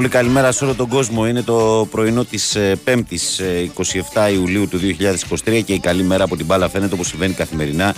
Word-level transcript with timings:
Πολύ 0.00 0.12
πολύ 0.12 0.24
καλημέρα 0.24 0.52
σε 0.52 0.64
όλο 0.64 0.74
τον 0.74 0.88
κόσμο. 0.88 1.26
Είναι 1.26 1.42
το 1.42 1.88
πρωινό 1.90 2.24
της 2.24 2.56
5η 2.84 3.00
27 4.14 4.32
Ιουλίου 4.32 4.68
του 4.68 4.78
2023 5.44 5.62
και 5.64 5.72
η 5.72 5.78
καλή 5.78 6.02
μέρα 6.02 6.24
από 6.24 6.36
την 6.36 6.46
μπάλα 6.46 6.68
φαίνεται 6.68 6.94
όπως 6.94 7.06
συμβαίνει 7.06 7.32
καθημερινά. 7.32 7.94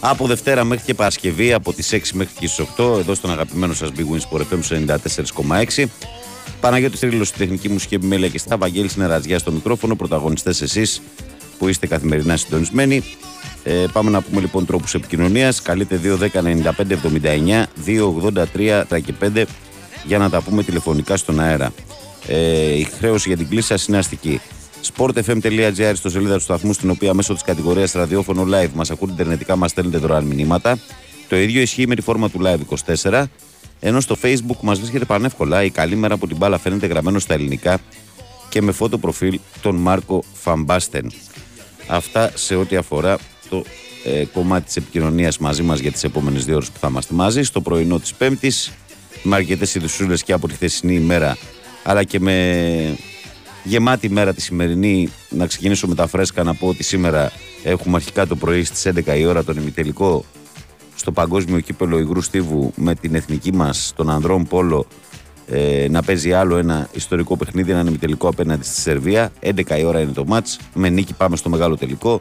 Από 0.00 0.26
Δευτέρα 0.26 0.64
μέχρι 0.64 0.84
και 0.84 0.94
Παρασκευή, 0.94 1.52
από 1.52 1.72
τις 1.72 1.92
6 1.92 1.98
μέχρι 2.12 2.34
και 2.38 2.46
στι 2.46 2.66
8, 2.76 2.98
εδώ 2.98 3.14
στον 3.14 3.30
αγαπημένο 3.30 3.74
σας 3.74 3.90
Big 3.96 4.00
Wins 4.00 4.36
Sport 4.36 4.40
FM 4.40 4.60
94,6. 5.76 5.84
Παναγιώτης 6.60 7.00
Τρίλο 7.00 7.24
στη 7.24 7.38
τεχνική 7.38 7.68
μουσική 7.68 7.94
επιμέλεια 7.94 8.28
και 8.28 8.38
στα 8.38 8.56
Βαγγέλη 8.56 8.88
Συνεργαζιά 8.88 9.38
στο 9.38 9.52
μικρόφωνο. 9.52 9.96
Πρωταγωνιστές 9.96 10.62
εσείς 10.62 11.02
που 11.58 11.68
είστε 11.68 11.86
καθημερινά 11.86 12.36
συντονισμένοι. 12.36 13.02
Ε, 13.62 13.84
πάμε 13.92 14.10
να 14.10 14.20
πούμε 14.20 14.40
λοιπόν 14.40 14.66
τρόπους 14.66 14.94
επικοινωνίας. 14.94 15.62
Καλείτε 15.62 16.00
210-95-79, 16.32 17.66
283 17.84 19.00
και 19.00 19.14
5 19.20 19.44
για 20.06 20.18
να 20.18 20.30
τα 20.30 20.40
πούμε 20.40 20.62
τηλεφωνικά 20.62 21.16
στον 21.16 21.40
αέρα. 21.40 21.72
Ε, 22.26 22.74
η 22.78 22.84
χρέωση 22.84 23.28
για 23.28 23.36
την 23.36 23.48
κλίση 23.48 23.66
σας 23.66 23.86
είναι 23.86 23.98
αστική. 23.98 24.40
sportfm.gr 24.96 25.92
στο 25.94 26.10
σελίδα 26.10 26.34
του 26.34 26.42
σταθμού, 26.42 26.72
στην 26.72 26.90
οποία 26.90 27.14
μέσω 27.14 27.32
της 27.32 27.42
κατηγορίας 27.42 27.92
ραδιόφωνο 27.92 28.42
live 28.42 28.70
μας 28.74 28.90
ακούτε 28.90 29.12
ιντερνετικά, 29.12 29.56
μας 29.56 29.70
στέλνετε 29.70 29.98
δωρεάν 29.98 30.24
μηνύματα. 30.24 30.78
Το 31.28 31.36
ίδιο 31.36 31.60
ισχύει 31.60 31.86
με 31.86 31.94
τη 31.94 32.02
φόρμα 32.02 32.30
του 32.30 32.40
live 32.42 32.58
24. 33.02 33.24
Ενώ 33.80 34.00
στο 34.00 34.16
facebook 34.22 34.60
μας 34.60 34.78
βρίσκεται 34.78 35.04
πανεύκολα 35.04 35.64
η 35.64 35.70
καλή 35.70 35.96
μέρα 35.96 36.14
από 36.14 36.26
την 36.26 36.36
μπάλα 36.36 36.58
φαίνεται 36.58 36.86
γραμμένο 36.86 37.18
στα 37.18 37.34
ελληνικά 37.34 37.78
και 38.48 38.62
με 38.62 38.72
φώτο 38.72 38.98
προφίλ 38.98 39.38
τον 39.60 39.76
Μάρκο 39.76 40.22
Φαμπάστεν. 40.32 41.12
Αυτά 41.86 42.30
σε 42.34 42.54
ό,τι 42.54 42.76
αφορά 42.76 43.18
το 43.48 43.64
ε, 44.04 44.24
κομμάτι 44.24 44.64
της 44.64 44.76
επικοινωνίας 44.76 45.38
μαζί 45.38 45.62
μας 45.62 45.78
για 45.78 45.92
τις 45.92 46.04
επόμενες 46.04 46.44
δύο 46.44 46.56
ώρες 46.56 46.70
που 46.70 46.78
θα 46.78 46.88
είμαστε 46.90 47.14
μαζί. 47.14 47.42
Στο 47.42 47.60
πρωινό 47.60 47.98
της 47.98 48.14
Πέμπτης, 48.14 48.72
με 49.22 49.36
αρκετέ 49.36 49.66
ειδησούλε 49.74 50.16
και 50.16 50.32
από 50.32 50.48
τη 50.48 50.54
χθεσινή 50.54 50.94
ημέρα, 50.94 51.36
αλλά 51.82 52.04
και 52.04 52.20
με 52.20 52.98
γεμάτη 53.64 54.10
μέρα 54.10 54.34
τη 54.34 54.40
σημερινή. 54.40 55.08
Να 55.28 55.46
ξεκινήσω 55.46 55.86
με 55.86 55.94
τα 55.94 56.06
φρέσκα 56.06 56.42
να 56.42 56.54
πω 56.54 56.68
ότι 56.68 56.82
σήμερα 56.82 57.32
έχουμε 57.62 57.96
αρχικά 57.96 58.26
το 58.26 58.36
πρωί 58.36 58.64
στις 58.64 58.92
11 59.06 59.18
η 59.18 59.24
ώρα 59.24 59.44
τον 59.44 59.56
ημιτελικό 59.56 60.24
στο 60.94 61.12
Παγκόσμιο 61.12 61.60
Κύπελο 61.60 61.98
Υγρού 61.98 62.20
Στίβου 62.20 62.72
με 62.76 62.94
την 62.94 63.14
εθνική 63.14 63.52
μας, 63.52 63.92
τον 63.96 64.10
ανδρών 64.10 64.46
Πόλο, 64.46 64.86
ε, 65.48 65.86
να 65.90 66.02
παίζει 66.02 66.32
άλλο 66.32 66.56
ένα 66.56 66.88
ιστορικό 66.92 67.36
παιχνίδι, 67.36 67.70
έναν 67.70 67.86
ημιτελικό 67.86 68.28
απέναντι 68.28 68.64
στη 68.64 68.80
Σερβία. 68.80 69.32
11 69.40 69.78
η 69.78 69.84
ώρα 69.84 70.00
είναι 70.00 70.12
το 70.12 70.24
μάτς. 70.24 70.58
Με 70.74 70.88
νίκη 70.88 71.14
πάμε 71.14 71.36
στο 71.36 71.48
μεγάλο 71.48 71.76
τελικό. 71.76 72.20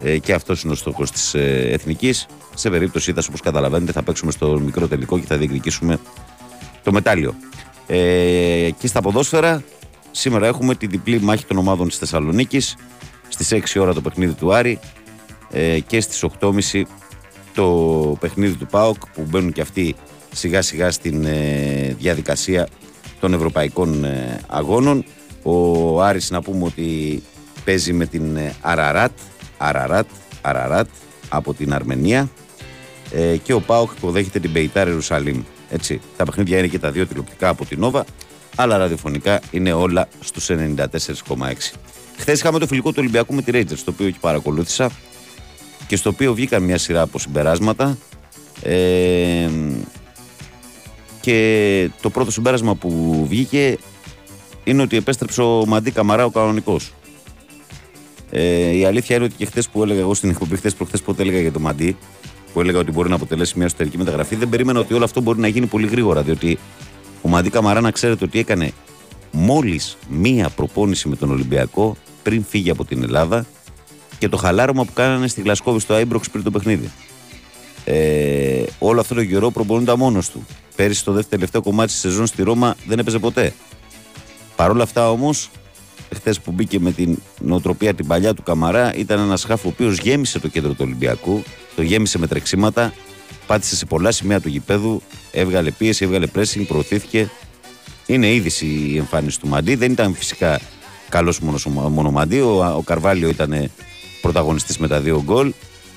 Ε, 0.00 0.18
και 0.18 0.32
αυτός 0.32 0.62
είναι 0.62 0.72
ο 0.72 0.76
στόχος 0.76 1.10
της 1.10 1.34
ε, 1.34 1.68
εθνικής. 1.72 2.26
Σε 2.54 2.70
περίπτωση 2.70 3.10
ήταν 3.10 3.24
όπως 3.28 3.40
καταλαβαίνετε, 3.40 3.92
θα 3.92 4.02
παίξουμε 4.02 4.32
στο 4.32 4.60
μικρό 4.60 4.88
τελικό 4.88 5.18
και 5.18 5.26
θα 5.26 5.36
διεκδικήσουμε 5.36 5.98
το 6.82 6.92
μετάλλιο. 6.92 7.34
Ε, 7.86 8.70
και 8.78 8.86
στα 8.86 9.00
ποδόσφαιρα, 9.00 9.62
σήμερα 10.10 10.46
έχουμε 10.46 10.74
τη 10.74 10.86
διπλή 10.86 11.20
μάχη 11.20 11.44
των 11.44 11.58
ομάδων 11.58 11.88
της 11.88 11.98
Θεσσαλονίκης. 11.98 12.76
Στις 13.28 13.52
6 13.74 13.80
ώρα 13.80 13.94
το 13.94 14.00
παιχνίδι 14.00 14.32
του 14.32 14.54
Άρη 14.54 14.78
ε, 15.50 15.78
και 15.80 16.00
στις 16.00 16.24
8.30 16.40 16.82
το 17.54 17.66
παιχνίδι 18.20 18.54
του 18.54 18.66
ΠΑΟΚ 18.66 19.08
που 19.14 19.26
μπαίνουν 19.28 19.52
και 19.52 19.60
αυτοί 19.60 19.94
σιγά 20.32 20.62
σιγά 20.62 20.90
στην 20.90 21.24
ε, 21.24 21.96
διαδικασία 21.98 22.68
των 23.20 23.34
ευρωπαϊκών 23.34 24.04
ε, 24.04 24.40
αγώνων. 24.46 25.04
Ο 25.42 26.02
Άρης 26.02 26.30
να 26.30 26.42
πούμε 26.42 26.64
ότι 26.64 27.22
παίζει 27.64 27.92
με 27.92 28.06
την 28.06 28.36
ε, 28.36 28.54
Αραράτ, 28.60 29.12
Αραράτ, 29.58 30.06
Αραράτ 30.40 30.88
από 31.28 31.54
την 31.54 31.74
Αρμενία 31.74 32.28
ε, 33.12 33.36
και 33.36 33.52
ο 33.52 33.60
Πάοκ 33.60 33.90
υποδέχεται 33.96 34.38
την 34.38 34.52
Πεϊτάρ 34.52 34.88
Ιερουσαλήμ. 34.88 35.42
Έτσι, 35.70 36.00
τα 36.16 36.24
παιχνίδια 36.24 36.58
είναι 36.58 36.66
και 36.66 36.78
τα 36.78 36.90
δύο 36.90 37.06
τηλεοπτικά 37.06 37.48
από 37.48 37.64
την 37.64 37.80
Νόβα, 37.80 38.04
αλλά 38.56 38.76
ραδιοφωνικά 38.76 39.40
είναι 39.50 39.72
όλα 39.72 40.08
στους 40.20 40.50
94,6. 40.50 41.72
Χθες 42.18 42.40
είχαμε 42.40 42.58
το 42.58 42.66
φιλικό 42.66 42.88
του 42.88 42.96
Ολυμπιακού 42.98 43.34
με 43.34 43.42
τη 43.42 43.52
Rangers, 43.54 43.78
το 43.84 43.90
οποίο 43.90 44.10
και 44.10 44.18
παρακολούθησα 44.20 44.90
και 45.86 45.96
στο 45.96 46.10
οποίο 46.10 46.34
βγήκαν 46.34 46.62
μια 46.62 46.78
σειρά 46.78 47.00
από 47.00 47.18
συμπεράσματα. 47.18 47.98
Ε, 48.62 49.48
και 51.20 51.90
το 52.00 52.10
πρώτο 52.10 52.30
συμπέρασμα 52.30 52.74
που 52.74 53.24
βγήκε 53.28 53.78
είναι 54.64 54.82
ότι 54.82 54.96
επέστρεψε 54.96 55.42
ο 55.42 55.66
Μαντί 55.66 55.90
Καμαρά 55.90 56.24
ο 56.24 56.30
κανονικός. 56.30 56.92
Ε, 58.30 58.76
η 58.76 58.84
αλήθεια 58.84 59.16
είναι 59.16 59.24
ότι 59.24 59.34
και 59.34 59.44
χθες 59.46 59.68
που 59.68 59.82
έλεγα 59.82 60.00
εγώ 60.00 60.14
στην 60.14 60.30
εκπομπή, 60.30 60.56
χθες 60.56 60.74
προχθές 60.74 61.02
πότε 61.02 61.22
έλεγα 61.22 61.40
για 61.40 61.52
το 61.52 61.60
Μαντί, 61.60 61.96
που 62.52 62.60
έλεγα 62.60 62.78
ότι 62.78 62.90
μπορεί 62.92 63.08
να 63.08 63.14
αποτελέσει 63.14 63.52
μια 63.56 63.66
εσωτερική 63.66 63.98
μεταγραφή, 63.98 64.36
δεν 64.36 64.48
περίμενα 64.48 64.80
ότι 64.80 64.94
όλο 64.94 65.04
αυτό 65.04 65.20
μπορεί 65.20 65.40
να 65.40 65.48
γίνει 65.48 65.66
πολύ 65.66 65.86
γρήγορα. 65.86 66.22
Διότι 66.22 66.58
ο 67.22 67.28
Μαντί 67.28 67.50
Καμαρά, 67.50 67.80
να 67.80 67.90
ξέρετε 67.90 68.24
ότι 68.24 68.38
έκανε 68.38 68.72
μόλις 69.30 69.96
μία 70.08 70.48
προπόνηση 70.48 71.08
με 71.08 71.16
τον 71.16 71.30
Ολυμπιακό 71.30 71.96
πριν 72.22 72.44
φύγει 72.48 72.70
από 72.70 72.84
την 72.84 73.02
Ελλάδα 73.02 73.46
και 74.18 74.28
το 74.28 74.36
χαλάρωμα 74.36 74.84
που 74.84 74.92
κάνανε 74.92 75.28
στη 75.28 75.40
Γλασκόβη 75.40 75.80
στο 75.80 75.94
Άιμπροξ 75.94 76.30
πριν 76.30 76.44
το 76.44 76.50
παιχνίδι. 76.50 76.90
Ε, 77.84 78.62
όλο 78.78 79.00
αυτό 79.00 79.14
το 79.14 79.24
καιρό 79.24 79.50
προπονούντα 79.50 79.96
μόνος 79.96 80.30
του. 80.30 80.46
Πέρυσι 80.76 81.04
το 81.04 81.12
δεύτερο 81.12 81.30
τελευταίο 81.30 81.62
κομμάτι 81.62 81.90
της 81.90 82.00
σεζόν 82.00 82.26
στη 82.26 82.42
Ρώμα 82.42 82.74
δεν 82.86 82.98
έπαιζε 82.98 83.18
ποτέ. 83.18 83.52
Παρ' 84.56 84.70
όλα 84.70 84.82
αυτά 84.82 85.10
όμως, 85.10 85.50
χθες 86.14 86.40
που 86.40 86.52
μπήκε 86.52 86.80
με 86.80 86.92
την 86.92 87.18
νοοτροπία 87.40 87.94
την 87.94 88.06
παλιά 88.06 88.34
του 88.34 88.42
Καμαρά, 88.42 88.94
ήταν 88.94 89.20
ένας 89.20 89.44
χάφο 89.44 89.68
ο 89.68 89.70
οποίος 89.74 89.98
γέμισε 89.98 90.38
το 90.38 90.48
κέντρο 90.48 90.70
του 90.70 90.80
Ολυμπιακού, 90.80 91.42
το 91.76 91.82
γέμισε 91.82 92.18
με 92.18 92.26
τρεξίματα, 92.26 92.92
πάτησε 93.46 93.76
σε 93.76 93.86
πολλά 93.86 94.10
σημεία 94.10 94.40
του 94.40 94.48
γηπέδου, 94.48 95.02
έβγαλε 95.32 95.70
πίεση, 95.70 96.04
έβγαλε 96.04 96.26
pressing, 96.34 96.64
προωθήθηκε. 96.66 97.30
Είναι 98.06 98.34
είδηση 98.34 98.66
η 98.66 98.96
εμφάνιση 98.96 99.40
του 99.40 99.48
Μαντί. 99.48 99.74
Δεν 99.74 99.92
ήταν 99.92 100.14
φυσικά 100.14 100.60
καλός 101.08 101.40
μόνο, 101.40 101.88
μόνο 101.88 102.10
Μαντί. 102.10 102.40
Ο, 102.40 102.74
ο 102.76 102.82
Καρβάλιο 102.82 103.28
ήταν 103.28 103.70
πρωταγωνιστής 104.20 104.78
με 104.78 104.88
τα 104.88 105.00
δύο 105.00 105.22
γκολ. 105.24 105.52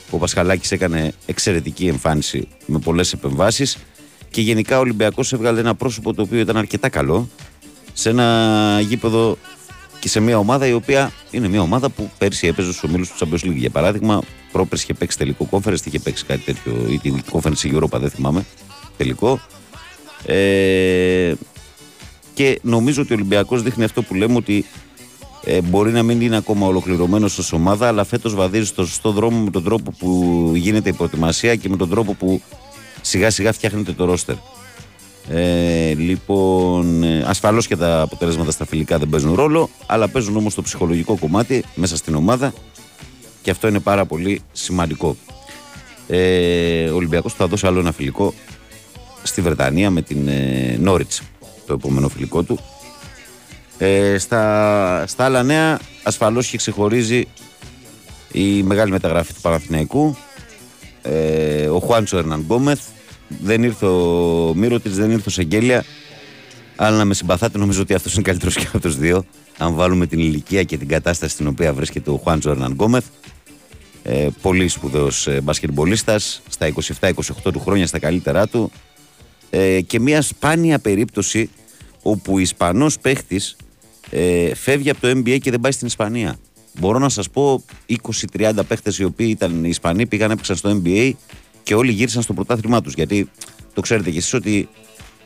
Ο 0.10 0.18
Πασχαλάκης 0.18 0.72
έκανε 0.72 1.14
εξαιρετική 1.26 1.88
εμφάνιση 1.88 2.48
με 2.66 2.80
πολλές 2.80 3.14
επεμβάσεις 3.14 3.78
και 4.30 4.42
γενικά 4.42 4.78
ο 4.78 4.80
Ολυμπιακός 4.80 5.34
έβγαλε 5.34 5.60
ένα 5.60 5.76
πρόσωπο 5.76 6.14
το 6.14 6.22
οποίο 6.22 6.40
ήταν 6.40 6.58
αρκετά 6.58 6.90
καλό 6.90 7.30
σε 7.94 8.10
ένα 8.10 8.80
γήπεδο 8.82 9.38
και 10.06 10.12
σε 10.12 10.19
μια 10.19 10.38
ομάδα 10.38 10.68
η 10.68 10.74
οποία 10.74 11.12
είναι 11.31 11.48
μια 11.48 11.62
ομάδα 11.62 11.90
που 11.90 12.12
πέρσι 12.18 12.48
έπαιζε 12.48 12.72
στους 12.72 12.84
ομίλους 12.84 13.12
του 13.12 13.16
Champions 13.19 13.46
League. 13.46 13.56
Για 13.56 13.69
παράδειγμα, 13.69 14.22
πρόπερσι 14.52 14.84
είχε 14.84 14.94
παίξει 14.94 15.18
τελικό 15.18 15.46
κόμφερε, 15.46 15.75
είχε 15.86 16.00
παίξει 16.00 16.25
κάτι 16.25 16.42
τέτοιο, 16.42 16.86
ή 16.90 17.00
την 17.00 17.22
κόμφερε 17.31 17.56
Europa, 17.63 18.00
δεν 18.00 18.10
θυμάμαι. 18.10 18.46
Τελικό. 18.98 19.40
Ε, 20.25 21.34
και 22.34 22.60
νομίζω 22.62 23.02
ότι 23.02 23.13
ο 23.13 23.16
Ολυμπιακός 23.16 23.62
δείχνει 23.62 23.84
αυτό 23.84 24.02
που 24.02 24.13
λέμε 24.13 24.36
ότι 24.36 24.66
ε, 25.44 25.62
μπορεί 25.62 25.92
να 25.92 26.04
μην 26.04 26.22
είναι 26.22 26.38
ακόμα 26.38 26.68
ολοκληρωμένος 26.68 27.38
ως 27.38 27.54
ομάδα, 27.54 27.88
αλλά 27.88 28.04
φέτος 28.04 28.36
βαδίζει 28.36 28.66
στο 28.66 28.86
σωστό 28.86 29.12
δρόμο 29.12 29.40
με 29.40 29.50
τον 29.50 29.63
τρόπο 29.63 29.92
που 29.92 30.52
γίνεται 30.56 30.90
η 30.90 30.94
προετοιμασία 30.94 31.56
και 31.56 31.69
με 31.69 31.78
τον 31.78 31.90
τρόπο 31.90 32.13
που 32.13 32.42
σιγά 33.02 33.30
σιγά 33.30 33.54
φτιάχνεται 33.54 33.92
το 33.92 34.06
ρόστερ. 34.06 34.36
Ε, 35.30 35.94
λοιπόν, 35.94 37.04
ε, 37.04 37.24
ασφαλώς 37.27 37.68
και 37.68 37.75
τα 37.75 38.01
αποτελέσματα 38.01 38.51
στα 38.51 38.66
φιλικά 38.66 38.98
δεν 38.98 39.10
παίζουν 39.10 39.33
ρόλο, 39.33 39.69
αλλά 39.86 40.07
παίζουν 40.07 40.38
όμως 40.38 40.54
το 40.54 40.62
ψυχολογικό 40.62 41.18
κομμάτι 41.18 41.63
μέσα 41.75 41.95
στην 41.95 42.16
ομάδα 42.16 42.54
και 43.42 43.51
αυτό 43.51 43.68
είναι 43.68 43.80
πάρα 43.80 44.06
πολύ 44.06 44.42
σημαντικό. 44.51 45.16
Ε, 46.07 46.89
ο 46.89 46.95
Ολυμπιακός 46.95 47.33
θα 47.33 47.48
δώσει 47.48 47.68
άλλο 47.68 47.80
ένα 47.80 47.92
φιλικό 47.92 48.33
στη 49.24 49.42
Βρετανία 49.42 49.89
με 49.89 50.01
την 50.01 50.27
ε, 50.27 50.80
το 51.66 51.74
επόμενο 51.74 52.10
φιλικό 52.10 52.44
του. 52.44 52.60
Ε, 53.78 54.18
στα, 54.18 55.04
στα 55.07 55.25
άλλα 55.25 55.44
νέα, 55.44 55.80
ασφαλώς 56.04 56.48
και 56.48 56.57
ξεχωρίζει 56.57 57.28
η 58.31 58.63
μεγάλη 58.63 58.92
μεταγραφή 58.92 59.33
του 59.33 59.42
Παναθηναϊκού. 59.42 60.18
Ε, 61.01 61.68
ο 61.68 61.80
Χουάντσο 61.80 62.18
Ερναν 62.18 62.42
Γκόμεθ. 62.42 62.81
Δεν 63.27 63.63
ήρθε 63.63 63.86
ο 63.86 64.54
Μύρωτης, 64.56 64.95
δεν 64.95 65.12
ήρθε 65.12 65.24
ο 65.27 65.31
Σεγγέλια. 65.31 65.83
Αλλά 66.75 66.98
να 66.98 67.06
με 67.06 67.13
συμπαθάτε, 67.13 67.57
νομίζω 67.57 67.81
ότι 67.81 67.94
αυτός 67.94 68.13
είναι 68.13 68.22
καλύτερος 68.22 68.56
και 68.56 68.66
από 68.68 68.80
τους 68.80 68.98
δύο. 68.98 69.25
Αν 69.57 69.74
βάλουμε 69.74 70.07
την 70.07 70.19
ηλικία 70.19 70.63
και 70.63 70.77
την 70.77 70.88
κατάσταση 70.88 71.33
στην 71.33 71.48
οποία 71.48 71.74
βρίσκεται 71.74 72.10
ο 72.10 72.18
Χουάντσο 72.24 72.50
Ερναν 72.50 72.72
Γκόμεθ. 72.72 73.06
Ε, 74.04 74.27
πολύ 74.42 74.68
σπουδαίος 74.68 75.27
ε, 75.27 75.42
μπασκετμπολίστας, 75.42 76.42
στα 76.50 76.74
27-28 77.00 77.12
του 77.44 77.60
χρόνια, 77.60 77.88
στα 77.88 78.00
καλύτερά 78.00 78.48
του. 78.48 78.72
Ε, 79.50 79.81
και 79.81 80.00
μια 80.00 80.21
σπάνια 80.21 80.80
περίπτωση 80.80 81.50
όπου 82.01 82.33
ο 82.33 82.39
Ισπανός 82.39 83.00
παίχτης 83.00 83.56
ε, 84.10 84.56
φεύγει 84.56 84.89
από 84.89 85.01
το 85.01 85.07
NBA 85.10 85.38
και 85.42 85.51
δεν 85.51 85.60
πάει 85.60 85.71
στην 85.71 85.88
Ισπανία. 85.88 86.38
Μπορώ 86.80 87.00
να 87.00 87.10
σας 87.10 87.30
πω 87.30 87.63
20-30 88.38 88.54
παίχτες 88.68 89.00
οι 89.00 89.04
οποίοι 89.04 89.28
ήταν 89.30 89.63
Ισπανοί, 89.63 90.06
πήγαν 90.06 90.31
έπαιξαν 90.31 90.56
στο 90.56 90.81
NBA 90.83 91.12
και 91.66 91.76
όλοι 91.76 91.92
γύρισαν 91.92 92.22
στο 92.22 92.34
πρωτάθλημά 92.34 92.82
τους. 92.82 92.94
Γιατί 92.94 93.30
το 93.74 93.82
ξέρετε 93.82 94.12
κι 94.12 94.18
εσείς 94.18 94.34
ότι 94.34 94.68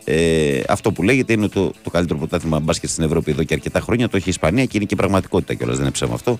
ε, 0.03 0.61
αυτό 0.67 0.91
που 0.91 1.03
λέγεται 1.03 1.33
είναι 1.33 1.47
το, 1.47 1.71
το 1.83 1.89
καλύτερο 1.89 2.19
πρωτάθλημα 2.19 2.59
μπάσκετ 2.59 2.89
στην 2.89 3.03
Ευρώπη 3.03 3.31
εδώ 3.31 3.43
και 3.43 3.53
αρκετά 3.53 3.79
χρόνια. 3.79 4.09
Το 4.09 4.17
έχει 4.17 4.27
η 4.27 4.31
Ισπανία 4.31 4.65
και 4.65 4.71
είναι 4.77 4.85
και 4.85 4.95
πραγματικότητα 4.95 5.53
κιόλας. 5.53 5.75
Δεν 5.75 5.83
είναι 5.83 5.93
ψέμα 5.93 6.13
αυτό. 6.13 6.39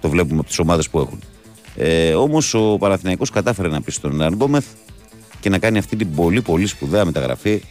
Το 0.00 0.08
βλέπουμε 0.08 0.38
από 0.38 0.48
τις 0.48 0.58
ομάδες 0.58 0.88
που 0.88 0.98
έχουν. 0.98 1.18
Ε, 1.76 2.14
Όμως 2.14 2.54
ο 2.54 2.76
Παναθηναϊκός 2.78 3.30
κατάφερε 3.30 3.68
να 3.68 3.82
πει 3.82 3.90
στον 3.90 4.22
Αργκόμεθ 4.22 4.66
και 5.40 5.48
να 5.48 5.58
κάνει 5.58 5.78
αυτή 5.78 5.96
την 5.96 6.14
πολύ 6.14 6.42
πολύ 6.42 6.66
σπουδαία 6.66 7.04
μεταγραφή. 7.04 7.62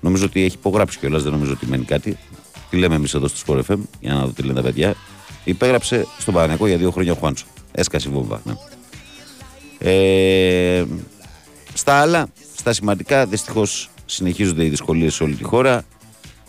Νομίζω 0.00 0.24
ότι 0.24 0.44
έχει 0.44 0.56
υπογράψει 0.56 0.98
κιόλας, 0.98 1.22
δεν 1.22 1.32
νομίζω 1.32 1.52
ότι 1.52 1.66
μένει 1.66 1.84
κάτι 1.84 2.16
τι 2.70 2.76
λέμε 2.76 2.94
εμείς 2.94 3.14
εδώ 3.14 3.28
στο 3.28 3.38
Sport 3.46 3.72
FM, 3.72 3.78
για 4.00 4.12
να 4.12 4.24
δω 4.24 4.30
τι 4.32 4.42
λένε 4.42 4.54
τα 4.54 4.62
παιδιά. 4.62 4.94
Υπέγραψε 5.44 6.06
στον 6.18 6.34
Παναγιακό 6.34 6.66
για 6.66 6.76
δύο 6.76 6.90
χρόνια 6.90 7.12
ο 7.12 7.14
Χουάντσο. 7.14 7.46
Έσκασε 7.72 8.08
βόμβα. 8.08 8.40
Ναι. 8.44 8.52
Ε, 9.78 10.84
στα 11.74 11.94
άλλα, 11.94 12.28
στα 12.56 12.72
σημαντικά, 12.72 13.26
δυστυχώς 13.26 13.90
συνεχίζονται 14.06 14.64
οι 14.64 14.68
δυσκολίες 14.68 15.14
σε 15.14 15.22
όλη 15.22 15.34
τη 15.34 15.44
χώρα 15.44 15.84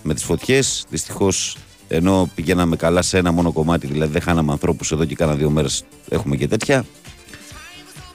με 0.03 0.13
τις 0.13 0.23
φωτιές. 0.23 0.85
Δυστυχώς, 0.89 1.57
ενώ 1.87 2.29
πηγαίναμε 2.35 2.75
καλά 2.75 3.01
σε 3.01 3.17
ένα 3.17 3.31
μόνο 3.31 3.51
κομμάτι, 3.51 3.87
δηλαδή 3.87 4.11
δεν 4.11 4.21
χάναμε 4.21 4.51
ανθρώπους 4.51 4.91
εδώ 4.91 5.05
και 5.05 5.15
κάνα 5.15 5.35
δύο 5.35 5.49
μέρες, 5.49 5.83
έχουμε 6.09 6.35
και 6.35 6.47
τέτοια. 6.47 6.85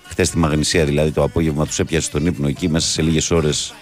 Χθες 0.04 0.28
στη 0.28 0.38
Μαγνησία, 0.38 0.84
δηλαδή 0.84 1.10
το 1.10 1.22
απόγευμα, 1.22 1.66
τους 1.66 1.78
έπιασε 1.78 2.06
στον 2.06 2.26
ύπνο 2.26 2.48
εκεί 2.48 2.68
μέσα 2.68 2.88
σε 2.88 3.02
λίγες 3.02 3.30
ώρες. 3.30 3.74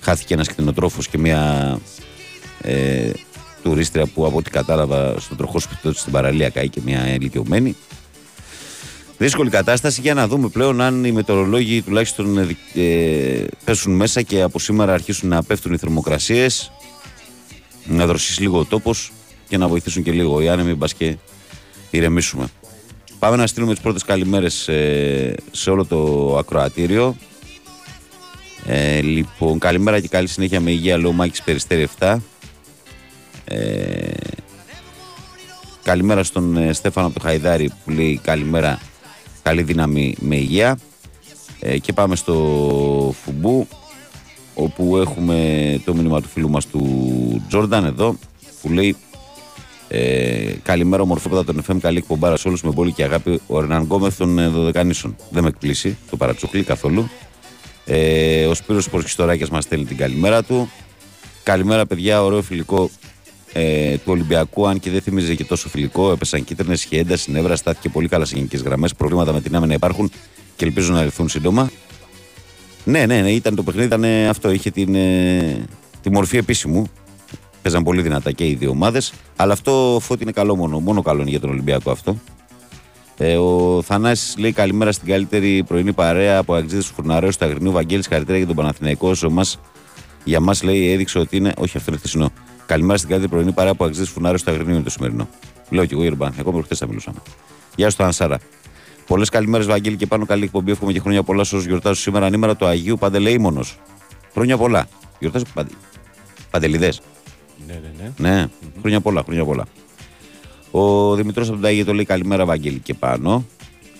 Χάθηκε 0.00 0.34
ένας 0.34 0.48
κτηνοτρόφος 0.48 1.08
και 1.08 1.18
μια 1.18 1.78
ε, 2.60 3.10
τουρίστρια 3.62 4.06
που 4.06 4.26
από 4.26 4.36
ό,τι 4.36 4.50
κατάλαβα 4.50 5.18
στο 5.18 5.34
τροχό 5.34 5.58
σπιτό 5.58 5.92
στην 5.92 6.12
παραλία 6.12 6.48
καεί 6.48 6.68
και 6.68 6.80
μια 6.84 7.14
ηλικιωμένη. 7.14 7.76
Δύσκολη 9.24 9.50
κατάσταση 9.50 10.00
για 10.00 10.14
να 10.14 10.28
δούμε 10.28 10.48
πλέον 10.48 10.80
αν 10.80 11.04
οι 11.04 11.12
μετεωρολόγοι 11.12 11.82
τουλάχιστον 11.82 12.38
ε, 12.74 13.44
πέσουν 13.64 13.92
μέσα 13.92 14.22
και 14.22 14.42
από 14.42 14.58
σήμερα 14.58 14.92
αρχίσουν 14.92 15.28
να 15.28 15.42
πέφτουν 15.42 15.72
οι 15.72 15.76
θερμοκρασίες, 15.76 16.72
να 17.84 18.06
δροσίσει 18.06 18.40
λίγο 18.40 18.58
ο 18.58 18.64
τόπος 18.64 19.12
και 19.48 19.56
να 19.56 19.68
βοηθήσουν 19.68 20.02
και 20.02 20.12
λίγο 20.12 20.40
οι 20.40 20.48
άνεμοι, 20.48 20.74
μπας 20.74 20.94
και 20.94 21.16
ηρεμήσουμε. 21.90 22.46
Πάμε 23.18 23.36
να 23.36 23.46
στείλουμε 23.46 23.72
τις 23.72 23.82
πρώτες 23.82 24.04
καλημέρες 24.04 24.68
ε, 24.68 25.34
σε 25.50 25.70
όλο 25.70 25.84
το 25.84 26.34
ακροατήριο. 26.38 27.16
Ε, 28.66 29.00
λοιπόν, 29.00 29.58
καλημέρα 29.58 30.00
και 30.00 30.08
καλή 30.08 30.28
συνέχεια 30.28 30.60
με 30.60 30.70
υγεία, 30.70 30.98
λέω 30.98 31.12
Μάκης 31.12 31.42
Περιστέρη 31.42 31.88
7. 31.98 32.16
Ε, 33.44 34.10
καλημέρα 35.82 36.22
στον 36.22 36.56
ε, 36.56 36.72
Στέφανο 36.72 37.10
του 37.10 37.20
Χαϊδάρη 37.20 37.72
που 37.84 37.90
λέει 37.90 38.20
καλημέρα, 38.22 38.78
καλή 39.44 39.62
δύναμη 39.62 40.14
με 40.20 40.36
υγεία. 40.36 40.78
Ε, 41.60 41.78
και 41.78 41.92
πάμε 41.92 42.16
στο 42.16 42.34
Φουμπού 43.24 43.66
όπου 44.54 44.96
έχουμε 44.96 45.80
το 45.84 45.94
μήνυμα 45.94 46.20
του 46.20 46.28
φίλου 46.28 46.50
μας 46.50 46.66
του 46.66 47.44
Τζόρνταν 47.48 47.84
εδώ 47.84 48.16
που 48.62 48.70
λέει 48.70 48.96
ε, 49.88 50.52
καλημέρα 50.62 51.02
ομορφότατα 51.02 51.44
τον 51.44 51.64
FM, 51.68 51.80
καλή 51.80 51.98
εκπομπάρα 51.98 52.36
σε 52.36 52.48
όλους 52.48 52.62
με 52.62 52.72
πόλη 52.72 52.92
και 52.92 53.04
αγάπη 53.04 53.40
ο 53.46 53.58
Ερναν 53.58 53.82
Γκόμεθ 53.82 54.18
των 54.18 54.38
ε, 54.38 54.48
Δωδεκανήσων. 54.48 55.16
Δεν 55.30 55.42
με 55.42 55.48
εκπλήσει, 55.48 55.96
το 56.10 56.16
παρατσουκλεί 56.16 56.62
καθόλου. 56.62 57.08
Ε, 57.84 58.46
ο 58.46 58.54
Σπύρος 58.54 58.90
Πορχιστοράκιας 58.90 59.50
μας 59.50 59.64
στέλνει 59.64 59.84
την 59.84 59.96
καλημέρα 59.96 60.42
του. 60.42 60.70
Καλημέρα 61.42 61.86
παιδιά, 61.86 62.22
ωραίο 62.22 62.42
φιλικό 62.42 62.90
ε, 63.56 63.96
του 63.96 64.12
Ολυμπιακού, 64.12 64.66
αν 64.66 64.80
και 64.80 64.90
δεν 64.90 65.00
θυμίζει 65.00 65.36
και 65.36 65.44
τόσο 65.44 65.68
φιλικό. 65.68 66.10
Έπεσαν 66.10 66.44
κίτρινες, 66.44 66.84
είχε 66.84 66.98
ένταση, 66.98 67.30
νεύρα, 67.30 67.56
στάθηκε 67.56 67.88
πολύ 67.88 68.08
καλά 68.08 68.24
σε 68.24 68.36
γενικές 68.36 68.62
γραμμές. 68.62 68.94
Προβλήματα 68.94 69.32
με 69.32 69.40
την 69.40 69.56
άμυνα 69.56 69.74
υπάρχουν 69.74 70.10
και 70.56 70.64
ελπίζω 70.64 70.92
να 70.92 71.02
λυθούν 71.02 71.28
σύντομα. 71.28 71.70
Ναι, 72.84 73.06
ναι, 73.06 73.20
ναι, 73.20 73.30
ήταν 73.30 73.54
το 73.54 73.62
παιχνίδι, 73.62 73.86
ήταν 73.86 74.04
ε, 74.04 74.28
αυτό. 74.28 74.50
Είχε 74.50 74.70
την, 74.70 74.94
ε, 74.94 75.66
τη 76.02 76.10
μορφή 76.10 76.36
επίσημου. 76.36 76.86
Παίζαν 77.62 77.82
πολύ 77.82 78.02
δυνατά 78.02 78.32
και 78.32 78.46
οι 78.46 78.54
δύο 78.54 78.70
ομάδες. 78.70 79.12
Αλλά 79.36 79.52
αυτό 79.52 79.98
φώτη 80.00 80.22
είναι 80.22 80.32
καλό 80.32 80.56
μόνο. 80.56 80.78
Μόνο 80.78 81.02
καλό 81.02 81.20
είναι 81.20 81.30
για 81.30 81.40
τον 81.40 81.50
Ολυμπιακό 81.50 81.90
αυτό. 81.90 82.16
Ε, 83.18 83.36
ο 83.36 83.82
Θανάσης 83.82 84.36
λέει 84.38 84.52
καλημέρα 84.52 84.92
στην 84.92 85.08
καλύτερη 85.08 85.64
πρωινή 85.66 85.92
παρέα 85.92 86.38
από 86.38 86.54
Αγγλίδες 86.54 86.86
του 86.86 86.94
Φουρναρέου 86.94 87.30
του 87.38 87.44
Αγρινού. 87.44 87.72
Βαγγέλης, 87.72 88.06
χαρακτήρα 88.06 88.36
για 88.36 88.46
τον 88.46 88.56
Παναθηναϊκό. 88.56 89.12
Μας, 89.30 89.58
για 90.24 90.40
μας 90.40 90.62
λέει 90.62 90.90
έδειξε 90.92 91.18
ότι 91.18 91.36
είναι. 91.36 91.52
Όχι, 91.58 91.76
αυτό 91.76 91.90
είναι 91.90 91.98
χθεσινό. 91.98 92.30
Καλημέρα 92.66 92.98
στην 92.98 93.08
καλύτερη 93.10 93.32
πρωινή 93.32 93.52
παρέα 93.52 93.72
από 93.72 93.84
Αγγλίδε 93.84 94.04
του 94.04 94.10
Φουρναρέου 94.10 94.38
του 94.44 94.50
Αγρινού 94.50 94.70
είναι 94.70 94.82
το 94.82 94.90
σημερινό. 94.90 95.28
Λέω 95.70 95.84
και 95.84 95.92
εγώ 95.92 96.00
για 96.00 96.10
τον 96.10 96.18
Παναθηναϊκό, 96.18 96.50
μέχρι 96.52 96.66
χθε 96.66 96.74
θα 96.74 96.86
μιλούσαμε. 96.86 97.18
Γεια 97.76 97.90
σου, 97.90 98.04
Ανσάρα. 98.04 98.38
Πολλές 99.06 99.28
καλημέρες, 99.28 99.66
Βαγγέλη, 99.66 99.96
και 99.96 100.06
πάνω 100.06 100.26
καλή 100.26 100.44
εκπομπή. 100.44 100.70
Εύχομαι 100.70 100.92
και 100.92 101.00
χρόνια 101.00 101.22
πολλά 101.22 101.40
όσους 101.40 101.64
γιορτάζουν 101.64 102.02
σήμερα 102.02 102.26
ανήμερα 102.26 102.56
του 102.56 102.66
Αγίου 102.66 102.96
Παντελεήμονος. 102.98 103.78
Χρόνια 104.32 104.56
πολλά. 104.56 104.88
Γιορτάζουν 105.18 105.48
παντε... 105.54 105.72
Παντελιδέ. 106.50 106.92
Ναι, 107.66 107.80
ναι, 107.82 108.12
ναι. 108.18 108.30
Ναι, 108.30 108.46
χρόνια 108.80 109.00
πολλά, 109.00 109.22
χρόνια 109.22 109.44
πολλά. 109.44 109.64
Ο 110.70 111.14
Δημητρός 111.14 111.46
από 111.46 111.54
τον 111.54 111.64
Τάγιο 111.64 111.84
το 111.84 111.94
λέει 111.94 112.04
καλημέρα, 112.04 112.44
Βαγγέλη 112.44 112.78
και 112.78 112.94
πάνω. 112.94 113.46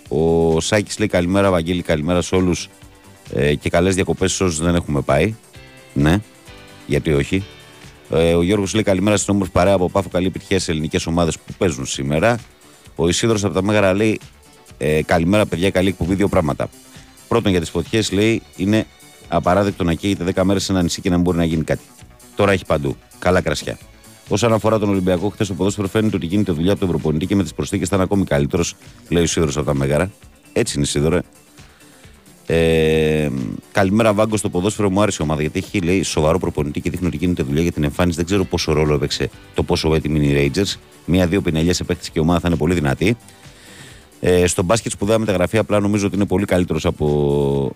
Ο 0.09 0.61
Σάκης 0.61 0.99
λέει 0.99 1.09
καλημέρα, 1.09 1.50
Βαγγέλη, 1.50 1.83
καλημέρα 1.83 2.23
σε 2.23 2.35
όλους 2.35 2.68
ε, 3.35 3.54
και 3.54 3.71
καλές 3.71 3.94
διακοπές 3.94 4.33
σε 4.33 4.44
όσους 4.44 4.61
δεν 4.61 4.75
έχουμε 4.75 5.00
πάει. 5.00 5.35
Ναι, 5.92 6.18
γιατί 6.87 7.12
όχι. 7.12 7.44
Ε, 8.16 8.35
ο 8.35 8.42
Γιώργος 8.42 8.75
λέει 8.75 8.83
καλημέρα 8.83 9.16
στην 9.16 9.35
όμορφη 9.35 9.52
παρέα 9.52 9.75
από 9.75 9.90
πάφο. 9.90 10.09
Καλή 10.09 10.26
επιτυχία 10.26 10.59
σε 10.59 10.71
ελληνικές 10.71 11.06
ομάδες 11.06 11.38
που 11.38 11.52
παίζουν 11.59 11.87
σήμερα. 11.87 12.38
Ο 12.97 13.09
Ισίδρο 13.09 13.38
από 13.42 13.54
τα 13.54 13.62
Μέγαρα 13.62 13.94
λέει 13.94 14.21
ε, 14.78 15.02
καλημέρα, 15.02 15.47
παιδιά, 15.47 15.71
καλή 15.71 15.88
εκπομπή. 15.88 16.14
Δύο 16.14 16.28
πράγματα. 16.28 16.68
Πρώτον, 17.28 17.50
για 17.50 17.61
τις 17.61 17.71
φωτιές 17.71 18.12
λέει 18.12 18.42
είναι 18.56 18.87
απαράδεκτο 19.28 19.85
να 19.85 19.94
καίγεται 19.94 20.33
10 20.35 20.42
μέρες 20.42 20.64
σε 20.64 20.73
ένα 20.73 20.83
νησί 20.83 21.00
και 21.00 21.09
να 21.09 21.14
μην 21.14 21.25
μπορεί 21.25 21.37
να 21.37 21.44
γίνει 21.44 21.64
κάτι. 21.64 21.83
Τώρα 22.37 22.52
έχει 22.52 22.64
παντού. 22.66 22.97
Καλά 23.18 23.40
κρασιά. 23.40 23.78
Όσον 24.28 24.52
αφορά 24.52 24.78
τον 24.78 24.88
Ολυμπιακό, 24.88 25.28
χθες 25.28 25.50
ο 25.50 25.54
ποδόσφαιρο 25.54 25.88
φαίνεται 25.88 26.16
ότι 26.16 26.26
γίνεται 26.26 26.52
δουλειά 26.52 26.71
από 26.71 26.80
τον 26.80 26.88
προπονητή 26.88 27.26
και 27.26 27.35
με 27.35 27.42
τις 27.42 27.54
προσθήκες 27.54 27.88
θα 27.88 27.94
είναι 27.94 28.04
ακόμη 28.04 28.25
καλύτερος, 28.25 28.76
λέει 29.09 29.23
ο 29.23 29.26
Σίδωρο 29.26 29.52
από 29.56 29.64
τα 29.64 29.75
Μέγαρα. 29.75 30.11
Έτσι 30.52 30.76
είναι, 30.76 30.87
Σίδωρο. 30.87 31.21
Ε, 32.46 33.28
καλημέρα, 33.72 34.12
Βάγκο. 34.12 34.36
Στο 34.36 34.48
ποδόσφαιρο 34.48 34.90
μου 34.90 35.02
άρεσε 35.02 35.18
η 35.20 35.24
ομάδα 35.24 35.40
γιατί 35.40 35.58
έχει 35.58 35.80
λέει, 35.80 36.02
σοβαρό 36.02 36.38
προπονητή 36.38 36.80
και 36.80 36.90
δείχνει 36.90 37.06
ότι 37.06 37.16
γίνεται 37.16 37.42
δουλειά 37.42 37.62
για 37.62 37.72
την 37.72 37.84
εμφάνιση. 37.84 38.16
Δεν 38.16 38.26
ξέρω 38.26 38.44
πόσο 38.44 38.72
ρόλο 38.72 38.94
έπαιξε 38.94 39.30
το 39.54 39.62
πόσο 39.62 39.94
έτοιμοι 39.94 40.28
είναι 40.28 40.40
οι 40.40 40.50
Rangers. 40.54 40.78
Μία-δύο 41.04 41.40
πινελιές 41.40 41.80
επέκτηση 41.80 42.10
και 42.10 42.18
η 42.18 42.22
ομάδα 42.22 42.40
θα 42.40 42.48
είναι 42.48 42.56
πολύ 42.56 42.74
δυνατή. 42.74 43.16
Ε, 44.20 44.46
στο 44.46 44.62
μπάσκετ 44.62 44.92
σπουδαία 44.92 45.18
μεταγραφή 45.18 45.58
απλά 45.58 45.80
νομίζω 45.80 46.06
ότι 46.06 46.14
είναι 46.14 46.26
πολύ 46.26 46.44
καλύτερος 46.44 46.86
από 46.86 47.72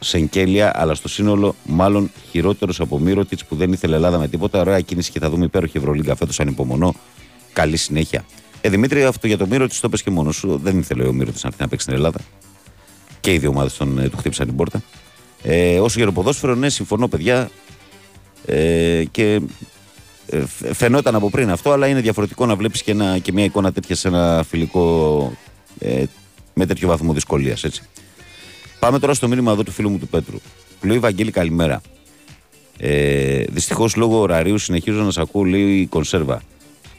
Σενκέλια, 0.00 0.72
αλλά 0.74 0.94
στο 0.94 1.08
σύνολο 1.08 1.54
μάλλον 1.64 2.10
χειρότερος 2.30 2.80
από 2.80 2.98
Μύρωτιτς 2.98 3.44
που 3.44 3.56
δεν 3.56 3.72
ήθελε 3.72 3.94
Ελλάδα 3.94 4.18
με 4.18 4.28
τίποτα. 4.28 4.60
Ωραία 4.60 4.80
κίνηση 4.80 5.10
και 5.10 5.20
θα 5.20 5.30
δούμε 5.30 5.44
υπέροχη 5.44 5.78
Ευρωλίγκα 5.78 6.16
φέτος 6.16 6.40
ανυπομονώ. 6.40 6.94
Καλή 7.52 7.76
συνέχεια. 7.76 8.24
Ε, 8.60 8.68
Δημήτρη, 8.68 9.04
αυτό 9.04 9.26
για 9.26 9.36
το 9.36 9.46
Μύρωτιτς 9.46 9.80
το 9.80 9.88
πες 9.88 10.02
και 10.02 10.10
μόνος 10.10 10.36
σου. 10.36 10.60
Δεν 10.62 10.78
ήθελε 10.78 11.04
ο 11.06 11.12
Μύρωτιτς 11.12 11.42
να 11.42 11.48
έρθει 11.48 11.62
να 11.62 11.68
παίξει 11.68 11.84
στην 11.84 11.96
Ελλάδα. 11.96 12.18
Και 13.26 13.32
οι 13.32 13.38
δύο 13.38 13.48
ομάδες 13.48 13.80
ε, 13.80 14.08
του 14.08 14.16
χτύπησαν 14.16 14.46
την 14.46 14.56
πόρτα. 14.56 14.82
Ε, 15.42 15.80
όσο 15.80 15.98
για 15.98 16.06
το 16.06 16.12
ποδόσφαιρο, 16.12 16.54
ναι, 16.54 16.68
συμφωνώ, 16.68 17.08
παιδιά. 17.08 17.50
Ε, 18.46 19.04
και 19.10 19.40
ε, 20.26 20.42
φαινόταν 20.72 21.14
από 21.14 21.30
πριν 21.30 21.50
αυτό, 21.50 21.72
αλλά 21.72 21.86
είναι 21.86 22.00
διαφορετικό 22.00 22.46
να 22.46 22.56
βλέπεις 22.56 22.82
και, 22.82 22.90
ένα, 22.90 23.18
και 23.18 23.32
μια 23.32 23.44
εικόνα 23.44 23.72
τέτοια 23.72 23.96
σε 23.96 24.08
ένα 24.08 24.44
φιλικό 24.48 25.32
ε, 25.78 26.04
με 26.54 26.66
τέτοιο 26.66 26.88
βαθμό 26.88 27.12
δυσκολίας. 27.12 27.64
Πάμε 28.78 28.98
τώρα 28.98 29.14
στο 29.14 29.28
μήνυμα 29.28 29.52
εδώ 29.52 29.62
του 29.62 29.70
φίλου 29.70 29.90
μου 29.90 29.98
του 29.98 30.08
Πέτρου. 30.08 30.36
Λέει 30.82 30.98
Βαγγέλη, 30.98 31.30
καλημέρα. 31.30 31.80
Ε, 32.78 33.44
Δυστυχώς 33.48 33.96
λόγω 33.96 34.18
ωραρίου 34.18 34.58
συνεχίζω 34.58 35.02
να 35.02 35.10
σα 35.10 35.22
ακούω, 35.22 35.44
λέει 35.44 35.80
η 35.80 35.86
κονσέρβα. 35.86 36.42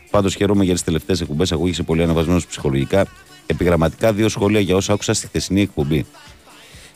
Πάντως 0.09 0.35
χαίρομαι 0.35 0.63
για 0.63 0.73
τις 0.73 0.83
τελευταίες 0.83 1.21
εκπομπές. 1.21 1.51
Ακούγεσαι 1.51 1.83
πολύ 1.83 2.03
αναβασμένο 2.03 2.41
ψυχολογικά. 2.49 3.05
Επιγραμματικά 3.49 4.13
δύο 4.13 4.29
σχόλια 4.29 4.59
για 4.59 4.75
όσα 4.75 4.93
άκουσα 4.93 5.13
στη 5.13 5.27
χθεσινή 5.27 5.61
εκπομπή. 5.61 6.05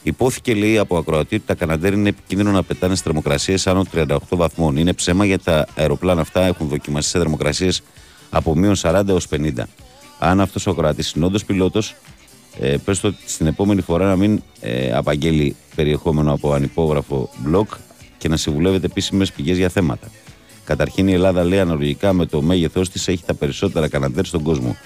Υπόθηκε, 0.03 0.53
λέει, 0.53 0.77
από 0.77 0.97
ακροατή 0.97 1.35
ότι 1.35 1.45
τα 1.45 1.55
Καναντέρ 1.55 1.93
είναι 1.93 2.09
επικίνδυνο 2.09 2.51
να 2.51 2.63
πετάνε 2.63 2.95
στις 2.95 3.05
θερμοκρασίες 3.05 3.67
άνω 3.67 3.85
38 3.93 4.17
βαθμών. 4.29 4.77
Είναι 4.77 4.93
ψέμα 4.93 5.25
γιατί 5.25 5.43
τα 5.43 5.67
αεροπλάνα 5.75 6.21
αυτά 6.21 6.45
έχουν 6.45 6.67
δοκιμαστεί 6.67 7.09
σε 7.09 7.17
θερμοκρασίες 7.17 7.83
από 8.29 8.55
μείον 8.55 8.75
40 8.81 9.03
έως 9.07 9.27
50. 9.29 9.51
Αν 10.19 10.41
αυτός 10.41 10.67
ο 10.67 10.71
ακροατής 10.71 11.11
είναι 11.11 11.25
όντως 11.25 11.45
πιλότος, 11.45 11.95
ε, 12.59 12.77
πες 12.85 12.99
το 12.99 13.13
στην 13.25 13.47
επόμενη 13.47 13.81
φορά 13.81 14.05
να 14.05 14.15
μην 14.15 14.41
ε, 14.59 14.91
απαγγέλει 14.93 15.55
περιεχόμενο 15.75 16.33
από 16.33 16.53
ανυπόγραφο 16.53 17.29
blog 17.47 17.65
και 18.17 18.27
να 18.27 18.37
συμβουλεύεται 18.37 18.85
επίσημες 18.85 19.31
πηγές 19.31 19.57
για 19.57 19.69
θέματα. 19.69 20.07
Καταρχήν 20.63 21.07
η 21.07 21.13
Ελλάδα 21.13 21.43
λέει 21.43 21.59
αναλογικά 21.59 22.13
με 22.13 22.25
το 22.25 22.41
μέγεθός 22.41 22.89
της 22.89 23.07
έχει 23.07 23.23
τα 23.25 23.33
περισσότερα 23.33 23.87
καναντέρ 23.87 24.25
στον 24.25 24.43
κόσμο. 24.43 24.77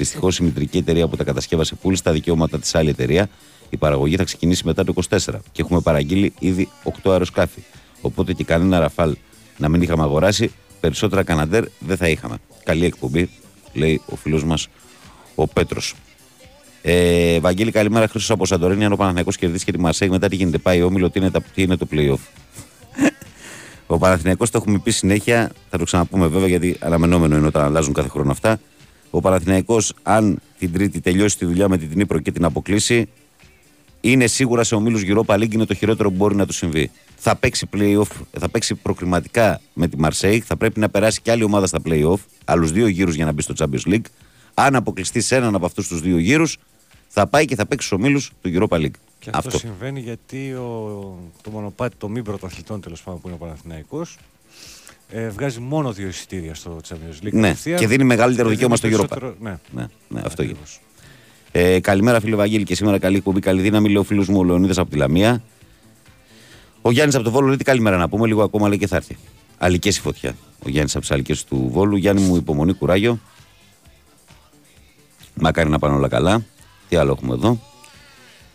Δυστυχώς 0.00 0.38
η 0.38 0.42
μητρική 0.42 0.78
εταιρεία 0.78 1.08
που 1.08 1.16
τα 1.16 1.24
κατασκεύασε 1.24 1.74
πούλησε 1.74 2.02
τα 2.02 2.12
δικαιώματα 2.12 2.58
της 2.58 2.74
άλλη 2.74 2.88
εταιρεία. 2.88 3.28
Η 3.70 3.76
παραγωγή 3.76 4.16
θα 4.16 4.24
ξεκινήσει 4.24 4.66
μετά 4.66 4.84
το 4.84 4.94
24 5.10 5.18
και 5.52 5.62
έχουμε 5.62 5.80
παραγγείλει 5.80 6.32
ήδη 6.38 6.68
8 6.84 7.10
αεροσκάφη. 7.10 7.62
Οπότε 8.00 8.32
και 8.32 8.44
κανένα 8.44 8.78
ραφάλ 8.78 9.16
να 9.56 9.68
μην 9.68 9.82
είχαμε 9.82 10.02
αγοράσει, 10.02 10.52
περισσότερα 10.80 11.22
καναντέρ 11.22 11.64
δεν 11.78 11.96
θα 11.96 12.08
είχαμε. 12.08 12.36
Καλή 12.64 12.84
εκπομπή, 12.84 13.30
λέει 13.72 14.02
ο 14.06 14.16
φίλος 14.16 14.44
μας 14.44 14.68
ο 15.34 15.46
Πέτρος. 15.46 15.94
Ε, 16.82 17.40
Βαγγέλη, 17.40 17.70
καλημέρα. 17.70 18.08
Χρήσο 18.08 18.34
από 18.34 18.46
Σαντορίνη. 18.46 18.84
Αν 18.84 18.92
ο 18.92 18.96
Παναθηναϊκός 18.96 19.36
κερδίσει 19.36 19.64
και 19.64 19.72
τη 19.72 19.78
Μαρσέη, 19.78 20.08
μετά 20.08 20.28
τι 20.28 20.36
γίνεται, 20.36 20.58
πάει 20.58 20.82
όμιλο, 20.82 21.10
τι 21.10 21.18
είναι, 21.18 21.30
τα, 21.30 21.40
τι 21.54 21.62
είναι 21.62 21.76
το 21.76 21.86
playoff; 21.92 22.20
ο 23.86 23.98
Παναθηναϊκός 23.98 24.50
το 24.50 24.58
έχουμε 24.58 24.78
πει 24.78 24.90
συνέχεια, 24.90 25.52
θα 25.70 25.78
το 25.78 25.84
ξαναπούμε 25.84 26.26
βέβαια 26.26 26.48
γιατί 26.48 26.76
αναμενόμενο 26.80 27.36
είναι 27.36 27.46
όταν 27.46 27.64
αλλάζουν 27.64 27.92
κάθε 27.92 28.08
χρόνο 28.08 28.30
αυτά. 28.30 28.60
Ο 29.10 29.20
Παναθηναϊκός, 29.20 29.92
αν 30.02 30.38
την 30.58 30.72
Τρίτη 30.72 31.00
τελειώσει 31.00 31.38
τη 31.38 31.44
δουλειά 31.44 31.68
με 31.68 31.78
την 31.78 31.90
Τνίπρο 31.90 32.18
και 32.18 32.32
την 32.32 32.44
αποκλείσει, 32.44 33.08
είναι 34.00 34.26
σίγουρα 34.26 34.64
σε 34.64 34.74
ομίλους 34.74 35.02
Europa 35.06 35.34
League 35.34 35.54
είναι 35.54 35.64
το 35.64 35.74
χειρότερο 35.74 36.10
που 36.10 36.16
μπορεί 36.16 36.34
να 36.34 36.46
του 36.46 36.52
συμβεί. 36.52 36.90
Θα 37.16 37.36
παίξει 37.36 37.68
playoff, 37.76 38.08
θα 38.38 38.48
παίξει 38.48 38.74
προκριματικά 38.74 39.60
με 39.72 39.88
τη 39.88 39.98
Μαρσέη, 39.98 40.40
θα 40.40 40.56
πρέπει 40.56 40.80
να 40.80 40.88
περάσει 40.88 41.20
και 41.20 41.30
άλλη 41.30 41.42
ομάδα 41.42 41.66
στα 41.66 41.78
playoff, 41.84 42.18
άλλους 42.44 42.72
δύο 42.72 42.86
γύρους 42.86 43.14
για 43.14 43.24
να 43.24 43.32
μπει 43.32 43.42
στο 43.42 43.54
Champions 43.58 43.92
League. 43.92 44.04
Αν 44.54 44.76
αποκλειστεί 44.76 45.20
σε 45.20 45.36
έναν 45.36 45.54
από 45.54 45.66
αυτούς 45.66 45.88
τους 45.88 46.00
δύο 46.00 46.18
γύρους, 46.18 46.58
θα 47.08 47.26
πάει 47.26 47.44
και 47.44 47.54
θα 47.54 47.66
παίξει 47.66 47.86
στους 47.86 47.98
ομίλους 47.98 48.32
του 48.42 48.50
Europa 48.54 48.76
League. 48.76 48.98
Και 49.18 49.30
αυτό, 49.32 49.58
συμβαίνει 49.58 50.00
γιατί 50.00 50.52
ο, 50.52 51.18
το 51.42 51.50
μονοπάτι 51.50 51.96
των 51.98 52.10
μη 52.10 52.22
πρωταθλητών 52.22 52.80
τέλος 52.80 53.02
πάντων 53.02 53.20
που 53.20 53.28
είναι 53.28 53.36
ο 53.40 53.44
Παναθηναϊκός 53.44 54.18
ε, 55.10 55.28
βγάζει 55.28 55.60
μόνο 55.60 55.92
δύο 55.92 56.08
εισιτήρια 56.08 56.54
στο 56.54 56.80
Champions 56.88 57.26
League. 57.26 57.32
Ναι, 57.32 57.54
και 57.78 57.86
δίνει 57.86 58.04
μεγαλύτερο 58.04 58.48
δικαίωμα 58.48 58.76
στο 58.76 58.88
Europa. 58.92 59.32
Ναι, 59.40 59.58
ναι, 59.70 59.86
ναι 60.08 60.20
αυτό 60.24 60.42
γίνεται. 60.42 60.60
Ε, 61.52 61.80
καλημέρα, 61.80 62.20
φίλε 62.20 62.36
Βαγγέλη, 62.36 62.64
και 62.64 62.74
σήμερα 62.74 62.98
καλή 62.98 63.16
εκπομπή. 63.16 63.40
Καλή 63.40 63.60
δύναμη, 63.60 63.86
λέει 63.86 63.96
ο 63.96 64.02
φίλος 64.02 64.28
μου 64.28 64.38
ο 64.38 64.44
Λεωνίδας 64.44 64.78
από 64.78 64.90
τη 64.90 64.96
Λαμία. 64.96 65.42
Ο 66.82 66.90
Γιάννης 66.90 67.14
από 67.14 67.24
το 67.24 67.30
Βόλο 67.30 67.46
λέει 67.46 67.56
τι 67.56 67.64
καλημέρα 67.64 67.96
να 67.96 68.08
πούμε, 68.08 68.26
λίγο 68.26 68.42
ακόμα 68.42 68.68
λέει 68.68 68.78
και 68.78 68.86
θα 68.86 68.96
έρθει. 68.96 69.16
Αλικές 69.58 69.96
η 69.96 70.00
φωτιά. 70.00 70.36
Ο 70.64 70.68
Γιάννης 70.68 70.92
από 70.92 71.00
τις 71.00 71.10
Αλικές 71.10 71.44
του 71.44 71.68
Βόλου. 71.72 71.96
Γιάννη 71.96 72.22
μου 72.22 72.36
υπομονή, 72.36 72.72
κουράγιο. 72.72 73.18
Μακάρι 75.34 75.68
να 75.68 75.78
πάνε 75.78 75.94
όλα 75.94 76.08
καλά. 76.08 76.44
Τι 76.88 76.96
άλλο 76.96 77.12
έχουμε 77.12 77.34
εδώ. 77.34 77.60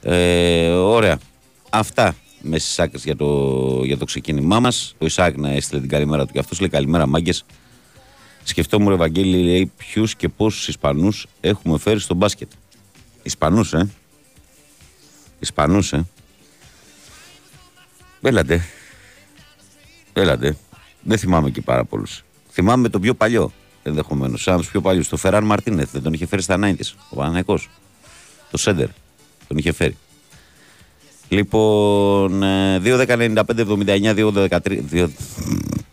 Ε, 0.01 0.69
ωραία. 0.69 1.19
Αυτά 1.69 2.15
με 2.41 2.59
στις 2.59 2.79
άκρες 2.79 3.03
για 3.03 3.15
το, 3.15 3.81
για 3.83 3.97
το 3.97 4.05
ξεκίνημά 4.05 4.59
μας. 4.59 4.95
Ο 4.97 5.05
Ισάκ 5.05 5.37
να 5.37 5.49
έστειλε 5.51 5.79
την 5.79 5.89
καλημέρα 5.89 6.25
του 6.25 6.33
και 6.33 6.39
αυτός 6.39 6.59
λέει 6.59 6.69
καλημέρα, 6.69 7.05
μάγκες. 7.05 7.45
Σκεφτόμουν, 8.43 8.93
Ευαγγέλη, 8.93 9.37
λέει 9.37 9.71
ποιους 9.77 10.15
και 10.15 10.29
πόσους 10.29 10.67
Ισπανούς 10.67 11.27
έχουμε 11.41 11.77
φέρει 11.77 11.99
στο 11.99 12.13
μπάσκετ. 12.13 12.51
Ισπανούς, 13.23 13.73
ε. 13.73 13.89
Ισπανούς, 15.39 15.93
ε. 15.93 16.05
Έλατε. 18.21 18.65
Έλατε. 20.13 20.57
Δεν 21.01 21.17
θυμάμαι 21.17 21.49
και 21.49 21.61
πάρα 21.61 21.83
πολλούς. 21.83 22.23
Θυμάμαι 22.51 22.89
τον 22.89 23.01
πιο 23.01 23.13
παλιό 23.13 23.51
ενδεχομένως. 23.83 24.41
Σαν 24.41 24.57
τους 24.57 24.69
πιο 24.69 24.81
παλιούς. 24.81 25.07
Το 25.07 25.17
Φεράν 25.17 25.43
Μαρτίνεθ 25.43 25.91
δεν 25.91 26.01
τον 26.01 26.13
είχε 26.13 26.25
φέρει 26.25 26.41
στα 26.41 26.55
90 26.55 26.95
Ο 27.09 27.15
Παναναναϊκό. 27.15 27.59
Το 28.51 28.57
Σέντερ. 28.57 28.87
Τον 29.47 29.57
είχε 29.57 29.71
φέρει. 29.71 29.97
Λοιπόν, 31.29 32.41
2-10-95-79-2-13. 32.83 35.09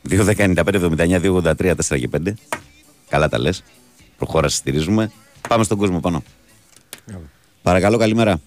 2-10-95-79-2-83, 0.08 1.74
4 1.74 1.98
και 1.98 2.08
5. 2.08 2.36
Καλά 3.08 3.28
τα 3.28 3.38
λες. 3.38 3.62
Προχώρα, 4.16 4.48
στηρίζουμε. 4.48 5.12
Πάμε 5.48 5.64
στον 5.64 5.78
κόσμο 5.78 6.00
πάνω. 6.00 6.22
Παρακαλώ, 7.62 7.96
καλημέρα. 7.96 8.40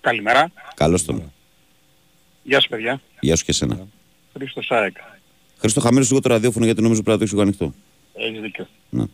Καλημέρα. 0.00 0.50
Καλώς 0.74 1.04
τον. 1.04 1.32
Γεια 2.42 2.60
σου 2.60 2.68
παιδιά. 2.68 3.00
Γεια 3.20 3.36
σου 3.36 3.44
και 3.44 3.50
εσένα. 3.50 3.86
Χρήστο 4.36 4.62
Σάεκ. 4.62 4.96
Χρήστο, 5.58 5.80
χαμήλωσε 5.80 6.10
λίγο 6.10 6.22
το 6.22 6.28
ραδιόφωνο 6.28 6.64
γιατί 6.64 6.82
νομίζω 6.82 7.02
πρέπει 7.02 7.20
να 7.20 7.26
το 7.26 7.30
έχεις 7.30 7.42
ανοιχτό. 7.42 7.74
Έχεις 8.14 8.40
δίκιο. 8.40 8.68
Ναι. 8.90 9.04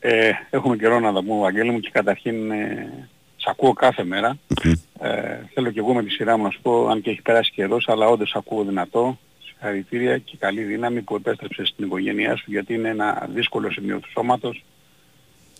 Ε, 0.00 0.30
έχουμε 0.50 0.76
καιρό 0.76 1.00
να 1.00 1.12
τα 1.12 1.22
πούμε, 1.22 1.40
Βαγγέλη 1.40 1.70
μου, 1.70 1.80
και 1.80 1.90
καταρχήν 1.92 2.50
ε, 2.50 3.08
Σ' 3.42 3.46
ακούω 3.48 3.72
κάθε 3.72 4.04
μέρα. 4.04 4.38
Ε, 5.00 5.38
θέλω 5.54 5.70
και 5.70 5.78
εγώ 5.78 5.94
με 5.94 6.02
τη 6.02 6.10
σειρά 6.10 6.36
μου 6.36 6.42
να 6.42 6.50
σου 6.50 6.60
πω, 6.62 6.88
αν 6.88 7.00
και 7.02 7.10
έχει 7.10 7.22
περάσει 7.22 7.50
καιρός, 7.54 7.88
αλλά 7.88 8.06
όντως 8.08 8.28
σ' 8.28 8.36
ακούω 8.36 8.64
δυνατό. 8.64 9.18
Συγχαρητήρια 9.44 10.18
και 10.18 10.36
καλή 10.38 10.62
δύναμη 10.62 11.02
που 11.02 11.14
επέστρεψες 11.14 11.68
στην 11.68 11.84
οικογένειά 11.84 12.36
σου 12.36 12.44
γιατί 12.46 12.74
είναι 12.74 12.88
ένα 12.88 13.28
δύσκολο 13.34 13.70
σημείο 13.70 13.98
του 13.98 14.10
σώματος 14.10 14.64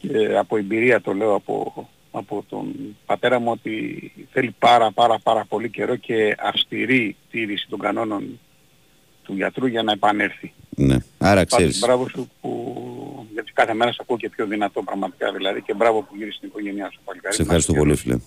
και 0.00 0.36
από 0.36 0.56
εμπειρία 0.56 1.00
το 1.00 1.12
λέω 1.12 1.34
από, 1.34 1.88
από 2.10 2.44
τον 2.48 2.74
πατέρα 3.06 3.38
μου 3.38 3.50
ότι 3.50 4.12
θέλει 4.32 4.54
πάρα 4.58 4.90
πάρα 4.90 5.18
πάρα 5.18 5.44
πολύ 5.44 5.70
καιρό 5.70 5.96
και 5.96 6.36
αυστηρή 6.38 7.16
τήρηση 7.30 7.66
των 7.68 7.78
κανόνων 7.78 8.38
του 9.22 9.34
γιατρού 9.34 9.66
για 9.66 9.82
να 9.82 9.92
επανέλθει. 9.92 10.52
Ναι. 10.76 10.96
Άρα 11.18 11.34
Πάντως 11.34 11.48
ξέρεις. 11.56 11.78
μπράβο 11.80 12.08
σου 12.08 12.30
που 12.40 12.74
γιατί 13.32 13.52
κάθε 13.52 13.74
μέρα 13.74 13.92
σε 13.92 13.98
ακούω 14.00 14.16
και 14.16 14.28
πιο 14.28 14.46
δυνατό 14.46 14.82
πραγματικά 14.82 15.32
δηλαδή 15.32 15.62
και 15.62 15.74
μπράβο 15.74 16.02
που 16.02 16.16
γύρισες 16.16 16.36
στην 16.36 16.48
οικογένειά 16.48 16.90
σου 16.92 17.00
παλικάρι. 17.04 17.34
Σε 17.34 17.42
ευχαριστώ 17.42 17.72
πολύ 17.72 17.96
φίλε. 17.96 18.18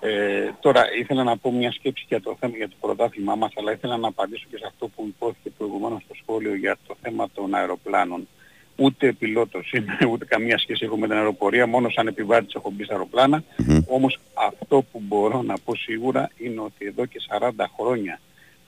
Ε, 0.00 0.50
τώρα 0.60 0.82
ήθελα 0.98 1.22
να 1.22 1.36
πω 1.36 1.52
μια 1.52 1.72
σκέψη 1.72 2.04
για 2.08 2.20
το 2.20 2.36
θέμα 2.40 2.56
για 2.56 2.68
το 2.68 2.74
πρωτάθλημά 2.80 3.34
μας 3.34 3.52
αλλά 3.56 3.72
ήθελα 3.72 3.96
να 3.96 4.08
απαντήσω 4.08 4.46
και 4.50 4.56
σε 4.56 4.64
αυτό 4.66 4.88
που 4.88 5.04
υπόθηκε 5.06 5.50
προηγουμένως 5.58 6.02
στο 6.02 6.14
σχόλιο 6.14 6.54
για 6.54 6.76
το 6.86 6.96
θέμα 7.02 7.28
των 7.34 7.54
αεροπλάνων. 7.54 8.28
Ούτε 8.76 9.12
πιλότος 9.12 9.72
είμαι, 9.72 9.98
ούτε 10.12 10.24
καμία 10.24 10.58
σχέση 10.58 10.84
έχω 10.84 10.96
με 10.96 11.06
την 11.06 11.16
αεροπορία, 11.16 11.66
μόνο 11.66 11.88
σαν 11.88 12.06
επιβάτης 12.06 12.54
έχω 12.54 12.70
μπει 12.70 12.84
στα 12.84 12.92
αεροπλάνα. 12.92 13.44
Όμως 13.86 14.18
αυτό 14.34 14.84
που 14.92 15.02
μπορώ 15.06 15.42
να 15.42 15.58
πω 15.64 15.74
σίγουρα 15.74 16.30
είναι 16.36 16.60
ότι 16.60 16.86
εδώ 16.86 17.06
και 17.06 17.20
40 17.40 17.50
χρόνια 17.78 18.20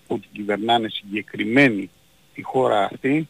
που 0.07 0.19
την 0.19 0.31
κυβερνάνε 0.33 0.89
συγκεκριμένοι 0.89 1.91
τη 2.35 2.43
χώρα 2.43 2.85
αυτή, 2.85 3.29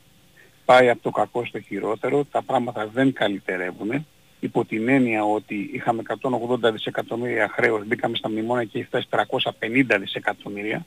πάει 0.64 0.88
από 0.88 1.02
το 1.02 1.10
κακό 1.10 1.44
στο 1.44 1.60
χειρότερο, 1.60 2.24
τα 2.24 2.42
πράγματα 2.42 2.86
δεν 2.86 3.12
καλυτερεύουν, 3.12 4.06
υπό 4.40 4.64
την 4.64 4.88
έννοια 4.88 5.24
ότι 5.24 5.70
είχαμε 5.72 6.02
180 6.20 6.72
δισεκατομμύρια 6.72 7.48
χρέος, 7.48 7.86
μπήκαμε 7.86 8.16
στα 8.16 8.28
μνημόνια 8.28 8.64
και 8.64 8.78
έχει 8.78 8.86
φτάσει 8.86 9.06
350 9.10 9.98
δισεκατομμύρια, 10.00 10.86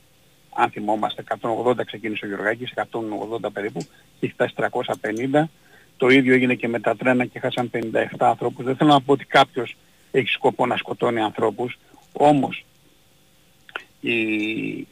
αν 0.55 0.69
θυμόμαστε, 0.69 1.23
180 1.41 1.85
ξεκίνησε 1.85 2.25
ο 2.25 2.27
Γιωργάκης, 2.27 2.73
180 2.75 3.51
περίπου, 3.53 3.79
και 4.19 4.25
έχει 4.25 4.33
φτάσει 4.33 4.53
350. 4.55 5.49
Το 5.97 6.07
ίδιο 6.09 6.33
έγινε 6.33 6.55
και 6.55 6.67
με 6.67 6.79
τα 6.79 6.95
τρένα 6.95 7.25
και 7.25 7.39
χάσαν 7.39 7.69
57 7.73 8.05
ανθρώπους. 8.19 8.65
Δεν 8.65 8.75
θέλω 8.75 8.91
να 8.91 9.01
πω 9.01 9.11
ότι 9.11 9.25
κάποιος 9.25 9.75
έχει 10.11 10.27
σκοπό 10.27 10.65
να 10.65 10.77
σκοτώνει 10.77 11.21
ανθρώπους, 11.21 11.77
όμως 12.11 12.65
η, 14.01 14.87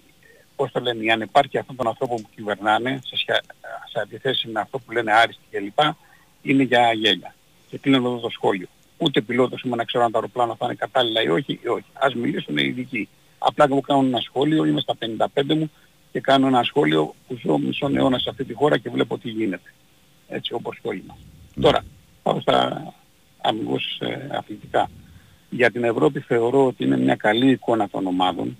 πώς 0.61 0.71
το 0.71 0.79
λένε, 0.79 1.03
η 1.03 1.11
ανεπάρκεια 1.11 1.59
αυτών 1.59 1.75
των 1.75 1.87
ανθρώπων 1.87 2.17
που 2.21 2.29
κυβερνάνε 2.35 2.99
σε, 3.05 3.15
σχε- 3.17 3.43
σε 3.91 3.99
αντιθέση 4.01 4.47
με 4.47 4.59
αυτό 4.59 4.79
που 4.79 4.91
λένε 4.91 5.11
άριστοι 5.13 5.43
κλπ. 5.51 5.79
είναι 6.41 6.63
για 6.63 6.93
γέλια. 6.93 7.35
Και 7.69 7.77
κλείνω 7.77 7.97
εδώ 7.97 8.17
το 8.17 8.29
σχόλιο. 8.29 8.67
Ούτε 8.97 9.21
πιλότος 9.21 9.61
είμαι 9.61 9.75
να 9.75 9.83
ξέρω 9.83 10.03
αν 10.03 10.11
τα 10.11 10.17
αεροπλάνα 10.17 10.55
θα 10.55 10.65
είναι 10.65 10.75
κατάλληλα 10.75 11.21
ή 11.21 11.27
όχι, 11.29 11.59
ή 11.63 11.67
όχι. 11.67 11.85
Ας 11.93 12.13
μιλήσουν 12.15 12.57
οι 12.57 12.63
ειδικοί. 12.65 13.09
Απλά 13.37 13.65
εγώ 13.69 13.81
κάνω 13.81 14.07
ένα 14.07 14.19
σχόλιο, 14.19 14.65
είμαι 14.65 14.81
στα 14.81 14.95
55 15.35 15.55
μου 15.55 15.71
και 16.11 16.19
κάνω 16.19 16.47
ένα 16.47 16.63
σχόλιο 16.63 17.15
που 17.27 17.37
ζω 17.45 17.57
μισό 17.57 17.89
αιώνα 17.95 18.19
σε 18.19 18.29
αυτή 18.29 18.43
τη 18.43 18.53
χώρα 18.53 18.77
και 18.77 18.89
βλέπω 18.89 19.17
τι 19.17 19.29
γίνεται. 19.29 19.73
Έτσι 20.27 20.53
όπως 20.53 20.79
και 20.81 20.87
όλοι 20.87 21.03
μας. 21.07 21.17
Τώρα, 21.61 21.83
πάω 22.23 22.39
στα 22.41 22.83
αμυγός 23.41 23.99
ε, 23.99 24.27
αθλητικά. 24.37 24.89
Για 25.49 25.71
την 25.71 25.83
Ευρώπη 25.83 26.19
θεωρώ 26.19 26.65
ότι 26.65 26.83
είναι 26.83 26.97
μια 26.97 27.15
καλή 27.15 27.49
εικόνα 27.51 27.89
των 27.89 28.05
ομάδων. 28.07 28.57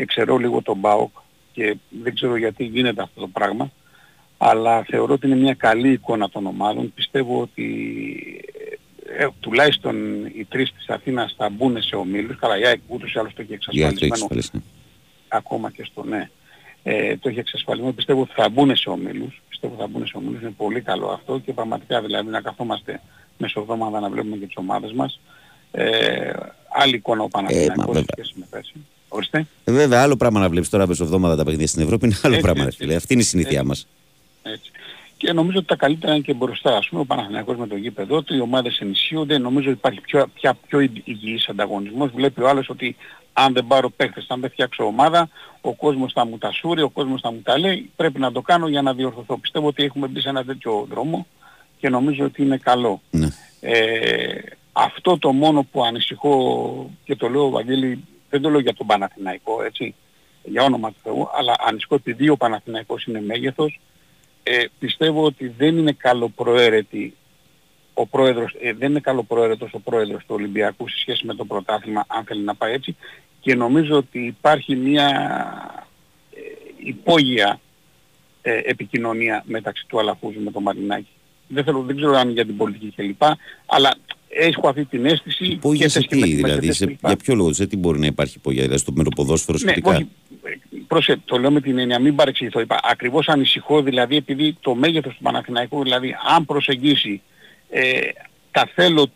Εξαιρώ 0.00 0.36
λίγο 0.36 0.62
τον 0.62 0.80
ΠΑΟΚ 0.80 1.10
και 1.52 1.76
δεν 2.02 2.14
ξέρω 2.14 2.36
γιατί 2.36 2.64
γίνεται 2.64 3.02
αυτό 3.02 3.20
το 3.20 3.28
πράγμα. 3.28 3.70
Αλλά 4.38 4.82
θεωρώ 4.82 5.12
ότι 5.14 5.26
είναι 5.26 5.36
μια 5.36 5.54
καλή 5.54 5.92
εικόνα 5.92 6.28
των 6.28 6.46
ομάδων. 6.46 6.92
Πιστεύω 6.94 7.40
ότι 7.40 7.64
ε, 9.16 9.24
ε, 9.24 9.28
τουλάχιστον 9.40 10.24
οι 10.26 10.44
τρεις 10.48 10.72
της 10.72 10.88
Αθήνας 10.88 11.34
θα 11.36 11.48
μπουν 11.48 11.82
σε 11.82 11.96
ομίλους. 11.96 12.38
Καλά, 12.38 12.58
η 12.58 12.66
ΑΕΚ 12.66 12.80
ούτως 12.86 13.12
ή 13.14 13.18
άλλως 13.18 13.34
το 13.34 13.42
έχει 13.42 13.58
Για 13.70 13.82
το 13.82 13.86
έχεις 13.86 14.00
εξασφαλισμένο 14.02 14.24
ασφαλίσει. 14.24 14.50
ναι. 14.52 14.60
ακόμα 15.28 15.70
και 15.70 15.84
στο 15.84 16.04
ναι. 16.04 16.30
Ε, 16.82 17.16
το 17.16 17.28
έχει 17.28 17.38
εξασφαλισμένο. 17.38 17.94
Πιστεύω 17.94 18.20
ότι 18.20 18.32
θα 18.34 18.48
μπουν 18.48 18.76
σε 18.76 18.88
ομίλους. 18.88 19.42
Πιστεύω 19.48 19.72
ότι 19.72 19.82
θα 19.82 19.88
μπουν 19.88 20.06
σε 20.06 20.16
ομίλους. 20.16 20.40
Είναι 20.40 20.54
πολύ 20.56 20.80
καλό 20.80 21.08
αυτό 21.08 21.38
και 21.38 21.52
πραγματικά 21.52 22.00
δηλαδή 22.00 22.30
να 22.30 22.40
καθόμαστε 22.40 23.00
μεσοβδόμαδα 23.38 24.00
να 24.00 24.08
βλέπουμε 24.10 24.36
και 24.36 24.46
τις 24.46 24.56
ομάδες 24.56 24.92
μας. 24.92 25.20
Ε, 25.70 26.32
άλλη 26.68 26.94
εικόνα 26.94 27.20
ο 27.20 27.22
μα 27.22 27.28
Παναθηναϊκός 27.28 27.84
σε 27.84 27.92
βέβαια. 27.92 28.04
σχέση 28.16 28.32
με 28.36 28.46
πέρσι. 28.50 28.72
Ορίστε. 29.08 29.46
Ε, 29.64 29.72
βέβαια, 29.72 30.02
άλλο 30.02 30.16
πράγμα 30.16 30.40
να 30.40 30.48
βλέπεις 30.48 30.68
τώρα 30.68 30.86
μεσοβδόμαδα 30.86 31.36
τα 31.36 31.42
παιχνίδια 31.44 31.66
στην 31.66 31.82
Ευρώπη 31.82 32.06
είναι 32.06 32.16
άλλο 32.22 32.32
Έτσι, 32.34 32.44
πράγμα, 32.44 32.62
ρε 32.62 32.68
έτσι, 32.68 32.78
φίλε. 32.78 32.92
έτσι. 32.94 33.02
Αυτή 33.02 33.12
είναι 33.12 33.22
η 33.22 33.26
συνήθειά 33.26 33.52
Έτσι. 33.58 33.68
μας. 33.68 33.86
Έτσι. 34.42 34.70
Και 35.16 35.32
νομίζω 35.32 35.58
ότι 35.58 35.66
τα 35.66 35.76
καλύτερα 35.76 36.12
είναι 36.12 36.22
και 36.22 36.34
μπροστά. 36.34 36.76
Ας 36.76 36.88
πούμε 36.88 37.00
ο 37.00 37.04
Παναθηναϊκός 37.04 37.56
με 37.56 37.66
το 37.66 37.76
γήπεδο 37.76 38.22
του, 38.22 38.34
οι 38.34 38.40
ομάδες 38.40 38.78
ενισχύονται. 38.78 39.38
Νομίζω 39.38 39.68
ότι 39.68 39.78
υπάρχει 39.78 40.00
πιο, 40.00 40.26
πια 40.34 40.54
πιο 40.68 40.80
υγι- 40.80 41.02
υγιής 41.08 41.48
ανταγωνισμός. 41.48 42.10
Βλέπει 42.14 42.42
ο 42.42 42.48
άλλος 42.48 42.68
ότι 42.68 42.96
αν 43.32 43.52
δεν 43.52 43.66
πάρω 43.66 43.90
παίχτες, 43.90 44.26
αν 44.28 44.40
δεν 44.40 44.50
φτιάξω 44.50 44.84
ομάδα, 44.84 45.28
ο 45.60 45.74
κόσμος 45.74 46.12
θα 46.12 46.26
μου 46.26 46.38
τα 46.38 46.52
σούρει, 46.52 46.82
ο 46.82 46.88
κόσμος 46.88 47.20
θα 47.20 47.32
μου 47.32 47.40
τα 47.42 47.58
λέει. 47.58 47.90
Πρέπει 47.96 48.18
να 48.20 48.32
το 48.32 48.40
κάνω 48.42 48.68
για 48.68 48.82
να 48.82 48.92
διορθωθώ. 48.94 49.38
Πιστεύω 49.38 49.66
ότι 49.66 49.82
έχουμε 49.84 50.06
μπει 50.06 50.20
σε 50.20 50.28
ένα 50.28 50.44
τέτοιο 50.44 50.86
δρόμο 50.90 51.26
και 51.80 51.88
νομίζω 51.88 52.24
ότι 52.24 52.42
είναι 52.42 52.56
καλό. 52.56 53.00
Ναι. 53.10 53.28
Ε, 53.60 54.40
αυτό 54.72 55.18
το 55.18 55.32
μόνο 55.32 55.62
που 55.72 55.84
ανησυχώ 55.84 56.90
και 57.04 57.16
το 57.16 57.28
λέω 57.28 57.48
Βαγγέλη, 57.50 58.04
δεν 58.30 58.40
το 58.40 58.50
λέω 58.50 58.60
για 58.60 58.74
τον 58.74 58.86
Παναθηναϊκό, 58.86 59.62
έτσι, 59.62 59.94
για 60.44 60.62
όνομα 60.62 60.88
του 60.88 60.98
Θεού, 61.02 61.28
αλλά 61.38 61.54
ανησυχώ 61.58 61.94
επειδή 61.94 62.28
ο 62.28 62.36
Παναθηναϊκός 62.36 63.04
είναι 63.04 63.20
μέγεθος, 63.20 63.80
ε, 64.42 64.64
πιστεύω 64.78 65.24
ότι 65.24 65.48
δεν 65.48 65.78
είναι 65.78 65.92
καλοπροαίρετη 65.92 67.16
ο 67.94 68.06
πρόεδρος, 68.06 68.56
ε, 68.60 68.72
δεν 68.72 68.90
είναι 68.90 69.00
καλοπροαίρετος 69.00 69.72
ο 69.72 69.80
πρόεδρος 69.80 70.20
του 70.20 70.34
Ολυμπιακού 70.34 70.88
σε 70.88 70.98
σχέση 70.98 71.26
με 71.26 71.34
το 71.34 71.44
πρωτάθλημα, 71.44 72.04
αν 72.08 72.24
θέλει 72.24 72.42
να 72.42 72.54
πάει 72.54 72.72
έτσι, 72.72 72.96
και 73.40 73.54
νομίζω 73.54 73.96
ότι 73.96 74.18
υπάρχει 74.18 74.76
μια 74.76 75.08
ε, 76.34 76.40
υπόγεια 76.76 77.60
ε, 78.42 78.60
επικοινωνία 78.64 79.42
μεταξύ 79.46 79.84
του 79.86 79.98
Αλαφούζου 79.98 80.42
με 80.42 80.50
τον 80.50 80.62
Μαρινάκη. 80.62 81.08
Δεν, 81.48 81.64
θέλω, 81.64 81.82
δεν 81.82 81.96
ξέρω 81.96 82.12
αν 82.12 82.22
είναι 82.22 82.32
για 82.32 82.46
την 82.46 82.56
πολιτική 82.56 82.92
κλπ. 82.96 83.22
Αλλά 83.66 83.94
έχω 84.28 84.68
αυτή 84.68 84.84
την 84.84 85.06
αίσθηση 85.06 85.44
Υπόγεια 85.44 85.84
και 85.86 85.92
σε 85.92 86.00
και 86.00 86.06
τι, 86.06 86.16
με 86.18 86.26
τις 86.26 86.34
δηλαδή, 86.34 86.54
μελετές 86.54 86.76
σε, 86.76 86.86
κλπ. 86.86 87.06
για 87.06 87.16
ποιο 87.16 87.34
λόγο, 87.34 87.52
σε 87.52 87.66
τι 87.66 87.76
μπορεί 87.76 87.98
να 87.98 88.06
υπάρχει 88.06 88.34
υπόγεια, 88.36 88.62
δηλαδή 88.62 88.80
στο 88.80 88.92
με 88.92 89.04
το 89.04 89.10
ποδόσφαιρο 89.16 89.58
Ναι, 89.60 89.70
σχετικά; 89.70 89.90
όχι, 89.90 90.08
ε, 90.42 90.76
πρόσεχε, 90.86 91.20
το 91.24 91.38
λέω 91.38 91.50
με 91.50 91.60
την 91.60 91.78
έννοια, 91.78 91.98
μην 91.98 92.14
παρεξηγηθώ. 92.14 92.60
Είπα, 92.60 92.80
ακριβώς 92.82 93.28
ανησυχώ 93.28 93.82
δηλαδή 93.82 94.16
επειδή 94.16 94.56
το 94.60 94.74
μέγεθος 94.74 95.14
του 95.14 95.22
Παναθηναϊκού, 95.22 95.82
δηλαδή 95.82 96.14
αν 96.36 96.44
προσεγγίσει 96.44 97.22
ε, 97.70 98.00
τα 98.50 98.70
θέλω 98.74 99.10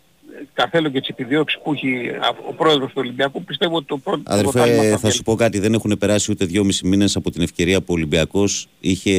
τα 0.55 0.69
θέλω 0.71 0.89
και 0.89 1.01
τις 1.01 1.09
επιδιώξεις 1.09 1.61
που 1.63 1.73
έχει 1.73 2.09
α- 2.09 2.37
ο 2.49 2.53
πρόεδρος 2.53 2.87
του 2.89 2.95
Ολυμπιακού, 2.97 3.45
πιστεύω 3.45 3.77
ότι 3.77 3.87
το 3.87 3.99
πρώτο 3.99 4.23
το 4.23 4.37
πρωτάθλημα 4.37 4.63
Αδερφέ, 4.63 4.91
θα 4.91 4.97
βγάλει. 4.97 5.15
σου 5.15 5.23
πω 5.23 5.35
κάτι. 5.35 5.59
Δεν 5.59 5.75
έχουν 5.75 5.97
περάσει 5.99 6.31
ούτε 6.31 6.45
δυόμισι 6.45 6.87
μήνες 6.87 7.17
από 7.17 7.31
την 7.31 7.43
ευκαιρία 7.43 7.79
που 7.79 7.87
ο 7.89 7.93
Ολυμπιακός 7.93 8.69
είχε 8.81 9.13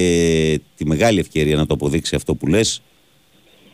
τη 0.75 0.86
μεγάλη 0.86 1.19
ευκαιρία 1.19 1.56
να 1.56 1.65
το 1.65 1.73
αποδείξει 1.73 2.15
αυτό 2.15 2.36
που 2.36 2.47
λες. 2.47 2.82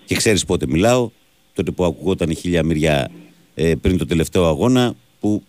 Και 0.05 0.15
ξέρεις 0.15 0.45
πότε 0.45 0.65
μιλάω. 0.67 1.09
Τότε 1.53 1.71
που 1.71 1.85
ακουγόταν 1.85 2.29
η 2.29 2.35
χίλια 2.35 2.63
μυριά 2.63 3.11
ε, 3.55 3.75
πριν 3.75 3.97
το 3.97 4.05
τελευταίο 4.05 4.45
αγώνα, 4.45 4.95
που 5.19 5.43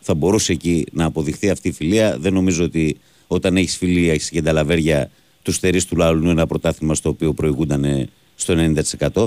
θα 0.00 0.14
μπορούσε 0.14 0.52
εκεί 0.52 0.84
να 0.92 1.04
αποδειχθεί 1.04 1.50
αυτή 1.50 1.68
η 1.68 1.72
φιλία. 1.72 2.16
Δεν 2.18 2.32
νομίζω 2.32 2.64
ότι 2.64 2.96
όταν 3.26 3.56
έχεις 3.56 3.76
φιλία 3.76 4.12
έχεις 4.12 4.30
και 4.30 4.42
τα 4.42 4.52
λαβέρια, 4.52 5.10
τους 5.42 5.54
στερείς 5.54 5.84
του 5.84 5.96
λαού 5.96 6.28
ένα 6.28 6.46
πρωτάθλημα 6.46 6.94
στο 6.94 7.08
οποίο 7.08 7.32
προηγούνταν 7.32 7.84
ε, 7.84 8.08
στο 8.34 8.54
90%. 9.14 9.26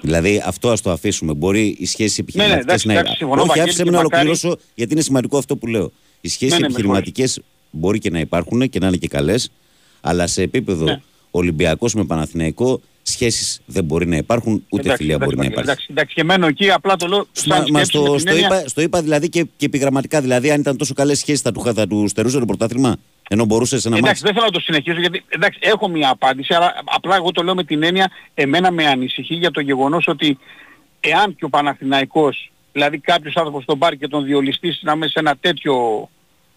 Δηλαδή 0.00 0.42
αυτό 0.46 0.70
ας 0.70 0.80
το 0.80 0.90
αφήσουμε. 0.90 1.32
Μπορεί 1.34 1.76
η 1.78 1.86
σχέση 1.86 2.16
επιχειρηματικές 2.20 2.62
εντάξει, 2.64 2.86
να 2.86 2.92
εντάξει, 2.92 3.16
συμφωνώ, 3.16 3.40
Όχι, 3.40 3.48
Βαγγέλη, 3.48 3.68
άφησε 3.68 3.84
με 3.84 3.90
και 3.90 3.96
να 3.96 4.02
μακάρι- 4.02 4.26
ολοκληρώσω 4.28 4.58
γιατί 4.74 4.92
είναι 4.92 5.02
σημαντικό 5.02 5.38
αυτό 5.38 5.56
που 5.56 5.66
λέω. 5.66 5.92
Οι 6.20 6.28
σχέσεις 6.28 6.52
Ναι, 6.52 6.58
ναι, 6.58 6.60
με 6.60 6.66
επιχειρηματικές 6.72 7.40
μπορεί 7.70 7.98
και 7.98 8.10
να 8.10 8.18
υπάρχουν 8.20 8.68
και 8.68 8.78
να 8.78 8.86
είναι 8.86 8.96
και 8.96 9.08
καλές, 9.08 9.50
αλλά 10.00 10.26
σε 10.26 10.42
επίπεδο 10.42 10.84
Ναι. 10.84 11.00
Ολυμπιακός 11.30 11.94
με 11.94 12.04
Παναθηναϊκό 12.04 12.80
σχέσεις 13.10 13.60
δεν 13.66 13.84
μπορεί 13.84 14.06
να 14.06 14.16
υπάρχουν, 14.16 14.52
ούτε 14.68 14.82
Εντάξει, 14.82 14.96
φιλία 14.96 15.14
εντάξει, 15.14 15.24
μπορεί 15.24 15.36
να 15.36 15.42
Βαγγέλη, 15.42 15.52
υπάρχει. 15.62 15.70
Εντάξει, 15.70 15.86
εντάξει, 15.90 16.14
και 16.14 16.24
μένω 16.24 16.46
εκεί, 16.46 16.70
απλά 16.70 16.96
το 16.96 17.06
λέω 17.06 17.26
σαν 17.32 17.48
Μα, 17.48 17.78
μα 17.78 17.84
σκέψη 17.84 17.84
στο, 17.84 18.00
με 18.02 18.08
την 18.08 18.18
στο, 18.18 18.30
έννοια- 18.30 18.46
είπα, 18.46 18.68
στο 18.68 18.80
είπα 18.80 19.02
δηλαδή 19.02 19.28
και, 19.28 19.46
και 19.56 19.66
επιγραμματικά. 19.66 20.20
Δηλαδή, 20.20 20.50
αν 20.50 20.60
ήταν 20.60 20.76
τόσο 20.76 20.94
καλές 20.94 21.18
σχέσεις, 21.18 21.40
θα 21.40 21.52
του, 21.52 21.62
θα 21.74 21.86
του 21.86 22.08
στερούσε 22.08 22.38
το 22.38 22.44
πρωτάθλημα. 22.44 22.96
Ενώ 23.28 23.44
μπορούσε 23.44 23.80
σε 23.80 23.88
ένα 23.88 23.96
Εντάξει, 23.96 24.22
μάτι. 24.22 24.24
δεν 24.24 24.32
θέλω 24.34 24.44
να 24.44 24.52
το 24.52 24.60
συνεχίσω 24.60 25.00
γιατί 25.00 25.24
εντάξει, 25.28 25.58
έχω 25.62 25.88
μια 25.88 26.08
απάντηση, 26.10 26.54
αλλά 26.54 26.74
απλά 26.84 27.16
εγώ 27.16 27.30
το 27.30 27.42
λέω 27.42 27.54
με 27.54 27.64
την 27.64 27.82
έννοια, 27.82 28.10
εμένα 28.34 28.70
με 28.70 28.86
ανησυχεί 28.86 29.34
για 29.34 29.50
το 29.50 29.60
γεγονός 29.60 30.04
ότι 30.08 30.38
εάν 31.00 31.34
και 31.36 31.44
ο 31.44 31.48
Παναθηναϊκός, 31.48 32.50
δηλαδή 32.72 32.98
κάποιος 32.98 33.36
άνθρωπος 33.36 33.64
τον 33.64 33.78
πάρει 33.78 33.96
και 33.96 34.08
τον 34.08 34.24
διολυστήσει 34.24 34.80
να 34.84 34.96
μέσα 34.96 35.10
σε 35.12 35.18
ένα 35.18 35.36
τέτοιο 35.40 35.74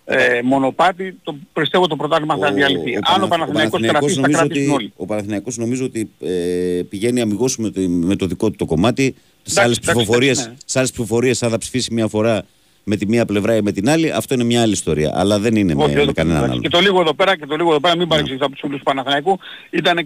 ε, 0.06 0.40
μονοπάτι, 0.44 1.18
το, 1.24 1.36
πιστεύω 1.54 1.88
το 1.88 1.96
πρωτάθλημα 1.96 2.38
θα 2.38 2.52
διαλυθεί. 2.52 3.00
Αν 3.16 3.24
ο 3.24 3.28
Παναθηναϊκός 3.28 3.82
κρατήσει, 3.82 4.14
θα 4.14 4.22
νομίζω 4.22 4.38
κρατήσουν 4.40 4.64
ότι, 4.72 4.74
όλοι. 4.74 4.94
ο 4.96 5.06
Παναθηναϊκός 5.06 5.58
νομίζω 5.58 5.86
ότι 5.86 6.10
ε, 6.20 6.82
πηγαίνει 6.90 7.22
αμυγός 7.22 7.58
με, 7.58 7.70
το, 7.70 7.82
με 7.82 8.16
το 8.16 8.26
δικό 8.26 8.50
του 8.50 8.56
το 8.56 8.66
κομμάτι. 8.66 9.16
Σε 9.44 9.62
άλλες 9.62 9.78
εντάξει, 9.78 9.96
ψηφοφορίες, 10.00 10.32
εντάξει, 10.38 10.50
ναι. 10.50 10.56
σε 10.66 10.78
άλλες 10.80 10.92
ψηφοφορίες 10.92 11.44
αν 11.44 11.50
θα 11.50 11.58
ψηφίσει 11.58 11.94
μια 11.94 12.08
φορά 12.08 12.44
με 12.84 12.96
τη 12.96 13.08
μία 13.08 13.26
πλευρά 13.26 13.56
ή 13.56 13.62
με 13.62 13.72
την 13.72 13.90
άλλη, 13.90 14.12
αυτό 14.12 14.34
είναι 14.34 14.44
μια 14.44 14.62
άλλη 14.62 14.72
ιστορία. 14.72 15.12
Αλλά 15.16 15.40
δεν 15.40 15.56
είναι 15.56 15.76
με, 15.76 15.84
Όχι, 15.84 15.96
με 15.96 16.02
εδώ- 16.02 16.14
κανέναν 16.14 16.38
εντάξει. 16.38 16.52
άλλο. 16.54 16.62
Και 16.62 16.70
το 16.70 16.80
λίγο 16.80 17.02
εδώ 17.02 17.14
πέρα 17.14 17.38
και 17.38 17.46
το 17.46 17.56
λίγο 17.56 17.70
εδώ 17.70 17.80
πέρα, 17.80 17.98
μην 17.98 18.08
παρεξηγηθώ 18.08 18.46
από 18.46 18.54
τους 18.56 18.62
φίλους 18.66 18.78
του 18.78 18.84
Παναθηναϊκού, 18.84 19.40
ήταν 19.70 19.98
ε, 19.98 20.04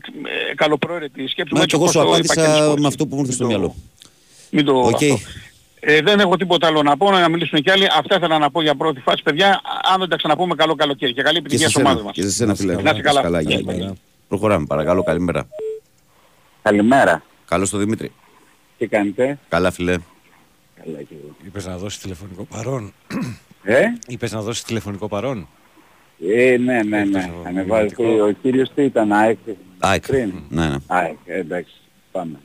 καλοπροαίρετη 0.55 1.23
η 1.23 1.27
σκέψη 1.27 1.53
μου. 1.53 1.59
Μας 1.59 1.63
έτσι 1.63 1.77
και 1.77 1.83
εγώ 1.83 1.83
όπως 1.83 1.91
σου 1.91 1.99
το 1.99 2.03
είπα 2.03 2.13
απάντησα 2.13 2.33
και 2.33 2.41
στις 2.41 2.59
με 2.59 2.67
χώρες. 2.67 2.85
αυτό 2.85 3.05
που 3.07 3.15
μου 3.15 3.21
ήρθε 3.21 3.33
στο 3.33 3.45
Μην 3.45 3.53
το- 3.53 3.59
μυαλό. 3.59 3.75
Μην 4.49 4.65
το... 4.65 4.73
Οκ. 4.79 5.19
Αυτό. 5.81 5.91
Ε, 5.93 6.01
δεν 6.01 6.19
έχω 6.19 6.37
τίποτα 6.37 6.67
άλλο 6.67 6.81
να 6.83 6.97
πω, 6.97 7.11
να 7.11 7.29
μιλήσουν 7.29 7.61
κι 7.61 7.71
άλλοι. 7.71 7.85
Αυτά 7.97 8.15
ήθελα 8.15 8.37
να 8.37 8.51
πω 8.51 8.61
για 8.61 8.75
πρώτη 8.75 8.99
φάση. 8.99 9.23
Παιδιά, 9.23 9.61
αν 9.93 9.99
δεν 9.99 10.09
τα 10.09 10.15
ξαναπούμε, 10.15 10.55
καλό 10.55 10.75
καλοκαίρι 10.75 11.13
και 11.13 11.21
καλή 11.21 11.33
Και 11.33 11.39
επιτυχία 11.39 11.67
σε 11.67 11.71
στις 11.71 11.83
ομάδες 11.83 11.97
σένα, 11.99 12.07
μας. 12.07 12.15
και 12.15 12.21
σε 12.21 12.31
σένα 12.31 12.55
φίλε. 12.55 12.81
Να 12.81 12.89
είσαι 12.91 13.01
καλά. 13.01 13.21
Καλά, 13.21 13.41
γεια, 13.41 13.49
Να 13.55 13.61
είσαι 13.61 13.71
γεια. 13.71 13.81
καλά. 13.85 13.95
Προχωράμε 14.27 14.65
παρακαλώ, 14.65 15.03
καλημέρα. 15.03 15.47
Καλημέρα. 16.61 17.23
Καλώς 17.45 17.69
το 17.69 17.77
Δημήτρη. 17.77 18.11
Τι 18.77 18.87
κάνετε; 18.87 19.39
Καλά 19.49 19.71
φίλε. 19.71 19.91
Καλά 20.83 21.01
και 21.01 21.13
εγώ. 21.23 21.35
Είπες 21.45 21.65
να 21.65 21.77
δώσεις 21.77 21.99
τηλεφωνικό 21.99 22.43
παρόν. 22.43 22.93
Ε, 23.63 23.83
Είπες 24.07 24.31
να 24.31 24.41
δώσεις 24.41 24.63
τηλεφωνικό 24.63 25.07
παρόν. 25.07 25.47
ε 26.35 26.57
ναι, 26.57 26.83
ναι, 26.83 26.97
Έχεις 26.99 27.11
ναι. 27.11 27.21
το 27.21 27.43
Ανεβάζει 27.47 27.93
μηνυματικό. 27.97 28.23
ο 28.27 28.31
κύριος 28.41 28.71
τι 28.75 28.83
ήταν, 28.83 29.11
ΑΕΚ. 29.11 29.37
ΑΕΚ. 29.79 30.07
Πριν. 30.07 30.33
Ναι, 30.49 30.67
ναι. 30.67 30.75
ΑΕΚ, 30.87 31.17
ε, 31.25 31.37
εντάξει, 31.39 31.73
πάμε. 32.11 32.39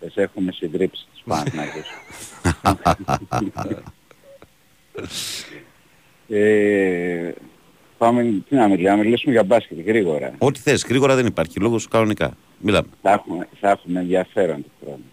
Τις 0.00 0.16
έχουμε 0.16 0.52
συντρίψεις 0.52 1.06
τους 1.24 1.34
Παναθηναϊκούς. 1.34 1.86
ε, 6.28 7.32
πάμε, 7.98 8.22
τι 8.48 8.54
να 8.54 8.68
μιλάμε, 8.68 8.96
να 8.96 9.02
μιλήσουμε 9.02 9.32
για 9.32 9.44
μπάσκετ 9.44 9.78
γρήγορα. 9.86 10.34
Ό,τι 10.38 10.60
θες, 10.60 10.84
γρήγορα 10.88 11.14
δεν 11.14 11.26
υπάρχει, 11.26 11.60
λόγος 11.60 11.88
κανονικά. 11.88 12.32
Μιλάμε. 12.58 12.88
Θα 13.02 13.10
έχουμε, 13.10 13.48
θα 13.60 13.70
έχουμε 13.70 14.00
ενδιαφέρον 14.00 14.62
του 14.62 14.70
χρόνου. 14.82 15.04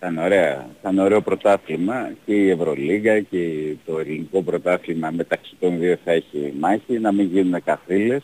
Θα 0.00 0.08
είναι, 0.08 0.22
ωραία, 0.22 0.68
θα 0.82 0.90
είναι 0.90 1.02
ωραίο 1.02 1.20
πρωτάθλημα 1.20 2.10
και 2.26 2.34
η 2.34 2.50
Ευρωλίγα 2.50 3.20
και 3.20 3.74
το 3.86 3.98
ελληνικό 3.98 4.42
πρωτάθλημα 4.42 5.10
μεταξύ 5.10 5.56
των 5.60 5.78
δύο 5.78 5.98
θα 6.04 6.12
έχει 6.12 6.54
μάχη, 6.60 6.98
να 6.98 7.12
μην 7.12 7.26
γίνουν 7.26 7.62
καθήλες. 7.64 8.22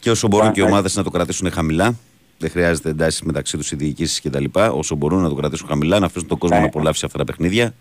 Και 0.00 0.10
όσο 0.10 0.28
μπορούν 0.28 0.52
και 0.52 0.60
οι 0.60 0.62
Πάμε. 0.62 0.74
ομάδες 0.74 0.96
να 0.96 1.02
το 1.02 1.10
κρατήσουν 1.10 1.50
χαμηλά, 1.50 1.94
δεν 2.38 2.50
χρειάζεται 2.50 2.88
εντάσεις 2.90 3.22
μεταξύ 3.22 3.56
τους 3.56 3.70
οι 3.72 3.76
διοικήσεις 3.76 4.20
κτλ. 4.20 4.44
Όσο 4.52 4.94
μπορούν 4.94 5.22
να 5.22 5.28
το 5.28 5.34
κρατήσουν 5.34 5.68
χαμηλά, 5.68 5.98
να 5.98 6.06
αφήσουν 6.06 6.28
τον 6.28 6.38
κόσμο 6.38 6.56
Ναι. 6.56 6.62
να 6.62 6.68
απολαύσει 6.68 7.04
αυτά 7.04 7.18
τα 7.18 7.24
παιχνίδια 7.24 7.74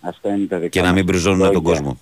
Αυτά 0.00 0.28
είναι 0.34 0.46
τα 0.46 0.56
δικά 0.56 0.68
και 0.68 0.80
να 0.80 0.86
μας 0.86 0.94
μην 0.94 1.04
μπριζώνουν 1.04 1.38
τον 1.38 1.46
ευχολόγια. 1.48 1.80
κόσμο. 1.80 1.98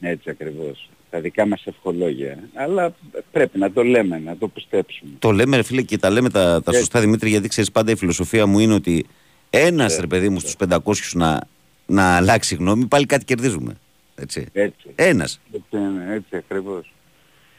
Έτσι 0.00 0.30
ακριβώς. 0.30 0.90
Τα 1.10 1.20
δικά 1.20 1.46
μας 1.46 1.66
ευχολόγια. 1.66 2.38
Αλλά 2.54 2.94
πρέπει 3.32 3.58
να 3.58 3.72
το 3.72 3.82
λέμε, 3.84 4.18
να 4.18 4.36
το 4.36 4.48
πιστέψουμε. 4.48 5.10
Το 5.18 5.30
λέμε, 5.32 5.56
ρε 5.56 5.62
φίλε, 5.62 5.82
και 5.82 5.98
τα 5.98 6.10
λέμε 6.10 6.30
τα, 6.30 6.42
τα 6.44 6.62
Έτσι. 6.66 6.78
σωστά, 6.78 7.00
Δημήτρη, 7.00 7.28
γιατί 7.28 7.48
ξέρεις 7.48 7.70
πάντα 7.72 7.90
η 7.90 7.96
φιλοσοφία 7.96 8.46
μου 8.46 8.58
είναι 8.58 8.74
ότι 8.74 9.06
ένας 9.50 9.94
Ναι. 9.94 10.00
ρε 10.00 10.06
παιδί 10.06 10.28
μου 10.28 10.40
στους 10.40 10.56
500 10.56 11.14
να, 11.14 11.40
να 11.86 12.16
αλλάξει 12.16 12.54
γνώμη, 12.54 12.86
πάλι 12.86 13.06
κάτι 13.06 13.24
κερδίζουμε. 13.24 13.74
Έτσι. 14.14 14.46
Έτσι. 14.52 14.86
Ένας. 14.94 15.40
Έτσι, 15.52 15.66
είναι, 15.76 16.14
έτσι 16.14 16.36
ακριβώς. 16.36 16.92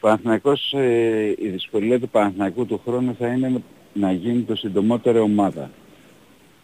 Παναθηναϊκός, 0.00 0.72
ε, 0.72 1.34
η 1.38 1.48
δυσκολία 1.48 2.00
του 2.00 2.08
Παναθηναϊκού 2.08 2.66
του 2.66 2.80
χρόνου 2.86 3.14
θα 3.18 3.26
είναι 3.28 3.62
να 3.94 4.12
γίνει 4.12 4.42
το 4.42 4.56
συντομότερο 4.56 5.22
ομάδα. 5.22 5.70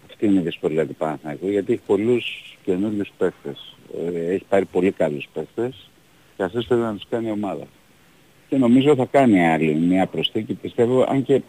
Αυτή 0.07 0.27
είναι 0.27 0.41
η 0.41 0.43
δυσκολία 0.43 0.87
του 0.87 0.95
Παναθηναϊκού 0.95 1.49
γιατί 1.49 1.73
έχει 1.73 1.83
πολλούς 1.87 2.57
καινούριους 2.65 3.13
παίχτες. 3.19 3.77
Ε, 4.15 4.33
έχει 4.33 4.45
πάρει 4.49 4.65
πολύ 4.65 4.91
καλούς 4.91 5.29
παίχτες 5.33 5.91
και 6.37 6.43
αυτούς 6.43 6.67
θέλει 6.67 6.81
να 6.81 6.95
τους 6.95 7.07
κάνει 7.11 7.31
ομάδα. 7.31 7.65
Και 8.49 8.57
νομίζω 8.57 8.95
θα 8.95 9.05
κάνει 9.11 9.47
άλλη 9.47 9.75
μια 9.75 10.07
προσθήκη 10.07 10.55
πιστεύω 10.55 11.05
αν 11.09 11.23
και, 11.23 11.41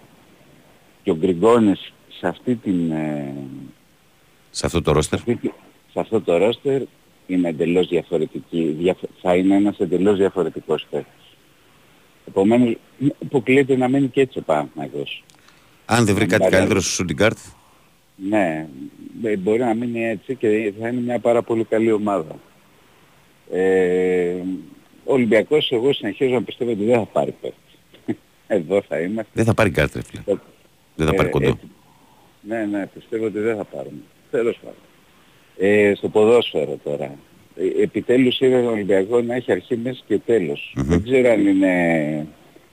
και 1.03 1.11
ο 1.11 1.15
Γκριγκόνης 1.15 1.93
σε 2.19 2.27
αυτή 2.27 2.55
την 2.55 2.91
ε, 2.91 3.33
Σε 4.49 4.65
αυτό 4.65 4.81
το 4.81 4.91
ρόστερ. 4.91 5.19
αυτή 5.19 5.35
τη- 5.35 5.51
σε 5.91 5.99
αυτό 5.99 6.21
το 6.21 6.37
ρόστερ 6.37 6.81
είναι 7.27 7.49
εντελώς 7.49 7.87
διαφορετική, 7.87 8.75
διαφ- 8.79 9.09
θα 9.21 9.35
είναι 9.35 9.55
ένας 9.55 9.77
εντελώς 9.79 10.17
διαφορετικός 10.17 10.85
παίκτης. 10.89 11.23
Επομένως, 12.27 12.75
αποκλείεται 13.23 13.75
να 13.75 13.87
μείνει 13.87 14.07
και 14.07 14.21
έτσι 14.21 14.37
ο 14.39 14.41
Παναθηναϊκός. 14.41 15.23
Αν 15.85 16.05
δεν 16.05 16.15
βρει 16.15 16.25
κάτι 16.25 16.41
Μπαρέλ. 16.41 16.57
καλύτερο 16.57 16.79
στο 16.81 16.89
Σουντιγκάρτ, 16.91 17.37
Ναι, 18.15 18.67
ε, 19.23 19.37
μπορεί 19.37 19.59
να 19.59 19.73
μείνει 19.73 20.05
έτσι 20.05 20.35
και 20.35 20.73
θα 20.81 20.87
είναι 20.87 21.01
μια 21.01 21.19
πάρα 21.19 21.41
πολύ 21.41 21.63
καλή 21.63 21.91
ομάδα. 21.91 22.35
Ε, 23.51 24.33
ο 25.03 25.13
Ολυμπιακός 25.13 25.71
εγώ 25.71 25.93
συνεχίζω 25.93 26.33
να 26.33 26.43
πιστεύω 26.43 26.71
ότι 26.71 26.83
δεν 26.85 26.95
θα 26.99 27.05
πάρει 27.05 27.35
παίκτη. 27.41 27.57
Εδώ 28.47 28.81
θα 28.81 28.99
είμαστε. 28.99 29.31
δεν 29.33 29.45
θα 29.45 29.53
πάρει 29.53 29.69
κάρτα, 29.71 29.99
ρε 29.99 30.05
φίλε. 30.21 30.37
Δεν 30.95 31.07
θα 31.07 31.13
πάρει 31.13 31.27
Ε, 31.27 31.31
κοντό. 31.31 31.47
έτσι. 31.47 31.67
Ναι, 32.41 32.65
ναι, 32.65 32.87
πιστεύω 32.93 33.25
ότι 33.25 33.39
δεν 33.39 33.55
θα 33.55 33.63
πάρουμε. 33.63 33.97
Τέλος 34.31 34.57
πάντων. 34.63 34.79
Ε, 35.57 35.93
στο 35.95 36.09
ποδόσφαιρο 36.09 36.79
τώρα. 36.83 37.15
Ε, 37.55 37.81
επιτέλους 37.83 38.39
είδα 38.39 38.61
τον 38.61 38.71
Ολυμπιακός 38.71 39.25
να 39.25 39.35
έχει 39.35 39.51
αρχή, 39.51 39.77
μέση 39.77 40.03
και 40.07 40.19
τελος 40.25 40.73
Μμμ. 40.77 40.83
Δεν 40.87 41.03
ξέρω 41.03 41.29
αν 41.31 41.47
είναι... 41.47 42.25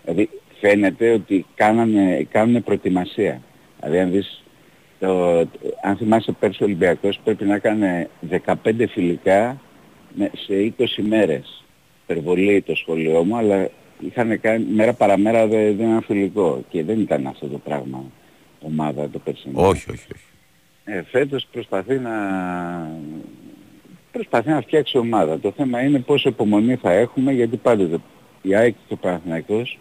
Δηλαδή 0.05 0.29
φαίνεται 0.61 1.11
ότι 1.11 1.47
κάνανε, 1.55 2.27
κάνουν 2.31 2.62
προετοιμασία. 2.62 3.42
Δηλαδή 3.81 3.99
αν 3.99 4.11
δεις... 4.11 4.42
Το, 4.99 5.38
αν 5.83 5.97
θυμάσαι 5.97 6.33
πέρσι 6.33 6.62
ο 6.62 6.66
Ολυμπιακός 6.66 7.21
πρέπει 7.25 7.45
να 7.45 7.59
κάνει 7.59 8.07
15 8.45 8.55
φιλικά 8.90 9.61
με- 10.14 10.31
σε 10.37 10.75
20 10.79 10.85
μέρες. 11.09 11.64
Υπερβολή 12.03 12.62
το 12.62 12.75
σχολείο 12.75 13.25
μου, 13.25 13.37
αλλά 13.37 13.68
είχαν 14.01 14.40
κάνει 14.40 14.64
μέρα 14.75 14.92
παραμέρα 14.92 15.47
δεν 15.47 15.77
δεν 15.77 15.88
ένα 15.90 16.01
φιλικό 16.01 16.64
και 16.68 16.85
δεν 16.85 17.01
ήταν 17.01 17.27
αυτό 17.27 17.47
το 17.47 17.59
πράγμα 17.59 18.05
ομάδα 18.61 19.09
το 19.09 19.18
περσινό. 19.18 19.61
Όχι, 19.68 19.90
όχι, 19.90 20.07
όχι. 20.14 20.25
Ε, 20.85 21.03
φέτος 21.03 21.47
προσπαθεί 21.53 21.99
να... 21.99 22.11
προσπαθεί 24.12 24.48
να 24.48 24.61
φτιάξει 24.61 24.98
ομάδα. 24.98 25.38
Το 25.38 25.53
θέμα 25.57 25.83
είναι 25.83 25.98
πόσο 25.98 26.29
υπομονή 26.29 26.77
θα 26.77 26.92
έχουμε 26.92 27.33
γιατί 27.33 27.57
πάντοτε 27.57 27.98
η 28.42 28.55
ΑΕΚ 28.55 28.75
και 28.88 28.94
ο 28.94 28.96
Παναθηναϊκός 28.96 29.79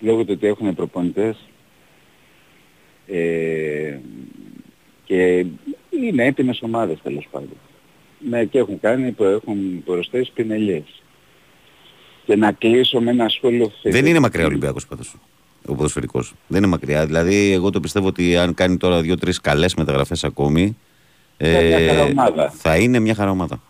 λόγω 0.00 0.24
του 0.24 0.32
ότι 0.36 0.46
έχουν 0.46 0.74
προπονητές 0.74 1.36
ε, 3.06 3.98
και 5.04 5.46
είναι 5.90 6.24
έτοιμες 6.24 6.62
ομάδες 6.62 6.98
τέλος 7.02 7.28
πάντων. 7.30 7.56
Ναι, 8.28 8.44
και 8.44 8.58
έχουν 8.58 8.80
κάνει, 8.80 9.12
που 9.12 9.24
έχουν 9.24 9.84
προσθέσει 9.84 10.32
πινελιές. 10.34 11.02
Και 12.24 12.36
να 12.36 12.52
κλείσω 12.52 13.00
με 13.00 13.10
ένα 13.10 13.28
σχόλιο 13.28 13.72
Δεν 13.82 14.06
είναι 14.06 14.18
μακριά 14.18 14.44
ο 14.44 14.46
Ολυμπιακός 14.46 14.86
πάντως. 14.86 15.16
Ο 15.66 15.74
ποδοσφαιρικός. 15.74 16.34
Δεν 16.46 16.58
είναι 16.58 16.66
μακριά. 16.66 17.06
Δηλαδή, 17.06 17.52
εγώ 17.52 17.70
το 17.70 17.80
πιστεύω 17.80 18.06
ότι 18.06 18.36
αν 18.36 18.54
κάνει 18.54 18.76
τώρα 18.76 19.00
δύο-τρεις 19.00 19.40
καλές 19.40 19.74
μεταγραφές 19.74 20.24
ακόμη. 20.24 20.76
Θα 21.44 21.60
είναι 21.60 21.78
μια 21.78 21.94
χαρά 21.94 22.02
ομάδα. 22.02 22.50
θα 22.50 22.76
είναι 22.76 22.98
μια 22.98 23.14
χαρά 23.14 23.30
ομάδα. 23.30 23.60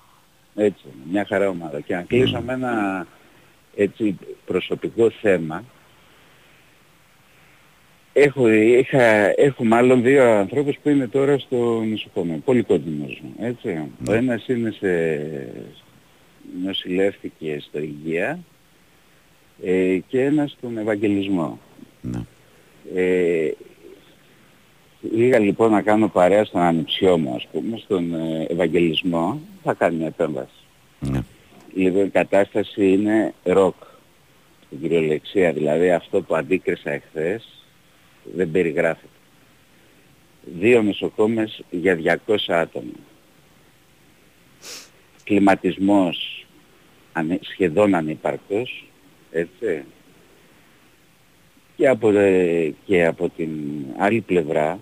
Έτσι, 0.55 0.85
είναι, 0.85 1.05
μια 1.11 1.25
χαρά 1.29 1.49
ομάδα. 1.49 1.81
Και 1.81 1.95
να 1.95 2.03
κλείσω 2.03 2.41
με 2.41 2.53
ένα 2.53 3.07
έτσι 3.77 4.19
προσωπικό 4.47 5.11
θέμα. 5.11 5.65
Έχω, 8.17 8.49
είχα, 8.49 9.03
έχω 9.41 9.65
μάλλον 9.65 10.03
δύο 10.03 10.25
ανθρώπους 10.25 10.77
που 10.83 10.89
είναι 10.89 11.07
τώρα 11.09 11.39
στο 11.39 11.83
νοσοκομείο. 11.85 12.41
Πολύ 12.45 12.63
κοντινός 12.63 13.21
μου, 13.23 13.35
έτσι. 13.39 13.91
Ο 14.09 14.13
ένας 14.13 14.49
είναι 14.49 14.71
σε... 14.71 14.89
νοσηλεύτηκε 16.65 17.63
στο 17.69 17.79
Υγεία 17.79 18.39
ε, 19.65 19.99
και 20.09 20.21
ένας 20.21 20.51
στον 20.51 20.79
Ευαγγελισμό. 20.79 21.59
Ναι. 22.01 22.21
Ε, 22.95 23.51
Λίγα 25.13 25.39
λοιπόν 25.39 25.71
να 25.71 25.83
κάνω 25.83 26.09
παρέα 26.09 26.45
στον 26.45 26.61
ανιψιό 26.61 27.19
μου, 27.19 27.35
ας 27.35 27.47
πούμε, 27.53 27.77
στον 27.77 28.15
ε, 28.15 28.47
Ευαγγελισμό, 28.49 29.41
θα 29.63 29.73
κάνει 29.75 29.97
μια 29.97 30.07
επέμβαση. 30.07 30.51
ναι. 31.01 31.21
Λοιπόν, 31.75 32.05
η 32.07 32.09
κατάσταση 32.11 32.93
είναι 32.93 33.35
ροκ. 33.45 33.75
Στην 34.67 34.81
κυριολεξία, 34.81 35.53
δηλαδή 35.53 35.91
αυτό 35.91 36.23
που 36.23 36.35
αντίκρισα 36.37 36.91
εχθές 36.91 37.49
δεν 38.35 38.51
περιγράφεται. 38.51 39.09
Δύο 40.59 40.83
νοσοκόμες 40.83 41.63
για 41.71 42.21
200 42.27 42.37
άτομα. 42.49 42.93
Κλιματισμός 45.25 46.47
ανε- 47.13 47.41
σχεδόν 47.43 47.95
ανύπαρκτος, 47.95 48.87
έτσι. 49.31 49.85
Και 51.77 51.89
από, 51.89 52.09
ε, 52.11 52.75
και 52.87 53.05
από 53.05 53.29
την 53.37 53.51
άλλη 53.99 54.21
πλευρά 54.21 54.79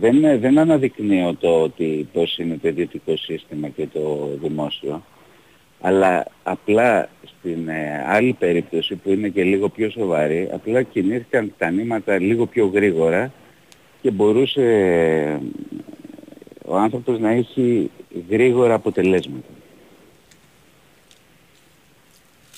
δεν, 0.00 0.24
ε, 0.24 0.36
δεν 0.36 0.58
αναδεικνύω 0.58 1.34
το 1.34 1.62
ότι 1.62 2.08
πώς 2.12 2.38
είναι 2.38 2.58
το 2.62 2.68
ιδιωτικό 2.68 3.16
σύστημα 3.16 3.68
και 3.68 3.86
το 3.86 4.30
δημόσιο, 4.42 5.04
αλλά 5.80 6.26
απλά 6.42 7.08
στην 7.24 7.68
ε, 7.68 8.04
άλλη 8.06 8.32
περίπτωση 8.32 8.94
που 8.94 9.10
είναι 9.10 9.28
και 9.28 9.42
λίγο 9.42 9.68
πιο 9.68 9.90
σοβαρή, 9.90 10.48
απλά 10.52 10.82
κινήθηκαν 10.82 11.52
τα 11.58 11.70
νήματα 11.70 12.18
λίγο 12.18 12.46
πιο 12.46 12.66
γρήγορα 12.66 13.32
και 14.02 14.10
μπορούσε 14.10 14.62
ε, 14.62 15.38
ο 16.64 16.76
άνθρωπος 16.76 17.18
να 17.18 17.30
έχει 17.30 17.90
γρήγορα 18.28 18.74
αποτελέσματα. 18.74 19.48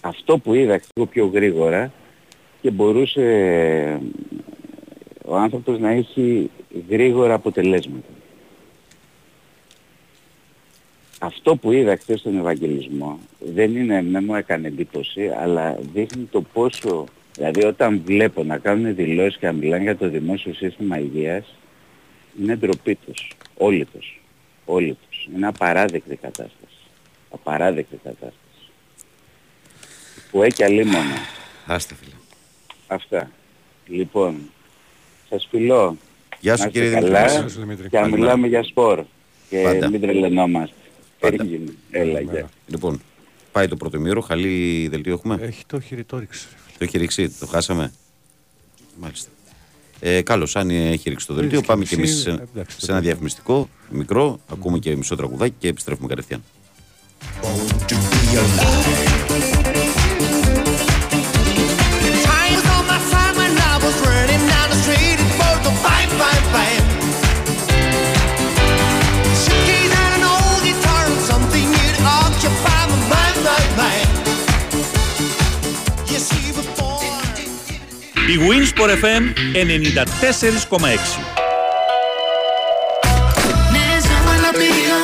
Αυτό 0.01 0.39
που 0.39 0.55
είδα 0.55 0.81
λίγο 0.95 1.09
πιο 1.09 1.27
γρήγορα 1.27 1.93
και 2.61 2.71
μπορούσε 2.71 3.23
ε, 3.23 3.99
ο 5.25 5.37
άνθρωπος 5.37 5.79
να 5.79 5.91
έχει 5.91 6.51
γρήγορα 6.89 7.35
αποτελέσματα. 7.35 8.09
Αυτό 11.19 11.57
που 11.57 11.73
είδα 11.73 11.97
χθες 11.97 12.21
στον 12.21 12.39
Ευαγγελισμό 12.39 13.19
δεν 13.39 13.77
είναι, 13.77 14.03
δεν 14.03 14.25
μου 14.25 14.35
έκανε 14.35 14.69
εντύπωση, 14.69 15.29
αλλά 15.29 15.79
δείχνει 15.93 16.25
το 16.25 16.43
πόσο, 16.43 17.05
δηλαδή 17.35 17.65
όταν 17.65 18.03
βλέπω 18.05 18.45
να 18.45 18.59
κάνουν 18.59 18.95
δηλώσεις 18.95 19.37
και 19.39 19.47
να 19.47 19.53
μιλάνε 19.53 19.83
για 19.83 19.97
το 19.97 20.09
δημόσιο 20.09 20.55
σύστημα 20.55 20.99
υγείας, 20.99 21.55
είναι 22.41 22.57
ντροπή 22.57 22.95
τους. 22.95 23.33
Όλοι 23.57 23.85
τους. 23.85 24.21
Όλοι 24.65 24.99
τους. 25.09 25.29
Είναι 25.35 25.47
απαράδεκτη 25.47 26.17
κατάσταση. 26.17 26.77
Απαράδεκτη 27.31 27.97
κατάσταση. 28.03 28.35
Που 30.31 30.43
έχει 30.43 30.65
αλίμονα. 30.65 31.17
Άστε 31.67 31.95
φίλε. 31.95 32.15
Αυτά. 32.87 33.31
Λοιπόν, 33.87 34.51
σας 35.29 35.47
φιλώ. 35.51 35.97
Γεια 36.47 36.57
σου 36.57 36.63
Να 36.63 36.69
είστε 36.69 36.81
κύριε 36.81 36.95
καλά 37.01 37.27
Δημητρή. 37.27 37.41
Γεια 37.41 37.49
σου, 37.49 37.61
Δημήτρη. 37.61 37.89
Και 37.89 37.97
να 37.97 38.01
Καλημέρα. 38.03 38.23
μιλάμε 38.23 38.47
για 38.47 38.63
σπορ. 38.63 39.05
Και 39.51 39.63
Πάντα. 39.63 39.91
μην 39.91 40.01
τρελαινόμαστε. 40.01 40.75
Πάντα. 41.19 41.43
Έγινε. 41.45 41.73
Έλα, 41.91 42.21
γεια. 42.21 42.49
Λοιπόν, 42.67 43.01
πάει 43.53 43.69
το 43.69 43.77
πρώτο 43.77 43.99
μήρο. 44.01 44.21
Χαλή 44.21 44.89
δελτίο 44.91 45.13
έχουμε; 45.13 45.39
Έχει 45.41 45.63
το 45.67 45.81
χειριτό 45.81 46.19
ρίξει. 46.19 46.47
Το 46.79 46.85
έχει 46.85 46.99
ρίξει, 46.99 47.31
το 47.39 47.47
χάσαμε; 47.47 47.93
Μάλιστα. 49.01 49.29
Ε, 50.01 50.23
Καλώς, 50.23 50.57
αν 50.57 50.71
έχει 50.71 51.09
ρίξει 51.09 51.27
το 51.27 51.35
δελτίο, 51.35 51.55
Ρίξει 51.59 51.67
πάμε 51.67 51.83
και 51.85 51.89
κι 51.89 51.95
εμείς 51.95 52.11
μισή, 52.11 52.23
σε, 52.23 52.31
εντάξει, 52.31 52.77
το 52.79 52.85
σε 52.85 52.91
ένα 52.91 52.95
πάμε. 52.95 53.01
διαφημιστικό 53.01 53.69
μικρό. 53.91 54.41
Ακούμε 54.53 54.79
και 54.79 54.97
μισό 54.97 55.17
τραγουδάκι 55.17 55.55
και 55.59 55.69
επιστρέφουμε 55.69 56.09
κατευθείαν. 56.09 56.43
Η 78.35 78.37
Winsport 78.49 78.91
FM 79.05 79.23
94,6. 79.23 79.33
Ναι, 83.73 83.87
ζω 84.07 84.17
αναπηρία. 84.35 84.99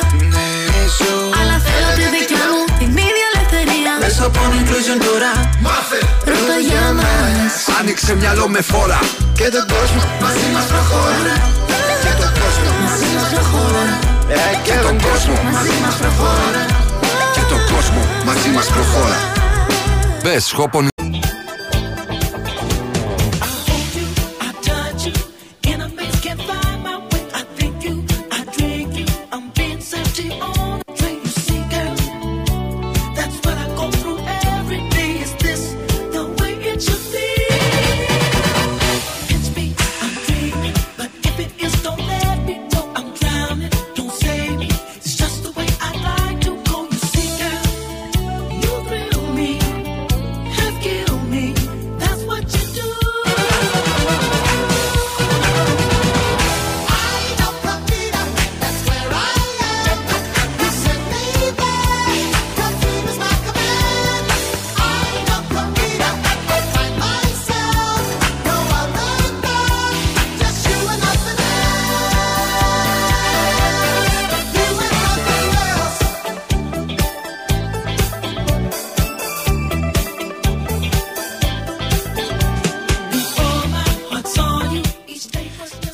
Αλλά 1.39 1.55
θέλω 1.67 1.89
τη 1.99 2.05
δικιά 2.17 2.45
μου 2.51 2.61
την 2.79 2.91
ίδια 3.07 3.27
ελευθερία. 3.33 3.91
Μέσα 4.05 4.25
από 4.25 4.39
inclusion 4.59 4.97
τώρα. 5.07 5.31
Ρώτα 6.29 6.57
για 6.69 6.85
μας. 6.99 7.53
Άνοιξε 7.79 8.15
μυαλό 8.15 8.47
με 8.49 8.61
φόρα. 8.61 8.99
Και 9.39 9.47
τον 9.55 9.65
κόσμο 9.73 10.03
μαζί 10.23 10.47
μας 10.53 10.65
προχώρα. 10.71 11.35
Και 12.03 12.11
τον 12.21 12.31
κόσμο. 12.41 12.71
Μαζί 12.89 13.09
μας 13.15 13.27
προχώρα. 13.33 13.83
Ε, 14.27 14.39
Και 14.67 14.75
τον 14.85 14.95
κόσμο. 15.07 15.35
Μαζί 15.55 15.75
μας 15.83 15.95
προχώρα. 16.01 16.61
Και 17.35 17.43
τον 17.51 17.61
κόσμο 17.73 18.01
μαζί 18.25 18.49
μας 18.55 18.67
προχώρα. 18.67 19.17
Μπες 20.23 20.45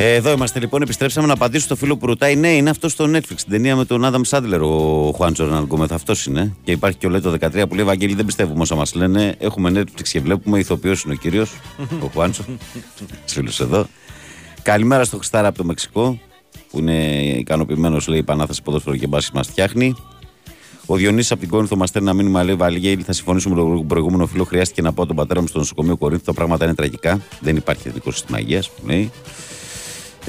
εδώ 0.05 0.31
είμαστε 0.31 0.59
λοιπόν. 0.59 0.81
Επιστρέψαμε 0.81 1.27
να 1.27 1.33
απαντήσουμε 1.33 1.75
στο 1.75 1.85
φίλο 1.85 1.97
που 1.97 2.05
ρωτάει. 2.05 2.35
Ναι, 2.35 2.55
είναι 2.55 2.69
αυτό 2.69 2.89
στο 2.89 3.05
Netflix. 3.05 3.35
Την 3.35 3.49
ταινία 3.49 3.75
με 3.75 3.85
τον 3.85 4.05
Άδαμ 4.05 4.21
Σάντλερ, 4.23 4.61
ο 4.61 5.11
Χουάντσο 5.15 5.45
Ρενάλ 5.45 5.63
Γκόμεθ. 5.63 5.91
Αυτός 5.91 6.25
είναι. 6.25 6.55
Και 6.63 6.71
υπάρχει 6.71 6.97
και 6.97 7.07
ο 7.07 7.09
Λέτο 7.09 7.33
13 7.39 7.63
που 7.69 7.75
λέει: 7.75 7.85
Βαγγέλη, 7.85 8.13
δεν 8.13 8.25
πιστεύουμε 8.25 8.61
όσα 8.61 8.75
μας 8.75 8.93
λένε. 8.93 9.35
Έχουμε 9.39 9.71
Netflix 9.75 10.07
και 10.11 10.19
βλέπουμε. 10.19 10.59
Ηθοποιός 10.59 11.03
είναι 11.03 11.13
ο 11.13 11.15
κύριος, 11.15 11.51
ο 12.03 12.09
Χουάντσο. 12.13 12.43
Φίλος 13.25 13.59
εδώ. 13.59 13.87
Καλημέρα 14.61 15.03
στο 15.03 15.17
Χριστάρα 15.17 15.47
από 15.47 15.57
το 15.57 15.63
Μεξικό, 15.63 16.19
που 16.71 16.79
είναι 16.79 17.15
ικανοποιημένος, 17.21 18.07
λέει: 18.07 18.19
Η 18.19 18.23
Πανάθαση 18.23 18.61
ποδόσφαιρο 18.61 18.95
και 18.95 19.07
μπάσκετ 19.07 19.35
μας 19.35 19.47
φτιάχνει. 19.47 19.95
Ο 20.85 20.95
Διονύσης 20.95 21.31
από 21.31 21.39
την 21.39 21.49
Κόρινθο 21.49 21.75
μας 21.75 21.89
στέλνει 21.89 22.09
ένα 22.09 22.17
μήνυμα, 22.17 22.43
λέει: 22.43 22.55
Βαλγέλη, 22.55 23.01
θα 23.03 23.13
συμφωνήσουμε 23.13 23.55
με 23.55 23.61
τον 23.61 23.87
προηγούμενο 23.87 24.25
φίλο. 24.25 24.43
Χρειάστηκε 24.43 24.81
να 24.81 24.93
πάω 24.93 25.05
τον 25.05 25.15
πατέρα 25.15 25.41
μου 25.41 25.47
στο 25.47 25.57
νοσοκομείο 25.57 25.97
Κορίνθου. 25.97 26.23
Τα 26.23 26.33
πράγματα 26.33 26.65
είναι 26.65 26.75
τραγικά. 26.75 27.21
Δεν 27.39 27.55
υπάρχει 27.55 27.87
εθνικό 27.87 28.11
σύστημα 28.11 28.39
υγείας, 28.39 28.69
που 28.69 28.87
λέει. 28.87 29.11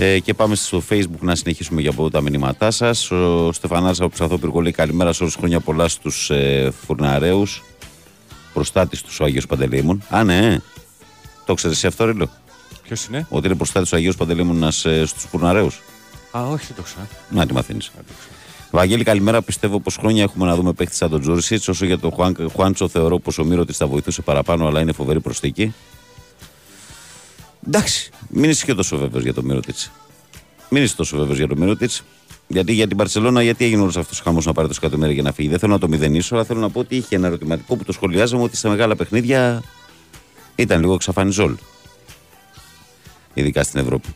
Ε, 0.03 0.19
και 0.19 0.35
πάμε 0.35 0.55
στο 0.55 0.83
facebook 0.89 1.21
να 1.21 1.35
συνεχίσουμε 1.35 1.81
για 1.81 1.91
από 1.91 2.11
τα 2.11 2.21
μηνύματά 2.21 2.71
σας. 2.71 3.11
Ο 3.11 3.53
Στεφανάς 3.53 4.01
από 4.01 4.09
Ψαθόπυργο 4.09 4.61
λέει 4.61 4.73
καλημέρα 4.73 5.13
σε 5.13 5.23
όλους 5.23 5.35
χρόνια 5.35 5.61
πολλά 5.61 5.89
στους 5.89 6.31
ε, 6.31 6.73
φουρναρέους. 6.87 7.63
Προστάτης 8.53 9.03
τους 9.03 9.21
ο 9.21 9.25
Αγίο 9.25 9.43
Παντελήμων. 9.49 10.03
Α, 10.09 10.25
ναι. 10.25 10.59
Το 11.45 11.55
ξέρεις 11.55 11.77
εσύ 11.77 11.87
αυτό, 11.87 12.05
Ρίλο; 12.05 12.31
Ποιος 12.83 13.07
είναι; 13.07 13.27
Ότι 13.31 13.47
είναι 13.47 13.57
προστάτης 13.57 13.91
του 13.91 13.97
Αγίου 13.97 14.13
Παντελήμων 14.19 14.63
ε, 14.63 14.71
στους 15.05 15.27
φουρναρέους. 15.31 15.81
Α, 16.31 16.43
όχι, 16.47 16.67
δεν 16.67 16.77
το 16.77 16.83
ξέρω. 16.83 17.07
Να 17.31 17.47
τη 17.47 17.53
μαθαίνεις. 17.53 17.91
Βαγγέλη, 18.71 19.05
καλημέρα. 19.05 19.43
Πιστεύω 19.43 19.81
πως 19.81 19.97
χρόνια 19.97 20.23
έχουμε 20.23 20.47
να 20.47 20.57
δούμε 20.57 20.73
παίχτη 20.73 20.95
σαν 20.97 21.11
τον 21.11 21.21
Τζούρισιτ. 21.21 21.69
Όσο 21.69 21.85
για 21.85 21.99
τον 21.99 22.11
Χουάν, 22.11 22.37
Χουάντσο, 22.55 22.89
θεωρώ 22.89 23.19
πως 23.19 23.39
ο 23.39 23.45
Μύρο 23.45 23.65
θα 23.73 23.87
βοηθούσε 23.87 24.23
παραπάνω, 24.23 24.67
αλλά 24.67 24.81
είναι 24.81 24.93
φοβερή 24.93 25.21
προσθήκη. 25.21 25.75
Εντάξει, 27.67 28.11
μην 28.29 28.51
είσαι 28.51 28.65
και 28.65 28.75
τόσο 28.75 28.97
βέβαιος 28.99 29.23
για 29.23 29.35
τον 29.35 29.45
Μύρο 29.45 29.61
Μην 30.69 30.83
είσαι 30.83 30.97
τόσο 30.97 31.17
βέβαιος 31.17 31.39
για 31.39 31.49
τον 31.49 31.59
Μύρο 31.59 31.77
Γιατί 32.47 32.73
για 32.73 32.87
την 32.87 32.97
Παρσελώνα, 32.97 33.43
γιατί 33.43 33.65
έγινε 33.65 33.83
όλος 33.83 33.97
αυτός 33.97 34.21
ο 34.21 34.23
χαμός 34.23 34.47
να 34.47 34.53
πάρει 34.53 34.69
το 34.69 34.75
εκατομμύρια 34.77 35.15
για 35.15 35.23
να 35.23 35.33
φύγει. 35.33 35.49
Δεν 35.49 35.59
θέλω 35.59 35.73
να 35.73 35.79
το 35.79 35.89
μηδενίσω, 35.89 36.35
αλλά 36.35 36.45
θέλω 36.45 36.61
να 36.61 36.71
πω 36.71 36.81
ότι 36.81 36.97
είχε 36.97 37.17
ένα 37.17 37.27
ερωτηματικό 37.27 37.77
που 37.77 37.85
το 37.85 37.93
σχολιάζαμε 37.93 38.43
ότι 38.43 38.57
στα 38.57 38.69
μεγάλα 38.69 38.97
παιχνίδια 38.97 39.63
ήταν 40.57 40.81
λίγο 40.81 40.95
εξαφανιζόλ. 40.95 41.55
Ειδικά 43.35 43.63
στην 43.63 43.81
Ευρώπη. 43.81 44.09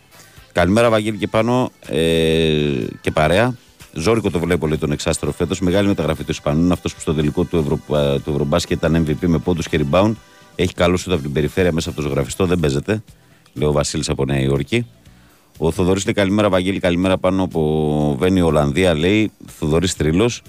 Καλημέρα, 0.52 0.90
Βαγγέλη 0.90 1.16
και 1.18 1.26
πάνω 1.26 1.70
ε, 1.86 2.86
και 3.00 3.10
παρέα. 3.10 3.56
Ζόρικο 3.92 4.30
το 4.30 4.38
βλέπω, 4.38 4.66
λέει 4.66 4.78
τον 4.78 4.92
εξάστερο 4.92 5.32
φέτος. 5.32 5.60
Μεγάλη 5.60 5.88
μεταγραφή 5.88 6.24
του 6.24 6.30
Ισπανού. 6.30 6.62
Είναι 6.62 6.72
αυτός 6.72 6.94
που 6.94 7.00
στο 7.00 7.14
τελικό 7.14 7.44
του, 7.44 7.56
Ευρω... 7.56 7.78
του 8.18 8.30
Ευρωμπάσκετ 8.30 8.76
ήταν 8.76 9.06
MVP 9.06 9.26
με 9.26 9.38
πόντους 9.38 9.68
και 9.68 9.80
rebound. 9.84 10.12
Έχει 10.54 10.74
καλό 10.74 10.96
σου 10.96 11.12
από 11.12 11.22
την 11.22 11.32
περιφέρεια 11.32 11.72
μέσα 11.72 11.88
από 11.88 12.02
το 12.02 12.08
ζωγραφιστό. 12.08 12.46
Δεν 12.46 12.60
παίζεται. 12.60 13.02
Λέει 13.54 13.68
ο 13.68 13.72
Βασίλης 13.72 14.08
από 14.08 14.24
Νέα 14.24 14.40
Υόρκη. 14.40 14.86
Ο 15.58 15.70
Θοδωρής 15.70 16.04
λέει 16.04 16.14
καλημέρα, 16.14 16.48
Βαγγέλη, 16.48 16.80
καλημέρα 16.80 17.18
πάνω 17.18 17.42
από 17.42 18.16
Βέννη 18.18 18.40
Ολλανδία. 18.40 18.94
Λέει 18.94 19.30
Θοδωρής 19.46 19.96
Τρίλος. 19.96 20.42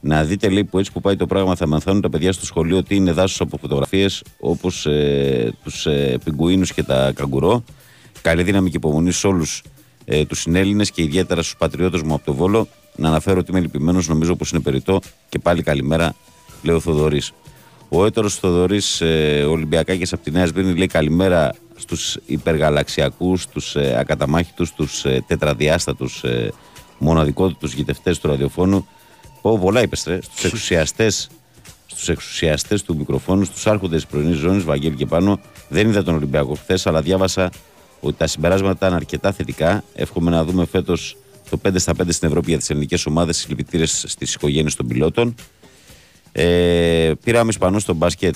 Να 0.00 0.24
δείτε 0.24 0.48
λέει 0.48 0.64
που 0.64 0.78
έτσι 0.78 0.92
που 0.92 1.00
πάει 1.00 1.16
το 1.16 1.26
πράγμα 1.26 1.54
θα 1.54 1.66
μαθαίνουν 1.66 2.00
τα 2.00 2.08
παιδιά 2.10 2.32
στο 2.32 2.44
σχολείο 2.44 2.76
ότι 2.76 2.94
είναι 2.94 3.12
δάσος 3.12 3.40
από 3.40 3.56
φωτογραφίες 3.56 4.22
όπως 4.40 4.86
ε, 4.86 5.52
τους 5.64 5.86
ε, 5.86 6.18
πιγκουίνους 6.24 6.72
και 6.72 6.82
τα 6.82 7.12
καγκουρό. 7.14 7.64
Καλή 8.22 8.42
δύναμη 8.42 8.70
και 8.70 8.76
υπομονή 8.76 9.12
σε 9.12 9.26
όλους 9.26 9.62
ε, 10.04 10.24
τους 10.24 10.40
συνέλληνες 10.40 10.90
και 10.90 11.02
ιδιαίτερα 11.02 11.42
στους 11.42 11.56
πατριώτες 11.56 12.02
μου 12.02 12.14
από 12.14 12.24
το 12.24 12.34
Βόλο. 12.34 12.68
Να 12.96 13.08
αναφέρω 13.08 13.38
ότι 13.38 13.50
είμαι 13.50 13.60
λυπημένος, 13.60 14.08
νομίζω 14.08 14.36
πως 14.36 14.50
είναι 14.50 14.60
περιττό. 14.60 15.00
Και 15.28 15.38
πάλι 15.38 15.62
καλημέρα, 15.62 16.14
λέει 16.62 16.74
ο 16.76 16.80
Θοδωρής. 16.80 17.32
Ο 17.88 18.04
έτερος 18.04 18.34
Θοδωρής 18.34 19.00
ε, 19.00 19.44
Ολυμπιακάκης 19.48 20.12
από 20.12 20.24
τη 20.24 20.30
Νέα 20.30 20.46
Σμύρνη 20.46 20.74
λέει 20.74 20.86
καλημέρα 20.86 21.54
στους 21.82 22.18
υπεργαλαξιακούς, 22.26 23.42
στους 23.42 23.76
ε, 23.76 23.96
ακαταμάχητους, 23.98 24.68
στους 24.68 25.04
ε, 25.04 25.24
τετραδιάστατους, 25.26 26.24
ε, 26.24 26.52
μοναδικότητου 26.98 27.66
γητευτές 27.66 28.18
του 28.18 28.28
ραδιοφώνου. 28.28 28.86
Πω, 29.42 29.58
πολλά 29.58 29.82
είπες, 29.82 30.00
στους 30.00 30.44
εξουσιαστές 30.44 31.28
στους 31.86 32.08
εξουσιαστές 32.08 32.82
του 32.82 32.96
μικροφόνου, 32.96 33.44
στους 33.44 33.66
άρχοντες 33.66 34.02
της 34.02 34.10
πρωινής 34.10 34.36
ζώνη, 34.36 34.62
Βαγγέλη 34.62 34.94
και 34.94 35.06
πάνω. 35.06 35.40
Δεν 35.68 35.88
είδα 35.88 36.02
τον 36.02 36.14
Ολυμπιακό 36.14 36.54
χθες, 36.54 36.86
αλλά 36.86 37.02
διάβασα 37.02 37.50
ότι 38.00 38.16
τα 38.16 38.26
συμπεράσματα 38.26 38.86
ήταν 38.86 38.94
αρκετά 38.94 39.32
θετικά. 39.32 39.84
Εύχομαι 39.94 40.30
να 40.30 40.44
δούμε 40.44 40.66
φέτος 40.66 41.16
το 41.50 41.58
5 41.62 41.78
στα 41.78 41.92
5 41.94 42.12
στην 42.12 42.28
Ευρώπη 42.28 42.48
για 42.48 42.58
τις 42.58 42.70
ελληνικές 42.70 43.06
ομάδες. 43.06 43.36
Συλληπιτήρες 43.36 44.04
στις 44.08 44.34
οικογένειες 44.34 44.74
των 44.74 44.86
πιλότων. 44.86 45.34
Ε, 46.32 47.12
πήραμε 47.24 47.50
Ισπανό 47.50 47.78
στο 47.78 47.94
μπάσκετ. 47.94 48.34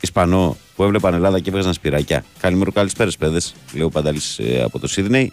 Ισπανό 0.00 0.56
που 0.76 0.82
έβλεπαν 0.82 1.14
Ελλάδα 1.14 1.40
και 1.40 1.50
έβγαζαν 1.50 1.72
σπυράκια. 1.72 2.24
Καλημέρα, 2.38 2.70
καλησπέρα, 2.70 3.10
παιδες. 3.18 3.54
Λέω 3.74 3.88
Πανταλή 3.88 4.20
ε, 4.36 4.62
από 4.62 4.78
το 4.78 4.86
Σίδνεϊ. 4.88 5.32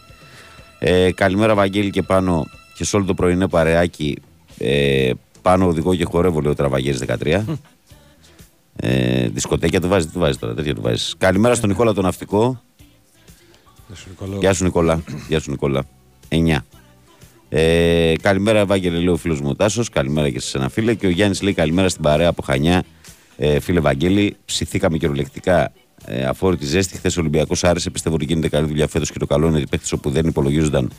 Ε, 0.80 1.12
καλημέρα, 1.12 1.56
Βαγγέλη 1.56 1.90
και 1.90 2.02
πάνω. 2.02 2.46
και 2.76 2.84
σε 2.84 2.96
όλο 2.96 3.06
το 3.06 3.14
πρωινό 3.14 3.48
παρεάκι 3.48 4.18
ε, 4.58 5.12
πάνω 5.42 5.68
οδηγώ 5.68 5.96
και 5.96 6.06
χορεύω, 6.06 6.42
λέει 6.42 6.52
ο 6.52 6.56
Τραβαγέρης 6.56 7.04
13. 7.24 7.44
Ε, 8.76 9.28
δισκοτέκια 9.28 9.82
του 9.82 9.88
βάζεις, 9.88 10.08
τι 10.08 10.14
του 10.14 10.20
βάζεις 10.20 10.38
τώρα, 10.38 10.54
τέτοια 10.54 10.76
του 10.76 10.82
βάζεις. 10.82 11.16
Καλημέρα 11.18 11.56
στον 11.56 11.70
Νικόλα 11.70 11.94
τον 11.94 12.04
Ναυτικό. 12.04 12.62
Γεια 13.88 13.96
σου, 13.96 14.08
Νικολό. 14.10 14.38
Γεια 14.40 14.54
σου 14.54 14.64
Νικόλα. 14.64 15.04
Γεια 15.28 15.40
σου 15.40 15.52
Νικόλα. 15.52 15.84
9. 16.30 16.58
Ε, 17.50 18.14
καλημέρα, 18.22 18.60
Ευάγγελε, 18.60 18.98
λέει 18.98 19.08
ο 19.08 19.18
φίλος 19.18 19.42
μου 19.42 19.50
ο 19.50 19.56
Τάσος. 19.56 19.90
Καλημέρα 19.90 20.30
και 20.30 20.40
σε 20.40 20.58
ένα 20.58 20.70
φίλε. 20.70 20.94
Και 20.94 21.08
ο 21.08 21.10
Γιάννης 21.10 21.42
λέει 21.42 21.54
καλημέρα 21.54 21.90
στην 21.90 22.02
παρέα 22.02 22.30
από 22.30 22.42
Χανιά. 22.42 22.84
Ε, 23.42 23.60
φίλε 23.60 23.80
Βαγγέλη, 23.80 24.36
ψηθήκαμε 24.46 24.98
κυριολεκτικά 24.98 25.72
ε, 26.06 26.24
αφόρητη 26.24 26.66
ζέστη. 26.66 26.98
Χθες 26.98 27.18
ο 27.18 27.20
Ολυμπιακός 27.20 27.64
άρεσε. 27.64 27.90
Πιστεύω 27.90 28.16
ότι 28.16 28.26
γίνεται 28.26 28.50
καλή 28.50 28.68
δουλειά 28.68 28.88
φέτος 28.88 29.12
και 29.12 29.20
το 29.20 29.26
καλό 29.26 29.48
είναι 29.48 29.56
ότι 29.56 29.64
οι 29.64 29.68
παίχτε 29.70 29.96
όπου 29.96 30.10
δεν 30.10 30.28
υπολογίζονταν 30.28 30.92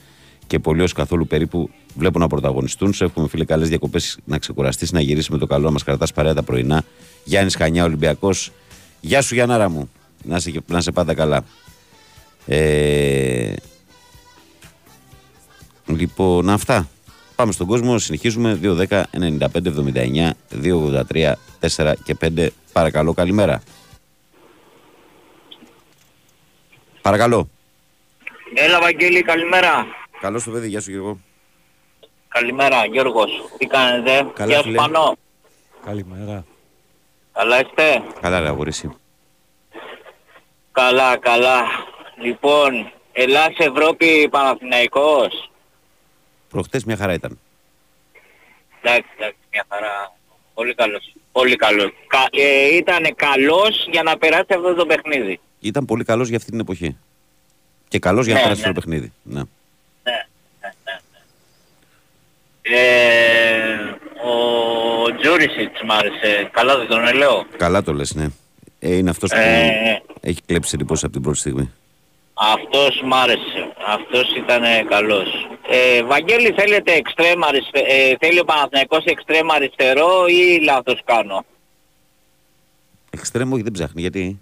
και 0.46 0.59
πολλοί 0.59 0.83
ως 0.83 0.92
καθόλου 0.92 1.26
περίπου 1.26 1.70
βλέπουν 1.94 2.20
να 2.20 2.26
πρωταγωνιστούν. 2.26 2.92
Σε 2.92 3.05
εύχομαι 3.05 3.29
φίλε 3.29 3.44
καλές 3.44 3.68
διακοπές 3.68 4.18
να 4.24 4.38
ξεκουραστείς, 4.38 4.92
να 4.92 5.00
γυρίσεις 5.00 5.29
με 5.29 5.38
το 5.38 5.46
καλό, 5.46 5.64
να 5.64 5.70
μας 5.70 5.85
κρατάς 5.85 6.12
παρέα 6.12 6.35
τα 6.35 6.42
πρωινά. 6.42 6.85
Γιάννης 7.24 7.55
Χανιά 7.57 7.85
Ολυμπιακός. 7.85 8.53
Γεια 9.00 9.22
σου 9.22 9.35
Γιάνναρα 9.35 9.68
μου. 9.68 9.90
Να 10.24 10.38
σε, 10.38 10.53
να 10.66 10.81
σε 10.81 10.90
πάντα 10.90 11.14
καλά. 11.14 11.44
Ε, 12.46 13.53
Λοιπόν, 15.87 16.50
αυτά. 16.50 16.88
Πάμε 17.40 17.53
στον 17.53 17.66
κόσμο, 17.66 17.98
συνεχίζουμε. 17.98 18.59
2, 18.62 18.87
10, 18.88 19.03
95, 19.12 19.66
79, 19.66 20.31
2, 20.62 20.74
83, 21.12 21.33
4 21.61 21.92
και 22.05 22.16
5. 22.20 22.48
Παρακαλώ, 22.72 23.12
καλημέρα. 23.12 23.62
Παρακαλώ. 27.03 27.48
Έλα 28.55 28.81
Βαγγέλη, 28.81 29.22
καλημέρα. 29.22 29.87
Καλώς 30.20 30.44
το 30.44 30.50
παιδί, 30.50 30.68
γεια 30.68 30.81
σου 30.81 30.90
Γιώργο. 30.90 31.20
Καλημέρα 32.29 32.87
Γιώργος. 32.87 33.31
Τι 33.59 33.66
κάνετε; 33.66 34.31
Καλά, 34.35 34.50
Γεια 34.50 34.57
σου 34.57 34.62
φίλε. 34.62 34.76
Πανώ. 34.76 35.16
Καλημέρα. 35.85 36.44
Καλά 37.33 37.61
είστε; 37.61 38.03
Καλά, 38.20 38.40
ρε 38.40 38.46
αγορίση. 38.46 38.90
Καλά, 40.72 41.16
καλά. 41.16 41.62
Λοιπόν, 42.22 42.92
Ελλάς 43.12 43.55
Ευρώπη 43.59 44.29
Παναθηναϊκός. 44.31 45.49
Προχτές 46.50 46.84
μια 46.84 46.96
χαρά 46.96 47.12
ήταν. 47.12 47.38
Εντάξει, 48.82 49.08
εντάξει, 49.18 49.38
μια 49.52 49.64
χαρά. 49.68 50.12
Πολύ 50.54 50.74
καλός. 50.74 51.12
Πολύ 51.32 51.56
καλός. 51.56 51.90
Κα, 52.06 52.26
ε, 52.30 52.76
ήταν 52.76 53.14
καλός 53.16 53.86
για 53.90 54.02
να 54.02 54.18
περάσει 54.18 54.44
αυτό 54.48 54.74
το 54.74 54.86
παιχνίδι. 54.86 55.40
Ήταν 55.60 55.84
πολύ 55.84 56.04
καλός 56.04 56.28
για 56.28 56.36
αυτή 56.36 56.50
την 56.50 56.60
εποχή. 56.60 56.96
Και 57.88 57.98
καλός 57.98 58.24
για 58.26 58.34
να 58.34 58.40
Ναι, 58.40 58.44
περάσει 58.46 58.62
ναι. 58.66 58.72
το 58.72 58.80
παιχνίδι. 58.80 59.12
Ναι. 59.22 59.42
Ε, 62.62 63.74
ο 64.24 65.14
Τζούρισιτς 65.20 65.82
μ' 65.82 65.90
άρεσε. 65.92 66.48
Καλά 66.52 66.76
δεν 66.78 66.86
τον 66.86 67.14
λέω. 67.16 67.46
Καλά 67.56 67.82
το 67.82 67.92
λες, 67.92 68.14
ναι. 68.14 68.26
Ε, 68.78 68.94
είναι 68.96 69.10
αυτός 69.10 69.30
που 69.30 69.36
Ε, 69.38 70.02
έχει 70.20 70.40
κλέψει 70.46 70.70
εντυπώσεις 70.74 71.04
από 71.04 71.12
την 71.12 71.22
πρώτη 71.22 71.38
στιγμή. 71.38 71.70
Αυτός 72.34 73.02
μ' 73.04 73.14
άρεσε. 73.14 73.69
Αυτός 73.86 74.36
ήταν 74.36 74.62
καλός. 74.88 75.48
Ε, 75.68 76.02
Βαγγέλη 76.02 76.54
θέλετε 76.56 76.92
εξτρέμ 76.92 77.44
αριστε... 77.44 77.80
ε, 77.80 78.16
θέλει 78.20 78.40
ο 78.40 78.44
Παναθηναϊκός 78.44 79.04
εξτρέμ 79.04 79.50
αριστερό 79.52 80.26
ή 80.26 80.60
λάθος 80.62 81.00
κάνω; 81.04 81.44
Εξτρέμο 83.10 83.54
όχι 83.54 83.62
δεν 83.62 83.72
ψάχνει, 83.72 84.00
γιατί; 84.00 84.40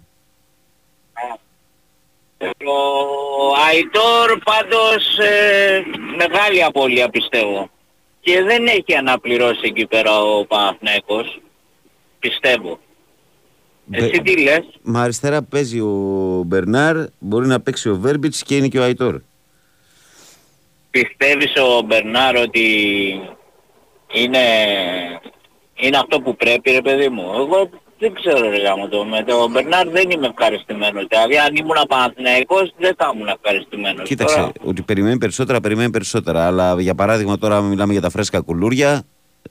Ο 2.37 3.55
Αϊτόρ 3.67 4.39
πάντως 4.43 5.17
ε, 5.17 5.83
μεγάλη 6.17 6.63
απώλεια 6.63 7.09
πιστεύω. 7.09 7.69
Και 8.19 8.41
δεν 8.41 8.67
έχει 8.67 8.95
αναπληρώσει 8.95 9.61
εκεί 9.63 9.85
πέρα 9.85 10.21
ο 10.21 10.45
Παναθηναϊκός. 10.45 11.41
Πιστεύω. 12.19 12.79
Εσύ 13.91 14.21
τι 14.21 14.41
λες; 14.41 14.65
Μα 14.81 15.01
αριστερά 15.01 15.43
παίζει 15.43 15.79
ο 15.79 15.93
Μπερνάρ, 16.45 16.97
μπορεί 17.19 17.47
να 17.47 17.59
παίξει 17.61 17.89
ο 17.89 17.95
Βέρμπιτς 17.95 18.43
και 18.43 18.55
είναι 18.55 18.67
και 18.67 18.79
ο 18.79 18.83
Αϊτόρ. 18.83 19.21
Πιστεύεις 20.91 21.53
ο 21.55 21.81
Μπερνάρ 21.81 22.35
ότι 22.35 22.67
είναι, 24.13 24.39
είναι 25.75 25.97
αυτό 25.97 26.21
που 26.21 26.35
πρέπει 26.35 26.71
ρε 26.71 26.81
παιδί 26.81 27.09
μου; 27.09 27.23
Εγώ 27.35 27.69
δεν 27.99 28.13
ξέρω 28.13 28.49
ρε 28.49 28.61
γάμο 28.61 28.87
το. 28.87 29.05
Με 29.05 29.23
τον 29.23 29.51
Μπερνάρ 29.51 29.89
δεν 29.89 30.09
είμαι 30.09 30.27
ευχαριστημένος. 30.27 31.05
Δηλαδή 31.07 31.37
αν 31.37 31.55
ήμουν 31.55 31.75
Παναθηναϊκός 31.87 32.73
δεν 32.77 32.95
θα 32.97 33.11
ήμουν 33.15 33.27
ευχαριστημένος. 33.27 34.07
Κοίταξε, 34.07 34.35
Τώρα, 34.35 34.51
ότι 34.63 34.81
περιμένει 34.81 35.17
περισσότερα, 35.17 35.61
περιμένει 35.61 35.89
περισσότερα. 35.89 36.45
Αλλά 36.45 36.81
για 36.81 36.95
παράδειγμα, 36.95 37.37
τώρα, 37.37 37.57
άμα 37.57 37.67
μιλάμε 37.67 37.91
για 37.91 38.01
τα 38.01 38.09
φρέσκα 38.09 38.39
κουλούρια, 38.39 39.03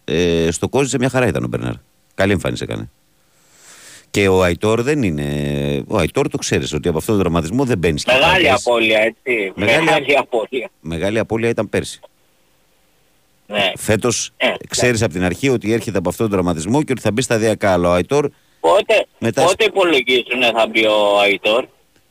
ε, 0.05 0.49
στο 0.51 0.69
Κόζιτσε 0.69 0.99
μια 0.99 1.09
χαρά 1.09 1.27
ήταν 1.27 1.45
ο 1.45 1.47
Μπερνάρ. 1.47 1.75
Καλή 2.15 2.33
εμφάνιση 2.33 2.65
έκανε. 2.69 2.91
Και 4.11 4.29
ο 4.29 4.43
Αϊτόρ 4.43 4.83
δεν 4.83 5.03
είναι. 5.03 5.25
Ο 5.89 5.97
Αϊτόρ 5.99 6.29
το 6.29 6.37
ξέρεις 6.39 6.73
ότι 6.73 6.89
από 6.89 6.99
αυτόν 6.99 7.15
τον 7.15 7.23
δραματισμό 7.23 7.65
δεν 7.65 7.79
μπαίνεις 7.79 8.05
και 8.05 8.13
μεγάλη 8.13 8.33
παγιές. 8.33 8.53
απώλεια 8.67 8.99
έτσι. 9.01 9.53
Μεγάλη- 9.55 9.85
Μεγάλη, 9.85 10.17
απώλεια. 10.17 10.71
Μεγάλη 10.81 11.19
απώλεια 11.19 11.49
ήταν 11.49 11.69
πέρσι. 11.69 12.01
Ναι. 13.47 13.73
Φέτος 13.77 14.31
Ε, 14.37 14.47
ξέρεις 14.69 15.03
από 15.03 15.13
την 15.13 15.25
αρχή 15.25 15.49
ότι 15.49 15.73
έρχεται 15.73 15.99
από 15.99 16.09
αυτόν 16.09 16.27
τον 16.29 16.35
δραματισμό 16.35 16.83
και 16.83 16.93
ότι 16.93 17.01
θα 17.01 17.13
μπει 17.13 17.23
σταδιακά. 17.23 17.73
Αλλά 17.73 17.89
ο 17.89 17.93
Αϊτόρ, 17.93 18.31
Πότε, 18.61 19.07
Μετά- 19.19 19.45
πότε 19.45 19.65
υπολογίζουν 19.65 20.43
θα 20.57 20.67
μπει 20.71 20.87
ο 20.87 21.19
Αϊτόρ; 21.21 21.65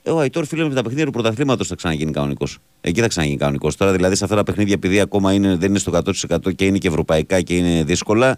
ε, 0.04 0.10
ο 0.12 0.20
Αϊτόρ 0.20 0.46
φίλε 0.46 0.68
με 0.68 0.74
τα 0.74 0.82
παιχνίδια 0.82 1.06
του 1.06 1.12
πρωταθλήματος 1.12 1.68
θα 1.68 1.76
ξαναγίνει 1.76 2.12
κανονικός. 2.12 2.58
Εκεί 2.82 3.02
θα 3.02 3.08
ξαναγίνει 3.08 3.38
κανονικός. 3.38 3.76
Τώρα 3.76 3.92
δηλαδή 3.92 4.16
σε 4.16 4.24
αυτά 4.24 4.36
τα 4.36 4.44
παιχνίδια, 4.44 4.74
επειδή 4.74 5.00
ακόμα 5.00 5.34
είναι, 5.34 5.56
δεν 5.56 5.70
είναι 5.70 5.80
στο 5.80 5.92
100% 5.92 6.52
και 6.56 6.66
είναι 6.66 6.78
και 6.78 6.88
ευρωπαϊκά 6.88 7.42
και 7.42 7.56
είναι 7.56 7.84
δύσκολα, 7.84 8.38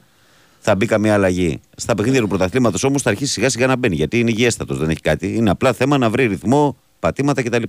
θα 0.59 0.75
μπει 0.75 0.85
καμία 0.85 1.13
αλλαγή. 1.13 1.61
Στα 1.75 1.95
παιχνίδια 1.95 2.21
του 2.21 2.27
πρωταθλήματος 2.27 2.83
όμως 2.83 3.01
θα 3.01 3.09
αρχίσει 3.09 3.31
σιγά 3.31 3.49
σιγά 3.49 3.67
να 3.67 3.75
μπαίνει. 3.75 3.95
Γιατί 3.95 4.19
είναι 4.19 4.29
υγιέστατος, 4.29 4.77
δεν 4.77 4.89
έχει 4.89 5.01
κάτι. 5.01 5.35
Είναι 5.35 5.49
απλά 5.49 5.73
θέμα 5.73 5.97
να 5.97 6.09
βρει 6.09 6.25
ρυθμό, 6.25 6.77
πατήματα 6.99 7.43
κτλ. 7.43 7.63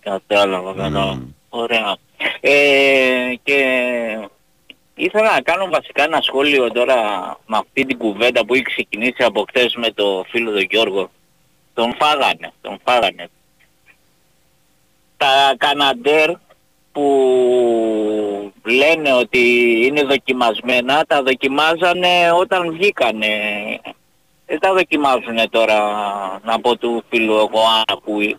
Κατάλαβα, 0.00 0.72
κατάλαβα. 0.72 1.18
Mm. 1.18 1.26
Ωραία. 1.48 1.96
Ε, 2.40 3.34
και 3.42 3.58
ήθελα 4.94 5.32
να 5.32 5.40
κάνω 5.40 5.68
βασικά 5.68 6.02
ένα 6.02 6.20
σχόλιο 6.20 6.70
τώρα 6.72 6.94
με 7.46 7.56
αυτή 7.56 7.86
την 7.86 7.98
κουβέντα 7.98 8.44
που 8.44 8.54
έχει 8.54 8.62
ξεκινήσει 8.62 9.22
από 9.22 9.44
χθες 9.48 9.74
με 9.74 9.90
το 9.90 10.24
φίλο 10.28 10.50
τον 10.50 10.66
Γιώργο. 10.70 11.10
Τον 11.74 11.94
φάγανε, 11.98 12.52
τον 12.60 12.78
φάγανε. 12.84 13.28
Τα 15.16 15.54
Καναντέρ 15.58 16.30
που 16.92 18.52
λένε 18.64 19.12
ότι 19.12 19.40
είναι 19.86 20.02
δοκιμασμένα, 20.02 21.04
τα 21.06 21.22
δοκιμάζανε 21.22 22.32
όταν 22.38 22.72
βγήκανε. 22.72 23.28
Δεν 24.46 24.58
τα 24.60 24.72
δοκιμάζουν 24.72 25.50
τώρα, 25.50 25.80
να 26.44 26.60
πω 26.60 26.76
του 26.76 27.04
φίλου 27.08 27.34
εγώ 27.34 27.62
που 28.04 28.38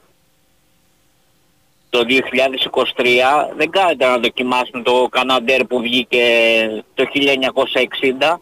το 1.90 2.06
2023 2.08 3.54
δεν 3.56 3.70
κάνετε 3.70 4.06
να 4.06 4.18
δοκιμάσουν 4.18 4.84
το 4.84 5.08
Καναντέρ 5.12 5.66
που 5.66 5.80
βγήκε 5.80 6.24
το 6.94 7.06
1960. 7.14 8.36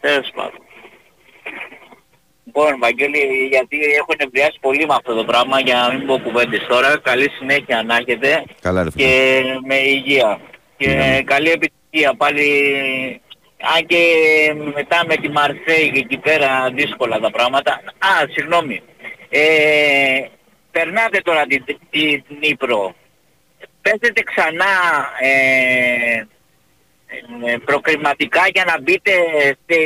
Τέλος 0.00 0.30
πάντων. 0.34 0.60
Λοιπόν, 2.54 2.78
Βαγγέλη, 2.78 3.48
γιατί 3.50 3.76
έχω 3.76 4.12
νευριάσει 4.18 4.58
πολύ 4.60 4.86
με 4.86 4.94
αυτό 4.94 5.14
το 5.14 5.24
πράγμα 5.24 5.60
για 5.60 5.74
να 5.74 5.94
μην 5.94 6.06
πω 6.06 6.18
κουβέντες 6.18 6.66
τώρα. 6.68 6.98
Καλή 7.02 7.30
συνέχεια 7.30 7.82
να 7.82 7.96
έχετε 7.96 8.44
Καλά, 8.60 8.82
ρε 8.82 8.90
φίλε. 8.90 9.04
και 9.04 9.42
με 9.66 9.74
υγεία. 9.74 10.40
Και 10.76 11.22
καλή 11.26 11.50
επιτυχία 11.50 12.14
πάλι. 12.14 12.46
Αν 13.76 13.86
και 13.86 13.98
μετά 14.74 15.02
με 15.06 15.16
τη 15.16 15.28
Μαρσέη 15.28 15.90
και 15.92 15.98
εκεί 15.98 16.16
πέρα 16.16 16.70
δύσκολα 16.74 17.18
τα 17.20 17.30
πράγματα. 17.30 17.72
Α, 17.98 18.10
συγγνώμη. 18.30 18.82
Ε, 19.28 19.40
περνάτε 20.70 21.20
τώρα 21.20 21.42
την, 21.46 21.64
την 21.90 22.22
Νύπρο. 22.40 22.94
Παίζετε 23.82 24.22
ξανά 24.22 24.74
ε, 25.20 26.26
ε, 27.46 27.56
προκριματικά 27.64 28.42
για 28.52 28.64
να 28.64 28.80
μπείτε 28.80 29.12
στε, 29.62 29.76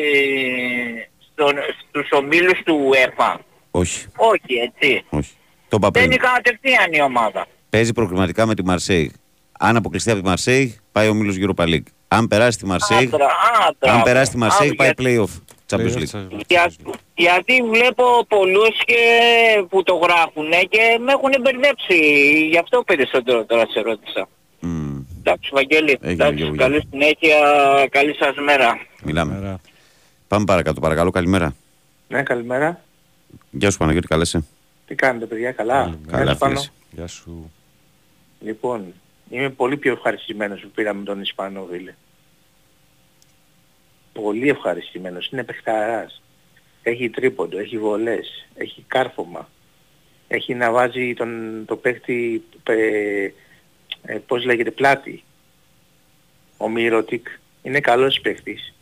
στον, 1.37 1.55
στους 1.89 2.09
ομίλους 2.13 2.59
του 2.65 2.91
ΕΦΑ. 3.07 3.41
Όχι, 3.71 4.07
Όχι, 4.17 4.55
έτσι. 4.55 5.05
όχι. 5.11 5.31
Το 5.69 5.77
είπα 5.81 5.91
πριν. 5.91 6.05
Δεν 6.09 6.13
είναι 6.13 6.29
κατευθείαν 6.33 6.93
η 6.93 7.01
ομάδα. 7.03 7.47
Παίζει 7.71 7.93
προκριματικά 7.93 8.47
με 8.47 8.55
τη 8.55 8.65
Μαρσέη. 8.65 9.13
Αν 9.59 9.77
αποκλειστεί 9.77 10.11
από 10.11 10.21
τη 10.21 10.27
Μαρσέη, 10.27 10.79
πάει 10.93 11.09
ο 11.09 11.15
Μίλο 11.15 11.53
Europa 11.57 11.65
League. 11.65 11.83
Αν 12.09 12.29
περάσει 12.29 12.59
τη 12.59 12.67
Μαρσέη, 12.67 12.99
Άντρα, 12.99 13.27
άντρα. 13.69 13.93
αν 13.93 14.03
περάσει 14.03 14.31
τη 14.31 14.37
Μαρσέη, 14.37 14.69
Α, 14.69 14.75
πάει 14.75 14.93
για- 14.97 15.25
playoff. 15.25 15.41
Champions 15.71 15.97
League. 15.99 16.29
Για, 16.47 16.73
γιατί 17.15 17.63
βλέπω 17.71 18.05
πολλούς 18.29 18.85
και 18.85 18.97
που 19.69 19.83
το 19.83 19.95
γράφουν 19.95 20.51
και 20.69 20.99
με 21.05 21.13
έχουν 21.13 21.31
μπερδέψει. 21.41 21.99
Γι' 22.51 22.59
αυτό 22.59 22.83
περισσότερο 22.87 23.45
τώρα 23.45 23.67
σε 23.71 23.81
ρώτησα. 23.81 24.29
Μμμ. 24.61 25.03
Εντάξει, 25.19 25.51
Βαγγέλη. 25.53 25.91
Έγινε, 26.01 26.13
Εντάξει, 26.13 26.35
Γιώργο. 26.37 26.57
καλή 26.57 26.87
συνέχεια. 26.91 27.37
Καλή 27.91 28.15
σας 28.15 28.35
μέρα. 28.45 28.79
Μιλάμε. 29.03 29.61
Μέρα. 30.29 30.45
Πάμε 30.45 30.45
παρακάτω, 30.45 30.81
παρακαλώ. 30.81 31.11
Καλημέρα. 31.11 31.55
Ναι, 32.09 32.23
καλημέρα. 32.23 32.81
Γεια 33.51 33.71
σου 33.71 33.79
Παναγιώτη, 33.79 34.07
καλέσαι. 34.07 34.45
Τι 34.87 34.95
κάνετε 34.95 35.27
παιδιά, 35.27 35.53
καλά; 35.53 35.75
Καλημέρα. 35.75 36.01
Γεια 36.09 36.19
Καλά, 36.19 36.33
σου, 36.33 36.39
Πάνο. 36.39 36.55
φίλες. 36.55 36.73
Γεια 36.91 37.07
σου. 37.07 37.51
Λοιπόν, 38.41 38.95
Είμαι 39.31 39.51
πολύ 39.51 39.77
πιο 39.77 39.93
ευχαριστημένος 39.93 40.61
που 40.61 40.71
πήραμε 40.75 41.05
τον 41.05 41.21
Ισπανό 41.21 41.67
φίλε. 41.71 41.95
Πολύ 44.13 44.49
ευχαριστημένος. 44.49 45.29
Είναι 45.29 45.45
παιχταράς. 45.45 46.23
Έχει 46.83 47.11
τρίποντο, 47.11 47.59
έχει 47.59 47.79
βολές, 47.79 48.47
έχει 48.55 48.85
κάρφωμα. 48.87 49.49
Έχει 50.29 50.55
να 50.55 50.71
βάζει 50.71 51.15
τον, 51.15 51.63
το 51.67 51.77
παίχτη, 51.77 52.45
ε, 52.63 53.29
ε, 54.03 54.19
πώς 54.27 54.45
λέγεται, 54.45 54.71
πλάτη. 54.71 55.25
Ο 56.57 56.69
Μύρωτικ 56.69 57.27
είναι 57.63 57.81
καλός 57.81 58.21
παίχτης. 58.21 58.75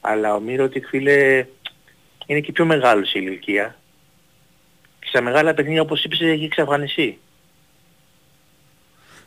Αλλά 0.00 0.34
ο 0.34 0.40
Μύρωτικ 0.40 0.86
φίλε 0.88 1.46
είναι 2.26 2.40
και 2.40 2.52
πιο 2.52 2.64
μεγάλος 2.64 3.08
σε 3.08 3.18
ηλικία. 3.18 3.76
Και 5.00 5.06
στα 5.08 5.20
μεγάλα 5.22 5.54
παιχνίδια 5.54 5.82
όπως 5.82 6.04
είπες 6.04 6.20
έχει 6.20 6.44
εξαφανιστεί. 6.44 7.18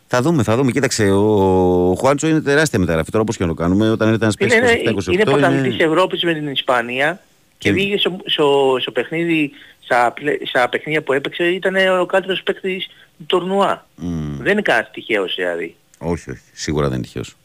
Θα 0.08 0.22
δούμε, 0.22 0.44
θα 0.44 0.56
δούμε. 0.56 0.72
Κοίταξε, 0.72 1.10
ο, 1.10 1.90
ο 1.90 1.96
Χουάντσο 1.96 2.28
είναι 2.28 2.42
τεράστια 2.42 2.80
μεταγραφή. 2.80 3.12
Τώρα 3.12 3.24
όπως 3.24 3.38
και 3.38 3.44
να 3.44 3.50
το 3.50 3.56
κάνουμε, 3.56 3.90
όταν 3.90 4.08
έρθει 4.10 4.24
ένας 4.24 4.36
Είναι, 4.40 4.50
παίκτης 4.50 4.82
είναι, 4.82 4.92
27-28 5.00 5.14
είναι 5.14 5.24
πρωταθλητής 5.24 5.80
Ευρώπης 5.86 6.24
με 6.24 6.34
την 6.34 6.48
Ισπανία 6.48 7.22
και 7.58 7.70
Και- 7.70 7.76
βγήκε 7.76 7.98
στο, 7.98 8.18
στο, 8.26 8.78
στο 8.80 8.92
παιχνίδι, 8.92 9.52
στα, 9.80 10.12
πλε- 10.16 10.48
στα 10.48 10.70
παιχνίδια 10.70 11.02
που 11.04 11.14
έπαιξε 11.14 11.44
ήταν 11.44 11.76
ο 12.00 12.06
καλύτερος 12.06 12.44
παίκτης 12.44 12.88
του 13.18 13.26
τουρνουά. 13.26 13.88
Μμ, 13.96 14.38
Δεν 14.38 14.52
είναι 14.52 14.62
κανένας 14.62 14.92
τυχαίος 14.92 15.36
δηλαδή. 15.36 15.76
όχι, 15.98 16.32
όχι. 16.32 16.42
Σίγουρα 16.54 16.88
δεν 16.88 16.98
είναι 16.98 17.06
τυχαίος. 17.06 17.36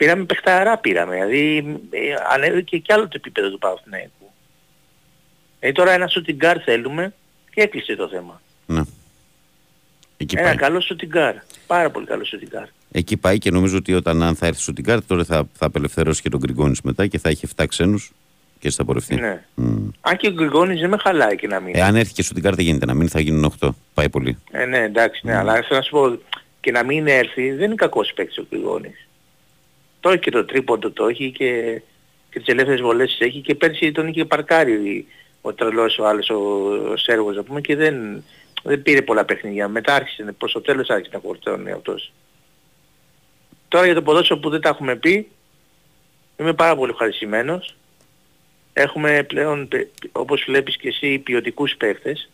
Πήραμε 0.00 0.24
παιχταρά 0.24 0.78
πήραμε, 0.78 1.14
δηλαδή 1.14 1.78
ε, 1.90 2.14
ανέβηκε 2.32 2.78
και 2.78 2.92
άλλο 2.92 3.02
το 3.02 3.14
επίπεδο 3.14 3.50
του 3.50 3.58
Παναθηναϊκού. 3.58 4.30
Ε, 5.60 5.72
τώρα 5.72 5.92
ένα 5.92 6.06
σουτιγκάρ 6.06 6.56
θέλουμε 6.64 7.12
και 7.54 7.60
έκλεισε 7.60 7.96
το 7.96 8.08
θέμα. 8.08 8.40
Ναι. 8.66 8.80
Εκεί 10.16 10.36
ένα 10.36 10.46
πάει. 10.46 10.56
καλό 10.56 10.80
σουτιγκάρ. 10.80 11.34
Πάρα 11.66 11.90
πολύ 11.90 12.06
καλό 12.06 12.24
σουτιγκάρ. 12.24 12.64
Εκεί 12.92 13.16
πάει 13.16 13.38
και 13.38 13.50
νομίζω 13.50 13.76
ότι 13.76 13.94
όταν 13.94 14.22
αν 14.22 14.34
θα 14.34 14.46
έρθει 14.46 14.60
στο 14.60 14.72
Τιγκάρ, 14.72 15.04
τώρα 15.04 15.24
θα, 15.24 15.48
θα 15.52 15.66
απελευθερώσει 15.66 16.22
και 16.22 16.28
τον 16.28 16.40
Γκριγκόνης 16.40 16.80
μετά 16.80 17.06
και 17.06 17.18
θα 17.18 17.28
έχει 17.28 17.48
7 17.56 17.64
ξένους 17.68 18.12
και 18.58 18.70
θα 18.70 18.84
πορευτεί. 18.84 19.14
Ναι. 19.14 19.42
Μμ. 19.54 19.88
Αν 20.00 20.16
και 20.16 20.28
ο 20.28 20.32
Γκριγκόνης 20.32 20.80
δεν 20.80 20.90
με 20.90 20.96
χαλάει 20.96 21.36
και 21.36 21.46
να 21.46 21.60
μην. 21.60 21.76
Εάν 21.76 21.96
έρθει 21.96 22.12
και 22.12 22.22
στο 22.22 22.34
Τιγκάρ 22.34 22.54
δεν 22.54 22.64
γίνεται 22.64 22.86
να 22.86 22.94
μείνει, 22.94 23.08
θα 23.08 23.20
γίνουν 23.20 23.52
8. 23.60 23.68
Πάει 23.94 24.08
πολύ. 24.08 24.38
Ε, 24.50 24.64
ναι, 24.64 24.78
εντάξει, 24.78 25.20
ναι, 25.26 25.36
αλλά 25.36 25.52
θέλω 25.52 25.66
να 25.68 25.82
σου 25.82 25.90
πω 25.90 26.18
και 26.60 26.70
να 26.70 26.84
μην 26.84 27.06
έρθει 27.06 27.50
δεν 27.50 27.64
είναι 27.64 27.74
κακός 27.74 28.12
παίκτης 28.14 28.38
ο 28.38 28.46
Γκριγόνης. 28.50 29.09
Το 30.00 30.08
έχει 30.08 30.18
και 30.18 30.30
το 30.30 30.44
τρίποντο 30.44 30.90
το 30.90 31.06
έχει 31.06 31.30
και, 31.30 31.82
και 32.30 32.38
τις 32.38 32.48
ελεύθερες 32.48 32.80
βολές 32.80 33.10
τις 33.10 33.20
έχει 33.26 33.40
και 33.40 33.54
πέρσι 33.54 33.92
τον 33.92 34.06
είχε 34.08 34.24
παρκάρει 34.24 35.06
ο 35.40 35.52
τρελός 35.52 35.98
ο 35.98 36.06
άλλος 36.06 36.30
ο, 36.30 36.36
ο 36.92 36.96
Σέργος 36.96 37.36
να 37.36 37.42
πούμε 37.42 37.60
και 37.60 37.76
δεν, 37.76 38.24
δεν 38.62 38.82
πήρε 38.82 39.02
πολλά 39.02 39.24
παιχνίδια. 39.24 39.68
Μετά 39.68 39.94
άρχισε, 39.94 40.34
προς 40.38 40.52
το 40.52 40.60
τέλος 40.60 40.88
άρχισε 40.88 41.10
να 41.14 41.20
φορτώνει 41.20 41.70
αυτός. 41.70 42.12
Τώρα 43.68 43.84
για 43.84 43.94
το 43.94 44.02
ποδόσφαιρο 44.02 44.40
που 44.40 44.50
δεν 44.50 44.60
τα 44.60 44.68
έχουμε 44.68 44.96
πει, 44.96 45.30
είμαι 46.36 46.52
πάρα 46.54 46.76
πολύ 46.76 46.90
ευχαριστημένος. 46.90 47.74
Έχουμε 48.72 49.22
πλέον, 49.22 49.68
πε- 49.68 49.88
όπως 50.12 50.44
βλέπεις 50.46 50.76
και 50.76 50.88
εσύ, 50.88 51.18
ποιοτικούς 51.18 51.76
παίχτες 51.76 52.30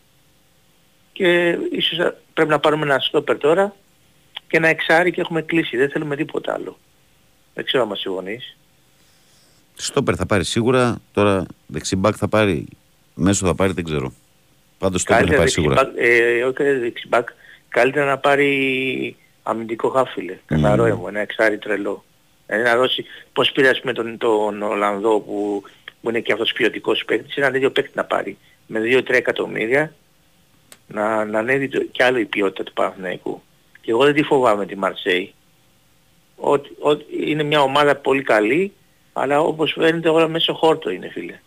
και 1.13 1.57
ίσως 1.71 1.99
α- 1.99 2.15
πρέπει 2.33 2.49
να 2.49 2.59
πάρουμε 2.59 2.83
ένα 2.85 2.99
στόπερ 2.99 3.37
τώρα 3.37 3.75
και 4.47 4.57
ένα 4.57 4.67
εξάρι 4.67 5.11
και 5.11 5.21
έχουμε 5.21 5.41
κλείσει. 5.41 5.77
Δεν 5.77 5.89
θέλουμε 5.89 6.15
τίποτα 6.15 6.53
άλλο. 6.53 6.77
Δεν 7.57 7.65
ξέρω 7.65 7.83
αν 7.83 7.89
μας 7.89 7.99
συμφωνείς. 7.99 8.57
Στόπερ 9.73 10.15
θα 10.17 10.25
πάρει 10.25 10.43
σίγουρα. 10.43 10.97
Τώρα 11.11 11.45
δεξιμπάκ 11.67 12.15
θα 12.17 12.27
πάρει. 12.27 12.65
Μέσο 13.13 13.45
θα 13.45 13.55
πάρει, 13.55 13.73
δεν 13.73 13.83
ξέρω. 13.83 14.13
Πάντως 14.77 15.01
στόπερ 15.01 15.25
θα 15.25 15.27
Καλύτερα 15.27 15.37
πάρει 15.37 15.51
σίγουρα. 15.51 15.75
δεξιμπακ, 15.75 16.03
ε, 16.07 16.43
όχι 16.43 16.79
δεξιμπακ, 16.79 17.29
καλύτερα 17.69 18.05
να 18.05 18.17
πάρει 18.17 19.15
αμυντικό 19.43 19.89
χάφιλε. 19.89 20.37
Καθαρό 20.45 20.83
Μμμ. 20.83 20.91
έμμο, 20.91 21.05
ένα 21.07 21.19
εξάρι 21.19 21.57
τρελό. 21.57 22.03
Ε, 22.45 22.57
να 22.57 22.75
δώσει, 22.77 23.05
πώς 23.33 23.51
πήρε 23.51 23.69
ας 23.69 23.79
πούμε 23.79 23.93
τον, 23.93 24.17
τον 24.17 24.61
Ολλανδό 24.61 25.19
που, 25.19 25.63
που 26.01 26.09
είναι 26.09 26.19
και 26.19 26.31
αυτός 26.33 26.51
ποιοτικός 26.53 27.05
παίκτης, 27.05 27.35
ένα 27.35 27.51
τέτοιο 27.51 27.71
παίκτη 27.71 27.91
να 27.95 28.03
πάρει 28.05 28.37
με 28.67 28.79
2-3 28.83 29.09
εκατομμύρια 29.09 29.93
να, 30.87 31.25
να 31.25 31.39
ανέβει 31.39 31.67
το, 31.67 31.83
κι 31.83 32.03
άλλο 32.03 32.17
η 32.17 32.25
ποιότητα 32.25 32.63
του 32.63 32.73
Παναθηναϊκού. 32.73 33.41
Και 33.81 33.91
εγώ 33.91 34.03
δεν 34.03 34.13
τη 34.13 34.23
φοβάμαι 34.23 34.65
τη 34.65 34.77
Μαρσέη. 34.77 35.33
Ότι, 36.39 36.69
ότι 36.79 37.05
είναι 37.25 37.43
μια 37.43 37.61
ομάδα 37.61 37.95
πολύ 37.95 38.21
καλή, 38.23 38.71
αλλά 39.13 39.39
όπως 39.41 39.71
φαίνεται 39.79 40.09
όλα 40.09 40.27
μέσω 40.27 40.53
χόρτο 40.53 40.89
είναι 40.89 41.09
φίλε. 41.09 41.39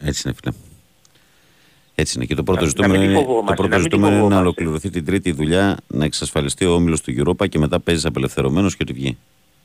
Έτσι 0.00 0.22
είναι, 0.24 0.36
φίλε. 0.42 0.54
Έτσι 1.94 2.12
είναι. 2.16 2.24
Και 2.26 2.34
το 2.34 2.42
πρώτο 2.42 2.60
Να- 2.60 2.66
ζητούμενο 2.66 2.92
να 2.94 2.98
μην 3.00 3.08
τη 3.08 3.14
είναι, 3.14 3.24
φοβόμαστε, 3.24 3.54
το 3.54 3.62
πρώτο 3.62 3.68
να 3.68 3.76
μην 3.76 3.84
τη 3.84 3.90
ζητούμενο 3.90 4.08
είναι 4.16 4.22
να 4.22 4.22
φοβόμαστε. 4.28 4.42
ολοκληρωθεί 4.62 4.90
την 4.90 5.04
τρίτη 5.04 5.32
δουλειά, 5.32 5.76
να 5.86 6.04
εξασφαλιστεί 6.04 6.64
ο 6.64 6.72
όμιλος 6.74 7.00
του 7.00 7.14
Europa 7.18 7.48
και 7.48 7.58
μετά 7.58 7.80
παίζεις 7.80 8.04
απελευθερωμένος 8.04 8.76
και 8.76 8.82
ότι 8.82 8.92
βγει. 8.92 9.18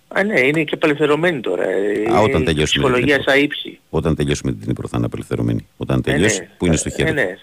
Α, 0.07 0.23
ναι, 0.23 0.39
είναι 0.39 0.63
και 0.63 0.73
απελευθερωμένη 0.73 1.39
τώρα. 1.39 1.63
Ε, 1.63 2.05
Α, 2.11 2.19
όταν 2.19 2.35
είναι 2.35 2.43
τελειώσουμε 2.43 2.63
Ψυχολογία 2.63 3.13
την 3.15 3.23
στα 3.23 3.37
ύψη. 3.37 3.79
Όταν 3.89 4.15
τελειώσουμε 4.15 4.51
την 4.51 4.63
Νύπρο 4.67 4.87
θα 4.87 4.97
είναι 4.97 5.05
απελευθερωμένη. 5.05 5.67
Όταν 5.77 5.97
Ε, 5.99 6.01
τελειώσει, 6.01 6.39
ναι. 6.39 6.49
που 6.57 6.65
είναι 6.65 6.75
στο 6.75 6.89
Ε, 6.91 6.95
χέρι. 6.95 7.11
ναι. 7.13 7.37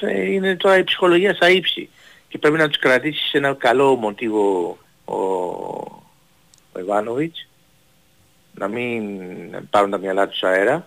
Ε, 0.00 0.32
Είναι 0.32 0.56
τώρα 0.56 0.78
η 0.78 0.84
ψυχολογία 0.84 1.34
στα 1.34 1.50
ύψη. 1.50 1.88
Και 2.28 2.38
πρέπει 2.38 2.56
να 2.56 2.68
τους 2.68 2.78
κρατήσεις 2.78 3.28
σε 3.28 3.38
ένα 3.38 3.54
καλό 3.54 3.94
μοτίβο 3.96 4.78
ο, 5.04 5.14
ο 6.72 6.78
Ιβάνοβιτς. 6.78 7.48
Να 8.54 8.68
μην 8.68 9.02
πάρουν 9.70 9.90
τα 9.90 9.98
μυαλά 9.98 10.28
τους 10.28 10.42
αέρα. 10.42 10.86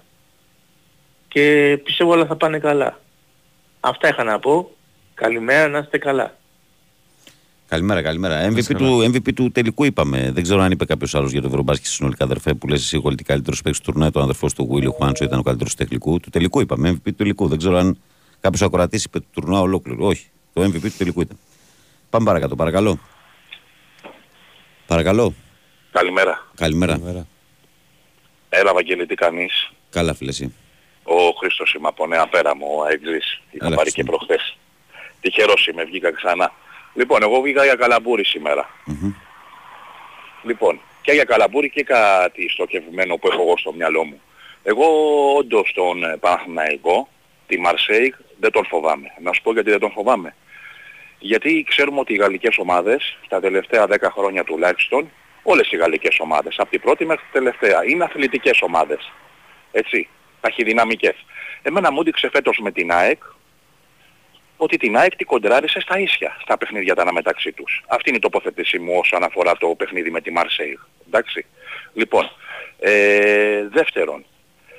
Και 1.27 1.77
πιστεύω 1.83 2.11
όλα 2.11 2.25
θα 2.25 2.35
πάνε 2.35 2.59
καλά. 2.59 2.99
Αυτά 3.79 4.07
είχα 4.07 4.23
να 4.23 4.39
πω. 4.39 4.71
Καλημέρα, 5.13 5.67
να 5.67 5.77
είστε 5.77 5.97
καλά. 5.97 6.37
Καλημέρα, 7.67 8.01
καλημέρα. 8.01 8.49
MVP 8.49 8.57
είσαι 8.57 8.73
του, 8.73 9.11
MVP 9.11 9.33
του 9.33 9.51
τελικού 9.51 9.83
είπαμε. 9.83 10.31
Δεν 10.31 10.43
ξέρω 10.43 10.61
αν 10.61 10.71
είπε 10.71 10.85
κάποιος 10.85 11.15
άλλος 11.15 11.31
για 11.31 11.41
το 11.41 11.47
Ευρωμπάσκετ 11.47 11.85
συνολικά 11.85 12.23
αδερφέ 12.23 12.53
που 12.53 12.67
λες 12.67 12.81
εσύ 12.81 12.99
ότι 13.03 13.23
καλύτερος 13.23 13.61
παίκτης 13.61 13.81
του 13.81 13.91
τουρνουά, 13.91 14.11
το 14.11 14.19
αδερφός 14.19 14.53
του 14.53 14.67
Βίλιο 14.71 14.91
Χουάντσο 14.91 15.23
ήταν 15.23 15.39
ο 15.39 15.41
καλύτερος 15.41 15.75
του 15.75 15.85
τελικού. 15.85 16.19
Του 16.19 16.29
τελικού 16.29 16.61
είπαμε. 16.61 16.91
MVP 16.91 17.03
του 17.03 17.13
τελικού. 17.13 17.47
Δεν 17.47 17.57
ξέρω 17.57 17.77
αν 17.77 17.97
κάποιος 18.39 18.61
ακροατής 18.61 19.03
είπε 19.03 19.19
του 19.19 19.27
τουρνουά 19.31 19.59
ολόκληρο. 19.59 20.05
Όχι. 20.05 20.27
Το 20.53 20.61
MVP 20.63 20.81
του 20.81 20.97
τελικού 20.97 21.21
ήταν. 21.21 21.37
Πάμε 22.09 22.25
παρακάτω, 22.25 22.55
παρακαλώ. 22.55 22.99
Παρακαλώ. 24.87 25.33
Καλημέρα. 25.99 26.45
Καλημέρα. 26.55 26.91
Καλημέρα. 26.91 27.27
Έλα, 28.49 28.73
Βαγγέλη, 28.73 29.05
τι 29.05 29.15
κάνεις; 29.15 29.71
Καλά, 29.89 30.13
φίλε. 30.13 30.29
εσύ. 30.29 30.53
Ο 31.03 31.15
Χρήστος 31.39 31.73
είμαι 31.73 31.87
από 31.87 32.07
Νέα 32.07 32.27
Πέρα 32.27 32.55
μου, 32.55 32.65
ο 32.77 32.83
Αεξής. 32.83 33.41
Είχα 33.51 33.65
Έλα, 33.65 33.75
πάρει 33.75 33.91
Χριστέ 33.91 34.01
και 34.01 34.11
μου. 34.11 34.17
προχθές. 34.17 34.57
Τυχερός 35.21 35.67
είμαι, 35.67 35.83
βγήκα 35.83 36.11
ξανά. 36.11 36.51
Λοιπόν, 36.93 37.21
εγώ 37.23 37.41
βγήκα 37.41 37.63
για 37.63 37.75
καλαμπούρι 37.75 38.25
σήμερα. 38.25 38.69
Μμμ. 38.85 39.13
Λοιπόν, 40.43 40.79
και 41.01 41.11
για 41.11 41.23
καλαμπούρι 41.23 41.69
και 41.69 41.83
κάτι 41.83 42.49
στοχευμένο 42.49 43.15
που 43.17 43.27
έχω 43.31 43.41
εγώ 43.41 43.57
στο 43.57 43.73
μυαλό 43.73 44.03
μου. 44.03 44.21
Εγώ 44.63 44.85
όντως 45.37 45.71
τον 45.75 46.03
ε, 46.03 46.17
Παναθηναϊκό, 46.17 47.09
τη 47.47 47.59
Μαρσέικ, 47.59 48.15
δεν 48.39 48.51
τον 48.51 48.65
φοβάμαι. 48.65 49.11
Να 49.21 49.33
σου 49.33 49.41
πω 49.41 49.53
γιατί 49.53 49.69
δεν 49.69 49.79
τον 49.79 49.91
φοβάμαι. 49.91 50.35
Γιατί 51.19 51.65
ξέρουμε 51.69 51.99
ότι 51.99 52.13
οι 52.13 52.17
γαλλικές 52.17 52.57
ομάδες, 52.57 53.17
τα 53.27 53.39
τελευταία 53.39 53.85
10 53.89 53.95
χρόνια 54.11 54.43
τουλάχιστον, 54.43 55.09
όλες 55.47 55.71
οι 55.71 55.75
γαλλικές 55.75 56.17
ομάδες, 56.19 56.55
από 56.57 56.69
την 56.69 56.81
πρώτη 56.81 57.05
μέχρι 57.05 57.23
την 57.23 57.33
τελευταία, 57.33 57.85
είναι 57.85 58.03
αθλητικές 58.03 58.61
ομάδες. 58.61 59.11
Έτσι, 59.71 60.07
ταχυδυναμικές. 60.41 61.25
Εμένα 61.61 61.91
μου 61.91 61.99
έδειξε 61.99 62.29
φέτος 62.29 62.59
με 62.61 62.71
την 62.71 62.91
ΑΕΚ 62.91 63.23
ότι 64.57 64.77
την 64.77 64.97
ΑΕΚ 64.97 65.15
την 65.15 65.25
κοντράρισε 65.25 65.79
στα 65.79 65.99
ίσια 65.99 66.37
στα 66.41 66.57
παιχνίδια 66.57 66.95
τα 66.95 67.01
αναμεταξύ 67.01 67.51
τους. 67.51 67.83
Αυτή 67.87 68.09
είναι 68.09 68.17
η 68.17 68.21
τοποθέτησή 68.21 68.79
μου 68.79 68.93
όσον 68.97 69.23
αφορά 69.23 69.57
το 69.57 69.67
παιχνίδι 69.67 70.11
με 70.11 70.21
τη 70.21 70.31
Μαρσέιγ. 70.31 70.77
Εντάξει. 71.07 71.45
Λοιπόν, 71.93 72.31
ε, 72.79 73.67
δεύτερον, 73.67 74.25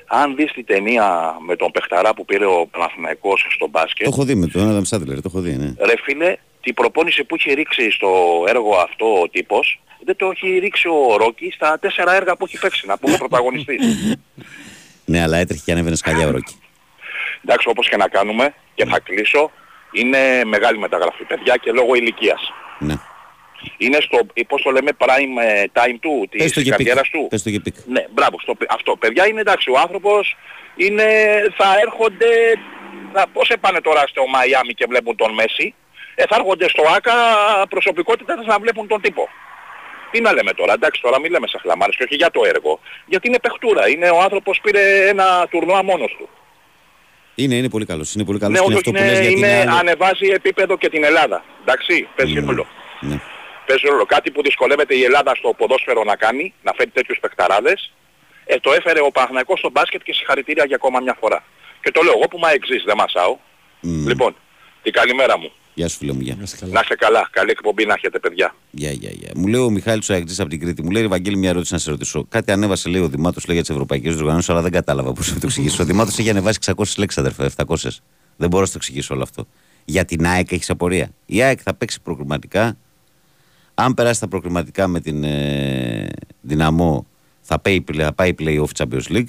αν 0.07 0.37
δεις 0.37 0.53
την 0.53 0.64
ταινία 0.64 1.37
με 1.47 1.57
τον 1.57 1.71
παιχταρά 1.71 2.14
που 2.14 2.25
πήρε 2.25 2.47
ο 2.47 2.67
Παναθηναϊκός 2.71 3.47
στο 3.51 3.67
μπάσκετ, 3.69 4.05
Το 4.05 4.11
έχω 4.12 4.25
δει 4.25 4.35
με 4.35 4.47
τον 4.47 4.69
Άνταμ 4.69 4.83
Σάντλερ, 4.83 5.17
το 5.17 5.29
έχω 5.33 5.41
δει, 5.41 5.57
ναι. 5.57 5.75
ρε 5.79 5.95
φίλε, 6.03 6.37
την 6.61 6.75
προπόνηση 6.75 7.25
που 7.25 7.35
έχει 7.35 7.53
ρίξει 7.53 7.91
στο 7.91 8.45
έργο 8.49 8.77
αυτό 8.77 9.21
ο 9.21 9.29
τύπος, 9.29 9.81
δεν 10.05 10.16
το 10.16 10.30
έχει 10.30 10.59
ρίξει 10.59 10.88
ο 10.88 11.16
Ρόκι 11.16 11.51
στα 11.55 11.78
τέσσερα 11.78 12.14
έργα 12.14 12.36
που 12.36 12.44
έχει 12.44 12.59
παίξει, 12.59 12.86
να 12.86 12.99
πούμε 12.99 13.16
πρωταγωνιστής. 13.24 14.16
Ναι, 15.05 15.22
αλλά 15.22 15.36
έτρεχε 15.36 15.62
και 15.64 15.72
ανέβαινε 15.72 15.97
σκαλιά 15.97 16.26
ο 16.26 16.30
Ρόκι. 16.30 16.61
Εντάξει, 17.44 17.68
όπως 17.68 17.88
και 17.88 17.97
να 17.97 18.09
κάνουμε, 18.09 18.55
και 18.74 18.84
θα 18.84 19.01
κλείσω, 19.01 19.51
είναι 19.92 20.44
μεγάλη 20.44 20.78
μεταγραφή, 20.78 21.24
παιδιά, 21.24 21.57
και 21.57 21.70
λόγω 21.72 21.94
ηλικίας. 21.94 22.53
Ναι. 22.78 22.94
Είναι 23.78 23.99
στο, 24.01 24.18
πώς 24.49 24.62
το 24.62 24.70
λέμε, 24.70 24.90
prime 24.99 25.42
ε, 25.42 25.64
time 25.72 25.97
του, 26.01 26.28
Πες 26.30 26.53
το 26.53 26.61
της 26.61 26.62
και 26.62 26.62
πικ. 26.62 26.70
καριέρας 26.70 27.09
του. 27.11 27.26
Πες 27.30 27.42
το 27.42 27.51
και 27.51 27.61
peak. 27.61 27.74
Ναι, 27.86 28.05
μπράβο, 28.11 28.40
στο, 28.40 28.57
αυτό. 28.68 28.97
Παιδιά 28.97 29.26
είναι 29.26 29.40
εντάξει, 29.40 29.70
ο 29.70 29.78
άνθρωπος 29.78 30.36
είναι, 30.76 31.05
θα 31.57 31.78
έρχονται, 31.80 32.26
θα, 33.12 33.26
πώς 33.32 33.49
πάνε 33.49 33.80
τώρα 33.80 34.07
στο 34.07 34.26
Μαϊάμι 34.26 34.74
και 34.74 34.86
βλέπουν 34.88 35.16
τον 35.16 35.34
Μέσι, 35.34 35.74
ε, 36.14 36.24
θα 36.28 36.36
έρχονται 36.38 36.68
στο 36.68 36.82
ΟΑΚΑ 36.97 37.12
προσωπικότητες 37.68 38.36
να 38.47 38.59
βλέπουν 38.59 38.86
τον 38.86 39.01
τύπο. 39.01 39.28
Τι 40.17 40.23
να 40.23 40.33
λέμε 40.33 40.53
τώρα, 40.53 40.73
εντάξει 40.73 41.01
τώρα 41.01 41.21
μην 41.21 41.31
λέμε 41.31 41.47
σαχλαμάρες 41.47 41.97
και 41.97 42.03
όχι 42.03 42.14
για 42.14 42.31
το 42.31 42.41
έργο. 42.45 42.81
Γιατί 43.07 43.29
είναι 43.29 43.39
παιχτούρα, 43.39 43.89
είναι 43.89 44.09
ο 44.11 44.21
άνθρωπος 44.21 44.61
πήρε 44.62 45.09
ένα 45.09 45.47
τουρνουά 45.51 45.83
μόνος 45.83 46.17
του. 46.19 46.29
Είναι, 47.35 47.55
είναι 47.55 47.69
πολύ 47.69 47.85
καλός. 47.85 48.14
Είναι 48.14 48.25
πολύ 48.25 48.39
καλός 48.39 48.61
Ναι, 48.61 48.67
και 48.67 48.73
όχι, 48.75 48.89
είναι 48.89 48.99
αυτό 48.99 48.99
όχι, 48.99 48.99
που 48.99 49.05
είναι, 49.05 49.21
λες 49.21 49.27
γιατί 49.29 49.39
είναι, 49.53 49.61
είναι 49.61 49.71
άλλο. 49.71 49.79
ανεβάζει 49.79 50.27
επίπεδο 50.29 50.77
και 50.79 50.89
την 50.89 51.05
Ελλάδα. 51.05 51.45
Εντάξει, 51.61 52.09
παίζει 52.17 52.33
Ναι. 52.33 52.41
ρόλο. 52.47 52.67
Ναι. 53.01 53.21
Παίζει 53.67 53.87
ρόλο. 53.87 54.05
Κάτι 54.05 54.31
που 54.31 54.43
δυσκολεύεται 54.43 54.95
η 54.95 55.03
Ελλάδα 55.05 55.35
στο 55.35 55.55
ποδόσφαιρο 55.57 56.05
να 56.05 56.17
κάνει, 56.17 56.55
να 56.62 56.73
φέρει 56.77 56.91
τέτοιους 56.91 57.19
παικταράδες, 57.21 57.93
ε, 58.47 58.57
το 58.61 58.73
έφερε 58.73 59.01
ο 59.01 59.11
Παναθηναϊκός 59.11 59.59
στο 59.59 59.71
μπάσκετ 59.71 60.03
και 60.03 60.12
συγχαρητήρια 60.12 60.64
για 60.67 60.77
ακόμα 60.77 61.01
μια 61.01 61.17
φορά. 61.21 61.45
Και 61.83 61.91
το 61.91 62.03
λέω 62.03 62.12
εγώ 62.17 62.29
που 62.29 62.39
μα 62.39 62.51
εξής, 62.51 62.83
δεν 62.87 62.97
μασάω. 62.97 63.37
Λοιπόν, 63.81 64.37
την 64.83 64.93
καλημέρα 64.93 65.39
μου. 65.39 65.53
Γεια 65.79 65.89
σου 65.89 65.97
φίλε 65.97 66.12
μου, 66.12 66.20
γεια. 66.20 66.37
Να 66.37 66.43
είστε 66.43 66.95
καλά. 66.99 67.29
Καλή 67.33 67.51
εκπομπή 67.51 67.87
να 67.87 67.95
έχετε 67.95 68.18
παιδιά. 68.18 68.55
Γεια, 68.70 68.91
γεια, 68.91 69.11
γεια. 69.11 69.31
Μου 69.37 69.47
λέει 69.47 69.61
ο 69.61 69.70
Μιχάλης 69.70 70.09
ο 70.09 70.14
Αγγλής 70.14 70.41
από 70.41 70.49
την 70.49 70.61
Κρήτη, 70.61 70.83
μου 70.83 70.91
λέει 70.91 71.03
Ευαγγέλη 71.05 71.37
μια 71.37 71.49
ερώτηση 71.49 71.72
να 71.72 71.79
σε 71.79 71.91
ρωτήσω. 71.91 72.24
Κάτι 72.29 72.53
ανέβασε 72.53 72.89
λέει 72.89 73.01
ο 73.03 73.09
Δημάτος 73.09 73.47
λέει 73.47 73.57
για 73.57 73.64
τις 73.64 73.74
ευρωπαϊκές 73.74 74.14
διοργανώσει, 74.14 74.53
αλλά 74.53 74.62
δεν 74.62 74.70
κατάλαβα 74.72 75.12
πώς 75.12 75.29
να 75.33 75.35
το 75.41 75.47
εξηγήσω. 75.47 75.83
Ο 75.83 75.87
Δημάτος 75.87 76.18
έχει 76.18 76.31
ανεβάσει 76.31 76.59
600 76.77 76.85
λέξεις, 76.97 77.18
αδερφέ, 77.18 77.51
700. 77.57 77.77
Δεν 78.37 78.49
μπορώ 78.49 78.62
να 78.62 78.68
το 78.68 78.72
εξηγήσω 78.77 79.14
όλο 79.14 79.22
αυτό. 79.22 79.47
Για 79.85 80.05
την 80.05 80.27
ΑΕΚ 80.27 80.53
έχεις 80.53 80.70
απορία. 80.70 81.11
Η 81.27 81.43
ΑΕΚ 81.43 81.59
θα 81.62 81.74
παίξει 81.74 82.01
προκριματικά. 82.01 82.77
Αν 83.74 83.95
περάσει 83.95 84.20
τα 84.20 84.29
προκριματικά 84.29 84.87
με 84.87 85.01
την 85.01 85.24
ε, 85.24 86.07
δυναμό, 86.41 87.07
θα 87.41 87.59
πάει, 87.59 87.85
θα 87.97 88.12
πάει 88.12 88.35
play-off 88.39 88.68
Champions 88.77 89.07
League. 89.12 89.29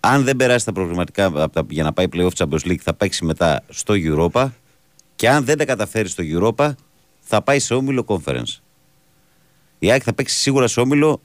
Αν 0.00 0.24
δεν 0.24 0.36
περάσει 0.36 0.64
τα 0.64 0.72
προκριματικά 0.72 1.24
απ' 1.34 1.52
τα- 1.52 1.66
για 1.68 1.82
να 1.82 1.92
πάει 1.92 2.06
play-off 2.12 2.30
Champions 2.36 2.66
League, 2.66 2.80
θα 2.80 2.94
παίξει 2.94 3.24
μετά 3.24 3.62
στο 3.68 3.94
Europa. 3.96 4.48
Και 5.18 5.28
αν 5.28 5.44
δεν 5.44 5.58
τα 5.58 5.64
καταφέρει 5.64 6.08
στο 6.08 6.22
Europa, 6.26 6.70
θα 7.20 7.42
πάει 7.42 7.58
σε 7.58 7.74
όμιλο 7.74 8.04
conference. 8.06 8.60
Η 9.78 9.90
ΑΕΚ 9.90 10.02
θα 10.04 10.14
παίξει 10.14 10.38
σίγουρα 10.38 10.66
σε 10.66 10.80
όμιλο. 10.80 11.20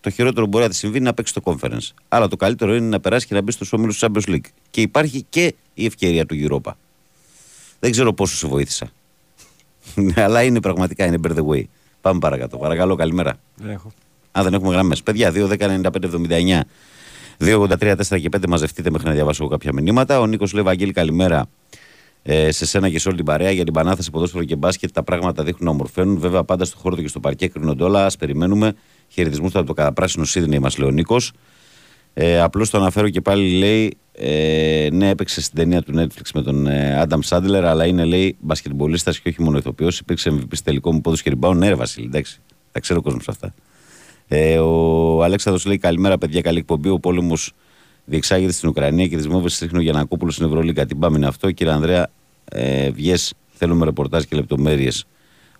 Το 0.00 0.10
χειρότερο 0.10 0.44
που 0.44 0.48
μπορεί 0.50 0.64
να 0.64 0.70
τη 0.70 0.76
συμβεί 0.76 0.96
είναι 0.96 1.06
να 1.06 1.14
παίξει 1.14 1.34
στο 1.36 1.52
conference. 1.52 1.88
Αλλά 2.08 2.28
το 2.28 2.36
καλύτερο 2.36 2.74
είναι 2.74 2.88
να 2.88 3.00
περάσει 3.00 3.26
και 3.26 3.34
να 3.34 3.42
μπει 3.42 3.52
στο 3.52 3.66
όμιλο 3.70 3.92
του 3.92 3.98
Champions 3.98 4.30
League. 4.30 4.48
Και 4.70 4.80
υπάρχει 4.80 5.26
και 5.28 5.54
η 5.74 5.84
ευκαιρία 5.84 6.26
του 6.26 6.34
Europa. 6.38 6.72
Δεν 7.80 7.90
ξέρω 7.90 8.12
πόσο 8.12 8.36
σε 8.36 8.46
βοήθησα. 8.46 8.90
Ναι, 9.94 10.22
Αλλά 10.24 10.42
είναι 10.42 10.60
πραγματικά 10.60 11.06
είναι 11.06 11.18
bear 11.26 11.36
the 11.36 11.46
way. 11.46 11.62
Πάμε 12.00 12.18
παρακάτω. 12.18 12.56
Παρακαλώ, 12.56 12.94
καλημέρα. 12.94 13.38
Δεν 13.56 13.70
έχω. 13.70 13.92
Α, 14.38 14.42
δεν 14.42 14.54
έχουμε 14.54 14.72
γραμμές. 14.72 15.02
Παιδιά, 15.02 15.32
2, 15.34 15.48
10, 15.48 15.58
95, 15.58 15.80
79. 15.92 16.60
2, 17.38 17.60
83, 17.60 17.96
4 17.96 18.20
και 18.20 18.28
5 18.36 18.46
μαζευτείτε 18.48 18.90
μέχρι 18.90 19.08
να 19.08 19.14
διαβάσω 19.14 19.42
εγώ 19.42 19.52
κάποια 19.52 19.72
μηνύματα. 19.72 20.20
Ο 20.20 20.26
Νίκος 20.26 20.52
λέει: 20.52 20.62
Βαγγέλη, 20.62 20.92
καλημέρα 20.92 21.48
ε, 22.26 22.50
σε 22.50 22.66
σένα 22.66 22.90
και 22.90 22.98
σε 22.98 23.08
όλη 23.08 23.16
την 23.16 23.26
παρέα 23.26 23.50
για 23.50 23.64
την 23.64 23.72
πανάθεση 23.72 24.10
ποδόσφαιρο 24.10 24.44
και 24.44 24.56
μπάσκετ. 24.56 24.90
Τα 24.92 25.02
πράγματα 25.02 25.44
δείχνουν 25.44 25.64
να 25.64 25.70
ομορφαίνουν. 25.70 26.18
Βέβαια, 26.18 26.44
πάντα 26.44 26.64
στο 26.64 26.76
χώρο 26.78 26.96
του 26.96 27.02
και 27.02 27.08
στο 27.08 27.20
παρκέ 27.20 27.48
κρίνονται 27.48 27.84
όλα. 27.84 28.06
Α 28.06 28.10
περιμένουμε. 28.18 28.72
Χαιρετισμούς 29.08 29.54
από 29.54 29.66
το 29.66 29.72
καταπράσινο 29.72 30.24
Σίδνεϊ, 30.24 30.58
μας 30.58 30.78
λέει 30.78 30.88
ο 30.88 30.92
Νίκος. 30.92 31.32
Ε, 32.14 32.40
Απλώς 32.40 32.70
το 32.70 32.78
αναφέρω 32.78 33.08
και 33.08 33.20
πάλι 33.20 33.50
λέει: 33.50 33.96
ε, 34.12 34.88
Ναι, 34.92 35.08
έπαιξε 35.08 35.40
στην 35.40 35.56
ταινία 35.56 35.82
του 35.82 35.92
Netflix 35.96 36.28
με 36.34 36.42
τον 36.42 36.66
ε, 36.66 37.00
Άνταμ 37.00 37.20
Σάντλερ, 37.20 37.64
αλλά 37.64 37.86
είναι 37.86 38.04
λέει 38.04 38.36
μπασκετμπολίστας 38.40 39.20
και 39.20 39.28
όχι 39.28 39.42
μόνο 39.42 39.58
ηθοποιός. 39.58 39.98
Υπήρξε 39.98 40.30
MVP 40.30 40.48
στη 40.50 40.64
τελικό 40.64 40.92
μου 40.92 41.00
πόδος 41.00 41.22
και 41.22 41.32
rebound. 41.40 41.56
Ναι, 41.56 41.68
ρε 41.68 41.74
Βασίλη, 41.74 42.06
εντάξει. 42.06 42.40
Τα 42.72 42.80
ξέρω 42.80 42.98
ο 42.98 43.02
κόσμος 43.02 43.28
αυτά. 43.28 43.54
Ε, 44.28 44.58
ο 44.58 45.22
Αλέξανδρος 45.22 45.66
λέει: 45.66 45.78
Καλημέρα, 45.78 46.18
παιδιά. 46.18 46.40
Καλή 46.40 46.58
εκπομπή. 46.58 46.88
Ο 46.88 46.98
πόλεμος 46.98 47.52
διεξάγεται 48.04 48.52
στην 48.52 48.68
Ουκρανία 48.68 49.06
και 49.06 49.16
τη 49.16 49.28
μόβε 49.28 49.48
ρίχνει 49.60 49.78
ο 49.78 49.82
Γιανακόπουλο 49.82 50.30
στην 50.30 50.46
Ευρωλίγκα. 50.46 50.86
Την 50.86 50.98
πάμε 50.98 51.16
είναι 51.16 51.26
αυτό. 51.26 51.50
Κύριε 51.50 51.72
Ανδρέα, 51.72 52.10
ε, 52.44 52.90
βγες, 52.90 53.34
θέλουμε 53.52 53.84
ρεπορτάζ 53.84 54.22
και 54.22 54.36
λεπτομέρειες. 54.36 55.06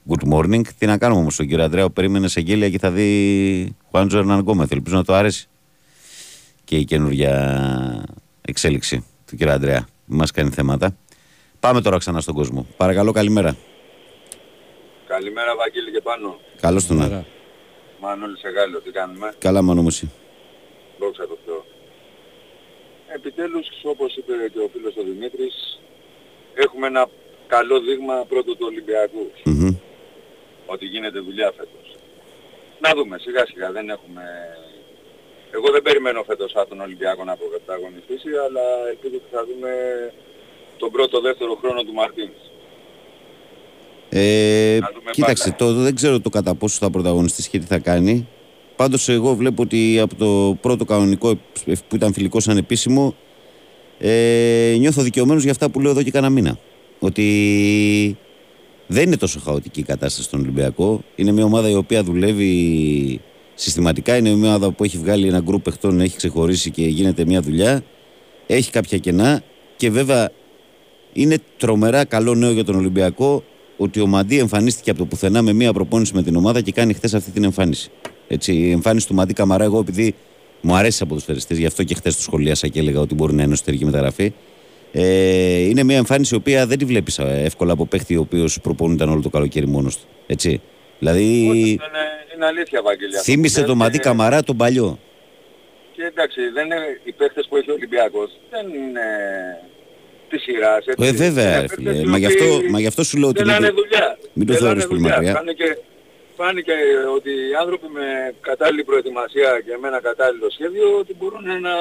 Good 0.09 0.33
morning. 0.33 0.63
Τι 0.79 0.87
να 0.87 0.99
κάνουμε 0.99 1.21
όμως 1.21 1.37
τον 1.37 1.47
κύριο 1.47 1.65
Ανδρέα, 1.65 1.91
περίμενε 1.91 2.29
σε 2.29 2.41
γέλια 2.41 2.71
και 2.71 2.79
θα 2.79 2.91
δει 2.91 3.77
Χουάντζο 3.91 4.19
Ερναν 4.19 4.41
Γκόμεθ. 4.41 4.73
Ελπίζω 4.73 4.97
να 4.97 5.05
το 5.05 5.15
άρεσει 5.15 5.49
και 6.65 6.77
η 6.77 6.85
καινούργια 6.85 7.35
εξέλιξη 8.41 9.05
του 9.27 9.37
κύριου 9.37 9.53
Ανδρέα. 9.53 9.87
Μας 10.05 10.31
κάνει 10.31 10.51
θέματα. 10.51 10.97
Πάμε 11.61 11.81
τώρα 11.81 11.99
ξανά 11.99 12.21
στον 12.21 12.35
κόσμο. 12.35 12.67
Παρακαλώ, 12.77 13.13
καλημέρα. 13.13 13.57
Καλημέρα 15.07 15.57
Βαγγέλη 15.57 15.91
και 15.91 16.01
πάνω. 16.01 16.37
Καλώς 16.61 16.87
τον 16.87 16.97
να. 16.97 17.25
Μανώλη 18.01 18.39
Σεγάλιο, 18.39 18.81
τι 18.81 18.91
κάνουμε; 18.91 19.35
Καλά, 19.39 19.63
μάνο 19.63 19.83
μου 19.83 19.89
εσύ. 19.89 20.11
Δόξα 20.99 21.27
τω 21.27 21.37
Θεώ. 21.44 21.44
Επιτέλους, 23.19 23.67
όπως 23.83 24.17
είπε 24.17 24.33
και 24.53 24.59
ο 24.59 24.69
φίλος 24.73 24.95
ο 24.97 25.03
Δημήτρης, 25.03 25.81
έχουμε 26.55 26.87
ένα 26.87 27.09
καλό 27.47 27.81
δείγμα 27.81 28.25
πρώτο 28.29 28.51
του 28.57 28.67
Ολυμπιακού. 28.71 29.31
Μμμ. 29.45 29.77
Ότι 30.67 30.85
γίνεται 30.87 31.19
δουλειά 31.19 31.53
φέτος. 31.57 31.97
Να 32.81 32.91
δούμε, 32.95 33.19
σιγά 33.19 33.47
σιγά 33.47 33.73
δεν 33.73 33.89
έχουμε... 33.91 34.23
Εγώ 35.51 35.71
δεν 35.73 35.83
περιμένω 35.83 36.23
φέτος 36.23 36.53
από 36.55 36.69
τον 36.69 36.81
Ολυμπιακό 36.81 37.25
να 37.25 37.37
πρωταγωνιστήσει, 37.37 38.29
αλλά 38.47 38.65
ελπίζω 38.89 39.17
ότι 39.17 39.29
θα 39.31 39.45
δούμε 39.49 39.71
τον 40.77 40.91
πρώτο 40.91 41.21
δεύτερο 41.21 41.55
χρόνο 41.55 41.83
του 41.83 41.93
Μαρτίνς. 41.93 42.41
Ε, 44.09 44.79
δούμε 44.79 45.11
κοίταξε, 45.11 45.55
το, 45.59 45.73
δεν 45.73 45.95
ξέρω 45.95 46.21
το 46.21 46.29
κατά 46.29 46.55
πόσο 46.55 46.79
θα 46.81 46.91
πρωταγωνιστήσει 46.91 47.51
και 47.51 47.59
τι 47.59 47.67
θα 47.67 47.79
κάνει. 47.79 48.29
Πάντως, 48.77 49.09
εγώ 49.09 49.35
βλέπω 49.35 49.63
ότι 49.63 49.99
από 50.01 50.15
το 50.15 50.59
πρώτο 50.61 50.85
κανονικό 50.85 51.39
που 51.89 51.97
ήταν 51.97 52.13
φιλικό 52.13 52.41
σαν 52.41 52.57
επίσημο, 52.57 53.15
ε, 53.99 54.77
νιώθω 54.79 55.03
δικαιωμένος 55.03 55.43
για 55.43 55.53
αυτά 55.53 55.71
που 55.71 55.81
λέω 55.81 55.91
εδώ 55.91 56.03
και 56.03 56.11
κάνα 56.11 56.31
μήνα. 56.31 56.59
Ότι 56.99 58.17
δεν 58.87 59.03
είναι 59.03 59.17
τόσο 59.17 59.41
χαοτική 59.41 59.81
η 59.81 59.83
κατάσταση 59.83 60.23
στον 60.23 60.41
Ολυμπιακό. 60.41 61.03
Είναι 61.15 61.33
μια 61.33 61.45
ομάδα 61.45 61.69
η 61.69 61.75
οποία 61.75 62.03
δουλεύει 62.03 63.21
συστηματικά. 63.55 64.17
Είναι 64.17 64.31
μια 64.31 64.49
ομάδα 64.49 64.71
που 64.71 64.85
έχει 64.85 64.99
βγάλει 64.99 65.29
ένα 65.29 65.41
γκρουπ 65.41 65.63
παιχτών, 65.63 66.01
έχει 66.01 66.17
ξεχωρίσει 66.17 66.71
και 66.71 66.83
γίνεται 66.83 67.25
μια 67.25 67.41
δουλειά. 67.41 67.85
Έχει 68.47 68.71
κάποια 68.71 68.99
κενά 68.99 69.43
και 69.77 69.91
βέβαια 69.91 70.31
είναι 71.13 71.37
τρομερά 71.57 72.05
καλό 72.05 72.35
νέο 72.35 72.51
για 72.51 72.65
τον 72.65 72.75
Ολυμπιακό 72.75 73.45
ότι 73.77 74.01
ο 74.01 74.07
Μαντί 74.07 74.39
εμφανίστηκε 74.39 74.91
από 74.91 74.99
το 74.99 75.05
πουθενά 75.05 75.43
με 75.43 75.53
μία 75.53 75.73
προπόνηση 75.73 76.15
με 76.15 76.23
την 76.23 76.37
ομάδα 76.37 76.61
και 76.61 76.73
κάνει 76.73 76.93
χθες 76.93 77.15
αυτή 77.15 77.31
την 77.31 77.45
εμφάνιση. 77.45 77.91
Έτσι, 78.29 78.53
η 78.55 78.71
εμφάνιση 78.71 79.07
του 79.07 79.15
Μαντί 79.15 79.33
Καμαρά, 79.33 79.65
εγώ 79.65 79.79
επειδή 79.79 80.15
μου 80.61 80.75
αρέσει 80.75 81.03
από 81.03 81.15
τους 81.15 81.25
φεριστές, 81.25 81.59
γι' 81.59 81.67
αυτό 81.67 81.83
και 81.83 81.95
χθες 81.95 82.17
το 82.17 82.23
σχολίασα 82.23 82.69
και 82.69 82.79
έλεγα 82.79 83.01
ότι 83.01 83.15
μπορεί 83.15 83.35
να 83.35 83.43
είναι 83.43 83.53
εσωτερική 83.53 83.85
μεταγραφή. 83.85 84.33
Ε, 84.93 85.59
είναι 85.61 85.83
μια 85.83 85.97
εμφάνιση 85.97 86.35
η 86.35 86.37
οποία 86.37 86.67
δεν 86.67 86.79
τη 86.79 86.85
βλέπεις 86.85 87.19
εύκολα 87.19 87.73
από 87.73 87.87
παίχτη 87.87 88.17
ο 88.17 88.21
οποίος 88.21 88.61
προπονούνταν 88.61 89.09
όλο 89.09 89.21
το 89.23 89.29
καλοκαίρι 89.31 89.67
μόνος 89.67 89.97
του. 89.97 90.03
Έτσι. 90.27 90.61
Δηλαδή, 90.99 91.23
Είναι, 91.45 91.79
είναι 92.35 92.47
αλήθεια 92.47 92.83
Βαγγέλη. 92.83 93.17
αυτό 93.17 93.19
που 93.19 93.25
θύμισε 93.37 93.59
λες 93.59 93.69
τον 93.69 93.77
Μαντί 93.77 93.97
και- 93.97 94.03
Καμαρά 94.03 94.43
τον 94.43 94.57
παλιό. 94.57 94.99
Και 95.97 96.03
εντάξει, 96.03 96.41
δεν 96.55 96.65
είναι, 96.65 96.77
οι 97.05 97.13
παίχτες 97.13 97.47
που 97.49 97.57
έχει 97.57 97.71
ο 97.71 97.75
Ολυμπιακός 97.75 98.31
δεν 98.51 98.67
είναι 98.67 99.07
της 100.31 100.43
σειράς. 100.43 100.87
έτσι. 100.87 101.07
Ε, 101.09 101.13
βέβαια, 101.13 101.45
Είναι 101.45 101.55
ρε 101.55 101.61
παίχτες 101.61 101.77
φίλε. 101.77 101.99
οι 101.99 102.05
Μα 102.05 102.19
γι' 102.19 102.27
οποίοι 102.27 102.41
αυτό, 102.43 102.61
μα 102.71 102.81
γι' 102.81 102.87
αυτό 102.87 103.03
σου 103.05 103.19
λέω 103.19 103.29
ότι. 103.29 103.39
θέλανε 103.39 103.67
μην 103.67 103.75
το- 103.75 103.83
δουλειά. 103.83 104.19
Μην 104.33 104.47
το 104.47 104.53
Θέλανε 104.53 104.69
θεωρείς 104.71 104.87
πολύ 104.87 105.01
δουλειά. 105.01 105.15
μακριά. 105.17 105.33
Φάνηκε, 105.35 105.65
φάνηκε 106.37 106.77
ότι 107.17 107.31
οι 107.51 107.55
άνθρωποι 107.63 107.89
με 107.99 108.07
κατάλληλη 108.41 108.85
προετοιμασία 108.85 109.51
και 109.67 109.73
με 109.81 109.89
ένα 109.89 110.01
κατάλληλο 110.01 110.51
σχέδιο 110.51 110.87
ότι 110.99 111.13
μπορούν 111.19 111.47
να 111.67 111.75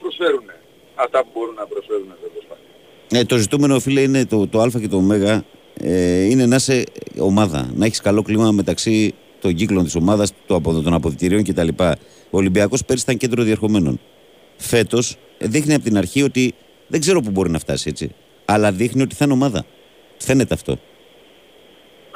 προσφέρουν 0.00 0.46
αυτά 0.94 1.18
που 1.22 1.30
μπορούν 1.34 1.54
να 1.54 1.66
προσφέρουν 1.66 2.08
τέλος 2.24 2.44
πάντων. 2.48 2.64
Ε, 3.12 3.24
το 3.24 3.36
ζητούμενο, 3.36 3.80
φίλε, 3.80 4.00
είναι 4.00 4.26
το, 4.26 4.46
το 4.46 4.60
Α 4.60 4.68
και 4.80 4.88
το 4.88 4.96
Ω. 4.96 5.42
Ε, 5.82 6.22
είναι 6.22 6.46
να 6.46 6.56
είσαι 6.56 6.84
ομάδα. 7.18 7.70
Να 7.74 7.84
έχεις 7.86 8.00
καλό 8.00 8.22
κλίμα 8.22 8.50
μεταξύ 8.50 9.14
των 9.40 9.54
κύκλων 9.54 9.84
της 9.84 9.94
ομάδας, 9.94 10.32
των 10.46 10.94
αποδητηρίων 10.94 11.44
κτλ. 11.44 11.68
Ο 12.30 12.36
Ολυμπιακός 12.38 12.84
πέρυσι 12.84 13.04
ήταν 13.04 13.16
κέντρο 13.16 13.42
διερχομένων. 13.42 14.00
Φέτος 14.56 15.16
δείχνει 15.38 15.74
από 15.74 15.84
την 15.84 15.96
αρχή 15.96 16.22
ότι 16.22 16.54
δεν 16.86 17.00
ξέρω 17.00 17.20
πού 17.20 17.30
μπορεί 17.30 17.50
να 17.50 17.58
φτάσει 17.58 17.88
έτσι. 17.88 18.14
Αλλά 18.44 18.72
δείχνει 18.72 19.02
ότι 19.02 19.14
θα 19.14 19.24
είναι 19.24 19.34
ομάδα. 19.34 19.64
Φαίνεται 20.18 20.54
αυτό. 20.54 20.78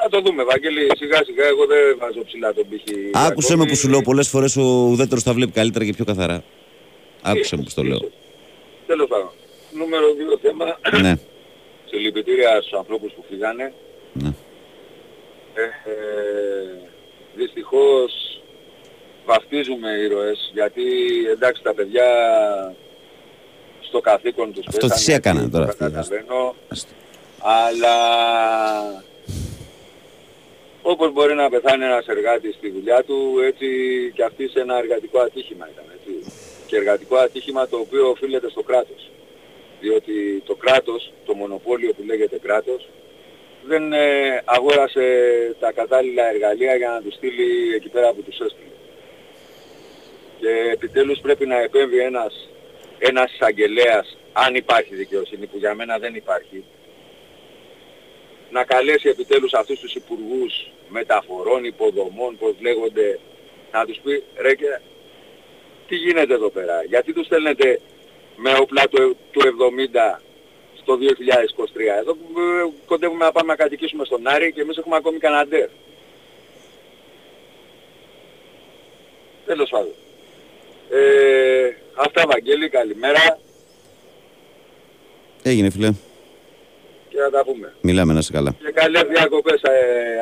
Να 0.04 0.10
το 0.10 0.20
δούμε, 0.20 0.44
Βαγγέλη, 0.44 0.90
σιγά 0.96 1.24
σιγά 1.24 1.44
εγώ 1.46 1.66
δεν 1.66 1.96
βάζω 1.98 2.20
ψηλά 2.24 2.52
τον 2.54 2.68
πύχη. 2.68 3.10
Άκουσε 3.12 3.48
με 3.48 3.54
ακόμη. 3.54 3.68
που 3.70 3.76
σου 3.76 3.88
λέω 3.88 4.00
πολλές 4.02 4.28
φορές 4.28 4.56
ο 4.56 4.62
ουδέτερος 4.62 5.22
τα 5.22 5.32
βλέπει 5.32 5.52
καλύτερα 5.52 5.84
και 5.84 5.92
πιο 5.92 6.04
καθαρά. 6.04 6.44
Άκουσε 7.22 7.56
με 7.56 7.62
που 7.62 7.68
στο 7.70 7.82
λέω. 7.82 8.00
Τέλος 8.86 9.08
πάντων. 9.08 9.30
Νούμερο 9.72 10.06
2 10.34 10.38
θέμα. 10.42 10.78
ναι, 11.00 11.14
Συλληπιτήρια 11.90 12.60
στους 12.62 12.78
ανθρώπους 12.78 13.12
που 13.12 13.24
φύγανε. 13.28 13.72
ναι. 14.12 14.28
Ε, 15.54 15.62
ε, 15.62 16.88
δυστυχώς 17.34 18.12
βαφτίζουμε 19.26 19.90
ήρωες 19.90 20.50
γιατί 20.54 20.82
εντάξει 21.32 21.62
τα 21.62 21.74
παιδιά 21.74 22.04
στο 23.80 24.00
καθήκον 24.00 24.52
τους 24.52 24.66
Αυτό 24.66 24.80
πέσανε, 24.86 24.94
θυσία 24.94 25.18
κάνανε 25.18 25.46
το 25.48 25.52
τώρα 25.52 25.64
αυτοί. 25.64 25.78
καταλαβαίνω, 25.78 26.54
αλλά 27.38 27.94
όπως 30.86 31.12
μπορεί 31.12 31.34
να 31.34 31.48
πεθάνει 31.48 31.84
ένας 31.84 32.06
εργάτης 32.06 32.54
στη 32.54 32.70
δουλειά 32.70 33.04
του 33.04 33.18
έτσι 33.48 33.66
και 34.14 34.22
αυτή 34.22 34.48
σε 34.48 34.60
ένα 34.60 34.78
εργατικό 34.78 35.18
ατύχημα 35.18 35.68
ήταν 35.72 35.84
έτσι. 35.96 36.32
Και 36.66 36.76
εργατικό 36.76 37.16
ατύχημα 37.16 37.68
το 37.68 37.76
οποίο 37.76 38.08
οφείλεται 38.08 38.50
στο 38.50 38.62
κράτος. 38.62 39.10
Διότι 39.80 40.42
το 40.46 40.54
κράτος, 40.54 41.12
το 41.26 41.34
μονοπόλιο 41.34 41.92
που 41.92 42.02
λέγεται 42.06 42.38
κράτος, 42.38 42.88
δεν 43.66 43.92
ε, 43.92 44.42
αγόρασε 44.44 45.04
τα 45.60 45.72
κατάλληλα 45.72 46.28
εργαλεία 46.28 46.74
για 46.74 46.88
να 46.88 47.00
τους 47.02 47.14
στείλει 47.14 47.74
εκεί 47.74 47.88
πέρα 47.88 48.12
που 48.12 48.22
τους 48.22 48.40
έστειλε. 48.40 48.74
Και 50.40 50.70
επιτέλους 50.72 51.18
πρέπει 51.20 51.46
να 51.46 51.60
επέμβει 51.60 51.98
ένας, 51.98 52.48
ένας 52.98 53.32
εισαγγελέας, 53.32 54.16
αν 54.32 54.54
υπάρχει 54.54 54.94
δικαιοσύνη, 54.94 55.46
που 55.46 55.58
για 55.58 55.74
μένα 55.74 55.98
δεν 55.98 56.14
υπάρχει, 56.14 56.64
να 58.56 58.64
καλέσει 58.64 59.08
επιτέλους 59.08 59.52
αυτούς 59.52 59.78
τους 59.80 59.94
υπουργούς 59.94 60.52
μεταφορών, 60.88 61.64
υποδομών, 61.64 62.38
πώς 62.38 62.54
λέγονται, 62.60 63.18
να 63.72 63.84
τους 63.86 63.98
πει 64.02 64.22
ρε 64.36 64.54
και 64.54 64.80
τι 65.88 65.96
γίνεται 65.96 66.34
εδώ 66.34 66.50
πέρα, 66.50 66.84
γιατί 66.84 67.12
τους 67.12 67.26
στέλνετε 67.26 67.80
με 68.36 68.52
όπλα 68.60 68.88
του, 68.88 69.16
του 69.30 69.40
70 69.40 70.20
στο 70.80 70.98
2023. 71.00 71.98
Εδώ 71.98 72.14
που 72.14 72.40
ε, 72.40 72.72
κοντεύουμε 72.86 73.24
να 73.24 73.32
πάμε 73.32 73.48
να 73.48 73.56
κατοικήσουμε 73.56 74.04
στον 74.04 74.26
Άρη 74.26 74.52
και 74.52 74.60
εμείς 74.60 74.76
έχουμε 74.76 74.96
ακόμη 74.96 75.18
καναντέρ. 75.18 75.68
Τέλος 79.46 79.70
πάντων. 79.70 79.94
Ε, 80.90 81.76
αυτά 81.94 82.22
Βαγγέλη, 82.26 82.68
καλημέρα 82.68 83.38
Έγινε 85.42 85.70
φίλε. 85.70 85.92
Και 87.14 87.20
να 87.20 87.30
τα 87.30 87.44
πούμε. 87.44 87.72
Μιλάμε 87.80 88.12
να 88.12 88.20
σε 88.20 88.32
καλά. 88.32 88.50
Και 88.52 88.72
καλές 88.74 89.02
διακοπές 89.14 89.62
ε, 89.62 89.70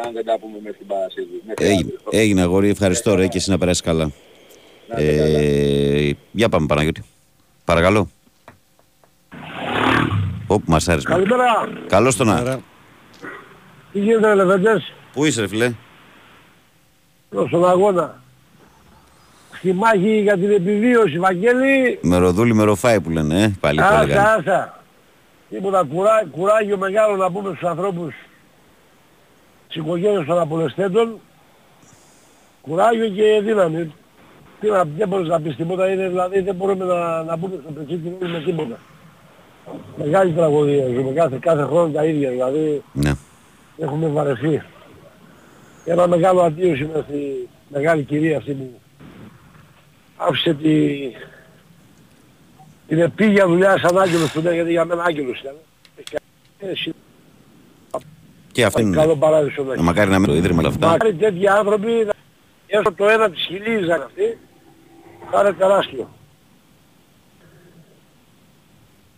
αν 0.06 0.12
δεν 0.12 0.24
τα 0.24 0.38
πούμε 0.40 0.56
μέχρι 0.62 0.78
την 0.78 0.86
Παρασκευή. 0.86 1.42
Μέχρι 1.46 1.66
Έγινε, 1.66 1.92
έγινε 2.10 2.40
αγόρι, 2.40 2.68
ευχαριστώ 2.68 3.14
ρε 3.14 3.26
και 3.26 3.36
εσύ 3.38 3.50
να 3.50 3.58
περάσεις 3.58 3.82
καλά. 3.82 4.10
Ε, 4.88 6.10
για 6.30 6.48
πάμε 6.48 6.66
Παναγιώτη. 6.66 7.02
Παρακαλώ. 7.64 8.08
Όπου 10.46 10.64
μας 10.70 10.88
άρεσε. 10.88 11.06
Καλημέρα. 11.08 11.68
Καλώς 11.86 12.16
τον 12.16 12.26
να. 12.26 12.60
Τι 13.92 13.98
γίνεται 13.98 14.34
Λεβέντες, 14.34 14.92
Πού 15.12 15.24
είσαι 15.24 15.40
ρε 15.40 15.48
φίλε. 15.48 15.72
στον 17.48 17.68
αγώνα. 17.68 18.20
Στη 19.58 19.72
μάχη 19.72 20.20
για 20.20 20.34
την 20.38 20.50
επιβίωση, 20.50 21.18
Βαγγέλη. 21.18 21.98
Μεροδούλη, 22.02 22.54
μεροφάι 22.54 23.00
που 23.00 23.10
λένε, 23.10 23.42
ε. 23.42 23.52
Πάλι 23.60 23.78
που 23.78 23.84
Άστα, 23.84 24.02
έλεγαν. 24.02 24.24
άστα. 24.38 24.81
Τίποτα 25.52 25.84
κουρά, 25.84 26.24
κουράγιο 26.30 26.76
μεγάλο 26.76 27.16
να 27.16 27.30
πούμε 27.30 27.48
στους 27.48 27.68
ανθρώπους 27.68 28.14
της 29.68 29.76
οικογένειας 29.76 30.26
των 30.26 30.38
απολεσθέντων. 30.38 31.18
Κουράγιο 32.62 33.08
και 33.08 33.40
δύναμη. 33.42 33.94
Τι 34.60 34.68
να, 34.68 34.84
δεν 34.84 35.08
μπορείς 35.08 35.28
να 35.28 35.40
πεις 35.40 35.56
τίποτα, 35.56 35.88
είναι 35.90 36.08
δηλαδή 36.08 36.40
δεν 36.40 36.54
μπορούμε 36.54 36.84
να, 36.84 37.22
να 37.22 37.36
μπούμε 37.36 37.54
στο 37.62 37.72
πετσί 37.72 37.96
κοινό 37.96 38.32
με 38.32 38.42
τίποτα. 38.44 38.78
Μεγάλη 39.96 40.32
τραγωδία 40.32 40.86
ζούμε 40.86 41.12
κάθε, 41.12 41.38
κάθε 41.40 41.62
χρόνο 41.62 41.92
τα 41.92 42.04
ίδια, 42.04 42.30
δηλαδή 42.30 42.82
Ναι. 42.92 43.12
έχουμε 43.78 44.06
βαρεθεί. 44.08 44.62
Ένα 45.84 46.06
μεγάλο 46.06 46.40
αντίο 46.40 46.76
σήμερα 46.76 47.02
στη 47.02 47.48
μεγάλη 47.68 48.02
κυρία 48.02 48.36
αυτή 48.36 48.52
που 48.52 48.70
άφησε 50.16 50.54
τη, 50.54 50.88
την 52.92 53.00
επίγεια 53.00 53.46
δουλειά 53.46 53.78
σαν 53.78 53.98
άγγελος 53.98 54.32
που 54.32 54.40
λέγεται 54.40 54.70
για 54.70 54.84
μένα 54.84 55.04
άγγελος 55.04 55.40
ήταν. 55.40 55.54
Και 56.04 56.16
εσύ, 56.60 56.92
Και 58.52 58.64
αυτό 58.64 58.80
είναι. 58.80 58.96
καλό 58.96 59.16
παράδεισο 59.16 59.62
να 59.62 59.72
έχει. 59.72 59.82
Μακάρι 59.82 60.10
να 60.10 60.18
μην 60.18 60.28
το 60.28 60.34
ίδρυμα 60.34 60.58
όλα 60.58 60.68
αυτά. 60.68 60.86
Μακάρι 60.86 61.14
τέτοιοι 61.14 61.48
άνθρωποι, 61.48 61.90
να- 62.06 62.12
έστω 62.66 62.92
το 62.92 63.08
ένα 63.08 63.30
της 63.30 63.42
χιλής 63.44 63.86
να 63.86 63.94
είναι 63.94 64.04
αυτοί, 64.04 64.38
θα 65.30 65.40
είναι 65.40 65.52
τεράστιο. 65.52 66.08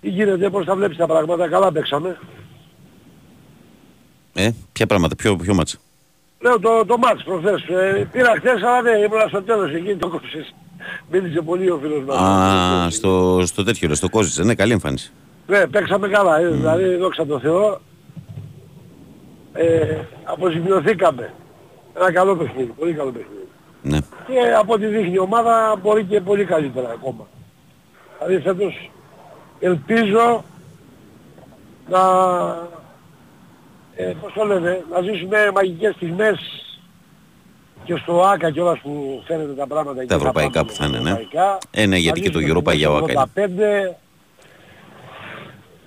Τι 0.00 0.08
γίνεται, 0.08 0.50
πώς 0.50 0.64
τα 0.66 0.74
βλέπεις 0.76 0.96
τα 0.96 1.06
πράγματα, 1.06 1.48
καλά 1.48 1.72
παίξαμε. 1.72 2.18
Ε, 4.34 4.50
ποια 4.72 4.86
πράγματα, 4.86 5.16
ποιο, 5.16 5.36
ποιο 5.36 5.54
μάτσα. 5.54 5.78
Λέω 6.40 6.58
το, 6.60 6.84
το 6.86 6.98
μάτς 6.98 7.22
προχθές. 7.24 7.62
Ε, 7.68 8.08
πήρα 8.12 8.34
χθες, 8.36 8.62
αλλά 8.62 8.82
ναι, 8.82 8.90
ήμουν 8.90 9.28
στο 9.28 9.42
τέλος 9.42 9.72
εκεί, 9.72 9.96
το 9.96 10.08
κόψες. 10.08 10.54
Μίλησε 11.10 11.40
πολύ 11.40 11.70
ο 11.70 11.78
φίλος 11.82 12.04
μας. 12.04 12.16
Α, 12.16 12.90
στο, 12.90 13.42
στο 13.44 13.64
τέτοιο, 13.64 13.88
ρε, 13.88 13.94
στο 13.94 14.08
Κόζιτσε. 14.08 14.42
Ναι, 14.42 14.54
καλή 14.54 14.72
εμφάνιση. 14.72 15.12
Ναι, 15.46 15.66
παίξαμε 15.66 16.08
καλά, 16.08 16.38
ε, 16.38 16.48
δηλαδή 16.48 16.96
δόξα 16.96 17.26
τω 17.26 17.40
Θεώ. 17.40 17.80
Ε, 19.52 19.98
αποζημιωθήκαμε. 20.24 21.32
Ένα 21.96 22.12
καλό 22.12 22.36
παιχνίδι, 22.36 22.72
πολύ 22.78 22.92
καλό 22.92 23.10
παιχνίδι. 23.10 23.48
Ναι. 23.82 23.98
Και 23.98 24.54
από 24.58 24.72
ό,τι 24.72 24.86
δείχνει 24.86 25.12
η 25.12 25.18
ομάδα 25.18 25.78
μπορεί 25.82 26.04
και 26.04 26.20
πολύ 26.20 26.44
καλύτερα 26.44 26.90
ακόμα. 26.90 27.26
Δηλαδή 28.18 28.42
φέτος 28.42 28.90
ελπίζω 29.60 30.44
να, 31.88 32.00
ε, 33.94 34.14
πώς 34.20 34.32
το 34.32 34.44
λένε, 34.44 34.84
να 34.90 35.00
ζήσουμε 35.00 35.50
μαγικές 35.54 35.94
στιγμές 35.94 36.63
και 37.84 37.96
στο 37.96 38.22
ΆΚΑ 38.22 38.50
κιόλας 38.50 38.78
που 38.78 39.22
φαίνεται 39.26 39.52
τα 39.52 39.66
πράγματα 39.66 40.00
εκεί 40.00 40.08
Τα 40.08 40.14
θα 40.14 40.20
ευρωπαϊκά 40.20 40.50
πάμε 40.52 40.66
που 40.66 40.74
θα 40.74 40.84
είναι, 40.86 40.98
ναι. 40.98 41.10
ευρωπαϊκά. 41.10 41.58
Ε, 41.70 41.86
ναι, 41.86 41.96
γιατί 41.96 42.20
Να 42.20 42.26
και 42.26 42.32
το 42.32 42.38
ζήσουμε 42.38 42.60
Europa 42.60 42.74
για 42.76 42.86
το 42.88 42.92
ΟΑΚΑ 42.94 43.12
είναι. 43.12 43.96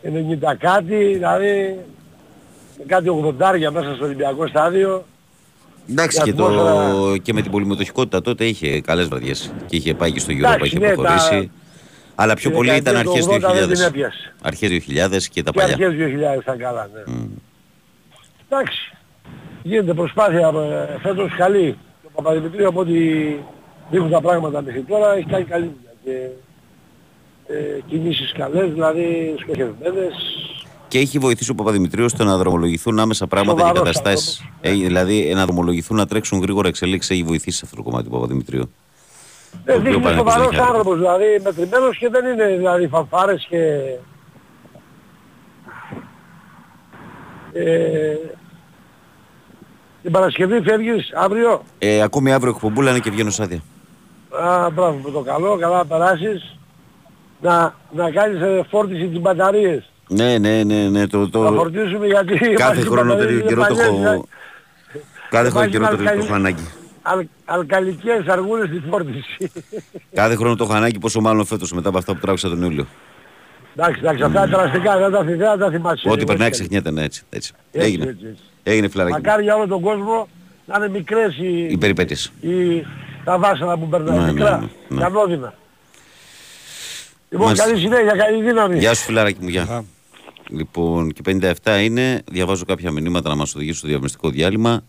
85, 0.04 0.52
90 0.52 0.56
κάτι, 0.58 0.95
δηλαδή 0.95 1.80
με 2.78 2.84
κάτι 2.88 3.08
80 3.10 3.72
μέσα 3.72 3.93
στο 3.95 4.06
Ολυμπιακό 4.06 4.48
στάδιο. 4.48 5.06
Εντάξει 5.89 6.20
Η 6.20 6.24
και, 6.24 6.34
το, 6.34 6.45
ατμόσφαιρα- 6.45 7.18
και 7.18 7.34
με 7.34 7.41
την 7.41 7.52
πολυμετοχικότητα 7.52 8.22
τότε 8.22 8.45
είχε 8.45 8.82
καλές 8.82 9.08
βραδιές. 9.08 9.52
Και 9.66 9.76
είχε 9.76 9.93
πάει 9.93 10.12
και 10.12 10.20
στο 10.20 10.34
Europa, 10.34 10.38
Εντάξει, 10.38 10.66
είχε 10.66 10.80
ναι, 10.80 10.93
προχωρήσει. 10.93 11.30
τα- 11.30 11.50
Αλλά 12.16 12.34
πιο 12.34 12.50
τη 12.50 12.56
πολύ 12.56 12.76
ήταν 12.76 12.84
δεκαετία 12.95 13.22
του 13.22 13.34
αρχές 13.34 13.50
80 13.50 13.54
δεν 13.54 13.68
την 13.68 13.78
2000. 13.78 13.88
έπιασε. 13.88 14.34
Αρχές 14.41 14.70
2000 14.70 15.28
και 15.30 15.43
τα 15.43 15.52
Και 15.52 15.60
παλιά. 15.60 15.74
αρχές 15.74 15.93
2000 15.93 16.36
ήταν 16.41 16.58
καλά, 16.58 16.89
ναι. 16.93 17.14
Εντάξει. 18.50 18.91
Γίνεται 19.64 19.93
προσπάθεια 19.93 20.48
ε, 20.95 21.00
φέτος 21.02 21.36
καλή. 21.38 21.78
Το 22.18 22.24
Παπαδημητρίου 22.24 22.68
από 22.68 22.80
ό,τι 22.80 22.93
δείχνουν 23.89 24.09
τα 24.09 24.22
πράγματα 24.22 24.61
μέχρι 24.61 24.82
τώρα 24.82 25.13
έχει 25.13 25.26
κάνει 25.26 25.43
καλή 25.43 25.63
δουλειά. 25.63 25.91
Και 26.03 26.30
ε, 27.53 27.80
κινήσεις 27.88 28.32
καλές, 28.32 28.72
δηλαδή 28.72 29.36
σκοχευμένες. 29.39 30.13
Και 30.88 30.99
έχει 30.99 31.20
βοηθήσει 31.20 31.51
ο 31.51 31.55
Παπαδημητρίου 31.55 32.05
ώστε 32.05 32.24
να 32.24 32.38
δρομολογηθούν 32.38 32.99
άμεσα 32.99 33.28
πράγματα 33.28 33.61
και 33.61 33.68
Σοβαρός 33.68 33.95
καταστάσεις. 33.95 34.41
Δηλαδή 34.61 35.34
να 35.34 35.45
δρομολογηθούν, 35.45 35.97
να 35.97 36.05
τρέξουν 36.05 36.41
γρήγορα 36.41 36.68
εξελίξεις. 36.68 37.11
Έχει 37.11 37.24
βοηθήσει 37.24 37.57
σε 37.57 37.61
αυτό 37.65 37.76
το 37.76 37.84
κομμάτι 37.84 38.03
του 38.03 38.11
Παπαδημητρίου. 38.11 38.72
Ε, 39.65 39.74
οποίο 39.74 39.84
δείχνει 39.84 40.03
Παναγιώτης 40.03 40.34
σοβαρός 40.34 40.49
δεν 40.49 40.55
χαίρεται. 40.55 40.68
άνθρωπος, 40.68 40.97
δηλαδή 40.97 41.26
μετρημένος 41.43 41.97
και 41.97 42.09
δεν 42.09 42.26
είναι 42.26 42.47
δηλαδή 42.47 42.88
φανφάρες 42.88 43.47
και... 43.49 43.82
Ε, 47.53 48.15
την 50.08 50.16
Παρασκευή 50.16 50.62
φεύγεις 50.62 51.12
αύριο; 51.14 51.64
Ε, 51.80 52.01
ακόμη 52.01 52.34
αύριο 52.34 52.51
εκπομπούλα 52.55 52.89
είναι 52.89 52.99
και 52.99 53.10
βγαίνω 53.12 53.30
σ' 53.30 53.39
άδεια. 53.39 53.62
Α, 54.41 54.70
μπράβο 54.70 54.99
με 55.03 55.12
το 55.12 55.20
καλό, 55.20 55.58
καλά 55.58 55.78
να 55.78 55.86
περάσεις. 55.86 56.58
Να, 57.41 57.76
να 57.91 58.12
κάνεις 58.12 58.41
ε, 58.41 58.66
φόρτιση 58.70 59.08
τις 59.08 59.20
μπαταρίες. 59.20 59.89
Ναι, 60.08 60.38
ναι, 60.38 60.64
ναι, 60.64 60.89
ναι. 60.89 61.08
Το, 61.08 61.20
Να 61.20 61.30
το... 61.30 61.51
φορτίσουμε 61.55 62.05
γιατί... 62.05 62.38
Κάθε 62.38 62.74
είμαστε 62.74 62.89
χρόνο 62.89 63.14
μπαταρίες 63.14 63.41
τέτοιο 63.41 63.47
καιρό 63.47 63.68
το 63.68 63.76
παλιές, 63.76 64.12
έχω. 64.12 64.28
Κάθε 65.30 65.49
χρόνο 65.49 65.66
Υπάρχει 65.66 65.72
καιρό 65.72 65.84
το 65.84 65.89
αλκαλι- 65.97 66.20
το 66.20 66.26
έχω 66.26 66.34
ανάγκη. 66.34 66.68
Αλ, 67.01 67.28
αλκαλικές 67.45 68.28
αργούνες 68.28 68.68
στη 68.68 68.84
φόρτιση. 68.89 69.51
Κάθε 70.14 70.36
χρόνο 70.36 70.55
το 70.55 70.64
έχω 70.64 70.74
ανάγκη, 70.74 70.99
πόσο 70.99 71.22
μάλλον 71.22 71.45
φέτος 71.45 71.72
μετά 71.72 71.89
από 71.89 71.97
αυτά 71.97 72.14
που 72.14 72.20
τράβηξα 72.20 72.49
τον 72.49 72.62
Ιούλιο. 72.62 72.86
Εντάξει, 73.78 73.99
εντάξει, 73.99 74.23
αυτά 74.23 74.39
είναι 74.45 74.55
περαστικά, 74.55 74.97
δεν 74.97 75.11
τα, 75.11 75.23
θυ- 75.25 75.38
δεν 75.38 75.57
τα 75.59 75.69
θυμάσαι. 75.71 76.09
Ό,τι 76.09 76.25
περνάει 76.25 76.47
Έτσι, 76.47 76.59
ξεχνιέται, 76.59 76.91
ναι, 76.91 77.03
έτσι. 77.03 77.23
έτσι. 77.30 77.53
έτσι, 77.71 77.88
Έγινε. 77.88 78.09
έτσι, 78.09 78.25
έτσι. 78.30 78.43
Έγινε 78.63 78.88
φιλαράκι. 78.89 79.15
μου. 79.15 79.21
Μακάρι 79.23 79.43
για 79.43 79.55
όλο 79.55 79.67
τον 79.67 79.82
κόσμο 79.82 80.28
να 80.65 80.75
είναι 80.78 80.89
μικρές 80.89 81.38
οι, 81.38 81.67
Οι 81.69 81.78
περιπέτειες. 81.78 82.32
οι, 82.41 82.84
τα 83.23 83.38
βάσανα 83.39 83.78
που 83.78 83.88
περνάνε. 83.88 84.19
Ναι, 84.19 84.25
ναι, 84.25 84.32
μικρά, 84.32 84.57
ναι, 84.59 84.67
ναι. 84.88 84.97
και 84.97 85.03
ανώδυνα. 85.03 85.53
Λοιπόν, 87.30 87.45
Μάλιστα. 87.45 87.65
καλή 87.67 87.80
συνέχεια, 87.80 88.15
καλή 88.15 88.43
δύναμη. 88.43 88.78
Γεια 88.80 88.93
σου 88.93 89.03
φιλαράκι 89.03 89.38
μου, 89.41 89.47
γεια. 89.49 89.84
Λοιπόν, 90.49 91.11
και 91.11 91.21
57 91.63 91.82
είναι. 91.84 92.21
Διαβάζω 92.32 92.65
κάποια 92.65 92.91
μηνύματα 92.91 93.30
να 93.30 93.36
μας 93.36 93.55
οδηγήσουν 93.55 93.78
στο 93.80 93.88
διαβαστικό 93.88 94.30
διάλειμμα. 94.30 94.84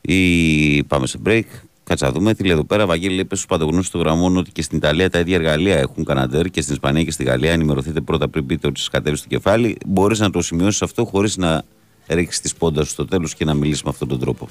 Ή 0.00 0.84
πάμε 0.84 1.06
σε 1.06 1.18
break. 1.26 1.42
Κάτσε 1.88 2.04
να 2.04 2.12
δούμε. 2.12 2.34
Τι 2.34 2.42
λέει 2.42 2.52
εδώ 2.52 2.64
πέρα. 2.64 2.86
Βαγγέλη 2.86 3.14
λέει: 3.14 3.24
Πες 3.24 3.38
στους 3.38 3.50
παντογνώστου 3.50 3.90
των 3.90 4.00
γραμμών 4.00 4.36
ότι 4.36 4.50
και 4.50 4.62
στην 4.62 4.76
Ιταλία 4.76 5.10
τα 5.10 5.18
ίδια 5.18 5.36
εργαλεία 5.36 5.76
έχουν 5.78 6.04
καναντέρ 6.04 6.50
και 6.50 6.60
στην 6.60 6.74
Ισπανία 6.74 7.04
και 7.04 7.10
στη 7.10 7.24
Γαλλία. 7.24 7.52
Ενημερωθείτε 7.52 8.00
πρώτα 8.00 8.28
πριν 8.28 8.46
πείτε 8.46 8.66
ότι 8.66 8.78
σας 8.78 8.88
κατέβει 8.88 9.16
στο 9.16 9.28
κεφάλι. 9.28 9.76
Μπορείς 9.86 10.18
να 10.18 10.30
το 10.30 10.42
σημειώσεις 10.42 10.82
αυτό 10.82 11.04
χωρίς 11.04 11.36
να 11.36 11.62
ρίξεις 12.06 12.40
τη 12.40 12.48
σπόντα 12.48 12.84
σου 12.84 12.90
στο 12.90 13.04
τέλος 13.04 13.34
και 13.34 13.44
να 13.44 13.54
μιλήσεις 13.54 13.82
με 13.82 13.90
αυτόν 13.90 14.08
τον 14.08 14.18
τρόπο. 14.18 14.48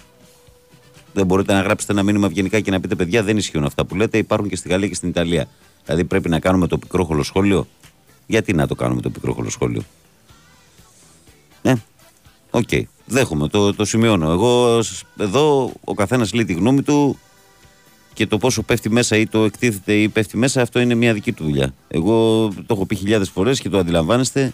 Δεν 1.14 1.26
μπορείτε 1.26 1.54
να 1.54 1.62
γράψετε 1.62 1.94
ένα 1.94 2.04
μήνυμα 2.04 2.26
ευγενικά 2.26 2.60
και 2.60 2.72
να 2.72 2.80
πείτε: 2.80 2.96
Παιδιά, 2.96 3.24
δεν 3.24 3.38
ισχύουν 3.38 3.64
αυτά 3.64 3.86
που 3.86 3.96
λέτε. 3.96 4.18
Υπάρχουν 4.18 4.50
και 4.50 4.56
στη 4.56 4.70
Γαλλία 4.70 4.88
και 4.88 4.96
στην 4.96 5.10
Ιταλία. 5.10 5.48
Δηλαδή 5.86 6.04
πρέπει 6.04 6.30
να 6.30 6.40
κάνουμε 6.40 6.68
το 6.68 6.78
πικρόχολο 6.78 7.24
σχόλιο. 7.24 7.68
Γιατί 8.26 8.54
να 8.54 8.68
το 8.68 8.76
κάνουμε 8.76 9.02
το 9.02 9.10
πικρόχολο 9.10 9.50
σχόλιο. 9.50 9.82
Ναι, 11.62 11.74
οκ. 12.52 12.70
Δέχομαι, 13.06 13.48
το, 13.48 13.74
το 13.74 13.86
σημειώνω. 13.86 14.32
Εγώ 14.32 14.82
σ- 14.82 15.06
εδώ 15.18 15.72
ο 15.84 15.94
καθένας 15.94 16.34
λέει 16.34 16.46
τη 16.46 16.54
γνώμη 16.54 16.82
του 16.82 17.20
και 18.18 18.28
το 18.28 18.38
πόσο 18.38 18.64
πέφτει 18.64 18.90
μέσα 18.90 19.18
ή 19.18 19.28
το 19.28 19.44
εκτίθεται 19.44 19.94
ή 19.94 20.10
πέφτει 20.10 20.38
μέσα, 20.38 20.62
αυτό 20.62 20.80
είναι 20.80 20.96
μια 20.96 21.14
δική 21.14 21.32
του 21.32 21.44
δουλειά. 21.44 21.74
Εγώ 21.88 22.48
το 22.56 22.74
έχω 22.74 22.86
πει 22.86 22.96
χιλιάδες 22.96 23.30
φορές 23.30 23.60
και 23.60 23.70
το 23.70 23.78
αντιλαμβάνεστε 23.78 24.54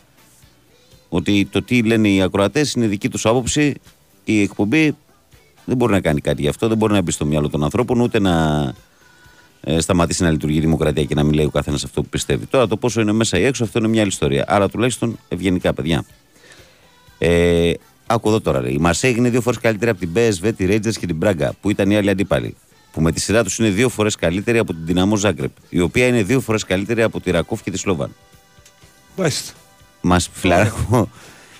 ότι 1.09 1.47
το 1.51 1.61
τι 1.61 1.83
λένε 1.83 2.09
οι 2.09 2.21
ακροατές 2.21 2.73
είναι 2.73 2.87
δική 2.87 3.09
τους 3.09 3.25
άποψη. 3.25 3.73
Η 4.23 4.41
εκπομπή 4.41 4.95
δεν 5.65 5.77
μπορεί 5.77 5.91
να 5.91 6.01
κάνει 6.01 6.21
κάτι 6.21 6.41
γι' 6.41 6.47
αυτό, 6.47 6.67
δεν 6.67 6.77
μπορεί 6.77 6.93
να 6.93 7.01
μπει 7.01 7.11
στο 7.11 7.25
μυαλό 7.25 7.49
των 7.49 7.63
ανθρώπων 7.63 7.99
ούτε 7.99 8.19
να 8.19 8.33
ε, 9.61 9.79
σταματήσει 9.79 10.23
να 10.23 10.31
λειτουργεί 10.31 10.57
η 10.57 10.61
δημοκρατία 10.61 11.03
και 11.03 11.15
να 11.15 11.23
μην 11.23 11.33
λέει 11.33 11.45
ο 11.45 11.49
καθένας 11.49 11.83
αυτό 11.83 12.01
που 12.01 12.09
πιστεύει. 12.09 12.45
Τώρα 12.45 12.67
το 12.67 12.77
πόσο 12.77 13.01
είναι 13.01 13.11
μέσα 13.11 13.39
ή 13.39 13.43
έξω, 13.43 13.63
αυτό 13.63 13.79
είναι 13.79 13.87
μια 13.87 14.01
άλλη 14.01 14.09
ιστορία. 14.09 14.45
Άρα 14.47 14.69
τουλάχιστον 14.69 15.19
ευγενικά, 15.27 15.73
παιδιά. 15.73 16.05
Ε, 17.17 17.73
Άκου 18.07 18.27
εδώ 18.27 18.41
τώρα. 18.41 18.61
Λέει. 18.61 18.73
Η 18.73 18.79
Μαρσέγ 18.79 19.17
είναι 19.17 19.29
δύο 19.29 19.41
φορές 19.41 19.59
καλύτερη 19.59 19.91
από 19.91 19.99
την 19.99 20.09
PSV, 20.15 20.51
τη 20.57 20.65
Rangers 20.69 20.95
και 20.99 21.05
την 21.05 21.15
Μπράγκα, 21.15 21.53
που 21.61 21.69
ήταν 21.69 21.91
οι 21.91 21.95
άλλοι 21.97 22.09
αντίπαλοι. 22.09 22.55
Που 22.93 23.01
με 23.01 23.11
τη 23.11 23.19
σειρά 23.19 23.43
τους 23.43 23.57
είναι 23.57 23.69
δύο 23.69 23.89
φορές 23.89 24.15
καλύτερη 24.15 24.57
από 24.57 24.73
την 24.73 24.85
Δυναμό 24.85 25.15
Ζάγκρεπ, 25.15 25.51
η 25.69 25.79
οποία 25.79 26.07
είναι 26.07 26.23
δύο 26.23 26.39
φορές 26.39 26.63
καλύτερη 26.63 27.01
από 27.01 27.19
τη 27.19 27.31
Ρακόφ 27.31 27.61
και 27.63 27.71
τη 27.71 27.77
Σλόβαν. 27.77 28.15
Μάλιστα. 29.15 29.53
Μας 30.01 30.29
φιλαράκο 30.33 31.09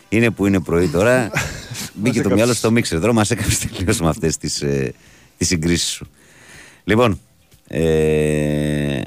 είναι 0.10 0.32
που 0.32 0.46
είναι 0.46 0.60
πρωί 0.60 0.88
τώρα. 0.88 1.32
Μπήκε 1.94 2.14
το 2.14 2.20
έκαψες. 2.20 2.32
μυαλό 2.32 2.54
στο 2.54 2.72
μίξερ 2.72 3.00
τώρα, 3.00 3.14
μας 3.14 3.32
έκαψες 3.32 3.60
τελείως 3.60 4.00
με 4.00 4.10
αυτές 4.10 4.38
τις 4.38 4.62
ε, 4.62 4.94
τις 5.38 5.48
συγκρίσεις 5.48 5.90
σου. 5.90 6.08
Λοιπόν, 6.84 7.20
ε, 7.68 9.02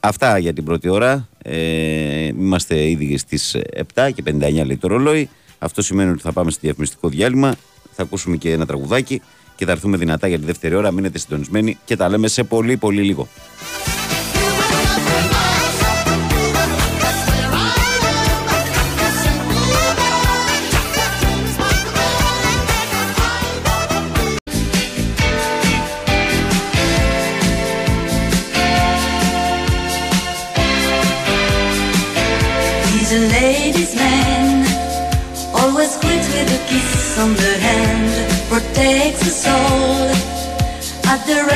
αυτά 0.00 0.38
για 0.38 0.52
την 0.52 0.64
πρώτη 0.64 0.88
ώρα. 0.88 1.28
Ε, 1.42 2.26
είμαστε 2.26 2.88
ήδη 2.88 3.18
στις 3.18 3.56
7 3.94 4.10
και 4.14 4.22
59 4.26 4.64
λέει 4.64 4.76
το 4.76 4.88
ρολόι. 4.88 5.28
Αυτό 5.58 5.82
σημαίνει 5.82 6.10
ότι 6.10 6.22
θα 6.22 6.32
πάμε 6.32 6.50
στο 6.50 6.60
διαφημιστικό 6.62 7.08
διάλειμμα. 7.08 7.54
Θα 7.92 8.02
ακούσουμε 8.02 8.36
και 8.36 8.52
ένα 8.52 8.66
τραγουδάκι 8.66 9.22
και 9.58 9.64
θα 9.64 9.72
έρθουμε 9.72 9.96
δυνατά 9.96 10.28
για 10.28 10.38
τη 10.38 10.44
δεύτερη 10.44 10.74
ώρα. 10.74 10.90
Μείνετε 10.90 11.18
συντονισμένοι 11.18 11.78
και 11.84 11.96
τα 11.96 12.08
λέμε 12.08 12.28
σε 12.28 12.44
πολύ 12.44 12.76
πολύ 12.76 13.02
λίγο. 13.02 13.28
other 41.10 41.47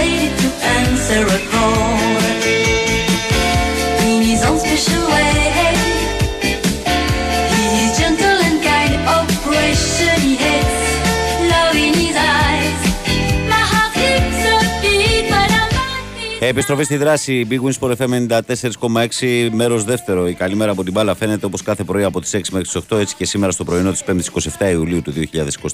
Επιστροφή 16.52 16.84
στη 16.84 16.96
δράση. 16.96 17.46
Big 17.50 17.60
Wins 17.60 17.78
Sport 17.80 17.96
FM 17.96 18.26
94,6 18.28 19.48
μέρος 19.52 19.84
δεύτερο. 19.84 20.28
Η 20.28 20.34
καλημέρα 20.34 20.70
από 20.70 20.84
την 20.84 20.92
μπάλα 20.92 21.14
φαίνεται 21.14 21.46
όπως 21.46 21.62
κάθε 21.62 21.84
πρωί 21.84 22.04
από 22.04 22.20
τις 22.20 22.34
6 22.34 22.40
μέχρι 22.52 22.68
τις 22.68 22.82
8, 22.90 22.98
έτσι 22.98 23.14
και 23.14 23.24
σήμερα 23.24 23.52
στο 23.52 23.64
πρωινό 23.64 23.90
της 23.90 24.02
5η 24.06 24.20
27 24.58 24.70
Ιουλίου 24.70 25.02
του 25.02 25.12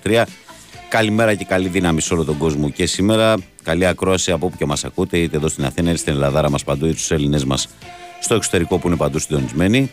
2023. 0.02 0.24
Καλημέρα 0.88 1.34
και 1.34 1.44
καλή 1.44 1.68
δύναμη 1.68 2.00
σε 2.00 2.14
όλο 2.14 2.24
τον 2.24 2.38
κόσμο 2.38 2.70
και 2.70 2.86
σήμερα. 2.86 3.34
Καλή 3.62 3.86
ακρόαση 3.86 4.32
από 4.32 4.46
όπου 4.46 4.56
και 4.56 4.66
μας 4.66 4.84
ακούτε, 4.84 5.18
είτε 5.18 5.36
εδώ 5.36 5.48
στην 5.48 5.64
Αθήνα, 5.64 5.88
είτε 5.88 5.98
στην 5.98 6.12
Ελλάδα 6.12 6.50
μας 6.50 6.64
παντού, 6.64 6.86
είτε 6.86 6.96
στους 6.96 7.10
Έλληνες 7.10 7.44
μας 7.44 7.68
στο 8.20 8.34
εξωτερικό 8.34 8.78
που 8.78 8.86
είναι 8.86 8.96
παντού 8.96 9.18
συντονισμένοι. 9.18 9.90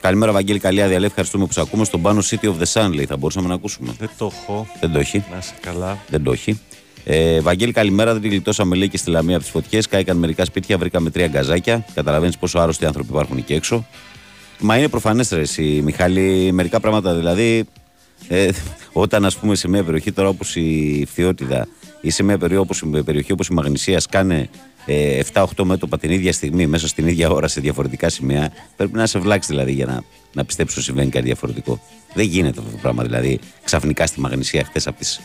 Καλημέρα, 0.00 0.32
Βαγγέλη, 0.32 0.58
καλή 0.58 0.82
άδεια. 0.82 0.98
Λέει, 0.98 1.06
Ευχαριστούμε 1.06 1.46
που 1.46 1.52
σα 1.52 1.62
ακούμε. 1.62 1.84
Στον 1.84 2.02
πάνω 2.02 2.22
City 2.30 2.44
of 2.44 2.54
the 2.62 2.72
Sun, 2.72 2.90
λέει, 2.94 3.06
θα 3.06 3.16
μπορούσαμε 3.16 3.48
να 3.48 3.54
ακούσουμε. 3.54 3.94
Δεν 3.98 4.10
το 4.18 4.32
έχω. 4.42 4.66
Δεν 4.80 4.92
το 4.92 4.98
έχει. 4.98 5.24
Να 5.30 5.38
είσαι 5.38 5.54
καλά. 5.60 5.98
Δεν 6.08 6.22
το 6.22 6.32
έχει. 6.32 6.60
Ε, 7.04 7.40
Βαγγέλη, 7.40 7.72
καλημέρα. 7.72 8.12
Δεν 8.12 8.22
τη 8.22 8.28
γλιτώσαμε 8.28 8.76
λέει 8.76 8.88
και 8.88 8.96
στη 8.96 9.10
Λαμία 9.10 9.34
από 9.34 9.44
τις 9.44 9.52
φωτιές. 9.52 9.88
Κάηκαν 9.88 10.16
μερικά 10.16 10.44
σπίτια, 10.44 10.78
βρήκαμε 10.78 11.10
τρία 11.10 11.26
γκαζάκια. 11.26 11.84
Καταλαβαίνεις 11.94 12.38
πόσο 12.38 12.58
άρρωστοι 12.58 12.86
άνθρωποι 12.86 13.08
υπάρχουν 13.10 13.36
εκεί 13.36 13.54
έξω. 13.54 13.86
Μα 14.60 14.76
είναι 14.78 14.88
προφανές, 14.88 15.30
ρε, 15.30 15.40
εσύ, 15.40 15.80
Μιχάλη, 15.84 16.50
μερικά 16.52 16.80
πράγματα 16.80 17.14
δηλαδή. 17.14 17.64
Ε, 18.28 18.48
όταν 18.92 19.24
ας 19.24 19.36
πούμε 19.36 19.54
σε 19.54 19.68
μια 19.68 19.84
περιοχή 19.84 20.12
τώρα 20.12 20.28
όπως 20.28 20.56
η 20.56 21.04
Φθιώτιδα 21.08 21.68
ή 22.00 22.10
σε 22.10 22.22
μια 22.22 22.38
περιοχή 22.38 22.62
όπως, 22.62 22.84
περιοχή 23.04 23.32
όπως 23.32 23.48
η 23.48 23.52
Μαγνησίας 23.52 24.02
σκάνε 24.02 24.48
ε, 24.86 25.20
7-8 25.32 25.44
μέτωπα 25.62 25.98
την 25.98 26.10
ίδια 26.10 26.32
στιγμή 26.32 26.66
μέσα 26.66 26.88
στην 26.88 27.06
ίδια 27.06 27.30
ώρα 27.30 27.48
σε 27.48 27.60
διαφορετικά 27.60 28.08
σημεία, 28.08 28.52
πρέπει 28.76 28.96
να 28.96 29.06
σε 29.06 29.18
βλάξεις 29.18 29.50
δηλαδή 29.50 29.72
για 29.72 29.86
να, 29.86 30.02
να 30.32 30.44
πιστέψεις 30.44 30.76
ότι 30.76 30.86
συμβαίνει 30.86 31.10
κάτι 31.10 31.24
διαφορετικό. 31.24 31.80
Δεν 32.14 32.26
γίνεται 32.26 32.60
αυτό 32.60 32.70
το 32.70 32.78
πράγμα. 32.82 33.02
Δηλαδή, 33.02 33.38
ξαφνικά 33.64 34.06
στη 34.06 34.20
Μαγνησία 34.20 34.64
χθες 34.64 34.86
από 34.86 34.98
τις 34.98 35.20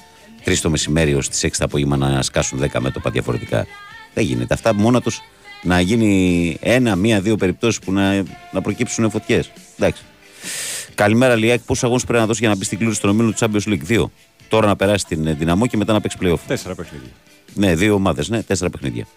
3 0.45 0.57
το 0.61 0.69
μεσημέρι 0.69 1.11
έω 1.11 1.19
τις 1.19 1.45
6 1.45 1.49
το 1.57 1.65
απόγευμα 1.65 1.97
να 1.97 2.21
σκάσουν 2.21 2.69
10 2.73 2.79
μέτωπα 2.79 3.09
διαφορετικά. 3.09 3.65
Δεν 4.13 4.23
γίνεται. 4.23 4.53
Αυτά 4.53 4.73
μόνα 4.73 5.01
τους 5.01 5.21
να 5.63 5.79
γίνει 5.79 6.57
ένα, 6.61 6.95
μία, 6.95 7.21
δύο 7.21 7.35
περιπτώσεις 7.35 7.79
που 7.79 7.91
να, 7.91 8.23
να 8.51 8.61
προκύψουν 8.61 9.09
φωτιές. 9.09 9.51
Εντάξει. 9.77 10.03
Καλημέρα, 10.95 11.35
Λιάκη. 11.35 11.63
Πόσους 11.65 11.83
αγώνες 11.83 12.03
πρέπει 12.03 12.19
να 12.19 12.25
δώσει 12.25 12.39
για 12.39 12.49
να 12.49 12.55
μπει 12.55 12.65
στην 12.65 12.77
κλήρωση 12.77 13.01
των 13.01 13.09
ομίλων 13.09 13.33
του 13.33 13.37
Champions 13.39 13.69
League; 13.69 13.99
2. 13.99 14.05
Τώρα 14.49 14.67
να 14.67 14.75
περάσει 14.75 15.05
την 15.05 15.27
ε, 15.27 15.33
δυναμό 15.33 15.67
και 15.67 15.77
μετά 15.77 15.93
να 15.93 16.01
παίξει 16.01 16.17
playoff. 16.21 16.39
Τέσσερα 16.47 16.75
παιχνίδια. 16.75 17.09
Ναι, 17.53 17.75
δύο 17.75 17.93
ομάδες, 17.93 18.29
ναι, 18.29 18.43
τέσσερα 18.43 18.69
παιχνίδια 18.69 19.07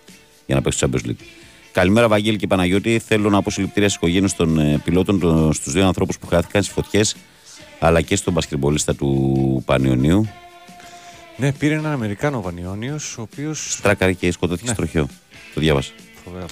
για 0.46 0.54
να 0.54 0.62
παίξει 0.62 0.78
το 0.78 0.88
Champions 0.90 1.08
League. 1.08 1.24
Καλημέρα, 1.72 2.08
Βαγγέλη 2.08 2.36
και 2.36 2.46
Παναγιώτη. 2.46 2.98
Θέλω 2.98 3.30
να 3.30 3.42
πω 3.42 3.50
συλληπιτήρια 3.50 3.88
στις 3.88 4.00
οικογένειες 4.00 4.34
των 4.34 4.58
ε, 4.58 4.80
πιλότων, 4.84 5.52
στους 5.52 5.72
δύο 5.72 5.86
ανθρώπους 5.86 6.18
που 6.18 6.26
χάθηκαν 6.26 6.62
στις 6.62 6.74
φωτιές, 6.74 7.16
αλλά 7.78 8.00
και 8.00 8.16
στον 8.16 8.32
μπασκετμπολίστα 8.32 8.94
του 8.94 9.62
Πανιωνίου. 9.64 10.28
Ναι, 11.36 11.52
πήρε 11.52 11.74
έναν 11.74 11.92
Αμερικάνο 11.92 12.40
Βανιόνιος, 12.42 13.18
ο 13.18 13.22
οποίο. 13.22 13.54
Στράκαρη 13.54 14.14
και 14.14 14.30
σκοτώθηκε 14.32 14.68
Ναι. 14.68 14.74
στο 14.74 14.82
τροχείο. 14.82 15.08
Το 15.54 15.60
διάβασα. 15.60 15.92
Φοβερά. 16.24 16.44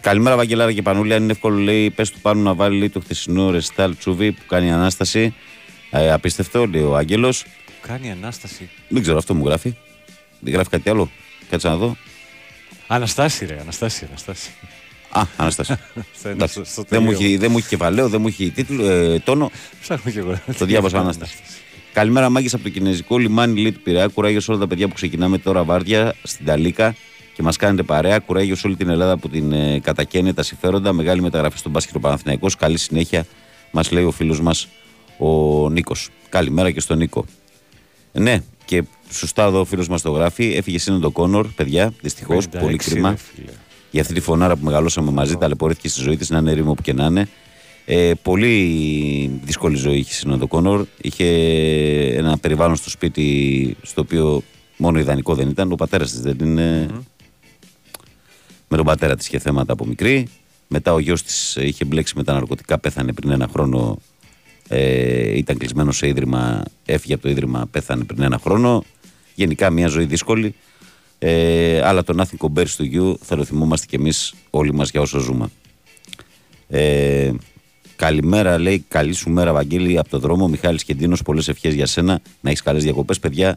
Καλημέρα, 0.00 0.36
Βαγγελάρα 0.36 0.72
και 0.72 0.82
Πανούλη. 0.82 1.14
Αν 1.14 1.22
είναι 1.22 1.32
εύκολο, 1.32 1.56
λέει, 1.58 1.90
πες 1.90 2.10
του 2.10 2.20
πάνω 2.20 2.40
να 2.40 2.54
βάλει 2.54 2.78
λέει, 2.78 2.90
το 2.90 3.00
χτεσινό 3.00 3.50
ρεστάλ 3.50 3.96
τσούβι 3.96 4.32
που 4.32 4.42
κάνει 4.48 4.72
ανάσταση. 4.72 5.34
Ε, 5.90 6.12
απίστευτο, 6.12 6.66
λέει 6.66 6.82
ο 6.82 6.96
Άγγελος. 6.96 7.44
Κάνει 7.86 8.10
ανάσταση. 8.10 8.68
Δεν 8.88 9.02
ξέρω, 9.02 9.18
αυτό 9.18 9.34
μου 9.34 9.46
γράφει. 9.46 9.74
Δεν 10.40 10.52
γράφει 10.52 10.68
κάτι 10.70 10.90
άλλο. 10.90 11.10
Κάτσε 11.50 11.68
να 11.68 11.76
δω. 11.76 11.96
Αναστάση, 12.86 13.46
ρε, 13.46 13.58
Αναστάση, 13.60 14.04
Αναστάση. 14.08 14.50
Α, 15.10 15.22
Αναστάση. 15.36 15.74
Στο- 16.18 16.28
Εντάξει. 16.28 16.54
στο- 16.54 16.64
στο 16.64 16.84
δεν, 16.88 17.02
μου 17.02 17.06
τελείωμα. 17.10 17.26
έχει, 17.26 17.36
δεν 17.36 17.50
μου 17.50 17.58
έχει 17.58 17.68
κεφαλαίο, 17.68 18.08
δεν 18.08 18.20
μου 18.20 18.26
έχει 18.26 18.50
τίτλο, 18.50 18.88
ε, 18.90 19.18
τόνο. 19.18 19.50
Ψάχνω 19.80 20.10
κι 20.10 20.18
εγώ. 20.18 20.40
Το 20.58 20.64
διάβασα 20.64 20.98
Ανάσταση. 21.04 21.34
Καλημέρα, 21.94 22.30
Μάγκη 22.30 22.48
από 22.52 22.62
το 22.62 22.68
Κινέζικο 22.68 23.18
λιμάνι 23.18 23.60
Λίτ 23.60 23.76
Πειραιά. 23.82 24.06
Κουράγιος 24.06 24.44
σε 24.44 24.50
όλα 24.50 24.60
τα 24.60 24.66
παιδιά 24.66 24.88
που 24.88 24.94
ξεκινάμε 24.94 25.38
τώρα 25.38 25.64
βάρδια 25.64 26.14
στην 26.22 26.46
Ταλίκα 26.46 26.94
και 27.34 27.42
μας 27.42 27.56
κάνετε 27.56 27.82
παρέα. 27.82 28.18
Κουράγιος 28.18 28.58
σε 28.58 28.66
όλη 28.66 28.76
την 28.76 28.88
Ελλάδα 28.88 29.16
που 29.16 29.28
την 29.28 29.52
ε, 29.52 29.78
κατακαίνε 29.78 30.32
τα 30.32 30.42
συμφέροντα. 30.42 30.92
Μεγάλη 30.92 31.20
μεταγραφή 31.20 31.58
στον 31.58 31.70
μπάσκετ 31.72 31.96
ο 31.96 32.00
Παναθηναϊκός. 32.00 32.56
Καλή 32.56 32.78
συνέχεια, 32.78 33.26
μας 33.70 33.90
λέει 33.90 34.04
ο 34.04 34.10
φίλος 34.10 34.40
μας 34.40 34.68
ο 35.18 35.28
Νίκος. 35.70 36.08
Καλημέρα 36.28 36.70
και 36.70 36.80
στον 36.80 36.98
Νίκο. 36.98 37.24
Ναι, 38.12 38.42
και 38.64 38.82
σωστά 39.10 39.44
εδώ 39.44 39.60
ο 39.60 39.64
φίλος 39.64 39.88
μας 39.88 40.02
το 40.02 40.10
γράφει. 40.10 40.54
Έφυγε 40.56 40.78
σύνοντο 40.78 41.10
Κόνορ, 41.10 41.46
παιδιά, 41.46 41.92
δυστυχώς. 42.00 42.46
56, 42.46 42.58
Πολύ 42.60 42.76
κρίμα. 42.76 43.10
ρε 43.10 43.16
φίλε. 43.16 43.52
Για 43.90 44.00
αυτή 44.02 44.14
τη 44.14 44.20
φωνάρα 44.20 44.56
που 44.56 44.64
μεγαλώσαμε 44.64 45.10
μαζί, 45.10 45.36
ταλαιπωρήθηκε 45.36 45.88
στη 45.88 46.00
ζωή 46.00 46.16
της, 46.16 46.30
να 46.30 46.38
είναι 46.38 46.52
ρήμο 46.52 46.74
που 46.74 46.82
και 46.82 46.92
να 46.92 47.04
είναι. 47.04 47.28
Ε, 47.86 48.12
πολύ 48.22 49.40
δύσκολη 49.44 49.76
ζωή 49.76 49.98
είχε 49.98 50.10
η 50.10 50.14
Σύνοδο 50.14 50.46
Κόνορ. 50.46 50.86
Είχε 51.00 51.26
ένα 52.16 52.38
περιβάλλον 52.38 52.76
στο 52.76 52.90
σπίτι 52.90 53.76
στο 53.82 54.00
οποίο 54.00 54.42
μόνο 54.76 54.98
ιδανικό 54.98 55.34
δεν 55.34 55.48
ήταν. 55.48 55.72
Ο 55.72 55.74
πατέρας 55.74 56.10
της 56.10 56.20
δεν 56.20 56.38
είναι. 56.40 56.88
Με 58.68 58.76
τον 58.76 58.86
πατέρα 58.86 59.16
της 59.16 59.26
είχε 59.26 59.38
θέματα 59.38 59.72
από 59.72 59.86
μικρή. 59.86 60.28
Μετά 60.68 60.92
ο 60.92 60.98
γιος 60.98 61.22
της 61.22 61.56
είχε 61.56 61.84
μπλέξει 61.84 62.12
με 62.16 62.24
τα 62.24 62.32
ναρκωτικά, 62.32 62.78
πέθανε 62.78 63.12
πριν 63.12 63.30
ένα 63.30 63.48
χρόνο. 63.52 63.98
Ε, 64.68 65.36
ήταν 65.36 65.58
κλεισμένος 65.58 65.96
σε 65.96 66.08
ίδρυμα, 66.08 66.62
έφυγε 66.84 67.14
από 67.14 67.22
το 67.22 67.28
ίδρυμα, 67.28 67.66
πέθανε 67.70 68.04
πριν 68.04 68.22
ένα 68.22 68.38
χρόνο. 68.38 68.84
Γενικά 69.34 69.70
μια 69.70 69.88
ζωή 69.88 70.04
δύσκολη. 70.04 70.54
Ε, 71.18 71.80
αλλά 71.84 72.04
το 72.04 72.22
Nothing 72.22 72.46
Compares 72.46 72.76
to 72.76 72.94
You 72.94 73.14
θα 73.20 73.36
το 73.36 73.44
θυμόμαστε 73.44 73.86
κι 73.86 73.94
εμείς 73.94 74.34
όλοι 74.50 74.74
μας 74.74 74.90
για 74.90 75.00
όσο 75.00 75.18
ζούμε. 75.18 75.48
Ε, 76.68 77.32
καλημέρα, 77.96 78.58
λέει. 78.58 78.84
Καλή 78.88 79.12
σου 79.12 79.30
μέρα, 79.30 79.52
Βαγγέλη, 79.52 79.98
από 79.98 80.08
το 80.08 80.18
δρόμο. 80.18 80.48
Μιχάλης 80.48 80.84
Κεντίνο, 80.84 81.16
πολλές 81.24 81.48
ευχές 81.48 81.74
για 81.74 81.86
σένα. 81.86 82.20
Να 82.40 82.50
έχεις 82.50 82.62
καλές 82.62 82.82
διακοπές, 82.84 83.18
παιδιά. 83.18 83.56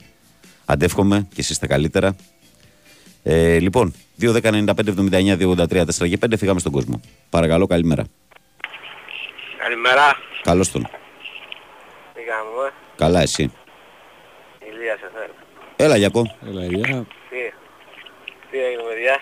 Αντεύχομαι 0.65 1.27
και 1.33 1.41
εσεί 1.41 1.59
τα 1.59 1.67
καλύτερα. 1.67 2.15
Ε, 3.23 3.59
λοιπόν, 3.59 3.93
2-10-95-79-283-4 4.19 6.09
και 6.09 6.17
5 6.17 6.37
φύγαμε 6.37 6.59
στον 6.59 6.71
κόσμο. 6.71 7.01
Παρακαλώ, 7.29 7.67
καλημέρα. 7.67 8.03
Καλημέρα. 9.57 10.15
Καλώς 10.41 10.71
τον. 10.71 10.81
Τι 12.13 12.21
κάνουμε. 12.21 12.73
Καλά, 12.95 13.21
εσύ. 13.21 13.51
Ηλία 14.71 14.97
σε 14.97 15.09
θέλω. 15.13 15.33
Έλα, 15.75 15.97
Γιακό. 15.97 16.35
Έλα, 16.47 16.63
Ηλία. 16.63 17.07
Τι, 17.29 17.37
τι 18.51 18.57
έγινε 18.57 18.81
παιδιά; 18.89 19.19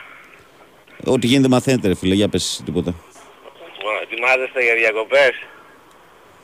Ό,τι 1.13 1.28
γίνεται 1.28 1.47
μαθαίνετε, 1.47 1.88
ρε 1.88 1.95
φίλε, 1.95 2.13
για 2.13 2.30
πες 2.30 2.61
τίποτα. 2.66 2.93
Λοιπόν, 3.86 4.01
ετοιμάζεστε 4.03 4.63
για 4.63 4.75
διακοπές; 4.75 5.33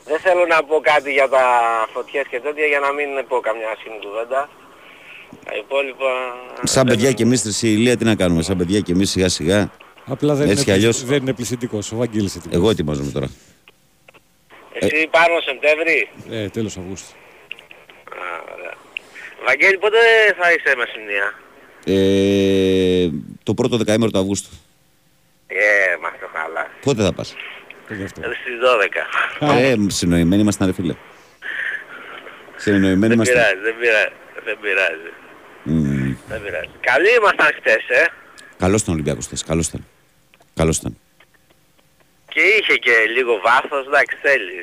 Δεν 0.04 0.18
θέλω 0.18 0.46
να 0.46 0.64
πω 0.64 0.80
κάτι 0.80 1.12
για 1.12 1.28
τα 1.28 1.44
φωτιές 1.92 2.26
και 2.30 2.40
τέτοια 2.40 2.66
για 2.66 2.78
να 2.78 2.92
μην 2.92 3.08
πω 3.28 3.40
καμιά 3.40 3.68
άσχημη 3.74 3.98
κουβέντα. 4.04 4.48
Τα 5.44 5.56
υπόλοιπα... 5.56 6.10
Σαν 6.62 6.86
παιδιά 6.86 7.12
και 7.12 7.22
εμείς, 7.22 7.62
η 7.62 7.68
Ηλία, 7.76 7.96
τι 7.96 8.04
να 8.04 8.14
κάνουμε. 8.14 8.42
Σαν 8.42 8.56
παιδιά 8.56 8.80
και 8.80 8.92
εμείς 8.92 9.10
σιγά 9.10 9.28
σιγά. 9.28 9.70
Απλά 10.06 10.34
δεν, 10.34 10.48
Έτσι 10.50 10.64
κι 10.64 10.70
είναι, 10.70 10.78
αλλιώς. 10.78 10.96
πλησ- 10.96 11.10
δεν 11.10 11.20
είναι 11.22 11.32
πλησιντικός. 11.32 11.92
Ο 11.92 11.96
Βαγγέλης 11.96 12.30
ετοιμάζεται. 12.36 12.56
Εγώ 12.56 12.70
ετοιμάζομαι 12.70 13.10
τώρα. 13.10 13.28
Εσύ 14.72 15.08
πάνω 15.10 15.40
Σεπτέμβρη; 15.40 16.08
Ε, 16.30 16.48
τέλος 16.48 16.76
Αυγούστου. 16.76 17.14
Βαγγέλη, 19.46 19.78
πότε 19.78 19.98
θα 20.40 20.52
είσαι 20.52 20.74
με 20.76 20.84
σημεία; 20.92 21.26
Ε, 21.84 23.08
το 23.42 23.54
πρώτο 23.54 23.76
δεκαήμερο 23.76 24.10
του 24.10 24.18
Αυγούστου. 24.18 24.50
Ε, 25.46 25.96
μας 26.02 26.12
το 26.20 26.21
χαλάς. 26.21 26.21
Πότε 26.84 27.02
θα 27.02 27.12
πας; 27.12 27.34
Ε, 27.88 27.94
Στις 28.06 28.58
12. 28.60 29.06
Ε, 29.40 29.74
συνοημένοι 29.86 30.42
ήμασταν 30.42 30.66
ρε 30.66 30.72
φίλε. 30.72 30.94
Συνοημένοι 32.56 32.96
Δεν 33.00 33.10
ήμασταν. 33.12 33.36
πειράζει, 33.36 33.60
δεν 33.60 33.74
πειράζει. 33.80 34.12
Δεν 34.44 34.58
πειράζει. 34.60 35.10
Μμμ. 35.62 36.16
Δεν 36.28 36.42
πειράζει. 36.42 36.70
Καλή 36.80 37.08
ήμασταν 37.18 37.46
χτες, 37.58 37.88
ε. 37.88 38.06
Καλός 38.58 38.80
ήταν 38.82 38.92
ο 38.92 38.96
Ολυμπιακός 38.96 39.26
χθες, 39.26 39.42
καλός 39.44 39.66
ήταν. 39.66 39.86
Καλός 40.54 40.76
ήταν. 40.76 40.98
Και 42.28 42.40
είχε 42.40 42.74
και 42.74 42.92
λίγο 43.16 43.40
βάθος, 43.44 43.86
εντάξει, 43.86 44.16
θέλει. 44.22 44.54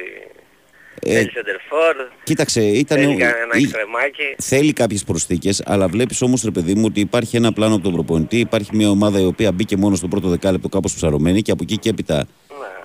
Ε, 1.03 1.13
θέλει 1.13 1.29
σεντερφόρ, 1.29 1.95
κοίταξε, 2.23 2.61
ήταν... 2.61 2.97
θέλει 2.97 3.15
κανένα 3.15 3.57
ή- 3.57 3.61
εξτρεμάκι. 3.63 4.23
Θέλει 4.37 4.73
κάποιες 4.73 5.03
προσθήκες, 5.03 5.61
αλλά 5.65 5.87
βλέπεις 5.87 6.21
όμως 6.21 6.43
ρε 6.43 6.51
παιδί 6.51 6.73
μου 6.75 6.83
ότι 6.85 6.99
υπάρχει 6.99 7.35
ένα 7.35 7.53
πλάνο 7.53 7.73
από 7.73 7.83
τον 7.83 7.93
προπονητή, 7.93 8.39
υπάρχει 8.39 8.69
μια 8.75 8.89
ομάδα 8.89 9.19
η 9.19 9.25
οποία 9.25 9.51
μπήκε 9.51 9.77
μόνο 9.77 9.95
στο 9.95 10.07
πρώτο 10.07 10.27
δεκάλεπτο 10.29 10.69
κάπως 10.69 10.93
ψαρωμένη 10.93 11.41
και 11.41 11.51
από 11.51 11.63
εκεί 11.63 11.77
και 11.77 11.89
έπειτα 11.89 12.25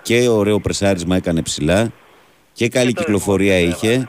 και 0.02 0.28
ωραίο 0.28 0.60
πρεσάρισμα 0.60 1.16
έκανε 1.16 1.42
ψηλά 1.42 1.92
και 2.52 2.68
καλή 2.68 2.92
κυκλοφορία 2.92 3.58
είχε. 3.58 4.08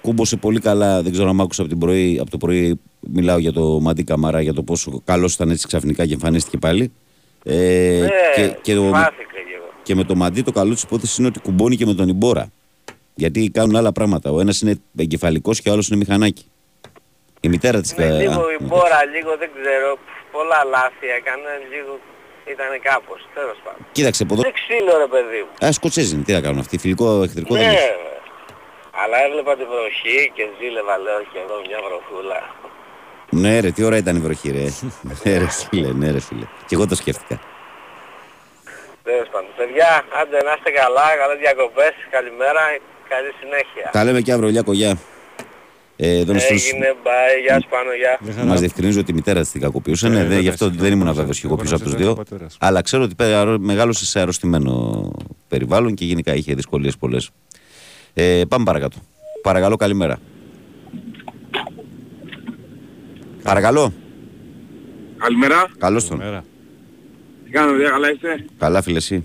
Κούμποσε 0.00 0.36
πολύ 0.36 0.60
καλά, 0.60 1.02
δεν 1.02 1.12
ξέρω 1.12 1.28
αν 1.28 1.34
μ' 1.34 1.40
άκουσα 1.40 1.60
από, 1.60 1.70
την 1.70 1.78
πρωί, 1.80 2.18
από 2.20 2.30
το 2.30 2.36
πρωί 2.36 2.80
μιλάω 3.00 3.38
για 3.38 3.52
το 3.52 3.80
Μαντί 3.80 4.04
Καμαρά, 4.04 4.40
για 4.40 4.52
το 4.52 4.62
πόσο 4.62 5.00
καλός 5.04 5.34
ήταν 5.34 5.50
έτσι 5.50 5.66
ξαφνικά 5.66 6.06
και 6.06 6.12
εμφανίστηκε 6.12 6.58
πάλι. 6.58 6.92
Ε, 7.44 7.54
Ναι, 8.00 8.08
και, 8.46 8.56
και, 8.62 8.74
το, 8.74 8.82
φάθηκα 8.82 9.38
λίγο. 9.48 9.64
και 9.82 9.94
με 9.94 10.04
το 10.04 10.14
Μαντί 10.14 10.42
το 10.42 10.52
καλό 10.52 10.72
της 10.72 10.82
υπόθεσης 10.82 11.18
είναι 11.18 11.26
ότι 11.26 11.40
κουμπώνει 11.40 11.76
και 11.76 11.86
με 11.86 11.94
τον 11.94 12.08
Ιμπόρα. 12.08 12.48
Γιατί 13.18 13.50
κάνουν 13.50 13.76
άλλα 13.76 13.92
πράγματα. 13.92 14.30
Ο 14.30 14.40
ένας 14.40 14.60
είναι 14.60 14.74
εγκεφαλικός 14.98 15.60
και 15.60 15.68
ο 15.68 15.72
άλλος 15.72 15.88
είναι 15.88 15.96
μηχανάκι. 15.96 16.44
Η 17.40 17.48
μητέρα 17.48 17.80
της... 17.80 17.96
Ναι, 17.96 18.06
κα- 18.06 18.10
λίγο 18.12 18.40
α, 18.40 18.52
η 18.58 18.62
μπόρα, 18.64 19.04
λίγο 19.14 19.36
δεν 19.36 19.50
ξέρω, 19.60 19.98
πολλά 20.32 20.64
λάθη 20.64 21.06
έκανε, 21.18 21.50
λίγο 21.72 21.92
ήταν 22.52 22.66
κάπως, 22.88 23.20
τέλος 23.34 23.58
πάντων. 23.64 23.80
Κοίταξε 23.92 24.22
από 24.22 24.32
εδώ. 24.34 24.42
Δεν 24.42 24.52
ξύλο 24.60 24.92
ρε 25.04 25.08
παιδί 25.14 25.40
μου. 25.46 25.66
Α, 25.66 25.72
Σκοτσέζοι 25.72 26.14
είναι, 26.14 26.24
τι 26.24 26.32
να 26.32 26.40
κάνουν 26.40 26.58
αυτοί. 26.58 26.78
Φιλικό, 26.78 27.22
εχθρικό 27.22 27.54
Ναι, 27.54 27.60
δεν 27.60 27.68
έχεις. 27.70 27.80
ρε. 27.80 27.96
αλλά 29.02 29.16
έβλεπα 29.26 29.52
την 29.56 29.66
βροχή 29.72 30.18
και 30.36 30.42
ζήλευα 30.60 30.94
λέω 30.98 31.20
και 31.32 31.38
εδώ 31.44 31.56
μια 31.68 31.78
βροχούλα. 31.86 32.40
Ναι, 33.30 33.60
ρε, 33.60 33.70
τι 33.70 33.82
ώρα 33.88 33.96
ήταν 33.96 34.16
η 34.16 34.20
βροχή, 34.26 34.50
ρε. 34.50 34.64
ναι, 35.24 35.38
ρε, 35.38 35.48
φίλε, 35.68 35.90
ναι, 36.00 36.10
ρε, 36.10 36.20
φίλε. 36.20 36.46
Και 36.66 36.74
εγώ 36.78 36.86
το 36.86 36.94
σκέφτηκα. 36.94 37.36
Τέλος 39.02 39.28
πάντων. 39.32 39.50
Παιδιά, 39.56 39.90
άντε 40.20 40.38
να 40.46 40.52
είστε 40.56 40.70
καλά, 40.80 41.06
καλές 41.20 41.38
διακοπές, 41.44 41.94
καλημέρα, 42.16 42.62
καλή 43.08 43.30
συνέχεια. 43.40 43.90
Τα 43.92 44.04
λέμε 44.04 44.20
και 44.20 44.32
αύριο, 44.32 44.48
Λιάκο, 44.50 44.72
γεια. 44.72 44.98
Ε, 45.98 46.18
εδώ 46.18 46.30
είναι 46.30 46.40
στους- 46.40 46.70
Έγινε, 46.70 46.94
bye, 47.02 47.42
γεια 47.46 47.60
σου 47.60 47.68
πάνω, 47.68 47.90
γεια. 47.92 48.44
Μας 48.44 48.60
διευκρινίζω 48.60 49.00
ότι 49.00 49.10
η 49.10 49.14
μητέρα 49.14 49.40
της 49.40 49.50
την 49.50 49.60
κακοποιούσε. 49.60 50.06
Ε, 50.06 50.10
Ναι, 50.10 50.16
βέβαια, 50.16 50.36
δε, 50.36 50.40
γι' 50.42 50.48
αυτό 50.48 50.64
εσύ, 50.66 50.76
δεν 50.76 50.92
ήμουν 50.92 51.02
όπως- 51.02 51.16
βέβαιος 51.16 51.40
και 51.40 51.46
εγώ 51.46 51.54
όπως 51.54 51.64
πίσω 51.64 51.76
από 51.76 51.84
τους 51.84 51.92
ήταν 51.94 52.04
ο 52.08 52.12
δύο. 52.12 52.22
πατέρας. 52.24 52.56
Αλλά 52.60 52.82
ξέρω 52.82 53.02
ότι 53.02 53.14
πε- 53.14 53.58
μεγάλωσε 53.58 54.06
σε 54.06 54.20
αρρωστημένο 54.20 55.10
περιβάλλον 55.48 55.94
και 55.94 56.04
γενικά 56.04 56.34
είχε 56.34 56.54
δυσκολίες 56.54 56.96
πολλές. 56.96 57.30
Ε, 58.14 58.42
πάμε 58.48 58.64
παρακάτω. 58.64 58.96
Παρακαλώ, 59.42 59.76
καλημέρα. 59.76 60.18
Παρακαλώ. 63.42 63.92
Καλημέρα. 65.18 65.66
Καλώς 65.78 66.08
τον. 66.08 66.18
Τι 67.44 67.50
κάνετε, 67.50 67.76
παιδιά, 67.76 67.90
καλά 67.90 68.10
είστε; 68.10 68.44
Καλά, 68.58 68.82
φίλε, 68.82 68.96
εσύ. 68.96 69.24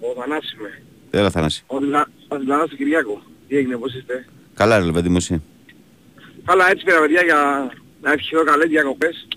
Ο 0.00 0.20
Θανάσης 0.20 0.52
είμαι. 0.52 0.82
Έλα, 1.10 1.30
Θανάση. 1.30 1.62
Ο 1.66 1.76
Δηλα- 2.38 2.38
ο 2.38 2.38
Δηλανάς 2.38 2.68
του 2.68 2.76
Κυριάκου. 2.76 3.20
Τι 3.48 3.56
έγινε, 3.56 3.76
πώς 3.76 3.94
είστε; 3.94 4.26
Καλά, 4.54 4.78
ρε, 4.78 4.90
παιδί 4.92 5.08
μου, 5.08 5.16
εσύ. 5.16 5.42
Καλά, 6.44 6.70
έτσι 6.70 6.84
πήρα, 6.84 7.00
παιδιά, 7.00 7.22
για 7.24 7.70
να 8.02 8.12
ευχηθώ 8.12 8.44
καλές 8.44 8.68
διακοπές 8.68 9.28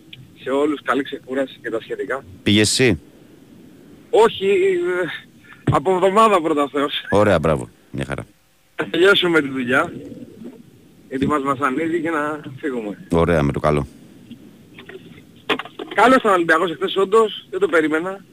σε 0.43 0.49
όλους, 0.49 0.81
καλή 0.83 1.03
ξεκούραση 1.03 1.59
και 1.61 1.69
τα 1.69 1.81
σχετικά. 1.81 2.23
Πήγες 2.43 2.69
εσύ; 2.79 2.99
Όχι, 4.09 4.47
ε, 4.47 5.07
από 5.71 5.93
εβδομάδα 5.95 6.41
πρώτα 6.41 6.67
Θεός. 6.71 6.93
Ωραία, 7.09 7.39
μπράβο. 7.39 7.69
Μια 7.91 8.05
χαρά. 8.05 8.25
Θα 8.75 8.85
τελειώσουμε 8.91 9.41
τη 9.41 9.47
δουλειά. 9.49 9.93
Γιατί 11.09 11.27
μας 11.27 11.41
βασανίζει 11.41 12.01
και 12.01 12.09
να 12.09 12.39
φύγουμε. 12.59 13.07
Ωραία, 13.11 13.43
με 13.43 13.51
το 13.51 13.59
καλό. 13.59 13.87
Καλός 15.95 16.17
ήταν 16.17 16.31
ο 16.31 16.33
Ολυμπιακός 16.33 16.71
εχθές 16.71 16.95
όντως, 16.95 17.47
δεν 17.49 17.59
το 17.59 17.67
περίμενα. 17.67 18.23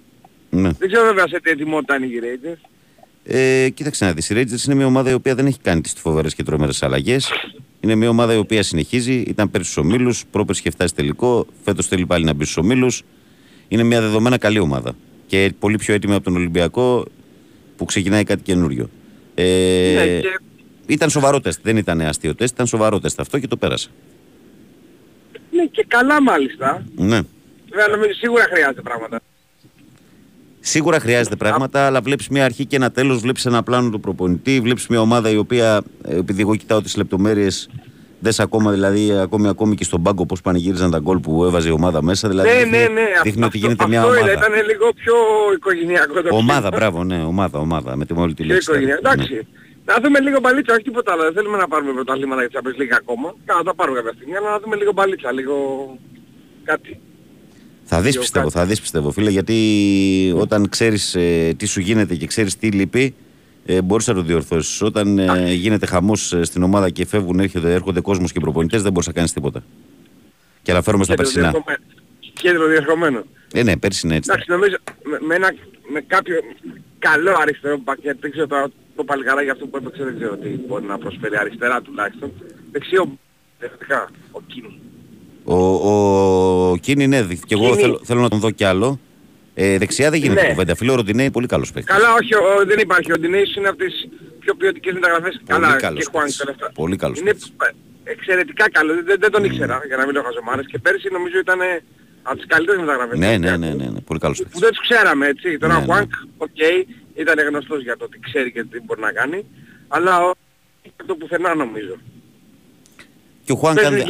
Ναι. 0.51 0.71
Δεν 0.79 0.89
ξέρω 0.89 1.05
βέβαια 1.07 1.27
σε 1.29 1.41
τι 1.41 1.51
ετοιμότητα 1.51 1.97
είναι 1.97 2.07
οι 2.07 2.21
Rangers. 2.23 2.69
Ε, 3.27 3.69
κοίταξε 3.69 4.05
να 4.05 4.13
δεις, 4.13 4.31
η 4.31 4.35
Rangers 4.37 4.65
είναι 4.67 4.75
μια 4.75 4.87
ομάδα 4.87 5.11
η 5.11 5.15
οποία 5.15 5.35
δεν 5.35 5.47
έχει 5.47 5.59
κάνει 5.63 5.81
τις 5.81 5.93
φοβερές 5.97 6.35
και 6.35 6.43
τρομερές 6.43 6.83
αλλαγές. 6.83 7.33
Είναι 7.81 7.95
μια 7.95 8.09
ομάδα 8.09 8.35
η 8.35 8.37
οποία 8.37 8.63
συνεχίζει, 8.63 9.15
ήταν 9.15 9.51
πέρσι 9.51 9.71
στους 9.71 9.85
ομίλους, 9.85 10.25
πρόπερσι 10.31 10.61
είχε 10.61 10.71
φτάσει 10.71 10.95
τελικό, 10.95 11.47
φέτος 11.65 11.87
θέλει 11.87 12.07
πάλι 12.07 12.25
να 12.25 12.33
μπει 12.33 12.45
στους 12.45 12.57
ομίλους. 12.57 13.03
Είναι 13.69 13.83
μια 13.83 14.01
δεδομένα 14.01 14.39
καλή 14.39 14.59
ομάδα 14.59 14.93
και 15.27 15.53
πολύ 15.59 15.77
πιο 15.79 15.95
έτοιμη 15.95 16.15
από 16.15 16.25
τον 16.25 16.37
Ολυμπιακό 16.37 17.05
που 17.77 17.85
ξεκινάει 17.85 18.25
κάτι 18.25 18.43
καινούριο. 18.43 18.91
Ε, 19.35 19.45
Ναι, 19.97 20.21
και- 20.21 20.39
Ήταν 20.87 21.11
σοβαρό 21.11 21.41
τεστ, 21.41 21.61
δεν 21.63 21.77
ήταν 21.77 22.01
αστείο 22.01 22.35
τεστ, 22.35 22.55
ήταν 22.55 22.67
σοβαρό 22.67 23.01
τεστ 23.01 23.21
αυτό 23.21 23.39
και 23.39 23.47
το 23.47 23.57
πέρασε. 23.57 23.89
Ναι, 25.51 25.65
και 25.67 25.85
καλά 25.89 26.23
μάλιστα. 26.23 26.85
Ναι. 26.97 27.21
Βέβαια 27.71 27.89
νομίζω 27.97 28.13
σίγουρα 28.15 28.43
χρειάζεται 28.53 28.81
πράγματα. 28.81 29.21
Σίγουρα 30.67 31.01
χρειάζεται 31.01 31.37
πράγματα, 31.37 31.87
αλλά 31.87 32.01
βλέπεις 32.01 32.29
μια 32.29 32.45
αρχή 32.45 32.67
και 32.67 32.77
ένα 32.77 32.91
τέλος. 32.91 33.21
Βλέπεις 33.21 33.47
ένα 33.47 33.63
πλάνο 33.63 33.91
του 33.91 34.01
προπονητή. 34.01 34.61
Βλέπεις 34.61 34.87
μια 34.87 35.01
ομάδα 35.01 35.31
η 35.31 35.37
οποία, 35.37 35.83
ε, 36.05 36.17
επειδή 36.17 36.41
εγώ 36.41 36.57
κοιτάω 36.57 36.83
τις 36.83 36.97
λεπτομέρειες, 36.97 37.69
δες 38.21 38.41
ακόμα 38.41 38.71
δηλαδή 38.73 39.13
ακόμη, 39.19 39.49
ακόμη 39.49 39.75
και 39.75 39.85
στον 39.85 40.03
πάγκο 40.03 40.27
πώς 40.27 40.41
πανηγύριζαν 40.41 40.91
τα 40.91 40.99
γκολ 40.99 41.19
που 41.19 41.45
έβαζε 41.45 41.69
η 41.69 41.73
ομάδα 41.73 42.03
μέσα. 42.03 42.29
Δηλαδή 42.29 42.49
ναι, 42.49 42.55
δείχνει, 42.55 42.71
ναι, 42.71 42.83
ναι. 42.85 43.03
δείχνει 43.23 43.31
αυτό, 43.43 43.47
ότι 43.47 43.59
γίνεται 43.59 43.87
μια 43.87 44.01
αυτό 44.03 44.13
ομάδα. 44.13 44.33
ήταν 44.33 44.53
λίγο 44.71 44.87
πιο 44.95 45.15
οικογενειακό 45.55 46.23
το 46.23 46.37
Ομάδα, 46.37 46.61
κλίμα. 46.61 46.77
μπράβο, 46.77 47.05
ναι, 47.05 47.19
ομάδα, 47.23 47.59
ομάδα. 47.59 47.97
Με 47.97 48.05
τη 48.07 48.15
όλη 48.17 48.35
τη 48.35 48.43
Πιο 48.43 48.53
λέξη. 48.53 48.71
οικογενειακό. 48.71 49.03
Ναι. 49.03 49.13
Εντάξει. 49.13 49.47
Να 49.85 49.95
δούμε 50.03 50.21
λίγο 50.21 50.39
μπαλίτσα, 50.41 50.73
όχι 50.75 50.83
τίποτα 50.83 51.13
άλλο. 51.13 51.23
Δεν 51.23 51.33
θέλουμε 51.33 51.57
να 51.57 51.69
πάρουμε 51.69 51.93
πρωταθλήματα 51.93 52.41
για 52.45 52.51
Champions 52.55 52.79
League 52.81 52.95
ακόμα. 53.03 53.35
Κάνα 53.45 53.63
τα 53.63 53.75
πάρουμε 53.75 53.97
κάποια 53.99 54.13
στιγμή, 54.17 54.37
αλλά 54.37 54.51
να 54.51 54.59
δούμε 54.63 54.77
λίγο 54.77 54.93
μπαλίτσα, 54.93 55.33
λίγο 55.33 55.57
κάτι. 56.65 57.01
Θα 57.85 58.01
δεις 58.01 58.11
Λίγο 58.11 58.21
πιστεύω, 58.23 58.45
κάτι. 58.45 58.59
θα 58.59 58.67
δεις 58.67 58.81
πιστεύω, 58.81 59.11
φίλε, 59.11 59.31
γιατί 59.31 60.35
όταν 60.37 60.69
ξέρεις 60.69 61.17
τι 61.57 61.67
σου 61.67 61.81
γίνεται 61.81 62.15
και 62.15 62.27
ξέρεις 62.27 62.57
τι 62.57 62.71
λείπει, 62.71 63.15
ε, 63.67 63.83
μπορείς 63.83 64.07
να 64.07 64.15
το 64.15 64.23
διορθώσεις. 64.23 64.81
Όταν 64.83 65.19
ε, 65.19 65.53
γίνεται 65.53 65.87
χαμός 65.87 66.35
στην 66.43 66.63
ομάδα 66.63 66.91
και 66.91 67.07
φεύγουν, 67.07 67.41
έρχονται, 67.41 67.73
έρχονται 67.75 68.01
κόσμος 68.01 68.33
και 68.33 68.41
προπονητές, 68.41 68.83
δεν 68.83 68.93
μπορείς 68.93 69.07
να 69.07 69.13
κάνεις 69.13 69.33
τίποτα. 69.33 69.63
Και 70.63 70.71
αναφέρομαι 70.71 71.05
στα 71.05 71.15
Κέντρο 71.15 71.31
περσινά. 71.33 71.51
διερχομένος. 71.51 71.85
Κέντρο 72.33 72.67
διερχομένος. 72.67 73.25
Ε, 73.55 73.63
ναι, 73.63 73.77
πέρσι 73.77 74.07
είναι 74.07 74.17
έτσι. 74.17 74.31
Εντάξει, 74.33 74.51
νομίζω 74.51 74.77
με, 75.03 75.19
με, 75.27 75.35
ένα, 75.35 75.55
με 75.93 76.01
κάποιο 76.01 76.37
καλό 76.99 77.33
αριστερό 77.41 77.79
μπακ, 77.85 77.99
γιατί 78.03 78.19
δεν 78.21 78.31
ξέρω 78.31 78.47
τώρα 78.47 78.69
το 78.97 79.05
παλικαρά 79.05 79.43
για 79.43 79.53
αυτό 79.53 79.67
που 79.67 79.77
έπαιξε, 79.77 80.05
δεν 80.05 80.17
ξέρω 80.19 80.37
τι 80.37 80.49
μπορεί 80.49 80.85
να 80.85 80.99
προσφέρει 80.99 81.37
αριστερά 81.37 81.83
τουλάχιστον. 81.83 82.33
Δεξιό, 82.73 83.19
δευτικά, 83.59 84.11
ο 84.31 84.41
Κίνης. 84.47 84.73
Ο, 85.45 85.57
ο 86.71 86.77
Κίνη, 86.77 87.07
ναι, 87.07 87.23
και 87.23 87.55
εγώ 87.55 87.65
Κίνη. 87.69 87.81
θέλω, 87.81 88.01
θέλω 88.05 88.21
να 88.21 88.29
τον 88.29 88.39
δω 88.39 88.51
κι 88.51 88.65
άλλο. 88.65 89.01
Ε, 89.55 89.79
δεξιά 89.79 90.11
δεν 90.11 90.21
γίνεται 90.21 90.43
Ναι. 90.43 90.49
κουβέντα. 90.49 90.75
Φίλο 90.75 90.93
ο 90.93 90.97
Ροντινέ 90.97 91.23
είναι 91.23 91.31
πολύ 91.31 91.47
καλός 91.47 91.73
παίκτης. 91.73 91.95
Καλά, 91.95 92.13
όχι, 92.21 92.35
ο, 92.35 92.65
δεν 92.67 92.79
υπάρχει. 92.79 93.13
Ο 93.13 93.19
Ντινέης 93.19 93.57
είναι 93.57 93.69
από 93.69 93.79
τις 93.79 94.09
πιο 94.39 94.55
ποιοτικές 94.55 94.93
μεταγραφές. 94.95 95.41
Καλά, 95.47 95.77
καλός 95.77 95.99
και 96.05 96.09
Χουάνκ 96.11 96.27
παίκτης. 96.27 96.37
τελευταία. 96.45 96.69
Πολύ 96.75 96.97
καλός 96.97 97.19
Είναι 97.19 97.35
εξαιρετικά 98.05 98.71
καλό. 98.71 98.93
Δεν, 99.05 99.17
δεν 99.21 99.31
τον 99.31 99.45
ήξερα, 99.45 99.81
για 99.87 99.97
να 99.97 100.05
μην 100.05 100.13
λέω 100.15 100.23
χαζομάρες. 100.23 100.67
Και 100.67 100.79
πέρσι 100.79 101.09
νομίζω 101.13 101.39
ήταν 101.39 101.59
από 102.23 102.37
τις 102.37 102.47
καλύτερες 102.47 102.81
μεταγραφές. 102.81 103.19
Ναι, 103.19 103.37
ναι, 103.39 103.57
ναι, 103.57 103.69
ναι, 103.75 103.85
ναι, 103.95 104.01
πολύ 104.01 104.21
καλός 104.21 104.37
παίκτης. 104.39 104.55
Που 104.55 104.61
δεν 104.61 104.71
τους 104.75 104.81
ξέραμε, 104.89 105.27
έτσι. 105.27 105.59
Τώρα 105.59 105.73
Ναι, 105.73 105.79
ο 105.79 105.81
ναι. 105.81 105.87
Χουάνκ, 105.87 106.11
οκ, 106.37 106.61
ήταν 107.15 107.39
γνωστός 107.49 107.83
για 107.83 107.97
το 107.97 108.09
τι 108.09 108.19
ξέρει 108.21 108.53
και 108.53 108.63
τι 108.65 108.81
μπορεί 108.85 109.01
να 109.01 109.13
κάνει. 109.13 109.45
Αλλά 109.89 110.13
ο, 110.27 110.31
το 111.07 111.15
πουθενά 111.15 111.55
νομίζω. 111.55 111.95
Και 113.45 113.53
ο 113.53 113.57
Χουάνκ, 113.57 113.79
αν, 113.79 113.93
Παίζουν 113.93 114.09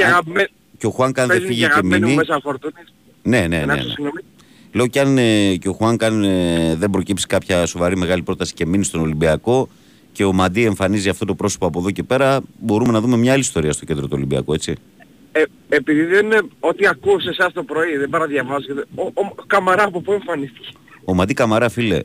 και 0.90 0.90
αν- 0.90 0.90
αγαπημέ- 0.90 0.90
και 0.90 0.90
ο 0.90 0.90
Χουάνκ 0.90 1.18
αν 1.18 1.26
δεν 1.26 1.36
παίζουν 1.36 1.46
φύγει 1.48 1.60
και 1.60 1.66
και 1.66 1.72
αγαπημένοι 1.72 2.00
μου 2.02 2.06
μείνει. 2.08 2.16
μέσα 2.18 2.40
φορτούνης. 2.42 2.92
Ναι, 3.22 3.40
ναι, 3.40 3.46
ναι. 3.58 3.64
Να 3.64 3.74
ναι. 3.74 3.80
σου 3.80 3.88
συγγνώμη. 3.88 4.20
Λέω 4.72 4.86
και 4.86 5.00
αν 5.00 5.18
ε, 5.18 5.54
και 5.56 5.68
ο 5.68 5.72
Χουάνκ 5.72 6.02
αν 6.02 6.24
ε, 6.24 6.74
δεν 6.78 6.90
προκύψει 6.90 7.26
κάποια 7.26 7.66
σοβαρή 7.66 7.96
μεγάλη 7.96 8.22
πρόταση 8.22 8.54
και 8.54 8.66
μείνει 8.66 8.84
στον 8.84 9.00
Ολυμπιακό 9.00 9.68
και 10.12 10.24
ο 10.24 10.32
Μαντί 10.32 10.64
εμφανίζει 10.64 11.08
αυτό 11.08 11.24
το 11.24 11.34
πρόσωπο 11.34 11.66
από 11.66 11.78
εδώ 11.78 11.90
και 11.90 12.02
πέρα, 12.02 12.40
μπορούμε 12.58 12.92
να 12.92 13.00
δούμε 13.00 13.16
μια 13.16 13.32
άλλη 13.32 13.40
ιστορία 13.40 13.72
στο 13.72 13.84
κέντρο 13.84 14.04
του 14.04 14.12
Ολυμπιακού, 14.14 14.52
έτσι. 14.52 14.74
Ε, 15.32 15.42
επειδή 15.68 16.04
δεν 16.04 16.24
είναι 16.24 16.40
ό,τι 16.60 16.86
ακούω 16.86 17.20
σε 17.20 17.28
εσάς 17.28 17.52
το 17.52 17.62
πρωί, 17.62 17.96
δεν 17.96 18.08
παραδιαβάζω. 18.10 18.66
και 18.66 18.72
δεν- 18.74 18.86
Ο, 18.94 19.02
ο, 19.02 19.10
ο 19.38 19.44
Καμαρά 19.46 19.84
από 19.84 20.00
πού 20.00 20.12
εμφανίστηκε; 20.12 20.68
Ο 21.04 21.14
Μαντί 21.14 21.34
Καμαρά, 21.34 21.68
φίλε, 21.68 22.00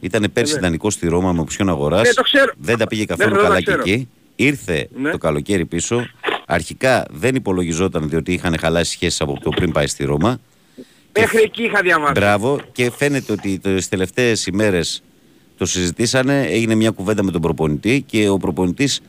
ήταν 0.00 0.26
πέρσι 0.32 0.52
ναι. 0.52 0.58
ιδανικός 0.58 0.94
στη 0.94 1.08
Ρώμα 1.08 1.32
με 1.32 1.40
οπισιόν 1.40 1.68
αγοράς. 1.68 2.02
Ναι, 2.02 2.12
το 2.12 2.22
ξέρω. 2.22 2.52
Δεν 2.58 2.78
τα 2.78 2.86
πήγε 2.86 3.00
Ναι, 3.00 3.06
καθόλου 3.06 3.34
ναι, 3.34 3.40
καλά 3.42 3.54
το 3.54 3.60
και 3.60 3.64
ξέρω. 3.64 3.80
εκεί. 3.80 4.08
Ήρθε 4.36 4.88
Ναι. 5.00 5.10
το 5.10 5.18
καλοκαίρι 5.18 5.64
πίσω. 5.64 6.06
Αρχικά 6.50 7.04
δεν 7.10 7.34
υπολογιζόταν 7.34 8.08
διότι 8.08 8.32
είχαν 8.32 8.58
χαλάσει 8.58 8.90
σχέσεις 8.90 9.20
από 9.20 9.40
το 9.40 9.50
πριν 9.50 9.72
πάει 9.72 9.86
στη 9.86 10.04
Ρώμα. 10.04 10.38
Μέχρι 11.18 11.42
εκεί 11.42 11.62
είχα 11.62 11.82
διαβάσει. 11.82 12.12
Μπράβο. 12.12 12.60
Και 12.72 12.90
φαίνεται 12.90 13.32
ότι 13.32 13.58
τις 13.58 13.88
τελευταίες 13.88 14.46
ημέρες 14.46 15.02
το 15.56 15.66
συζητήσανε. 15.66 16.46
Έγινε 16.46 16.74
μια 16.74 16.90
κουβέντα 16.90 17.22
με 17.22 17.30
τον 17.30 17.40
προπονητή 17.40 18.02
και 18.06 18.28
ο 18.28 18.36
προπονητής 18.36 19.00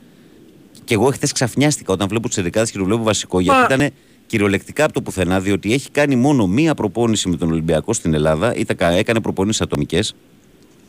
Και 0.84 0.94
εγώ 0.94 1.06
χθε 1.12 1.28
ξαφνιάστηκα 1.34 1.94
όταν 1.94 2.08
βλέπω 2.08 2.30
του 2.30 2.40
Ερικάδε 2.40 2.72
και 2.72 2.78
το 2.78 2.84
βλέπω 2.86 3.04
βασικό. 3.04 3.40
Γιατί 3.40 3.74
ήταν 3.74 3.90
κυριολεκτικά 4.28 4.84
από 4.84 4.94
το 4.94 5.02
πουθενά, 5.02 5.40
διότι 5.40 5.74
έχει 5.74 5.90
κάνει 5.92 6.16
μόνο 6.16 6.48
μία 6.48 6.74
προπόνηση 6.76 7.30
με 7.30 7.36
τον 7.36 7.52
Ολυμπιακό 7.52 7.94
στην 7.94 8.14
Ελλάδα. 8.14 8.56
Ήταν, 8.56 8.76
κα- 8.78 8.90
έκανε 8.92 9.22
προπόνησει 9.22 9.64
ατομικές. 9.64 10.16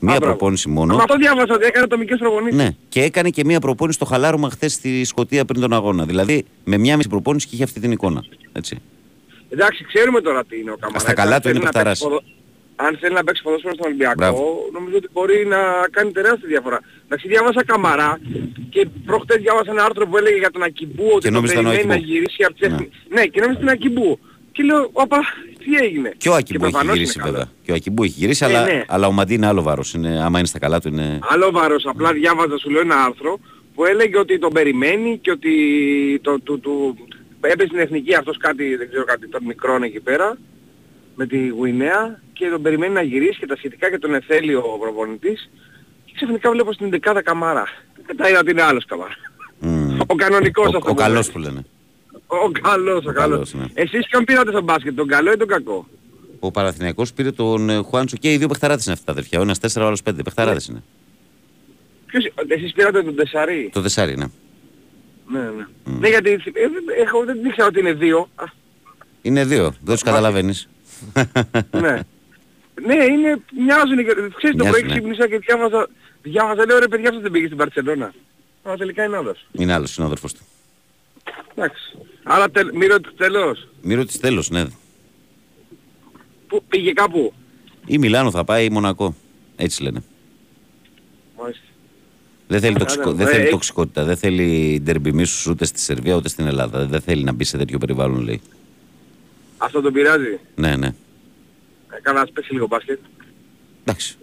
Μία 0.03 0.17
μπράβο. 0.17 0.25
προπόνηση 0.37 0.69
μόνο. 0.69 0.95
Μα 0.95 1.03
αυτό 1.03 1.17
διάβασα 1.17 1.55
ότι 1.55 1.65
έκανε 1.65 1.85
ατομικές 1.85 2.19
προπονήσεις. 2.19 2.57
Ναι, 2.57 2.69
και 2.89 3.03
έκανε 3.03 3.31
και 3.31 3.45
μία 3.45 3.61
προπόνηση 3.61 3.97
στο 3.97 4.07
χαλάρωμα 4.07 4.51
χθες 4.51 4.73
στη 4.73 5.05
Σκωτία 5.05 5.45
πριν 5.45 5.61
τον 5.61 5.73
αγώνα. 5.73 6.05
Δηλαδή 6.05 6.45
με 6.65 6.77
μία 6.79 6.97
μισή 6.97 7.09
προπόνηση 7.09 7.47
και 7.47 7.55
είχε 7.55 7.65
αυτή 7.65 7.81
την 7.81 7.93
εικόνα. 7.93 8.25
Έτσι. 8.53 8.77
Εντάξει, 9.51 9.85
ξέρουμε 9.85 10.21
τώρα 10.21 10.45
τι 10.45 10.59
είναι 10.61 10.71
ο 10.71 10.77
Καμαράς. 10.81 11.03
Στα 11.03 11.15
καλά 11.15 11.35
Αν 11.35 11.41
του 11.41 11.49
είναι 11.49 11.59
θέλει 11.59 11.65
να 11.65 11.71
παιχταράς. 11.71 11.99
παίξει 11.99 12.15
ποδο- 12.17 12.39
Αν 12.87 12.97
θέλει 13.01 13.15
να 13.15 13.25
παίξει 13.25 13.43
ποδόσφαιρο 13.43 13.75
στον 13.75 13.87
Ολυμπιακό, 13.87 14.15
Μπράβο. 14.17 14.45
νομίζω 14.73 14.97
ότι 14.97 15.09
μπορεί 15.13 15.47
να 15.47 15.61
κάνει 15.91 16.11
τεράστια 16.13 16.49
διαφορά. 16.49 16.81
Εντάξει, 17.05 17.29
διάβασα 17.29 17.65
Καμαρά 17.65 18.21
και 18.71 18.89
προχτές 19.07 19.37
διάβασα 19.45 19.71
ένα 19.71 19.85
άρθρο 19.85 20.07
που 20.07 20.17
έλεγε 20.17 20.37
για 20.39 20.51
τον 20.51 20.63
Ακιμπού 20.63 21.07
ότι 21.15 21.25
τον 21.25 21.33
νόμιζα 21.33 21.53
ήταν 21.53 21.67
ο 21.67 21.69
περιμένει 21.69 21.89
να 21.89 21.95
Ακιμπού. 21.95 22.13
γυρίσει 22.13 22.43
από 22.45 22.55
τις 22.55 22.69
Ναι. 22.69 22.75
εθνικές. 22.75 22.99
Ναι, 23.09 23.25
και 23.33 23.41
νόμιζα 23.41 23.59
τον 23.59 23.69
Ακιμπού. 23.69 24.19
Και 24.53 24.63
λέω, 24.63 24.91
όπα, 24.93 25.19
τι 25.59 25.75
έγινε; 25.85 26.13
Και 26.17 26.29
ο 26.29 26.35
Ακιμπού 26.35 26.65
έχει 26.65 26.73
προφανώς 26.73 26.95
γυρίσει 26.97 27.13
είναι 27.19 27.25
καλό. 27.27 27.37
βέβαια. 27.39 27.53
Και 27.65 27.71
ο 27.73 27.75
Ακιμπού 27.75 28.03
έχει 28.03 28.15
γυρίσει, 28.17 28.45
Ε, 28.45 28.49
αλλά, 28.49 28.65
ναι. 28.65 28.85
αλλά 28.89 29.07
ο 29.07 29.13
Μαντί 29.13 29.35
είναι 29.35 29.47
άλλο 29.47 29.63
βάρος. 29.63 29.95
Άμα 29.95 30.39
είναι 30.39 30.47
στα 30.47 30.59
καλά 30.59 30.81
του 30.81 30.89
είναι. 30.89 31.19
Άλλο 31.23 31.51
βάρος, 31.51 31.87
απλά 31.87 32.13
διάβαζα 32.13 32.59
σου 32.59 32.71
λέω 32.71 32.81
ένα 32.81 32.97
άρθρο 33.05 33.39
που 33.75 33.85
έλεγε 33.85 34.19
ότι 34.19 34.39
τον 34.39 34.53
περιμένει 34.53 35.19
και 35.19 35.31
ότι 35.31 35.51
το, 36.23 36.41
του, 36.41 36.61
του, 36.61 36.97
έπαιζε 37.41 37.67
στην 37.69 37.79
εθνική 37.79 38.15
αυτός 38.15 38.37
κάτι, 38.37 38.77
δεν 38.77 38.89
ξέρω 38.89 39.05
κάτι, 39.05 39.29
των 39.29 39.45
μικρών 39.45 39.83
εκεί 39.83 40.01
πέρα 40.01 40.37
με 41.15 41.27
τη 41.27 41.47
Γουινέα 41.49 42.21
και 42.33 42.49
τον 42.49 42.63
περιμένει 42.63 42.93
να 42.93 43.03
γυρίσει 43.03 43.39
και 43.39 43.47
τα 43.47 43.57
σχετικά 43.57 43.91
και 43.91 43.99
τον 43.99 44.15
εθέλει 44.15 44.55
ο 44.55 44.77
προπονητής 44.81 45.51
και 46.05 46.13
ξαφνικά 46.17 46.51
βλέπω 46.51 46.73
στην 46.73 46.91
11 47.07 47.21
καμάρα. 47.25 47.65
Μετά 48.07 48.29
είδα 48.29 48.39
ότι 48.39 48.51
είναι 48.51 48.63
άλλος 48.63 48.85
καμάρα. 48.85 49.15
Ο 50.07 50.15
κανονικός 50.15 50.65
Ο, 50.67 50.77
αυτό 50.77 50.79
ο 50.79 50.95
που 50.95 50.95
καλός 50.95 51.27
λέμε. 51.27 51.33
που 51.33 51.39
λένε. 51.53 51.67
Ο 52.33 52.51
καλός, 52.61 53.05
ο 53.07 53.12
καλός. 53.12 53.14
καλός, 53.14 53.55
ναι. 53.55 53.83
Εσείς 53.83 54.07
ποιον 54.09 54.24
πήρατε 54.24 54.51
στο 54.51 54.62
μπάσκετ, 54.62 54.97
τον 54.97 55.09
καλό 55.09 55.33
ή 55.33 55.37
τον 55.37 55.49
κακό; 55.49 55.87
Ο 56.39 56.51
Παραθυνιακός 56.51 57.12
πήρε 57.12 57.31
τον 57.33 57.70
ε, 57.70 57.76
Χουάντσο 57.83 58.16
και 58.16 58.33
οι 58.33 58.37
δύο 58.37 58.49
παιχταράδες 58.49 58.85
είναι 58.85 58.93
αυτά 58.93 59.05
τα 59.07 59.12
αδερφιά. 59.12 59.39
Ο 59.39 59.43
ένας 59.43 59.59
4, 59.61 59.83
ο 59.83 59.87
άλλος 59.87 60.03
5. 60.11 60.12
Παιχταράδες 60.24 60.66
είναι. 60.66 60.83
Ποιος, 62.07 62.24
εσείς 62.49 62.72
πήρατε 62.72 63.03
τον 63.03 63.14
Τεσσαρή; 63.16 63.70
Το 63.72 63.81
δεσάρι, 63.81 64.16
ναι. 64.16 64.26
Ναι, 65.33 65.39
ναι. 65.41 65.66
Ναι, 65.99 66.09
γιατί 66.09 66.31
ε, 66.31 66.39
δεν- 66.53 66.85
έχω, 67.07 67.24
δεν 67.24 67.45
ήξερα 67.45 67.66
ότι 67.66 67.78
είναι 67.81 67.93
δύο. 67.93 68.28
Α, 68.35 68.45
Είναι 69.22 69.45
δύο. 69.45 69.62
Δεν 69.81 69.95
τους 69.95 70.03
καταλαβαίνεις. 70.03 70.68
ναι. 71.70 72.01
ναι, 72.87 73.05
είναι, 73.05 73.41
μοιάζουν. 73.64 73.97
και- 73.97 74.14
Ξέρεις, 74.37 74.57
το 74.57 74.64
Μοιάζουν, 74.64 74.70
πρωί 74.70 74.83
ναι. 74.83 74.89
ξύπνησα 74.89 75.28
και 75.28 75.39
διάβαζα, 75.39 75.89
διάβαζα, 76.22 76.66
λέω 76.66 76.78
ρε 76.78 76.89
παιδιά 76.89 77.09
αυτός 77.09 77.22
δεν 77.22 77.31
πήγε 77.33 77.47
στην 77.47 77.57
Παρσελώνα. 77.59 78.12
Αλλά 78.62 78.76
τελικά 78.76 79.05
είναι 79.05 79.16
άλλος. 79.16 79.47
Είναι 79.53 79.72
άλλος 79.72 79.91
συνάδελφος 79.91 80.33
του. 80.35 80.41
Εντάξει. 81.55 81.99
Άρα 82.23 82.51
τελ, 82.51 82.71
μη 82.75 82.87
ρωτήσεις 82.87 83.16
τέλος. 83.18 83.68
Μη 83.83 83.95
ρωτήσει 83.95 84.21
τέλος, 84.21 84.51
ναι. 84.51 84.64
Πού 86.49 86.64
πήγε 86.68 86.93
κάπου; 86.93 87.33
Ή 87.87 87.99
Μιλάνο 87.99 88.31
θα 88.31 88.45
πάει 88.45 88.64
ή 88.64 88.71
Μονακό. 88.71 89.14
Έτσι 89.57 89.83
λένε. 89.83 90.03
Μάλιστα. 91.39 91.62
Δεν 92.49 92.61
θέλει, 92.61 92.75
Άρα, 92.75 92.85
τοξικο, 92.85 93.11
ε, 93.11 93.12
δεν 93.12 93.27
θέλει 93.27 93.41
έχει- 93.43 93.51
τοξικότητα. 93.51 94.05
Δεν 94.05 94.16
θέλει 94.16 94.81
ντερμπι 94.85 95.12
μίσους 95.12 95.47
ούτε 95.47 95.64
στη 95.64 95.81
Σερβία 95.81 96.14
ούτε 96.16 96.29
στην 96.29 96.47
Ελλάδα. 96.47 96.87
Δεν 96.87 97.01
θέλει 97.01 97.25
να 97.25 97.33
μπει 97.33 97.45
σε 97.45 97.57
τέτοιο 97.57 97.79
περιβάλλον, 97.79 98.21
λέει. 98.21 98.41
Αυτό 99.59 99.81
τον 99.81 99.93
πειράζει. 99.93 100.39
Ναι, 100.55 100.77
ναι. 100.77 100.95
Έκανα 101.97 102.18
να 102.21 102.27
παίξει 102.33 102.53
λίγο 102.53 102.66
μπάσκετ. 102.66 102.99
Εντάξει. 103.85 104.16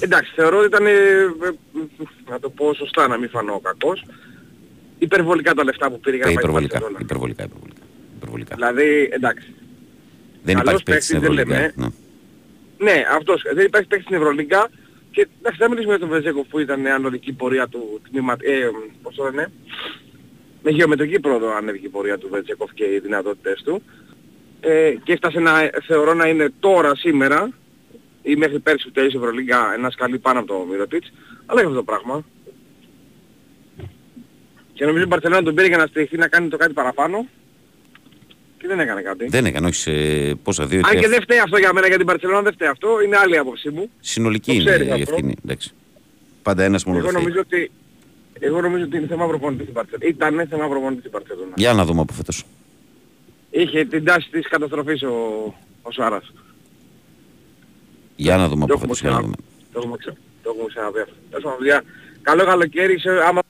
Εντάξει, 0.00 0.32
θεωρώ 0.34 0.58
ότι 0.58 0.66
ήταν, 0.66 0.86
ε, 0.86 0.90
ε, 0.90 2.30
να 2.30 2.40
το 2.40 2.50
πω 2.50 2.74
σωστά, 2.74 3.08
να 3.08 3.18
μην 3.18 3.28
φανώ 3.28 3.60
κακός. 3.60 4.04
Υπερβολικά 5.06 5.54
τα 5.54 5.64
λεφτά 5.64 5.90
που 5.90 6.00
πήρε 6.00 6.16
για 6.16 6.26
Ε, 6.28 6.32
να 6.34 6.40
πάει 6.40 6.44
στην 6.44 6.48
υπερβολικά, 6.50 6.78
Μπαρσελόνα. 6.78 7.04
υπερβολικά, 7.04 7.42
υπερβολικά, 7.44 7.82
υπερβολικά. 8.16 8.54
Δηλαδή, 8.54 9.08
εντάξει. 9.12 9.54
Δεν 10.42 10.54
καλός 10.54 10.80
υπάρχει 10.80 10.82
παίκτης 10.84 11.04
στην 11.04 11.20
παίκτης 11.20 11.36
δεν 11.36 11.46
Ευρωλίγα. 11.46 11.56
λέμε. 11.56 11.72
Ναι. 11.76 12.92
Ναι, 12.92 13.04
αυτός. 13.16 13.42
Δεν 13.54 13.64
υπάρχει 13.66 13.86
παίκτης 13.88 14.06
στην 14.06 14.16
Ευρωλίγκα. 14.20 14.70
Και 15.10 15.28
εντάξει, 15.38 15.58
θα 15.62 15.68
μιλήσουμε 15.68 15.96
για 15.96 16.06
τον 16.06 16.14
Βεζέκοφ 16.16 16.46
που 16.48 16.58
ήταν 16.58 16.86
ανωδική 16.86 17.32
πορεία 17.32 17.68
του 17.68 18.00
τμήμα, 18.10 18.36
ε, 18.40 18.68
πώς 19.02 19.14
το 19.14 19.24
λένε, 19.24 19.52
με 20.62 20.70
γεωμετρική 20.70 21.20
πρόοδο 21.20 21.56
ανέβηκε 21.56 21.86
η 21.86 21.88
πορεία 21.88 22.18
του 22.18 22.28
Βεζέκοφ 22.30 22.70
και 22.74 22.84
οι 22.84 22.98
δυνατότητες 22.98 23.62
του. 23.64 23.82
Ε, 24.60 24.94
και 25.04 25.12
έφτασε 25.12 25.40
να, 25.40 25.52
θεωρώ 25.86 26.14
να 26.14 26.26
είναι 26.28 26.52
τώρα, 26.60 26.94
σήμερα, 26.96 27.50
ή 28.22 28.36
μέχρι 28.36 28.58
πέρσι 28.58 28.84
που 28.86 28.92
τέλειωσε 28.92 29.16
η 29.16 29.20
Ευρωλίγκα, 29.20 29.74
ένας 29.74 29.92
σκαλί 29.92 30.18
πάνω 30.18 30.38
από 30.38 30.48
το 30.48 30.66
Μυρωτίτς. 30.70 31.12
Αλλά 31.46 31.60
έχει 31.60 31.68
αυτό 31.68 31.78
το 31.84 31.84
πράγμα. 31.92 32.24
Και 34.80 34.86
νομίζω 34.86 35.04
η 35.04 35.06
Μπαρσελόνα 35.06 35.42
τον 35.42 35.54
πήρε 35.54 35.66
για 35.68 35.76
να 35.76 35.86
στηριχθεί 35.86 36.16
να 36.16 36.28
κάνει 36.28 36.48
το 36.48 36.56
κάτι 36.56 36.72
παραπάνω. 36.72 37.26
Και 38.58 38.66
δεν 38.66 38.80
έκανε 38.80 39.02
κάτι. 39.02 39.26
Δεν 39.26 39.44
έκανε, 39.46 39.66
όχι 39.66 39.76
σε 39.76 39.92
πόσα, 40.34 40.66
δύο 40.66 40.78
ή 40.78 40.82
Αν 40.84 40.88
τρία. 40.90 41.00
και 41.00 41.08
δεν 41.08 41.22
φταίει 41.22 41.38
αυτό 41.38 41.58
για 41.58 41.72
μένα 41.72 41.86
για 41.86 41.96
την 41.96 42.06
Παρσελόνα, 42.06 42.42
δεν 42.42 42.52
φταίει 42.52 42.68
αυτό. 42.68 43.00
Είναι 43.04 43.16
άλλη 43.16 43.36
άποψή 43.38 43.70
μου. 43.70 43.90
Συνολική 44.00 44.46
Το 44.50 44.60
είναι 44.60 44.70
ξέρεις 44.70 44.88
η 44.88 44.90
αυτό. 44.92 45.02
ευθύνη. 45.14 45.34
Εντάξει. 45.44 45.70
Πάντα 46.42 46.62
ένας 46.64 46.84
μόνο 46.84 46.98
Εγώ 46.98 47.06
δεν 47.10 47.20
φταίει. 47.20 47.24
νομίζω 47.32 47.44
ότι 47.46 47.70
εγώ 48.46 48.60
νομίζω 48.60 48.84
ότι 48.84 48.96
είναι 48.96 49.06
θέμα 49.06 49.26
προπονητής 49.26 49.62
στην 49.62 49.74
Παρσελόνα. 49.74 50.06
Ήταν 50.08 50.46
θέμα 50.50 50.68
προπονητής 50.68 50.98
στην 51.00 51.10
Παρσελόνα. 51.10 51.52
Για 51.56 51.72
να 51.72 51.84
δούμε 51.84 52.00
από 52.00 52.12
φέτος. 52.12 52.44
Είχε 53.50 53.84
την 53.84 54.04
τάση 54.04 54.28
της 54.30 54.48
καταστροφής 54.48 55.02
ο, 55.02 55.14
ο 55.82 55.90
Σάρας. 55.90 56.32
Για 58.16 58.36
να 58.36 58.48
δούμε 58.48 58.66
Το 58.66 58.74
από 58.74 58.82
έχουμε 58.84 58.94
φέτος. 58.94 59.00
για 59.00 59.10
να 59.10 59.16
ξανα- 59.16 59.26
δούμε. 59.26 59.36
Το 59.72 59.78
έχουμε, 59.82 59.96
ξα... 59.96 60.12
το 60.42 60.50
έχουμε 60.54 60.66
ξαναπεί 60.68 61.00
αυτό. 61.00 61.14
Τέλος 61.30 61.44
πάντων, 61.44 61.58
παιδιά, 61.58 61.82
καλό 62.22 62.44
καλοκαίρι. 62.44 62.98
Σε, 62.98 63.10
άμα 63.28 63.40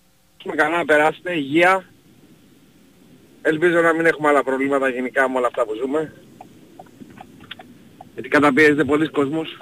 έχουμε 0.41 0.55
κανένα 0.55 0.77
να 0.79 0.85
περάσετε, 0.85 1.33
υγεία. 1.37 1.85
Ελπίζω 3.43 3.81
να 3.81 3.93
μην 3.93 4.07
έχουμε 4.07 4.29
άλλα 4.29 4.43
προβλήματα 4.43 4.89
γενικά 4.89 5.29
με 5.31 5.37
όλα 5.39 5.47
αυτά 5.47 5.65
που 5.65 5.75
ζούμε. 5.81 6.13
Γιατί 8.13 8.29
καταπιέζεται 8.29 8.85
πολλοί 8.85 9.09
κόσμος. 9.09 9.59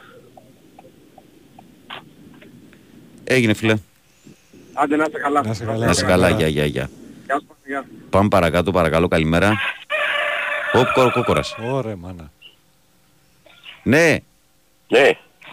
Έγινε 3.24 3.54
φίλε. 3.54 3.74
Άντε 4.72 4.96
να 4.96 5.04
είστε 5.04 5.18
καλά. 5.18 5.42
Να 5.42 5.50
είστε 5.50 5.64
καλά. 5.64 5.84
Να 5.84 5.90
είσαι 5.90 6.04
καλά. 6.04 6.30
Γεια, 6.30 6.48
γεια, 6.48 6.64
γεια. 6.64 6.90
Γεια 7.24 7.34
σας, 7.34 7.44
παιδιά. 7.62 7.86
Πάμε 8.10 8.28
παρακάτω, 8.28 8.70
παρακαλώ, 8.70 9.08
καλημέρα. 9.08 9.52
Οπ, 10.74 10.86
κο- 10.94 11.10
κόκορας. 11.10 11.54
Ωραία, 11.62 11.96
μάνα. 11.96 12.32
Ναι. 13.82 14.16
Ναι. 14.88 15.10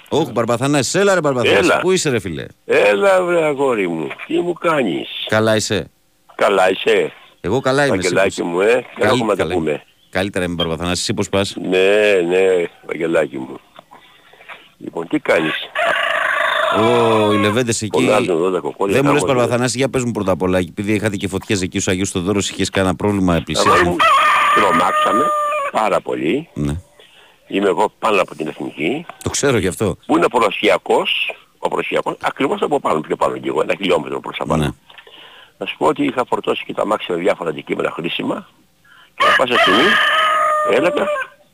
Όχι, 0.10 0.32
Μπαρμπαθανάς, 0.32 0.95
έλα 0.95 1.14
ρε 1.14 1.22
Μπαρμπαθανάς. 1.22 1.58
Έλα. 1.58 1.80
Πού 1.80 1.91
είσαι 1.91 2.10
ρε 2.10 2.20
φίλε; 2.20 2.45
Έλα 2.66 3.24
βρε 3.24 3.43
αγόρι 3.45 3.88
μου, 3.88 4.08
τι 4.28 4.39
μου 4.39 4.53
κάνεις; 4.53 5.08
Καλά 5.28 5.56
είσαι; 5.56 5.89
Καλά 6.36 6.70
είσαι. 6.72 7.12
Εγώ 7.41 7.60
καλά 7.60 7.86
είμαι. 7.86 7.95
εσύ 7.97 8.01
Βαγγελάκι 8.03 8.41
πώς- 8.41 8.49
μου, 8.51 8.60
ε. 8.62 8.66
Καλά 8.66 8.84
Καλή- 8.95 9.12
έχουμε 9.12 9.26
να 9.26 9.36
τα 9.36 9.43
καλά 9.43 9.53
είμαι. 9.53 9.64
πούμε. 9.64 9.84
Καλύτερα 10.10 10.45
είμαι 10.45 10.53
Μπαρμπαθανάς. 10.53 10.99
Εσύ 10.99 11.14
πώς 11.14 11.30
πας; 11.30 11.56
Ναι, 11.70 12.22
ναι, 12.28 12.66
Βαγγελάκι 12.88 13.38
μου. 13.38 13.60
Λοιπόν, 14.78 15.08
τι 15.08 15.20
κάνεις; 15.20 15.53
Ο, 16.80 17.34
οι 17.34 17.38
Λεβέντες 17.38 17.82
εκεί. 17.82 18.03
Φωνάζουν 18.03 18.30
εδώ 18.30 18.51
τα 18.51 18.60
κοκόρια. 18.60 18.95
Δεν 18.95 19.06
μου 19.06 19.14
λες 19.14 19.22
κάμω, 19.22 19.34
Παρβαθανάση, 19.34 19.78
για 19.78 19.89
πες 19.89 20.03
μου 20.03 20.12
πρώτα 20.12 20.32
απ' 20.32 20.41
όλα, 20.41 20.58
επειδή 20.58 20.93
είχατε 20.93 21.16
και 21.16 21.28
φωτιές 21.28 21.62
εκεί 21.62 21.80
στους 21.80 21.88
Αγίους 21.93 22.10
Θοδόρους, 22.10 22.49
είχες 22.49 22.70
κανένα 22.70 22.95
πρόβλημα 22.95 23.32
Αγόρι 23.32 23.43
πλησίασμα; 23.43 23.89
μου, 23.89 23.95
τρομάξαμε 24.56 25.24
πάρα 25.72 26.01
πολύ. 26.01 26.49
Ναι. 26.53 26.76
Είμαι 27.48 27.68
εγώ 27.68 27.91
πάνω 28.00 28.22
από 28.22 28.36
την 28.36 28.48
εθνική. 28.48 29.06
Το 29.24 29.30
ξέρω 29.30 29.58
γι' 29.58 29.68
αυτό. 29.68 29.98
Που 30.06 30.18
είναι 30.18 30.28
προσιακός, 30.28 31.34
ο 31.58 31.68
προσιακός, 31.70 32.16
ακριβώς 32.22 32.62
από 32.62 32.80
πάνω, 32.80 33.00
πιο 33.02 33.16
πάνω 33.16 33.38
και 33.38 33.48
εγώ, 33.48 33.62
ένα 33.62 33.76
χιλιόμετρο 33.78 34.20
προς 34.20 34.38
τα 34.38 34.46
πάνω. 34.46 34.64
Ναι. 34.64 34.70
Να 35.58 35.66
σου 35.66 35.78
πω 35.78 35.86
ότι 35.88 36.04
είχα 36.04 36.26
φορτώσει 36.26 36.64
και 36.66 36.74
τα 36.74 36.86
μάξια 36.86 37.16
με 37.16 37.22
διάφορα 37.22 37.50
αντικείμενα 37.50 37.91
χρήσιμα 37.91 38.48
και 39.16 39.26
να 39.30 39.36
πάσα 39.36 39.60
στιγμή 39.62 39.84
έλεγα, 40.72 41.08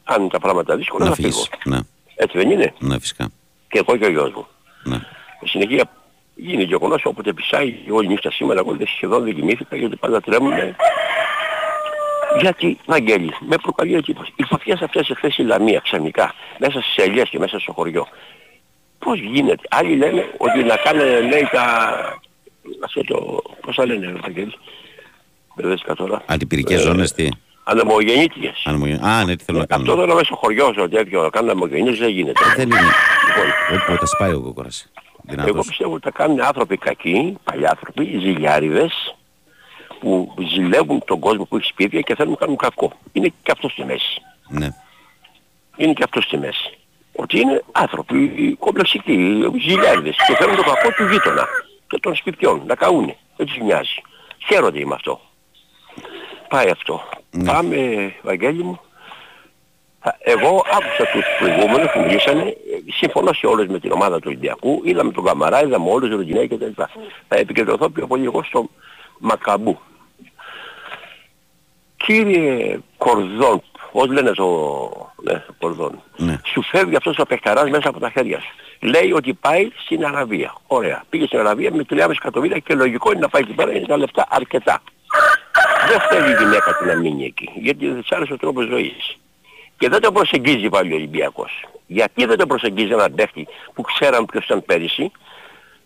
αν 0.03 0.29
τα 0.29 0.39
πράγματα 0.39 0.75
δύσκολα, 0.75 1.03
Να 1.03 1.09
να 1.09 1.15
φύγω. 1.15 1.27
φύγεις. 1.29 1.49
Ναι, 1.65 1.79
Έτσι 2.15 2.37
δεν 2.37 2.51
είναι; 2.51 2.73
ναι, 2.79 2.99
φυσικά. 2.99 3.29
Και 3.67 3.77
εγώ 3.77 3.97
και 3.97 4.05
ο 4.05 4.09
γιος 4.09 4.31
μου. 4.33 4.47
Ναι. 4.83 4.99
Στη 5.37 5.47
συνεχεία 5.47 5.83
γίνει 6.35 6.63
γεγονός 6.63 7.01
όποτε 7.05 7.33
πισάει 7.33 7.75
όλη 7.89 8.07
νύχτα 8.07 8.31
σήμερα 8.31 8.59
εγώ 8.59 8.75
δεν 8.75 8.87
σχεδόν 8.87 9.23
δεν 9.23 9.35
κοιμήθηκα 9.35 9.75
γιατί 9.75 9.95
πάντα 9.95 10.21
τρέμουνε. 10.21 10.75
Γιατί, 12.39 12.77
Βαγγέλη, 12.85 13.33
με 13.39 13.55
προκαλεί 13.61 13.95
εντύπωση. 13.95 14.33
Οι 14.35 14.43
φωτιές 14.43 14.81
αυτές 14.81 15.09
εχθές 15.09 15.37
η 15.37 15.41
Λαμία 15.43 15.79
ξαφνικά, 15.83 16.33
μέσα 16.59 16.81
στις 16.81 16.95
ελιές 17.05 17.29
και 17.29 17.39
μέσα 17.39 17.59
στο 17.59 17.71
χωριό. 17.73 18.07
Πώς 18.99 19.19
γίνεται; 19.19 19.63
Άλλοι 19.69 19.95
λένε 19.95 20.25
ότι 20.37 20.63
να 20.63 20.75
κάνουν, 20.75 21.03
λέει, 21.29 21.47
τα... 21.51 21.63
Αυτό 22.85 23.03
το... 23.03 23.41
Πώς 23.61 23.75
θα 23.75 23.85
λένε, 23.85 24.13
Βαγγέλη; 24.21 24.53
Μπερδέστηκα 25.55 25.95
τώρα. 25.95 26.23
Αντιπυρικές 26.25 26.79
Ε, 26.79 26.83
ζώνες, 26.83 27.11
τι; 27.13 27.27
Ανεμογεννήτριες. 27.63 28.61
Ανεμογεν- 28.65 29.03
Α, 29.03 29.23
ναι, 29.25 29.35
τι 29.35 29.43
θέλω 29.43 29.57
να 29.57 29.63
Αυτό 29.63 29.75
κάνω. 29.85 29.95
τώρα 29.99 30.13
μέσα 30.13 30.25
στο 30.25 30.35
χωριό 30.35 30.73
σου 30.77 30.87
τέτοιο, 30.89 31.21
να 31.21 31.29
κάνουν 31.29 31.49
ανεμογεννήτριες 31.49 31.99
δεν 31.99 32.09
γίνεται. 32.09 32.39
Δεν 32.55 32.65
είναι. 32.69 32.79
Λοιπόν, 32.79 33.79
Όποτε 33.89 34.05
σπάει 34.05 34.33
ο 34.33 34.41
κόκορας. 34.41 34.91
εγώ 35.27 35.43
Δυνατός. 35.43 35.67
πιστεύω 35.67 35.93
ότι 35.93 36.01
τα 36.01 36.11
κάνουν 36.11 36.41
άνθρωποι 36.41 36.77
κακοί, 36.77 37.37
παλιάνθρωποι, 37.43 38.03
ζηλιάριδες, 38.19 39.15
που 40.01 40.33
ζηλεύουν 40.53 41.03
τον 41.05 41.19
κόσμο 41.19 41.43
που 41.45 41.57
έχει 41.57 41.67
σπίτια 41.67 42.01
και 42.01 42.15
θέλουν 42.15 42.31
να 42.31 42.37
κάνουν 42.37 42.55
κακό. 42.57 42.91
Είναι 43.11 43.33
και 43.43 43.51
αυτός 43.51 43.71
στη 43.71 43.85
μέση. 43.85 44.21
Ναι. 44.49 44.67
Είναι 45.77 45.93
και 45.93 46.03
αυτός 46.03 46.23
στη 46.23 46.37
μέση. 46.37 46.77
Ότι 47.15 47.39
είναι 47.39 47.61
άνθρωποι 47.71 48.55
κομπλεξικοί, 48.59 49.13
ζηλιάριδες 49.67 50.15
και 50.27 50.35
θέλουν 50.35 50.55
το 50.55 50.63
κακό 50.63 50.89
του 50.97 51.07
γείτονα 51.11 51.47
και 51.87 51.97
των 52.01 52.15
σπιτιών 52.15 52.61
να 52.65 52.75
καούνε. 52.75 53.17
Δεν 53.37 53.45
τους 53.45 53.57
νοιάζει. 53.57 54.01
Χαίρονται 54.47 54.85
με 54.85 54.93
αυτό. 54.93 55.19
Πάει 56.49 56.69
αυτό. 56.69 57.01
Πάμε, 57.45 58.13
Βαγγέλη 58.21 58.63
μου. 58.63 58.79
Θα- 60.03 60.17
Εγώ 60.19 60.63
άκουσα 60.71 61.05
τους 61.11 61.23
προηγούμενους 61.39 61.91
που 61.91 61.99
μιλήσανε, 61.99 62.41
ε, 62.41 62.55
συμφωνώ 62.91 63.33
σε 63.33 63.45
όλες 63.47 63.67
με 63.67 63.79
την 63.79 63.91
ομάδα 63.91 64.15
του 64.17 64.23
Ολυμπιακού, 64.27 64.81
είδαμε 64.85 65.11
τον 65.11 65.23
Καμαρά, 65.23 65.63
είδαμε 65.63 65.89
όλους, 65.89 66.09
τον 66.09 66.17
Ροντινέη 66.17 66.47
και 66.47 66.57
τα 66.57 66.65
λοιπά. 66.65 66.89
Θα 67.27 67.35
επικεντρωθώ 67.35 67.89
πιο 67.89 68.07
πολύ 68.07 68.23
εγώ 68.25 68.43
στο 68.43 68.69
Μακαμπού. 69.19 69.79
Κύριε 72.05 72.79
Κορδόν, 72.97 73.61
πώς 73.91 74.07
λένε 74.07 74.31
το... 74.31 74.47
Ναι, 75.23 75.43
Κορδόν. 75.59 76.01
Ναι. 76.17 76.39
Σου 76.45 76.61
φεύγει 76.61 76.95
αυτός 76.95 77.17
ο 77.17 77.25
παιχταράς 77.25 77.69
μέσα 77.69 77.89
από 77.89 77.99
τα 77.99 78.09
χέρια 78.09 78.39
σου. 78.39 78.55
Λέει 78.79 79.11
ότι 79.11 79.33
πάει 79.33 79.69
στην 79.85 80.05
Αραβία. 80.05 80.55
Ωραία. 80.67 81.03
Πήγε 81.09 81.25
στην 81.25 81.39
Αραβία 81.39 81.71
με 81.71 81.85
3,5 81.89 82.09
εκατομμύρια 82.09 82.57
και 82.57 82.73
λογικό 82.73 83.11
είναι 83.11 83.19
να 83.19 83.29
πάει 83.29 83.41
εκεί 83.41 83.53
πέρα, 83.53 83.71
είναι 83.71 83.85
τα 83.85 83.97
λεφτά 83.97 84.25
αρκετά. 84.29 84.81
Δεν 85.87 85.99
θέλει 85.99 86.31
η 86.31 86.43
γυναίκα 86.43 86.77
του 86.77 86.85
να 86.85 86.95
μείνει 86.95 87.25
εκεί, 87.25 87.49
γιατί 87.55 87.87
δεν 87.87 88.01
της 88.01 88.11
άρεσε 88.11 88.33
ο 88.33 88.37
τρόπος 88.37 88.65
ζωής. 88.67 89.17
Και 89.77 89.89
δεν 89.89 90.01
τον 90.01 90.13
προσεγγίζει 90.13 90.69
πάλι 90.69 90.91
ο 90.91 90.95
Ολυμπιακός. 90.95 91.65
Γιατί 91.87 92.25
δεν 92.25 92.37
τον 92.37 92.47
προσεγγίζει 92.47 92.91
έναν 92.91 93.15
παίχτη 93.15 93.47
που 93.73 93.81
ξέραν 93.81 94.25
ποιος 94.25 94.45
ήταν 94.45 94.63
πέρυσι, 94.65 95.11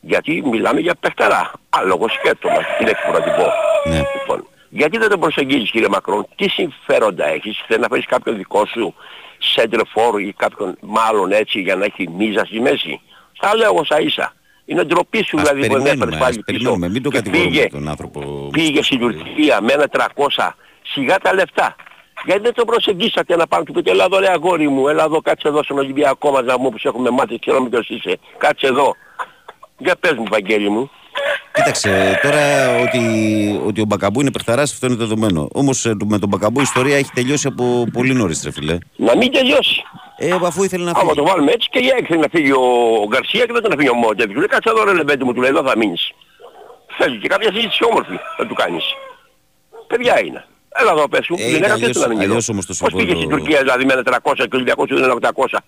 γιατί 0.01 0.43
μιλάμε 0.45 0.79
για 0.79 0.95
παιχταρά. 0.99 1.51
Άλογο 1.69 2.09
σκέπτομα, 2.09 2.57
τι 2.77 2.83
λέξη 2.83 3.03
μπορώ 3.05 3.17
να 3.17 3.23
την 3.23 3.33
πω; 3.35 3.51
Ναι. 3.89 4.01
Λοιπόν, 4.19 4.47
γιατί 4.75 4.97
δεν 4.97 5.09
τον 5.09 5.19
προσεγγίζεις 5.19 5.71
κύριε 5.71 5.87
Μακρόν, 5.89 6.27
τι 6.35 6.49
συμφέροντα 6.49 7.25
έχεις, 7.27 7.63
θέλεις 7.67 7.81
να 7.81 7.87
φέρεις 7.87 8.05
κάποιον 8.05 8.35
δικό 8.35 8.65
σου 8.65 8.95
σέντρεφόρ 9.37 10.21
ή 10.21 10.33
κάποιον 10.37 10.77
μάλλον 10.81 11.31
έτσι 11.31 11.59
για 11.59 11.75
να 11.75 11.85
έχει 11.85 12.09
μίζα 12.17 12.45
στη 12.45 12.59
μέση; 12.59 13.01
Θα 13.39 13.55
λέω 13.55 13.73
όσα 13.75 14.01
ίσα. 14.01 14.33
Είναι 14.65 14.83
ντροπή 14.83 15.23
σου 15.23 15.37
Ας 15.37 15.41
δηλαδή 15.43 15.67
που 15.67 15.73
δεν 15.73 15.83
περιμένουμε, 15.83 16.03
έφερες 16.03 16.13
ας 16.13 16.19
πάλι 16.21 16.33
πίσω. 16.33 16.45
περιμένουμε. 16.45 16.89
Μην 16.89 17.03
το 17.03 17.09
και 17.09 17.17
κατηγορούμε 17.17 17.49
πήγε, 17.49 17.67
τον 17.67 17.87
άνθρωπο. 17.87 18.49
πήγε 18.51 18.83
στην 18.83 18.99
Τουρκία 18.99 19.61
με 19.61 19.73
ένα 19.73 19.85
300 19.91 20.49
σιγά 20.83 21.17
τα 21.17 21.33
λεφτά. 21.33 21.75
Γιατί 22.25 22.41
δεν 22.41 22.53
τον 22.53 22.65
προσεγγίσατε 22.65 23.35
να 23.35 23.47
πάμε 23.47 23.63
και 23.63 23.71
πείτε 23.71 23.91
έλα 23.91 24.03
εδώ 24.03 24.19
ρε 24.19 24.29
αγόρι 24.31 24.67
μου, 24.69 24.87
έλα 24.87 25.03
εδώ 25.03 25.21
κάτσε 25.21 25.47
εδώ 25.47 25.63
στον 25.63 25.77
Ολυμπιακό 25.77 26.31
μας 26.31 26.43
να 26.43 26.57
μου 26.57 26.65
όπως 26.65 26.83
έχουμε 26.85 27.09
μάθει 27.09 27.39
ξέρουμε 27.39 27.69
ποιος 27.69 27.89
είσαι. 27.89 28.19
Κάτσε 28.37 28.67
εδώ. 28.67 28.95
Για 29.77 29.95
πες 29.95 30.13
μου 30.13 30.23
Βαγγέλη 30.29 30.69
μου. 30.69 30.91
Κοίταξε, 31.53 32.19
τώρα 32.23 32.41
ότι, 32.81 33.01
ότι 33.65 33.81
ο 33.81 33.85
Μπακαμπού 33.85 34.21
είναι 34.21 34.31
παιχταράς 34.31 34.71
αυτό 34.73 34.85
είναι 34.87 34.95
δεδομένο. 34.95 35.47
Όμως 35.53 35.85
ε, 35.85 35.95
με 36.05 36.19
τον 36.19 36.29
Μπακαμπού 36.29 36.59
η 36.59 36.63
ιστορία 36.63 36.97
έχει 36.97 37.11
τελειώσει 37.13 37.47
από 37.47 37.85
πολύ 37.93 38.13
νωρίς 38.13 38.41
ρε 38.43 38.51
φίλε. 38.51 38.77
Να 38.95 39.17
μην 39.17 39.31
τελειώσει. 39.31 39.83
Ε, 40.17 40.31
αφού 40.43 40.63
ήθελε 40.63 40.83
να 40.83 40.89
Άμα 40.91 40.99
φύγει. 40.99 41.13
το 41.15 41.23
βάλουμε 41.25 41.51
έτσι 41.51 41.69
και 41.69 41.79
για 41.79 41.95
έξι 41.97 42.17
να 42.17 42.27
φύγει 42.31 42.51
ο, 42.51 42.61
ο 43.03 43.07
Γκαρσία 43.07 43.45
και 43.45 43.53
δεν 43.53 43.61
τον 43.61 43.71
αφήνει 43.71 43.89
ο 43.89 43.93
Μόντεβ. 43.93 44.27
Του 44.31 44.37
λέει 44.37 44.47
κάτσε 44.47 44.69
εδώ 44.69 44.83
ρε 44.83 44.93
λεβέντη 44.93 45.23
μου, 45.23 45.33
του 45.33 45.41
λέει 45.41 45.49
εδώ 45.49 45.63
θα 45.63 45.77
μείνεις. 45.77 46.11
Θέλει 46.97 47.17
και 47.17 47.27
κάποια 47.27 47.51
συζήτηση 47.53 47.83
όμορφη 47.83 48.15
να 48.39 48.45
του 48.47 48.53
κάνεις. 48.53 48.83
Παιδιά 49.87 50.19
είναι. 50.25 50.45
Έλα 50.81 50.91
εδώ 50.91 51.07
πες 51.07 51.25
σου, 51.25 51.33
Ε, 51.33 51.43
δεν 51.43 51.47
είναι 51.47 51.57
έκανες 51.57 51.73
αλλιώς- 51.81 51.97
να 51.97 52.07
μείνει 52.07 52.19
εδώ. 52.23 52.29
αλλιώς 52.31 52.49
όμως 52.49 52.65
το 52.65 52.73
Πώς 52.79 52.89
πήγε 52.91 53.01
στην 53.03 53.17
συμβόλαιο- 53.17 53.37
Τουρκία 53.39 53.59
δηλαδή 53.61 53.85
με 53.85 53.93
ένα 53.93 54.03
300 54.03 54.35
και 54.35 54.53
ο 54.55 54.57
Ολυμπιακός 54.59 54.87
του 54.87 54.97
είναι 54.97 55.11
800. 55.11 55.59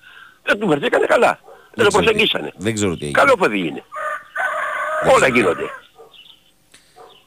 Δεν 0.44 0.60
του 0.60 0.68
βρεθήκανε 0.68 1.06
καλά. 1.06 1.40
Δεν 1.76 1.86
το 1.86 1.90
ξέρω 1.90 1.90
τι- 1.90 1.96
προσεγγίσανε. 1.98 2.50
Δεν 2.58 2.74
ξέρω 2.74 2.92
τι 2.98 3.06
έγινε. 3.06 3.20
Καλό 3.22 3.36
παιδί 3.42 3.60
είναι. 3.70 3.84
Όλα 5.16 5.28
γίνονται. 5.28 5.64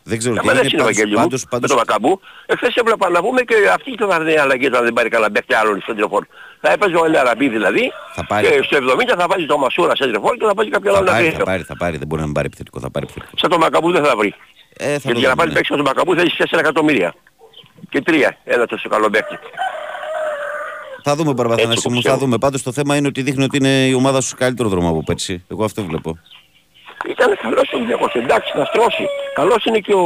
Δεν 0.02 0.18
ξέρω 0.18 0.34
τι 0.34 0.40
Εμένα 0.40 0.58
έγινε. 0.60 0.64
έτσι 0.66 0.74
είναι 0.76 0.84
Βαγγέλη 0.84 1.10
μου, 1.16 1.22
Πάντως, 1.22 1.42
με 1.42 1.48
πάντως, 1.50 1.68
τον 1.68 1.78
Μακαμπού. 1.78 2.20
Εχθές 2.46 2.74
έβλεπα 2.74 3.08
να 3.10 3.20
πούμε 3.22 3.40
και 3.42 3.54
αυτή 3.74 3.90
ήταν 3.90 4.28
η 4.28 4.36
αλλαγή 4.36 4.66
όταν 4.66 4.84
δεν 4.84 4.92
πάρει 4.92 5.08
καλά 5.08 5.30
παίχτη 5.30 5.54
άλλον 5.54 5.80
στον 5.80 5.94
τηλεφόρο. 5.94 6.26
Θα 6.60 6.70
έπαιζε 6.72 6.96
ο 6.96 7.04
Ελαραμπή 7.04 7.48
δηλαδή 7.48 7.92
Θα 8.14 8.24
πάρει. 8.26 8.46
και 8.46 8.60
στο 8.62 8.76
70 8.76 9.14
θα 9.18 9.26
βάζει 9.28 9.46
το 9.46 9.58
Μασούρα 9.58 9.96
σε 9.96 10.04
τηλεφόρο 10.04 10.36
και 10.36 10.44
θα 10.44 10.52
βάζει 10.56 10.68
κάποιο 10.70 10.90
θα 10.92 10.96
άλλο 10.98 11.06
να 11.06 11.12
πάρει, 11.12 11.28
πει. 11.30 11.36
θα 11.36 11.44
πάρει, 11.44 11.62
θα 11.62 11.76
πάρει. 11.76 11.96
Δεν 11.96 12.06
μπορεί 12.06 12.20
να 12.20 12.26
μην 12.26 12.34
πάρει 12.34 12.46
επιθετικό. 12.46 12.80
Θα 12.80 12.90
πάρει 12.90 13.04
επιθετικό. 13.10 13.36
Σαν 13.40 13.50
τον 13.50 13.60
Μακαμπού 13.60 13.90
δεν 13.90 14.04
θα 14.04 14.16
βρει. 14.16 14.34
Ε, 14.76 14.84
θα 14.84 14.90
Γιατί 14.90 15.12
το 15.12 15.18
για 15.18 15.28
να 15.28 15.34
δούμε, 15.34 15.34
πάρει 15.36 15.48
ναι. 15.48 15.54
παίξει 15.54 15.72
στον 15.72 15.84
Μακαμπού 15.84 16.14
θέλει 16.14 16.30
4 16.38 16.58
εκατομμύρια. 16.58 17.14
Και 17.88 18.02
3 18.06 18.12
ένα 18.44 18.66
τόσο 18.66 18.88
καλό 18.88 19.10
παίκτη. 19.10 19.38
Θα 21.02 21.16
δούμε 21.16 21.34
Παρβαθανάση 21.34 21.72
Έτσι, 21.72 21.88
μου, 21.88 21.94
πιστεύω. 21.94 22.16
θα 22.16 22.20
δούμε. 22.24 22.38
Πάντως 22.38 22.62
το 22.62 22.72
θέμα 22.72 22.96
είναι 22.96 23.06
ότι 23.08 23.22
δείχνει 23.22 23.44
ότι 23.44 23.56
είναι 23.56 23.86
η 23.86 23.92
ομάδα 23.94 24.20
σου 24.20 24.28
σε 24.28 24.34
καλύτερο 24.34 24.68
δρόμο 24.68 24.88
από 24.88 25.02
πέρσι. 25.02 25.44
Εγώ 25.48 25.64
αυτό 25.64 25.82
βλέπω. 25.84 26.18
Ήταν 27.08 27.36
καλός 27.42 27.72
ο 27.72 27.76
Ολυμπιακός, 27.76 28.12
εντάξει 28.14 28.52
να 28.56 28.64
στρώσει. 28.64 29.06
Καλός 29.34 29.64
είναι 29.64 29.78
και 29.78 29.92
ο... 29.94 30.04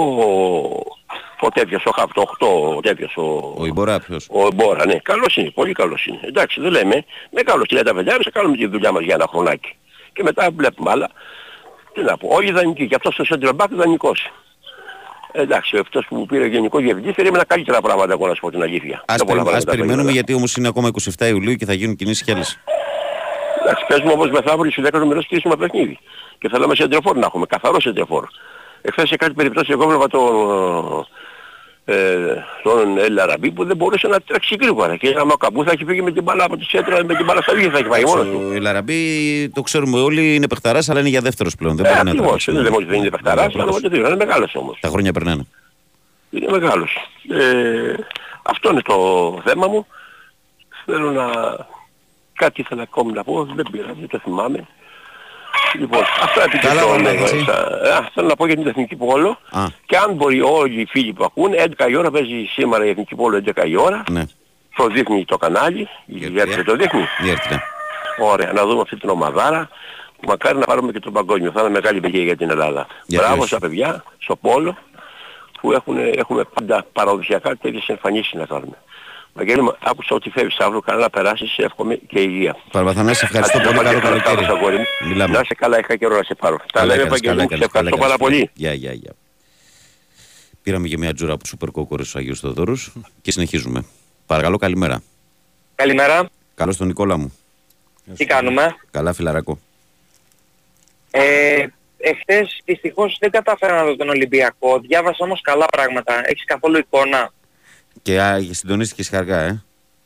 Ο 1.40 1.48
τέτοιος, 1.54 1.84
ο 1.86 1.90
Χαπ, 1.90 2.12
το 2.12 2.22
8, 2.40 2.46
ο 2.76 2.80
τέτοιος, 2.80 3.16
ο... 3.16 3.54
Ο 3.58 3.66
Ιμπορά 3.66 4.00
ποιος; 4.00 4.26
Ο 4.30 4.48
Μπόρα, 4.54 4.86
ναι. 4.86 4.98
Καλός 4.98 5.36
είναι, 5.36 5.50
πολύ 5.50 5.72
καλός 5.72 6.06
είναι. 6.06 6.20
Εντάξει, 6.22 6.60
δεν 6.60 6.70
λέμε. 6.70 7.04
Με 7.30 7.42
καλός 7.42 7.66
και 7.66 7.82
τα 7.82 7.94
παιδιά, 7.94 8.16
θα 8.24 8.30
κάνουμε 8.30 8.56
τη 8.56 8.66
δουλειά 8.66 8.92
μας 8.92 9.02
για 9.02 9.14
ένα 9.14 9.26
χρονάκι. 9.30 9.76
Και 10.12 10.22
μετά 10.22 10.48
βλέπουμε, 10.56 10.90
αλλά 10.90 11.08
τι 11.92 12.02
να 12.02 12.16
πω, 12.16 12.28
όλοι 12.30 12.50
δανεικοί. 12.52 12.88
Και 12.88 12.94
αυτός 12.94 13.18
ο 13.18 13.24
Σέντρεμπακ 13.24 13.74
δανεικός. 13.74 14.30
Εντάξει, 15.32 15.76
αυτός 15.78 16.06
που 16.08 16.14
μου 16.16 16.26
πήρε 16.26 16.46
γενικός 16.46 16.82
διευθυντής 16.82 17.14
περίμενα 17.14 17.44
καλύτερα 17.44 17.80
πράγματα 17.80 18.12
εγώ 18.12 18.26
να 18.28 18.34
σου 18.34 18.40
πω 18.40 18.50
την 18.50 18.62
αλήθεια. 18.62 19.02
Ας, 19.06 19.16
Πιο 19.16 19.24
πολλά 19.24 19.42
περι- 19.42 19.56
ας 19.56 19.64
πράγματα 19.64 19.70
περιμένουμε 19.70 19.86
περίμενα. 19.94 20.10
γιατί 20.12 20.34
όμως 20.34 20.56
είναι 20.56 20.68
ακόμα 20.68 20.88
27 21.18 21.26
Ιουλίου 21.28 21.54
και 21.54 21.64
θα 21.64 21.72
γίνουν 21.72 21.96
κινήσεις 21.96 22.24
κι 22.24 22.32
άλλες. 22.32 22.58
Εντάξει, 23.64 23.84
παίζουμε 23.88 24.12
όμως 24.12 24.30
μεθαύριο 24.30 24.70
στις 24.70 24.84
10 24.86 24.88
το 25.00 25.06
μερός 25.06 25.26
κλείσουμε 25.28 25.56
παιχνίδι. 25.56 25.98
Και 26.38 26.48
θέλαμε 26.48 26.74
σεντρεφόρ 26.74 27.16
να 27.16 27.26
έχουμε, 27.26 27.46
καθαρό 27.46 27.80
σεντρεφόρ. 27.80 28.24
Εχθές 28.82 29.08
σε 29.08 29.16
κάτι 29.16 29.32
περιπτώσει 29.32 29.72
εγώ 29.72 29.82
έβλεπα 29.82 30.06
τον, 30.08 31.06
ε, 31.84 31.94
τον 32.62 32.96
El 32.98 33.24
Arabi 33.30 33.48
που 33.54 33.64
δεν 33.64 33.76
μπορούσε 33.76 34.06
να 34.08 34.20
τρέξει 34.20 34.56
γρήγορα. 34.60 34.96
Και 34.96 35.14
άμα 35.18 35.32
ο 35.32 35.36
Καμπού 35.36 35.64
θα 35.64 35.70
έχει 35.70 35.84
φύγει 35.84 36.02
με 36.02 36.12
την 36.12 36.22
μπάλα 36.22 36.44
από 36.44 36.56
τη 36.56 36.64
σέντρα, 36.64 37.04
με 37.04 37.14
την 37.14 37.24
μπάλα 37.24 37.42
στα 37.42 37.52
λίγα 37.52 37.70
θα 37.70 37.78
έχει 37.78 37.88
πάει 37.88 38.04
μόνος 38.04 38.26
του. 38.26 38.42
Ο 38.48 38.52
Ελαραμπή 38.52 39.48
το 39.54 39.62
ξέρουμε 39.62 40.00
όλοι 40.00 40.34
είναι 40.34 40.48
παιχταράς 40.48 40.88
αλλά 40.90 41.00
είναι 41.00 41.08
για 41.08 41.20
δεύτερος 41.20 41.54
πλέον. 41.54 41.76
Δεν 41.76 41.84
Ε, 41.84 41.88
μπορεί 41.88 42.04
να 42.04 42.10
ακριβώς, 42.10 42.44
τραβήξει. 42.44 42.50
δεν 42.70 42.74
είναι- 42.74 42.90
δεν 42.90 42.98
είναι 43.00 43.10
παιχταράς, 43.10 43.38
αλλά 43.44 43.46
Ακριβώς. 43.62 43.76
ούτε 43.76 43.88
δύο, 43.88 44.06
είναι 44.06 44.16
μεγάλος 44.16 44.54
όμως. 44.54 44.78
Τα 44.80 44.88
χρόνια 44.88 45.12
περνάνε. 45.12 45.46
Είναι 46.30 46.46
μεγάλος. 46.50 46.96
Ε, 47.30 47.94
αυτό 48.42 48.70
είναι 48.70 48.82
το 48.82 48.96
θέμα 49.44 49.66
μου. 49.68 49.86
Θέλω 50.84 51.10
να... 51.10 51.24
Κάτι 52.34 52.60
ήθελα 52.60 52.82
ακόμη 52.82 53.12
να 53.12 53.24
πω, 53.24 53.44
δεν 53.44 53.66
πήρα, 53.70 53.86
δεν 53.98 54.08
το 54.08 54.18
θυμάμαι. 54.18 54.66
Λοιπόν, 55.78 56.00
αυτά 56.02 56.26
Καλά, 56.34 56.44
επικεντρώνω 56.44 56.88
Βαρνάκη, 56.88 57.16
εδώ. 57.16 57.24
έτσι. 57.24 57.44
Σα- 57.44 57.96
Α, 57.96 58.08
Θέλω 58.14 58.26
να 58.28 58.36
πω 58.36 58.46
για 58.46 58.56
την 58.56 58.66
Εθνική 58.66 58.96
Πόλο. 58.96 59.38
Α, 59.50 59.64
Και 59.86 59.96
αν 59.96 60.12
μπορεί 60.14 60.40
όλοι 60.40 60.80
οι 60.80 60.86
φίλοι 60.86 61.12
που 61.12 61.24
ακούνε, 61.24 61.56
11 61.56 61.88
η 61.88 61.94
ώρα 61.96 62.10
παίζει 62.10 62.44
σήμερα 62.52 62.84
η 62.84 62.88
Εθνική 62.88 63.14
Πόλο 63.14 63.36
11 63.36 63.64
η 63.66 63.76
ώρα. 63.76 64.02
ναι. 64.10 64.22
Το 64.76 64.86
δείχνει 64.86 65.24
το 65.24 65.36
κανάλι, 65.36 65.88
η 66.06 66.16
Γέρτσε 66.28 66.62
το 66.62 66.76
δείχνει. 66.76 67.04
Διέρτητα. 67.22 67.62
Ωραία, 68.20 68.52
να 68.52 68.66
δούμε 68.66 68.80
αυτή 68.80 68.96
την 68.96 69.08
ομαδάρα. 69.08 69.68
Μακάρι 70.26 70.58
να 70.58 70.64
πάρουμε 70.64 70.92
και 70.92 71.00
τον 71.00 71.12
παγκόσμιο. 71.12 71.50
Θα 71.50 71.60
είναι 71.60 71.70
μεγάλη 71.70 71.98
επιτυχία 71.98 72.24
για 72.24 72.36
την 72.36 72.50
Ελλάδα. 72.50 72.86
Γιατί 73.06 73.24
Μπράβο 73.24 73.40
όχι. 73.40 73.48
στα 73.48 73.58
παιδιά, 73.58 74.04
στο 74.18 74.36
πόλο, 74.36 74.76
που 75.60 75.72
έχουν, 75.72 75.96
έχουμε 76.14 76.44
πάντα 76.54 76.86
παραδοσιακά 76.92 77.56
τέτοιες 77.56 77.88
εμφανίσεις 77.88 78.32
να 78.32 78.46
κάνουμε. 78.46 78.76
Βαγγέλη 79.34 79.62
μου, 79.62 79.76
άκουσα 79.80 80.14
ότι 80.14 80.30
φεύγεις 80.30 80.56
αύριο, 80.58 80.80
καλά 80.80 80.98
να 81.00 81.10
περάσεις, 81.10 81.50
σε 81.52 81.62
εύχομαι 81.62 81.94
και 81.94 82.20
υγεία. 82.20 82.56
Παρβαθανάση, 82.72 83.24
ευχαριστώ 83.24 83.58
Άντε, 83.58 83.66
πολύ. 83.66 83.76
να 83.78 83.82
Καλό 83.84 84.00
πάτε 84.00 84.08
καλά, 84.10 84.22
καλοκαίρι. 84.22 84.56
αγόρι 84.58 84.76
μου. 84.76 84.84
Μιλάμε. 85.08 85.34
Να 85.34 85.40
είσαι 85.40 85.54
καλά, 85.54 85.78
είχα 85.78 85.96
καιρό 85.96 86.16
να 86.16 86.22
σε 86.22 86.34
πάρω. 86.34 86.56
Τα 86.72 86.80
λέμε, 86.80 86.92
έκανες, 86.92 87.10
Βαγγέλη 87.10 87.34
μου, 87.36 87.40
έκανες, 87.42 87.58
σε 87.58 87.64
ευχαριστώ 87.64 87.96
καλά 87.96 88.16
πάρα 88.16 88.24
έκανες. 88.24 88.36
πολύ. 88.38 88.50
Γεια, 88.54 88.72
γεια, 88.72 88.92
γεια. 88.92 89.12
Πήραμε 90.62 90.88
και 90.88 90.98
μια 90.98 91.14
τζούρα 91.14 91.32
από 91.32 91.46
σούπερ 91.46 91.70
κόκορες 91.70 92.06
στους 92.08 92.20
Αγίους 92.20 92.40
Θεοδόρους 92.40 92.92
και 93.22 93.30
συνεχίζουμε. 93.32 93.84
Παρακαλώ, 94.26 94.56
καλημέρα. 94.56 95.02
Καλημέρα. 95.74 96.28
Καλώς 96.54 96.76
τον 96.76 96.86
Νικόλα 96.86 97.16
μου. 97.16 97.32
Τι 98.16 98.24
κάνουμε; 98.24 98.76
Καλά, 98.90 99.12
φιλαράκο. 99.12 99.58
Ε, 101.10 101.66
εχθές 101.98 102.60
δυστυχώς 102.64 103.16
δεν 103.20 103.30
κατάφερα 103.30 103.74
να 103.74 103.84
δω 103.84 103.96
τον 103.96 104.08
Ολυμπιακό. 104.08 104.78
Διάβασα 104.80 105.16
όμως 105.24 105.40
καλά 105.40 105.66
πράγματα. 105.66 106.20
Έχεις 106.24 106.44
καθόλου 106.44 106.78
εικόνα; 106.78 107.32
Και 108.02 108.20
α, 108.20 108.40
συντονίστηκες 108.50 109.12
αργά, 109.12 109.40
ε. 109.40 109.62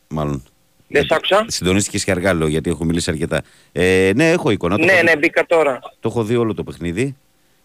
Μάλλον. 0.09 0.43
Δεν 0.89 1.05
σ' 1.05 1.11
άκουσα. 1.13 1.45
Συντονίστηκες 1.49 2.09
αργά, 2.09 2.33
λέω, 2.35 2.47
γιατί 2.47 2.71
έχω 2.71 2.85
μιλήσει 2.85 3.11
αρκετά. 3.11 3.43
Ε, 3.73 4.11
ναι, 4.15 4.31
έχω 4.31 4.51
εικόνα. 4.51 4.77
το 4.79 4.85
Ναι, 4.85 4.93
έχω 4.93 5.01
δει. 5.01 5.07
ναι, 5.07 5.17
μπήκα 5.17 5.47
τώρα. 5.47 5.79
Το 6.01 6.09
έχω 6.09 6.25
δει 6.25 6.37
όλο 6.37 6.55
το 6.55 6.65
παιχνίδι. 6.65 7.17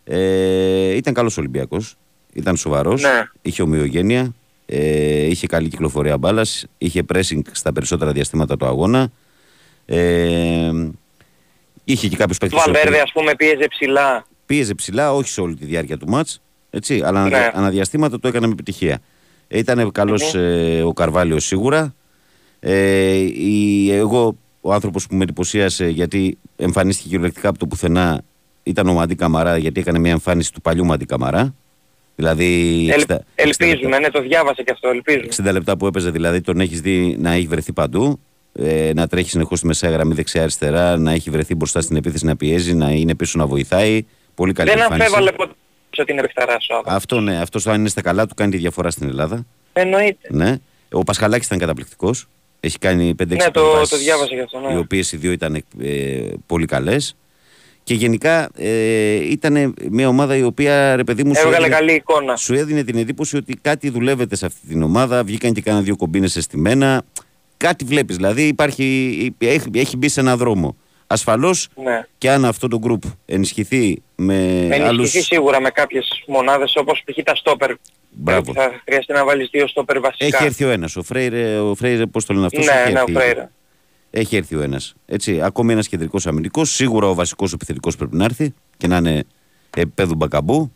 Ε, 0.04 0.95
ήταν 0.95 1.14
καλός 1.14 1.38
Ολυμπιακός. 1.38 1.95
Ήταν 2.34 2.58
σοβαρός. 2.58 3.02
Ναι. 3.02 3.24
Είχε 3.41 3.62
ομοιογένεια. 3.62 4.34
Ε, 4.66 5.26
είχε 5.26 5.48
καλή 5.48 5.68
κυκλοφορία 5.70 6.18
μπάλας. 6.18 6.66
Είχε 6.78 7.04
pressing 7.14 7.40
στα 7.52 7.74
περισσότερα 7.74 8.12
διαστήματα 8.12 8.58
του 8.58 8.66
αγώνα. 8.66 9.10
Ε, 9.86 10.72
είχε 11.84 12.08
και 12.08 12.16
κάποιους 12.16 12.38
Του 12.38 12.48
παίκτες... 12.48 12.64
Βαλβέρδε 12.66 13.00
ας 13.02 13.12
πούμε 13.12 13.36
πίεζε 13.36 13.68
ψηλά. 13.70 14.26
Πίεζε 14.45 14.74
ψηλά, 14.76 15.14
όχι 15.14 15.30
σε 15.30 15.41
όλη 15.41 15.56
τη 15.56 15.66
διάρκεια 15.66 15.98
του 15.98 16.08
μάτς. 16.10 16.41
Έτσι, 16.70 17.02
αλλά 17.06 17.12
Ναι. 17.12 17.36
αναδια- 17.36 17.52
αναδιαστήματα 17.58 18.20
το 18.20 18.28
έκανε 18.28 18.45
με 18.45 18.52
επιτυχία. 18.52 19.00
Ε, 19.54 19.58
ήταν 19.58 19.92
καλός 19.92 20.36
ε, 20.36 20.82
ο 20.86 20.94
Καρβάλιο 20.94 21.40
σίγουρα. 21.40 21.96
Ε, 22.60 23.14
η, 23.16 23.92
εγώ, 23.92 24.38
ο 24.62 24.74
άνθρωπος 24.74 25.08
που 25.08 25.16
με 25.16 25.24
εντυπωσίασε 25.24 25.88
γιατί 25.88 26.38
εμφανίστηκε 26.56 27.10
κυριολεκτικά 27.10 27.50
από 27.50 27.58
το 27.58 27.68
πουθενά 27.68 28.22
ήταν 28.64 28.88
ο 28.88 28.94
Μαντί 28.94 29.16
Καμαρά 29.16 29.58
γιατί 29.58 29.80
έκανε 29.80 30.00
μια 30.00 30.12
εμφάνιση 30.12 30.54
του 30.54 30.62
παλιού 30.62 30.86
Μαντί 30.86 31.06
Καμαρά. 31.06 31.56
Δηλαδή 32.16 32.88
Ελ, 32.92 33.04
60 33.08 33.16
ελπίζουμε, 33.36 34.00
ναι, 34.00 34.10
το 34.10 34.22
διάβασα 34.22 34.64
και 34.64 34.72
αυτό, 34.72 34.90
ελπίζουμε. 34.90 35.50
60 35.50 35.54
λεπτά 35.54 35.78
που 35.78 35.88
έπαιζε 35.88 36.10
δηλαδή 36.10 36.42
τον 36.42 36.60
έχεις 36.60 36.82
δει 36.82 37.18
να 37.20 37.32
έχει 37.32 37.48
βρεθεί 37.48 37.74
παντού. 37.74 38.20
Ε, 38.54 38.92
να 38.96 39.08
τρέχει 39.08 39.30
συνεχώς 39.30 39.58
στη 39.58 39.68
μεσαία 39.68 39.90
γραμμή 39.90 40.14
δεξιά-αριστερά, 40.14 40.98
να 40.98 41.12
έχει 41.12 41.30
βρεθεί 41.30 41.56
μπροστά 41.56 41.82
στην 41.82 41.96
επίθεση 41.96 42.26
να 42.26 42.36
πιέζει, 42.36 42.74
να 42.74 42.92
είναι 42.92 43.16
πίσω 43.16 43.40
να 43.40 43.46
βοηθάει. 43.46 44.06
Πολύ 44.36 44.54
καλή 44.54 44.70
Δεν 44.70 44.80
εμφάνιση. 44.80 45.06
αμφέβαλε, 45.06 45.32
ποτέ, 45.32 45.54
ότι 46.02 46.11
είναι 46.11 46.22
παιχταράς 46.22 46.68
ο 46.70 46.76
Άβανος. 46.76 46.95
Αυτό 46.98 47.20
ναι, 47.20 47.41
αυτό 47.41 47.72
αν 47.72 47.80
είναι 47.80 47.90
στα 47.90 48.02
καλά 48.02 48.26
του 48.26 48.36
κάνει 48.36 48.52
τη 48.52 48.57
διαφορά 48.57 48.90
στην 48.90 49.07
Ελλάδα. 49.07 49.45
Εννοείται. 49.74 50.28
Ναι. 50.30 50.56
Ο 50.91 51.03
Πασχαλάκης 51.03 51.45
ήταν 51.45 51.57
καταπληκτικός. 51.57 52.28
Έχει 52.60 52.78
κάνει 52.78 53.15
5-6 53.24 53.28
Ναι, 53.28 53.36
το, 53.36 53.52
παρεμβάσεις, 53.52 53.90
το 53.90 53.98
διάβασα 53.98 54.36
γι' 54.36 54.41
αυτό. 54.41 54.60
Ναι. 54.60 54.74
οι 54.74 54.78
οποίες 54.78 55.11
οι 55.11 55.18
δύο 55.18 55.32
ήταν 55.32 55.64
ε, 55.82 56.30
πολύ 56.45 56.65
καλές. 56.65 57.15
Και 57.84 57.94
γενικά 57.94 58.49
ε, 58.56 59.14
ήταν 59.14 59.74
μια 59.90 60.07
ομάδα 60.07 60.36
η 60.36 60.44
οποία, 60.44 60.95
ρε 60.95 61.03
παιδί 61.03 61.24
μου, 61.24 61.36
σου 61.36 61.41
Έβγαλε 61.45 61.65
έδινε, 61.65 61.76
καλή 61.80 61.94
εικόνα. 61.94 62.36
σου 62.36 62.53
έδινε 62.53 62.84
την 62.84 62.98
εντύπωση 62.98 63.38
ότι 63.38 63.56
κάτι 63.61 63.90
δουλεύεται 63.90 64.36
σε 64.36 64.45
αυτή 64.45 64.68
την 64.68 64.84
ομάδα. 64.84 65.24
Βγήκαν 65.24 65.53
και 65.53 65.61
κάναν 65.61 65.84
δύο 65.84 65.95
κομπίνες 65.95 66.36
αισθημένα. 66.36 67.03
Κάτι 67.57 67.86
βλέπεις, 67.86 68.15
δηλαδή 68.15 68.44
υπάρχει, 68.48 69.36
έχει, 69.38 69.70
έχει 69.74 69.98
μπει 69.98 70.07
σε 70.07 70.20
έναν 70.20 70.38
δρόμο. 70.38 70.76
Ασφαλώς 71.14 71.68
Ναι. 71.84 72.06
και 72.18 72.30
αν 72.31 72.45
αυτό 72.45 72.68
το 72.68 72.80
γκρουπ 72.80 73.03
ενισχυθεί 73.26 74.02
με 74.15 74.65
Με 74.68 74.76
άλλους... 74.76 74.88
ενισχυθεί 74.88 75.23
σίγουρα 75.23 75.61
με 75.61 75.69
κάποιες 75.69 76.23
μονάδες 76.27 76.76
όπως 76.76 77.03
π.χ. 77.06 77.23
τα 77.23 77.35
στόπερ. 77.35 77.72
Μπράβο. 78.10 78.53
Θα 78.53 78.72
χρειαστεί 78.85 79.14
να 79.14 79.26
βάλεις 79.26 79.49
δύο 79.52 79.68
στόπερ 79.68 79.99
βασικά. 79.99 80.26
Έχει 80.26 80.44
έρθει 80.45 80.64
ο 80.64 80.69
ένας, 80.69 80.95
ο 80.95 81.03
Φρέιρε, 81.03 81.60
ο 81.60 81.76
Φρέιρε 81.76 82.06
πώς 82.06 82.26
το 82.26 82.34
λένε 82.34 82.45
αυτός, 82.45 82.65
Ναι, 82.65 82.72
έχει 82.72 82.91
ναι, 82.94 82.99
ο 82.99 83.02
έρθει. 83.02 83.14
Φρέιρε. 83.14 83.49
Έχει 84.10 84.35
έρθει 84.35 84.56
ο 84.56 84.61
ένας. 84.61 84.94
Έτσι, 85.06 85.41
ακόμη 85.41 85.72
ένας 85.72 85.88
κεντρικός 85.88 86.27
αμυντικός, 86.27 86.69
σίγουρα 86.69 87.07
ο 87.07 87.14
βασικός 87.14 87.53
επιθετικός 87.53 87.95
πρέπει 87.95 88.15
να 88.15 88.23
έρθει 88.23 88.53
και 88.77 88.88
να 88.88 88.98
είναι 88.98 89.23
επίπεδου 89.76 90.15
μπακαμπού. 90.15 90.72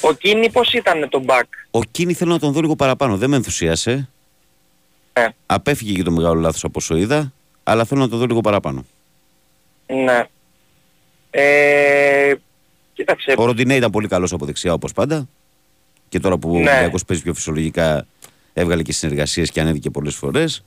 Ο 0.00 0.12
Κίνη 0.12 0.50
πώς 0.50 0.72
ήταν 0.72 1.08
το 1.08 1.24
back. 1.26 1.42
Ο 1.70 1.80
Κίνη 1.90 2.12
θέλω 2.14 2.32
να 2.32 2.38
τον 2.38 2.52
δω 2.52 2.60
λίγο 2.60 2.76
παραπάνω, 2.76 3.16
δεν 3.16 3.30
με 3.30 3.36
ενθουσίασε. 3.36 4.08
Ναι. 5.18 5.26
Απέφυγε 5.46 5.92
και 5.92 6.02
το 6.02 6.10
μεγάλο 6.10 6.40
λάθος 6.40 6.64
από 6.64 6.78
όσο 6.78 6.96
είδα, 6.96 7.32
αλλά 7.62 7.84
θέλω 7.84 8.00
να 8.00 8.08
τον 8.08 8.18
δω 8.18 8.26
λίγο 8.26 8.40
παραπάνω. 8.40 8.84
Ναι. 9.86 10.24
Ε, 11.30 12.34
κοίταξε. 12.94 13.34
Ο 13.36 13.44
Ροντινέ 13.44 13.74
ήταν 13.74 13.90
πολύ 13.90 14.08
καλός 14.08 14.32
από 14.32 14.44
δεξιά 14.46 14.72
όπως 14.72 14.92
πάντα. 14.92 15.28
Και 16.08 16.20
τώρα 16.20 16.36
που 16.38 16.48
ο 16.48 16.52
Ναι. 16.58 16.70
Ολυμπιακός 16.70 17.04
παίζει 17.04 17.22
πιο 17.22 17.34
φυσιολογικά 17.34 18.06
έβγαλε 18.52 18.82
και 18.82 18.92
συνεργασίες 18.92 19.50
και 19.50 19.60
ανέβηκε 19.60 19.90
πολλές 19.90 20.14
φορές. 20.14 20.64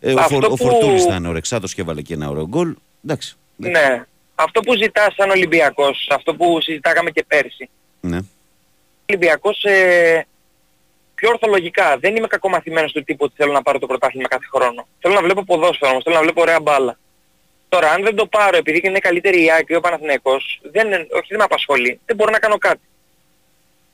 Ε, 0.00 0.12
ο, 0.12 0.18
Αυτό 0.20 0.34
Φορ, 0.34 0.44
ο 0.44 0.48
που- 0.48 0.56
Φορτούνης 0.56 1.04
ήταν 1.04 1.26
ορεξάτος 1.26 1.74
και 1.74 1.80
έβαλε 1.80 2.02
και 2.02 2.14
ένα 2.14 2.28
ωραίο 2.28 2.46
γκολ. 2.48 2.74
Εντάξει. 3.04 3.36
Ναι. 3.56 4.04
Αυτό 4.34 4.60
που 4.60 4.74
ζητάς 4.76 5.14
σαν 5.14 5.30
Ολυμπιακός, 5.30 6.08
αυτό 6.12 6.34
που 6.34 6.60
συζητάγαμε 6.60 7.10
και 7.10 7.24
πέρσι. 7.28 7.68
Ναι. 8.00 8.16
Ο 8.18 8.24
Ολυμπιακός 9.06 9.62
ε, 9.64 10.26
πιο 11.14 11.28
ορθολογικά. 11.28 11.96
Δεν 12.00 12.16
είμαι 12.16 12.26
κακομαθημένος 12.26 12.92
του 12.92 13.04
τύπου 13.04 13.24
ότι 13.24 13.34
θέλω 13.36 13.52
να 13.52 13.62
πάρω 13.62 13.78
το 13.78 13.86
πρωτάθλημα 13.86 14.28
κάθε 14.28 14.44
χρόνο. 14.54 14.86
Θέλω 15.00 15.14
να 15.14 15.22
βλέπω 15.22 15.44
ποδόσφαιρο 15.44 15.90
όμως, 15.90 16.02
θέλω 16.02 16.16
να 16.16 16.22
βλέπω 16.22 16.40
ωραία 16.40 16.60
μπάλα. 16.60 16.98
Τώρα 17.68 17.90
αν 17.90 18.02
δεν 18.02 18.14
το 18.16 18.26
πάρω 18.26 18.56
επειδή 18.56 18.80
είναι 18.84 18.98
καλύτερη 18.98 19.44
η 19.44 19.50
ΑΕΚ 19.50 19.68
ή 19.68 19.74
ο 19.74 19.80
Παναθηναϊκός, 19.80 20.60
δεν, 20.62 20.86
όχι 20.92 21.26
δεν 21.28 21.38
με 21.38 21.44
απασχολεί. 21.44 22.00
Δεν 22.06 22.16
μπορώ 22.16 22.30
να 22.30 22.38
κάνω 22.38 22.58
κάτι. 22.58 22.80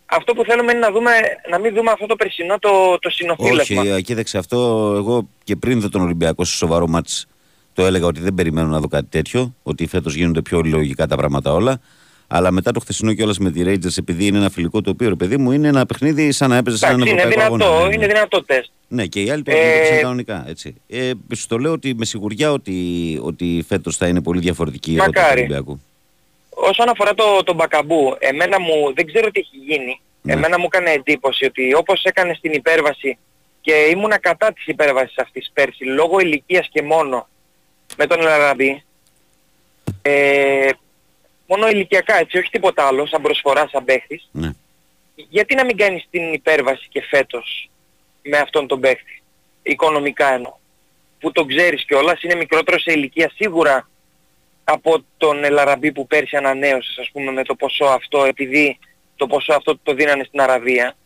Αυτό 0.07 0.35
που 0.35 0.45
θέλουμε 0.45 0.73
είναι 0.73 0.81
να, 0.81 0.91
δούμε, 0.91 1.11
να 1.51 1.59
μην 1.59 1.75
δούμε 1.75 1.91
αυτό 1.91 2.07
το 2.07 2.17
περσινό 2.17 2.59
το, 2.59 2.99
το 2.99 3.11
συνοθήλευμα. 3.11 3.81
Όχι, 3.81 3.91
ε, 3.91 4.01
κοίταξε 4.01 4.39
αυτό. 4.39 4.57
Εγώ 4.97 5.29
και 5.45 5.57
πριν 5.57 5.81
δω 5.81 5.89
τον 5.89 6.01
Ολυμπιακό 6.01 6.45
σε 6.45 6.57
σοβαρό 6.57 6.87
μάτς 6.87 7.27
το 7.73 7.85
έλεγα 7.85 8.07
ότι 8.07 8.21
δεν 8.21 8.35
περιμένω 8.35 8.69
να 8.69 8.81
δω 8.81 8.89
κάτι 8.89 9.07
τέτοιο. 9.09 9.55
Ότι 9.63 9.87
φέτος 9.87 10.15
γίνονται 10.15 10.43
πιο 10.43 10.61
λογικά 10.61 11.07
τα 11.07 11.17
πράγματα 11.17 11.53
όλα. 11.53 11.81
Αλλά 12.27 12.51
μετά 12.51 12.73
το 12.73 12.81
χθεσινό 12.81 13.13
κιόλας 13.13 13.39
με 13.39 13.51
τη 13.51 13.63
Rangers, 13.67 13.99
επειδή 13.99 14.27
είναι 14.27 14.39
ένα 14.39 14.51
φιλικό 14.51 14.81
το 14.81 14.91
οποίο 14.91 15.09
ρε 15.09 15.15
παιδί 15.15 15.37
μου 15.37 15.53
είναι 15.53 15.69
ένα 15.69 15.87
παιχνίδι 15.87 16.33
σαν 16.33 16.51
να 16.51 16.57
έπαιζε 16.57 16.77
σε 16.77 16.87
έναν 16.87 17.01
Εντάξει, 17.01 17.13
είναι 17.13 17.23
ευρωπαϊκό 17.23 17.57
δυνατό, 17.57 17.73
αγώνα. 17.73 17.89
Ναι, 17.89 17.95
είναι 17.95 18.07
ναι. 18.07 18.13
δυνατό 18.13 18.45
τεστ. 18.45 18.71
Ναι, 18.89 19.07
και 19.07 19.23
οι 19.23 19.31
άλλοι 19.31 19.43
το 19.43 19.51
Ε, 19.51 19.55
αντιμετώπισαν 19.55 20.01
κανονικά. 20.01 20.45
Έτσι. 20.49 20.75
Ε, 20.89 21.11
σου 21.35 21.47
το 21.47 21.59
λέω 21.59 21.73
ότι 21.73 21.95
με 21.95 22.05
σιγουριά 22.05 22.53
ότι, 22.53 22.75
ότι 23.23 23.65
φέτος 23.69 23.97
θα 23.97 24.07
είναι 24.07 24.23
πολύ 24.23 24.41
διαφορετική 24.41 24.91
η 24.91 24.95
ερώτηση 24.95 25.13
του 25.13 25.21
Μακάρι. 25.21 25.41
Ολυμπιακού. 25.41 25.81
Όσον 26.51 26.89
αφορά 26.89 27.15
το, 27.15 27.43
τον 27.45 27.55
Μπακαμπού, 27.55 28.17
εμένα 28.19 28.61
μου, 28.61 28.93
δεν 28.95 29.07
ξέρω 29.07 29.31
τι 29.31 29.41
έχει 29.41 29.57
γίνει. 29.67 30.01
Ναι. 30.23 30.33
Εμένα 30.33 30.59
μου 30.59 30.69
έκανε 30.73 30.91
εντύπωση 30.91 31.45
ότι 31.45 31.75
όπως 31.75 32.03
έκανε 32.03 32.35
στην 32.35 32.53
υπέρβαση 32.53 33.19
και 33.61 33.73
ήμουνα 33.73 34.19
κατά 34.19 34.53
της 34.53 34.67
υπέρβασης 34.67 35.19
αυτής 35.19 35.51
πέρσι, 35.53 35.85
λόγω 35.85 36.21
ηλικίας 36.21 36.69
και 36.73 36.83
μόνο 36.83 37.29
με 37.97 38.07
τον 38.07 38.21
Λαραμπή, 38.21 38.83
ε, 40.03 40.69
μόνο 41.55 41.69
ηλικιακά 41.69 42.19
έτσι, 42.19 42.39
όχι 42.39 42.51
τίποτα 42.51 42.87
άλλο, 42.87 43.07
σαν 43.07 43.23
προσφορά, 43.23 43.69
σαν 43.73 43.85
παίχτης, 43.85 44.29
Ναι. 44.33 44.51
γιατί 45.15 45.55
να 45.55 45.65
μην 45.65 45.77
κάνεις 45.77 46.07
την 46.11 46.33
υπέρβαση 46.33 46.87
και 46.89 47.03
φέτος 47.03 47.71
με 48.23 48.39
αυτόν 48.39 48.67
τον 48.67 48.81
παίχτη, 48.81 49.23
οικονομικά 49.63 50.33
εννοώ, 50.35 50.53
που 51.21 51.33
τον 51.33 51.47
ξέρεις 51.49 51.85
κιόλας, 51.85 52.23
είναι 52.23 52.35
μικρότερο 52.35 52.79
σε 52.79 52.93
ηλικία 52.93 53.31
σίγουρα 53.35 53.89
από 54.65 55.05
τον 55.17 55.45
Ελαραμπή 55.45 55.93
που 55.93 56.07
πέρσι 56.07 56.37
ανανέωσες 56.37 56.99
ας 56.99 57.11
πούμε 57.13 57.33
με 57.33 57.43
το 57.45 57.55
ποσό 57.55 57.85
αυτό 57.85 58.25
επειδή 58.25 58.79
το 59.17 59.27
ποσό 59.27 59.53
αυτό 59.53 59.79
το 59.83 59.95
δίνανε 59.95 60.25
στην 60.25 60.41
Αραβία. 60.41 60.97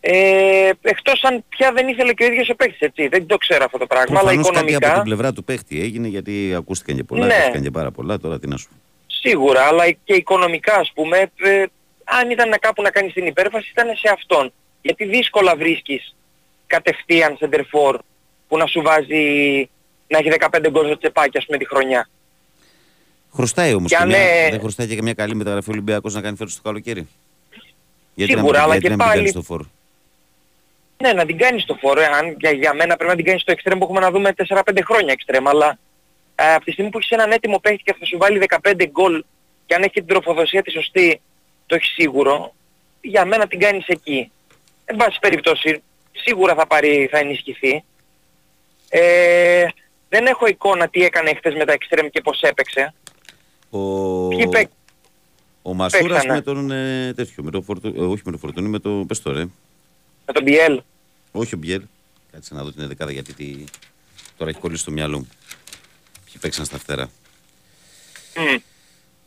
Ε, 0.00 0.70
εκτός 0.82 1.24
αν 1.24 1.44
πια 1.48 1.72
δεν 1.72 1.88
ήθελε 1.88 2.12
και 2.12 2.24
ο 2.24 2.26
ίδιος 2.26 2.48
ο 2.48 2.54
παίκτης 2.54 2.80
έτσι, 2.80 3.08
δεν 3.08 3.26
το 3.26 3.36
ξέρω 3.36 3.64
αυτό 3.64 3.78
το 3.78 3.86
πράγμα, 3.86 4.18
αλλά 4.18 4.32
Προφανώς 4.32 4.46
κάτι 4.46 4.58
από 4.58 4.68
οικονομικά 4.68 4.94
την 4.94 5.02
πλευρά 5.02 5.32
του 5.32 5.44
παίχτη 5.44 5.80
έγινε 5.80 6.08
γιατί 6.08 6.54
ακούστηκαν 6.56 6.96
και 6.96 7.04
πολλά, 7.04 7.26
Ναι. 7.26 7.34
ακούστηκαν 7.34 7.62
και 7.62 7.70
πάρα 7.70 7.90
πολλά. 7.90 8.18
Τώρα 8.18 8.38
τι 8.38 8.48
να 8.48 8.56
σου 8.56 8.68
πω. 8.68 8.74
Σίγουρα, 9.28 9.62
αλλά 9.62 9.90
και 9.90 10.14
οικονομικά 10.14 10.74
ας 10.74 10.90
πούμε, 10.94 11.30
ε, 11.40 11.64
αν 12.04 12.30
ήταν 12.30 12.48
να 12.48 12.58
κάπου 12.58 12.82
να 12.82 12.90
κάνεις 12.90 13.12
την 13.12 13.26
υπέρβαση 13.26 13.68
ήταν 13.70 13.86
σε 13.96 14.08
αυτόν. 14.12 14.52
Γιατί 14.82 15.04
δύσκολα 15.04 15.56
βρίσκεις 15.56 16.14
κατευθείαν 16.66 17.36
σεντερφόρ 17.36 17.98
που 18.48 18.56
να 18.56 18.66
σου 18.66 18.82
βάζει 18.82 19.24
να 20.08 20.18
έχει 20.18 20.28
15 20.28 20.68
γκολ 20.70 20.86
στο 20.86 20.98
τσεπάκι 20.98 21.38
ας 21.38 21.44
πούμε 21.44 21.58
τη 21.58 21.66
χρονιά. 21.66 22.08
Χρωστάει 23.34 23.74
όμως. 23.74 23.90
Και 23.90 23.96
αν, 23.96 24.10
ε, 24.10 24.48
Δεν 24.50 24.60
χρωστάει 24.60 24.86
και 24.86 25.02
μια 25.02 25.12
καλή 25.14 25.34
μεταγραφή 25.34 25.70
Ολυμπιακός 25.70 26.14
να 26.14 26.20
κάνει 26.20 26.36
φέτος 26.36 26.54
το 26.56 26.60
καλοκαίρι. 26.62 27.08
Σίγουρα, 28.16 28.36
να, 28.36 28.42
μην- 28.42 28.56
αλλά 28.56 28.66
γιατί 28.72 28.82
και 28.82 28.88
να 28.88 28.96
μην 28.96 29.04
πάλι- 29.06 29.16
κάνεις 29.16 29.32
το 29.32 29.42
φόρ. 29.42 29.64
Ναι, 31.02 31.12
να 31.12 31.26
την 31.26 31.38
κάνεις 31.38 31.64
το 31.64 31.74
φόρο. 31.80 32.02
Αν 32.02 32.36
για, 32.38 32.50
για 32.50 32.74
μένα 32.74 32.94
πρέπει 32.96 33.10
να 33.10 33.16
την 33.16 33.24
κάνεις 33.24 33.40
στο 33.42 33.52
εξτρέμ 33.52 33.78
που 33.78 33.84
έχουμε 33.84 34.00
να 34.00 34.10
δούμε 34.10 34.32
4-5 34.32 34.82
χρόνια 34.84 35.12
εξτρέμ. 35.12 35.48
Αλλά 35.48 35.68
ε, 35.68 35.76
από 36.36 36.64
τη 36.64 36.72
στιγμή 36.72 36.90
που 36.90 36.98
έχεις 36.98 37.10
έναν 37.10 37.30
έτοιμο 37.30 37.58
παίχτη 37.58 37.82
και 37.82 37.94
θα 37.98 38.04
σου 38.04 38.18
βάλει 38.18 38.46
15 38.62 38.86
γκολ 38.90 39.24
και 39.66 39.74
αν 39.74 39.82
έχει 39.82 39.92
την 39.92 40.06
τροφοδοσία 40.06 40.62
τη 40.62 40.70
σωστή, 40.70 41.20
το 41.66 41.74
έχεις 41.74 41.88
σίγουρο, 41.92 42.54
για 43.00 43.24
μένα 43.24 43.46
την 43.46 43.58
κάνεις 43.58 43.86
εκεί. 43.86 44.30
Εν 44.84 44.96
πάση 44.96 45.18
περιπτώσει, 45.20 45.82
σίγουρα 46.12 46.54
θα, 46.54 46.66
πάρει, 46.66 47.08
θα 47.10 47.18
ενισχυθεί. 47.18 47.84
Ε, 48.88 49.66
δεν 50.08 50.26
έχω 50.26 50.46
εικόνα 50.46 50.88
τι 50.88 51.04
έκανε 51.04 51.34
χθες 51.34 51.54
με 51.54 51.64
τα 51.64 51.72
εξτρέμ 51.72 52.06
και 52.08 52.20
πώς 52.20 52.40
έπαιξε. 52.40 52.94
Ο, 53.70 54.28
Ποιοι 54.28 54.48
παί- 54.48 54.70
ο 55.62 55.74
Μασούρας 55.74 56.02
παίξανε; 56.12 56.34
με 56.34 56.40
τον 56.40 56.70
ε, 56.70 57.12
τέτοιο, 57.16 57.42
με 57.42 57.50
το 57.50 57.62
φορτου, 57.62 57.86
ε, 57.96 58.00
όχι 58.00 58.22
με 58.24 58.32
το 58.32 58.38
Φορτούνι, 58.38 58.68
με 58.68 58.78
το 58.78 59.04
πες 59.08 59.22
τώρα, 59.22 59.40
ε. 59.40 59.48
Με 60.26 60.32
τον 60.32 60.42
Μπιέλ. 60.42 60.80
Όχι 61.32 61.54
ο 61.54 61.58
Μπιέλ. 61.58 61.82
Κάτσε 62.32 62.54
να 62.54 62.62
δω 62.62 62.72
την 62.72 62.88
δεκάδα 62.88 63.12
γιατί 63.12 63.32
τι... 63.32 63.64
τώρα 64.36 64.50
έχει 64.50 64.60
κολλήσει 64.60 64.82
στο 64.82 64.90
μυαλό 64.90 65.18
μου. 65.18 65.28
Ποιοι 66.36 66.44
παίξαν 66.44 66.64
στα 66.64 66.78
φτερά. 66.78 67.10
Μμ. 68.36 68.56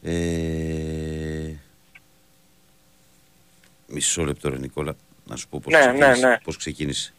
Ε... 0.09 1.55
Μισό 3.87 4.23
λεπτό 4.23 4.49
ρε 4.49 4.57
Νικόλα, 4.57 4.95
να 5.25 5.35
σου 5.35 5.47
πω 5.47 5.59
πώς, 5.63 5.73
Ναι, 5.73 5.79
ξεκίνησε, 5.79 6.09
ναι, 6.21 6.27
ναι. 6.27 6.37
πώς 6.43 6.57
ξεκίνησε. 6.57 7.13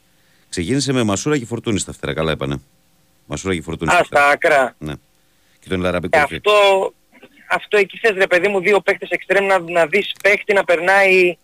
Ξεκίνησε 0.49 0.93
με 0.93 1.03
Μασούρα 1.03 1.39
και 1.39 1.45
Φορτούνη 1.47 1.79
στα 1.79 1.93
φτερά, 1.93 2.15
καλά 2.15 2.33
είπανε. 2.33 2.61
Μασούρα 3.27 3.55
και 3.55 3.63
Φορτούνη 3.63 3.91
Α, 3.91 3.95
στα 3.95 4.05
φτερά. 4.05 4.23
στα 4.23 4.31
άκρα. 4.33 4.75
Ναι. 4.79 4.95
Και 5.61 5.69
τον 5.69 5.81
Λαραμπή 5.81 6.09
Ε, 6.11 6.19
κορυφή. 6.19 6.35
αυτό, 6.37 6.93
αυτό 7.49 7.77
εκεί 7.77 7.99
θες 7.99 8.11
ρε 8.17 8.27
παιδί 8.27 8.49
μου 8.49 8.61
δύο 8.61 8.81
παίχτες 8.81 9.09
εξτρέμ 9.11 9.47
να, 9.47 9.59
να 9.59 9.87
δεις 9.87 10.13
παίχτη 10.23 10.53
να 10.53 10.65
περνάει 10.65 11.37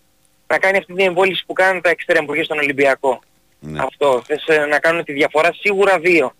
να 0.46 0.58
κάνει 0.58 0.76
αυτή 0.78 0.94
την 0.94 1.04
εμβόλυση 1.06 1.44
που 1.46 1.52
κάνουν 1.52 1.82
τα 1.82 1.88
εξτρέμ 1.90 2.24
που 2.24 2.34
είχε 2.34 2.44
στον 2.44 2.58
Ολυμπιακό. 2.58 3.20
Ναι. 3.60 3.80
Αυτό. 3.82 4.22
Θες 4.26 4.44
ε, 4.46 4.66
να 4.66 4.78
κάνουν 4.78 5.04
τη 5.04 5.12
διαφορά 5.12 5.52
σίγουρα 5.52 5.98
δύο. 5.98 6.34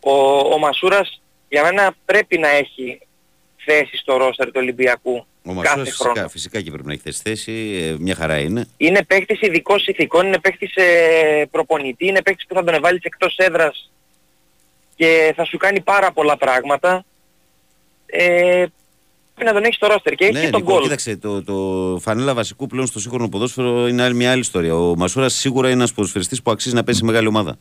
Ο, 0.00 0.12
ο 0.38 0.58
Μασούρας 0.58 1.22
για 1.54 1.62
μένα 1.62 1.94
πρέπει 2.04 2.38
να 2.38 2.48
έχει 2.48 3.00
θέση 3.64 3.96
στο 3.96 4.16
ρόστερ 4.16 4.46
του 4.46 4.52
Ολυμπιακού 4.56 5.26
Ο 5.44 5.54
κάθε 5.54 5.78
Μασούρας 5.78 5.96
χρόνο. 5.96 6.12
φυσικά, 6.14 6.28
φυσικά 6.28 6.60
και 6.60 6.70
πρέπει 6.70 6.86
να 6.86 6.92
έχει 6.92 7.02
θέση 7.02 7.20
θέση, 7.24 7.52
ε, 7.52 7.96
μια 7.98 8.14
χαρά 8.14 8.38
είναι. 8.38 8.66
Είναι 8.76 9.02
παίχτης 9.04 9.40
ειδικός 9.40 9.86
ηθικών, 9.86 10.26
είναι 10.26 10.38
παίχτης 10.38 10.74
ε, 10.74 11.44
προπονητή, 11.50 12.06
είναι 12.06 12.22
παίχτης 12.22 12.46
που 12.46 12.54
θα 12.54 12.64
τον 12.64 12.80
βάλεις 12.80 13.02
εκτός 13.02 13.36
έδρας 13.36 13.90
και 14.96 15.32
θα 15.36 15.44
σου 15.44 15.56
κάνει 15.56 15.80
πάρα 15.80 16.12
πολλά 16.12 16.36
πράγματα. 16.36 17.04
Ε, 18.06 18.64
πρέπει 19.34 19.48
να 19.48 19.52
τον 19.52 19.64
έχεις 19.64 19.76
στο 19.76 19.86
ρόστερ 19.86 20.14
και 20.14 20.24
έχει 20.24 20.32
ναι, 20.32 20.40
και 20.44 20.50
τον 20.50 20.60
Νικό, 20.60 20.72
γκολ. 20.72 20.82
κοίταξε, 20.82 21.16
το, 21.16 21.42
το 21.42 21.98
φανέλα 22.00 22.34
βασικού 22.34 22.66
πλέον 22.66 22.86
στο 22.86 23.00
σύγχρονο 23.00 23.28
ποδόσφαιρο 23.28 23.88
είναι 23.88 24.02
άλλη, 24.02 24.14
μια 24.14 24.30
άλλη 24.30 24.40
ιστορία. 24.40 24.74
Ο 24.76 24.96
Μασούρας 24.96 25.34
σίγουρα 25.34 25.66
είναι 25.68 25.76
ένας 25.76 25.92
ποδοσφαιριστής 25.92 26.42
που 26.42 26.50
αξίζει 26.50 26.74
να 26.74 26.84
πέσει 26.84 26.98
σε 26.98 27.04
μεγάλη 27.04 27.26
ομάδα. 27.26 27.58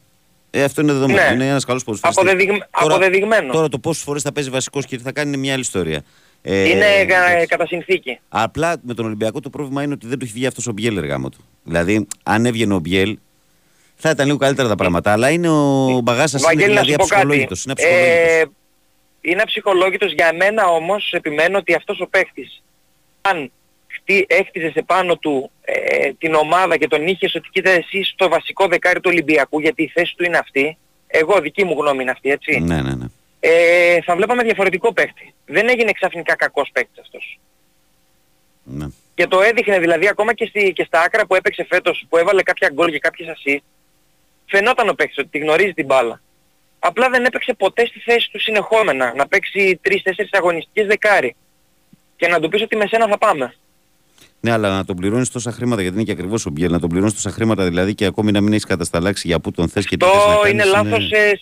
Ε, 0.56 0.64
αυτό 0.64 0.82
είναι 0.82 0.94
δεδομένο. 0.94 1.28
Ναι. 1.30 1.34
Είναι 1.34 1.48
ένας 1.48 1.66
καλός 1.66 1.84
ποδοσφαιριστής. 1.84 2.24
Αποδεδειγ- 2.32 2.64
αποδεδειγμένο. 2.70 3.54
Τώρα 3.54 3.70
το 3.70 3.80
πόσες 3.80 4.04
φορές 4.04 4.22
θα 4.22 4.32
παίζει 4.32 4.50
βασικός 4.50 4.86
και 4.86 4.98
τι 4.98 5.04
θα 5.04 5.12
κάνει 5.12 5.28
είναι 5.28 5.38
μια 5.38 5.54
άλλη 5.54 5.62
ιστορία. 5.62 6.02
Ε, 6.42 6.70
είναι 6.70 7.06
κα- 7.06 7.46
κατά 7.46 7.66
συνθήκη. 7.68 8.20
Απλά 8.30 8.76
με 8.82 8.94
τον 8.94 9.06
Ολυμπιακό 9.06 9.40
το 9.40 9.50
πρόβλημα 9.50 9.84
είναι 9.84 9.94
ότι 9.94 10.08
δεν 10.08 10.20
του 10.20 10.26
έχει 10.26 10.34
βγει 10.34 10.46
αυτός 10.46 10.68
ο 10.68 10.72
Μπιέλ 10.72 10.98
εργάμο 10.98 11.30
του. 11.30 11.46
Δηλαδή, 11.64 12.08
αν 12.24 12.46
έβγαινε 12.46 12.74
ο 12.74 12.80
Μπιέλ, 12.80 13.18
θα 13.96 14.10
ήταν 14.10 14.26
λίγο 14.26 14.38
καλύτερα 14.38 14.68
τα 14.68 14.76
πράγματα. 14.76 15.12
Αλλά 15.12 15.30
είναι 15.30 15.50
ο 15.50 16.00
Μπαγάσας 16.04 16.42
είναι 16.42 16.50
Βαγγέλη, 16.50 16.74
να 16.74 16.82
δηλαδή 16.82 16.92
σου 16.92 16.98
πω 16.98 17.04
κάτι. 17.04 17.14
αψυχολόγητος. 17.16 17.64
Είναι 17.64 17.72
αψυχολόγητος. 17.74 18.18
Ε, 18.42 18.46
είναι 19.22 19.42
αψυχολόγητος 19.42 20.14
για 20.14 20.34
μένα 20.34 20.68
όμως, 20.68 21.12
επιμένω 21.12 21.58
ότι 21.58 21.74
αυτός 21.74 22.00
ο 22.00 22.08
παίχτης, 22.08 22.64
αν 23.22 23.52
χτί, 24.04 24.26
έκτιζες 24.30 24.74
επάνω 24.74 25.18
του 25.18 25.52
ε, 25.62 26.12
την 26.14 26.34
ομάδα 26.34 26.78
και 26.78 26.88
τον 26.88 27.08
είχες 27.08 27.36
ότι 27.36 27.50
κοίτα 27.52 27.70
εσύ 27.70 28.04
στο 28.04 28.30
βασικό 28.30 28.68
δεκάρι 28.68 29.00
του 29.00 29.10
Ολυμπιακού 29.14 29.60
γιατί 29.60 29.84
η 29.84 29.92
θέση 29.94 30.16
του 30.16 30.24
είναι 30.24 30.38
αυτή, 30.38 30.78
εγώ 31.08 31.40
δική 31.40 31.64
μου 31.64 31.76
γνώμη 31.80 32.02
είναι 32.02 32.12
αυτή 32.12 32.30
έτσι, 32.30 32.60
Ναι, 32.60 32.82
ναι, 32.82 32.94
ναι. 32.94 33.06
ε, 33.40 34.02
θα 34.02 34.16
βλέπαμε 34.16 34.44
διαφορετικό 34.44 34.94
παίκτη. 34.94 35.34
Δεν 35.46 35.70
έγινε 35.70 35.92
ξαφνικά 35.92 36.36
κακός 36.36 36.70
παίκτης 36.74 37.00
αυτός. 37.00 37.40
Ναι. 38.64 38.88
Και 39.16 39.28
το 39.28 39.42
έδειχνε 39.42 39.80
δηλαδή 39.80 40.08
ακόμα 40.08 40.34
και, 40.34 40.46
στη, 40.46 40.74
και 40.74 40.84
στα 40.84 41.02
άκρα 41.02 41.26
που 41.26 41.36
έπαιξε 41.36 41.66
φέτος, 41.70 42.06
που 42.10 42.18
έβαλε 42.18 42.44
κάποια 42.44 42.70
γκολ 42.74 42.92
και 42.92 43.00
κάποιες 43.00 43.30
assist, 43.30 43.64
φαινόταν 44.46 44.90
ο 44.90 44.94
παίκτης 44.94 45.18
ότι 45.18 45.28
τη 45.28 45.38
γνωρίζει 45.38 45.74
την 45.74 45.86
μπάλα. 45.86 46.22
Απλά 46.80 47.10
δεν 47.10 47.26
έπαιξε 47.26 47.54
ποτέ 47.54 47.86
στη 47.86 48.00
θέση 48.00 48.30
του 48.32 48.40
συνεχόμενα, 48.40 49.14
να 49.16 49.28
παίξει 49.28 49.80
3-4 49.86 49.96
αγωνιστικές 50.32 50.88
δεκάρι. 50.88 51.36
Και 52.16 52.28
να 52.28 52.40
του 52.40 52.50
πεις 52.50 52.62
ότι 52.62 52.76
με 52.76 52.88
σένα 52.88 53.08
θα 53.08 53.18
πάμε. 53.18 53.54
Ναι, 54.46 54.52
αλλά 54.52 54.70
να 54.70 54.86
τον 54.86 54.96
πληρώνεις 54.96 55.30
τόσα 55.30 55.52
χρήματα, 55.52 55.82
γιατί 55.82 55.96
είναι 55.96 56.06
και 56.06 56.12
ακριβώς 56.12 56.46
ο 56.46 56.50
Μπιέλ, 56.50 56.72
να 56.72 56.80
τον 56.80 56.90
πληρώνεις 56.90 57.14
τόσα 57.14 57.30
χρήματα 57.30 57.64
δηλαδή 57.64 57.96
και 57.96 58.06
ακόμη 58.06 58.32
να 58.32 58.42
μην 58.42 58.52
έχεις 58.54 58.66
κατασταλάξει 58.66 59.28
για 59.28 59.40
πού 59.40 59.52
τον 59.52 59.70
θες 59.70 59.86
και 59.86 59.98
τι 59.98 60.06
θες 60.06 60.14
να 60.16 60.20
Αυτό 60.22 60.42
κάνεις, 60.42 60.52
είναι 60.52 60.64
λάθος, 60.64 61.12
ε, 61.12 61.40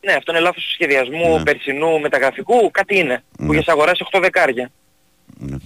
ναι, 0.00 0.12
αυτό 0.12 0.32
είναι 0.32 0.40
λάθος 0.40 0.70
σχεδιασμού 0.72 1.36
Ναι. 1.36 1.42
περσινού 1.42 2.00
μεταγραφικού, 2.00 2.70
κάτι 2.70 2.98
είναι. 2.98 3.22
Που 3.36 3.44
Ναι. 3.44 3.56
έχεις 3.56 3.68
αγοράσει 3.68 4.02
8 4.12 4.20
δεκάρια. 4.20 4.70
Ναι. 5.38 5.56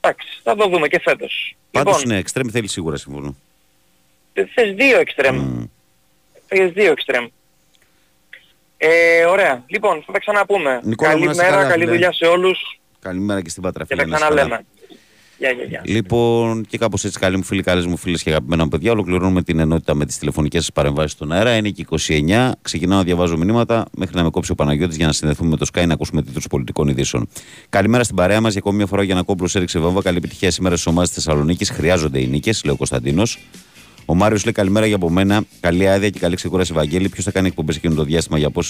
Εντάξει, 0.00 0.40
θα 0.42 0.56
το 0.56 0.68
δούμε 0.68 0.88
και 0.88 1.00
φέτος. 1.00 1.56
Πάντως 1.70 1.96
λοιπόν, 1.98 2.12
ναι, 2.12 2.18
εξτρέμ 2.20 2.48
θέλει 2.48 2.68
σίγουρα 2.68 2.96
συμφωνώ. 2.96 3.36
θε- 4.32 4.48
θες 4.54 4.74
δύο 4.74 4.98
εξτρέμ. 5.00 5.64
Θες 6.46 6.72
δύο 6.72 6.90
εξτρέμ. 6.90 7.26
Ε, 8.76 9.24
ωραία. 9.24 9.64
Λοιπόν, 9.66 10.02
θα 10.06 10.12
τα 10.12 10.18
ξαναπούμε. 10.18 10.80
Νικόλα 10.84 11.16
μου, 11.18 11.24
να 11.24 11.30
είσαι 11.30 11.40
καλή 11.40 11.50
μέρα, 11.50 11.56
καλά, 11.62 11.70
καλή 11.70 11.82
φίλε. 11.84 11.92
δουλειά 11.94 12.12
σε 12.12 12.26
όλους 12.26 12.80
Καλημέρα 13.00 13.42
και 13.42 13.48
στην 13.48 13.62
Πάτρα, 13.62 13.84
και 13.84 13.94
φίλε. 13.94 14.02
τα 14.02 14.08
να 14.08 14.16
είσαι 14.16 14.24
καλά. 14.24 14.34
ξαναλέμε. 14.40 14.66
Γεια, 15.40 15.50
γεια, 15.50 15.64
γεια. 15.64 15.82
Λοιπόν, 15.84 16.64
και 16.68 16.78
κάπως 16.78 17.04
έτσι, 17.04 17.18
καλοί 17.18 17.36
μου 17.36 17.42
φίλοι, 17.42 17.62
καλές 17.62 17.86
μου 17.86 17.96
φίλες 17.96 18.22
και 18.22 18.30
αγαπημένα 18.30 18.62
μου 18.62 18.68
παιδιά, 18.68 18.92
ολοκληρώνουμε 18.92 19.42
την 19.42 19.58
ενότητα 19.58 19.94
με 19.94 20.06
τις 20.06 20.18
τηλεφωνικές 20.18 20.60
σας 20.60 20.72
παρεμβάσεις 20.72 21.12
στον 21.12 21.32
αέρα. 21.32 21.56
Είναι 21.56 21.68
και 21.70 21.80
29. 21.80 22.52
Ξεκινάω 22.62 22.98
να 22.98 23.04
διαβάζω 23.04 23.36
μηνύματα 23.36 23.86
μέχρι 23.96 24.16
να 24.16 24.22
με 24.22 24.30
κόψει 24.30 24.52
ο 24.52 24.54
Παναγιώτης 24.54 24.96
για 24.96 25.06
να 25.06 25.12
συνδεθούμε 25.12 25.50
με 25.50 25.56
το 25.56 25.66
Sky 25.72 25.86
να 25.86 25.92
ακούσουμε 25.92 26.22
τίτλους 26.22 26.46
πολιτικών 26.46 26.88
ειδήσεων. 26.88 27.28
Καλημέρα 27.68 28.04
στην 28.04 28.16
παρέα 28.16 28.40
μας. 28.40 28.50
Για 28.52 28.60
ακόμη 28.60 28.76
μια 28.76 28.86
φορά 28.86 29.02
για 29.02 29.14
να 29.14 29.22
κόμπλος 29.22 29.54
έριξε 29.54 29.78
βόμβα. 29.78 30.02
Καλή 30.02 30.16
επιτυχία 30.16 30.50
σήμερα 30.50 30.74
στις 30.74 30.86
ομάδες 30.86 31.10
Θεσσαλονίκης. 31.10 31.70
Χρειάζονται 31.70 32.20
οι 32.20 32.26
νίκες, 32.26 32.64
λέει 32.64 32.74
ο 32.74 32.76
Κωνσταντίνος. 32.76 33.38
Ο 34.04 34.14
Μάριος 34.14 34.44
λέει 34.44 34.52
καλημέρα 34.52 34.86
για 34.86 34.96
από 34.96 35.10
μένα. 35.10 35.44
Καλή 35.60 35.88
άδεια 35.88 36.10
και 36.10 36.18
καλή 36.18 36.36
ξεκούραση, 36.36 36.72
Ευαγγέλη. 36.72 37.08
Ποιος 37.08 37.24
θα 37.24 37.30
κάνει 37.30 37.46
εκπομπές 37.46 37.76
εκείνο 37.76 37.94
το 37.94 38.04
διάστημα 38.04 38.38
για 38.38 38.50
πώ. 38.50 38.62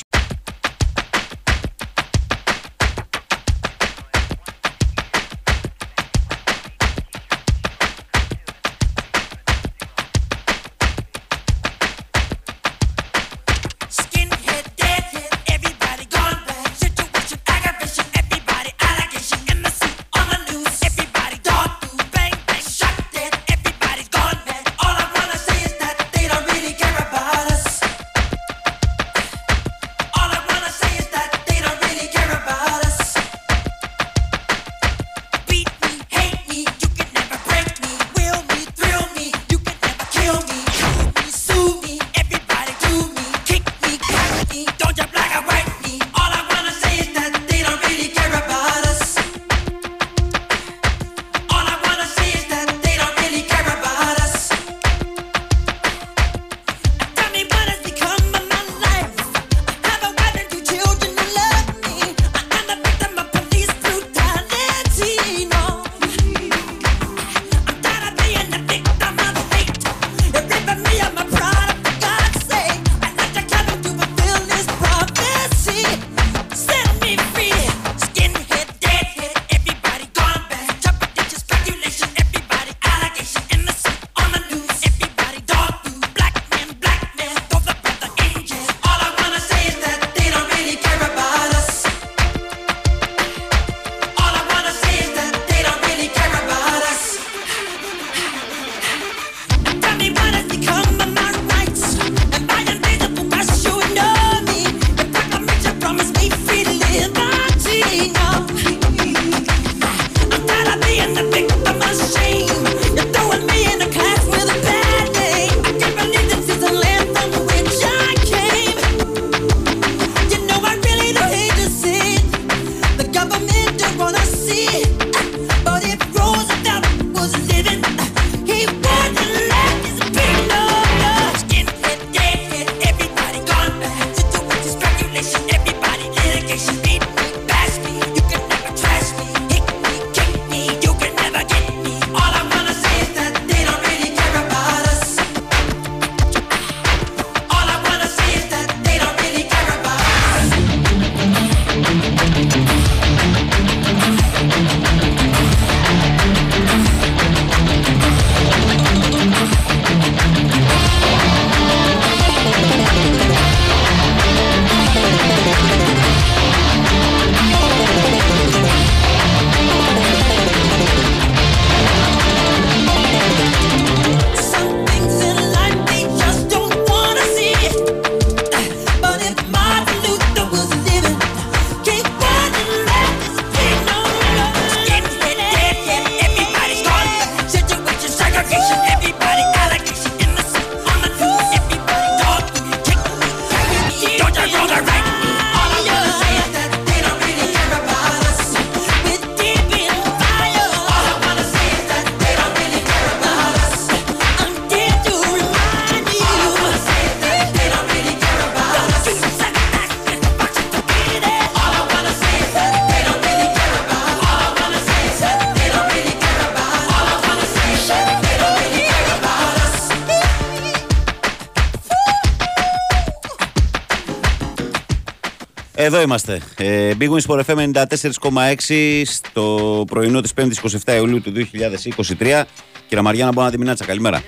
Εδώ 225.93 226.01
είμαστε. 226.01 226.41
Ε, 226.57 226.93
Big 227.01 227.09
Wings 227.09 227.27
for 227.27 227.41
FM 227.45 227.73
94,6 227.73 229.03
στο 229.05 229.85
πρωινό 229.87 230.21
της 230.21 230.33
5η 230.37 230.51
27 230.85 230.97
Ιουλίου 230.97 231.21
του 231.21 231.33
2023. 231.33 232.45
Κύριε 232.89 233.03
Μαριάννα 233.05 233.33
Μπόνα 233.33 233.53
Μινάτσα, 233.59 233.85
καλημέρα. 233.85 234.23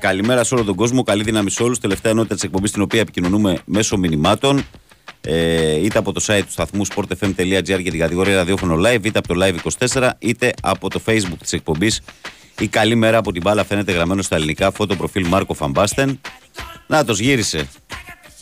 Καλημέρα 0.00 0.44
σε 0.44 0.54
όλο 0.54 0.64
τον 0.64 0.74
κόσμο. 0.74 1.02
Καλή 1.02 1.22
δύναμη 1.22 1.50
σε 1.50 1.62
όλους. 1.62 1.78
Τελευταία 1.78 2.12
ενότητα 2.12 2.34
της 2.34 2.42
εκπομπής, 2.42 2.70
την 2.70 2.82
οποία 2.82 3.00
επικοινωνούμε 3.00 3.58
μέσω 3.64 3.96
μηνυμάτων. 3.96 4.64
Ε, 5.20 5.84
είτε 5.84 5.98
από 5.98 6.12
το 6.12 6.24
site 6.26 6.42
του 6.44 6.52
σταθμού 6.52 6.86
sportfm.gr 6.86 7.62
για 7.64 7.90
την 7.90 7.98
κατηγορία 7.98 8.36
ραδιόφωνο 8.36 8.74
live, 8.74 9.04
είτε 9.04 9.18
από 9.18 9.34
το 9.34 9.44
live 9.44 9.56
24, 9.88 10.10
είτε 10.18 10.52
από 10.62 10.90
το 10.90 11.00
facebook 11.06 11.38
της 11.40 11.52
εκπομπής. 11.52 12.00
Η 12.60 12.66
καλή 12.66 12.94
μέρα 12.94 13.18
από 13.18 13.32
την 13.32 13.42
μπάλα 13.42 13.64
φαίνεται 13.64 13.92
γραμμένο 13.92 14.22
στα 14.22 14.36
ελληνικά. 14.36 14.70
Φώτο 14.70 14.96
προφίλ 14.96 15.26
Μάρκο 15.26 15.54
Φαμπάστεν. 15.54 16.20
Να 16.86 17.04
το 17.04 17.12
γύρισε. 17.12 17.68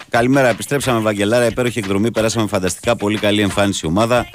Καλημέρα, 0.09 0.49
επιστρέψαμε 0.49 1.01
Βαγγελάρα. 1.01 1.47
Υπέροχη 1.47 1.79
εκδρομή. 1.79 2.11
Περάσαμε 2.11 2.47
φανταστικά. 2.47 2.97
Πολύ 2.97 3.19
καλή 3.19 3.41
εμφάνιση 3.41 3.81
η 3.85 3.89
ομάδα. 3.89 4.29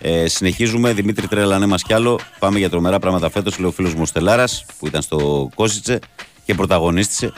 Ε, 0.00 0.28
συνεχίζουμε. 0.28 0.92
Δημήτρη 0.92 1.28
Τρέλα, 1.28 1.58
ναι, 1.58 1.66
μας 1.66 1.82
κι 1.82 1.92
άλλο. 1.92 2.20
Πάμε 2.38 2.58
για 2.58 2.70
τρομερά 2.70 2.98
πράγματα 2.98 3.30
φέτος. 3.30 3.58
Λέει 3.58 3.68
ο 3.68 3.72
φίλος 3.72 3.94
μου 3.94 4.06
Στελάρας 4.06 4.64
που 4.78 4.86
ήταν 4.86 5.02
στο 5.02 5.48
Κόσιτσε 5.54 5.98
και 6.44 6.54
πρωταγωνίστησε. 6.54 7.32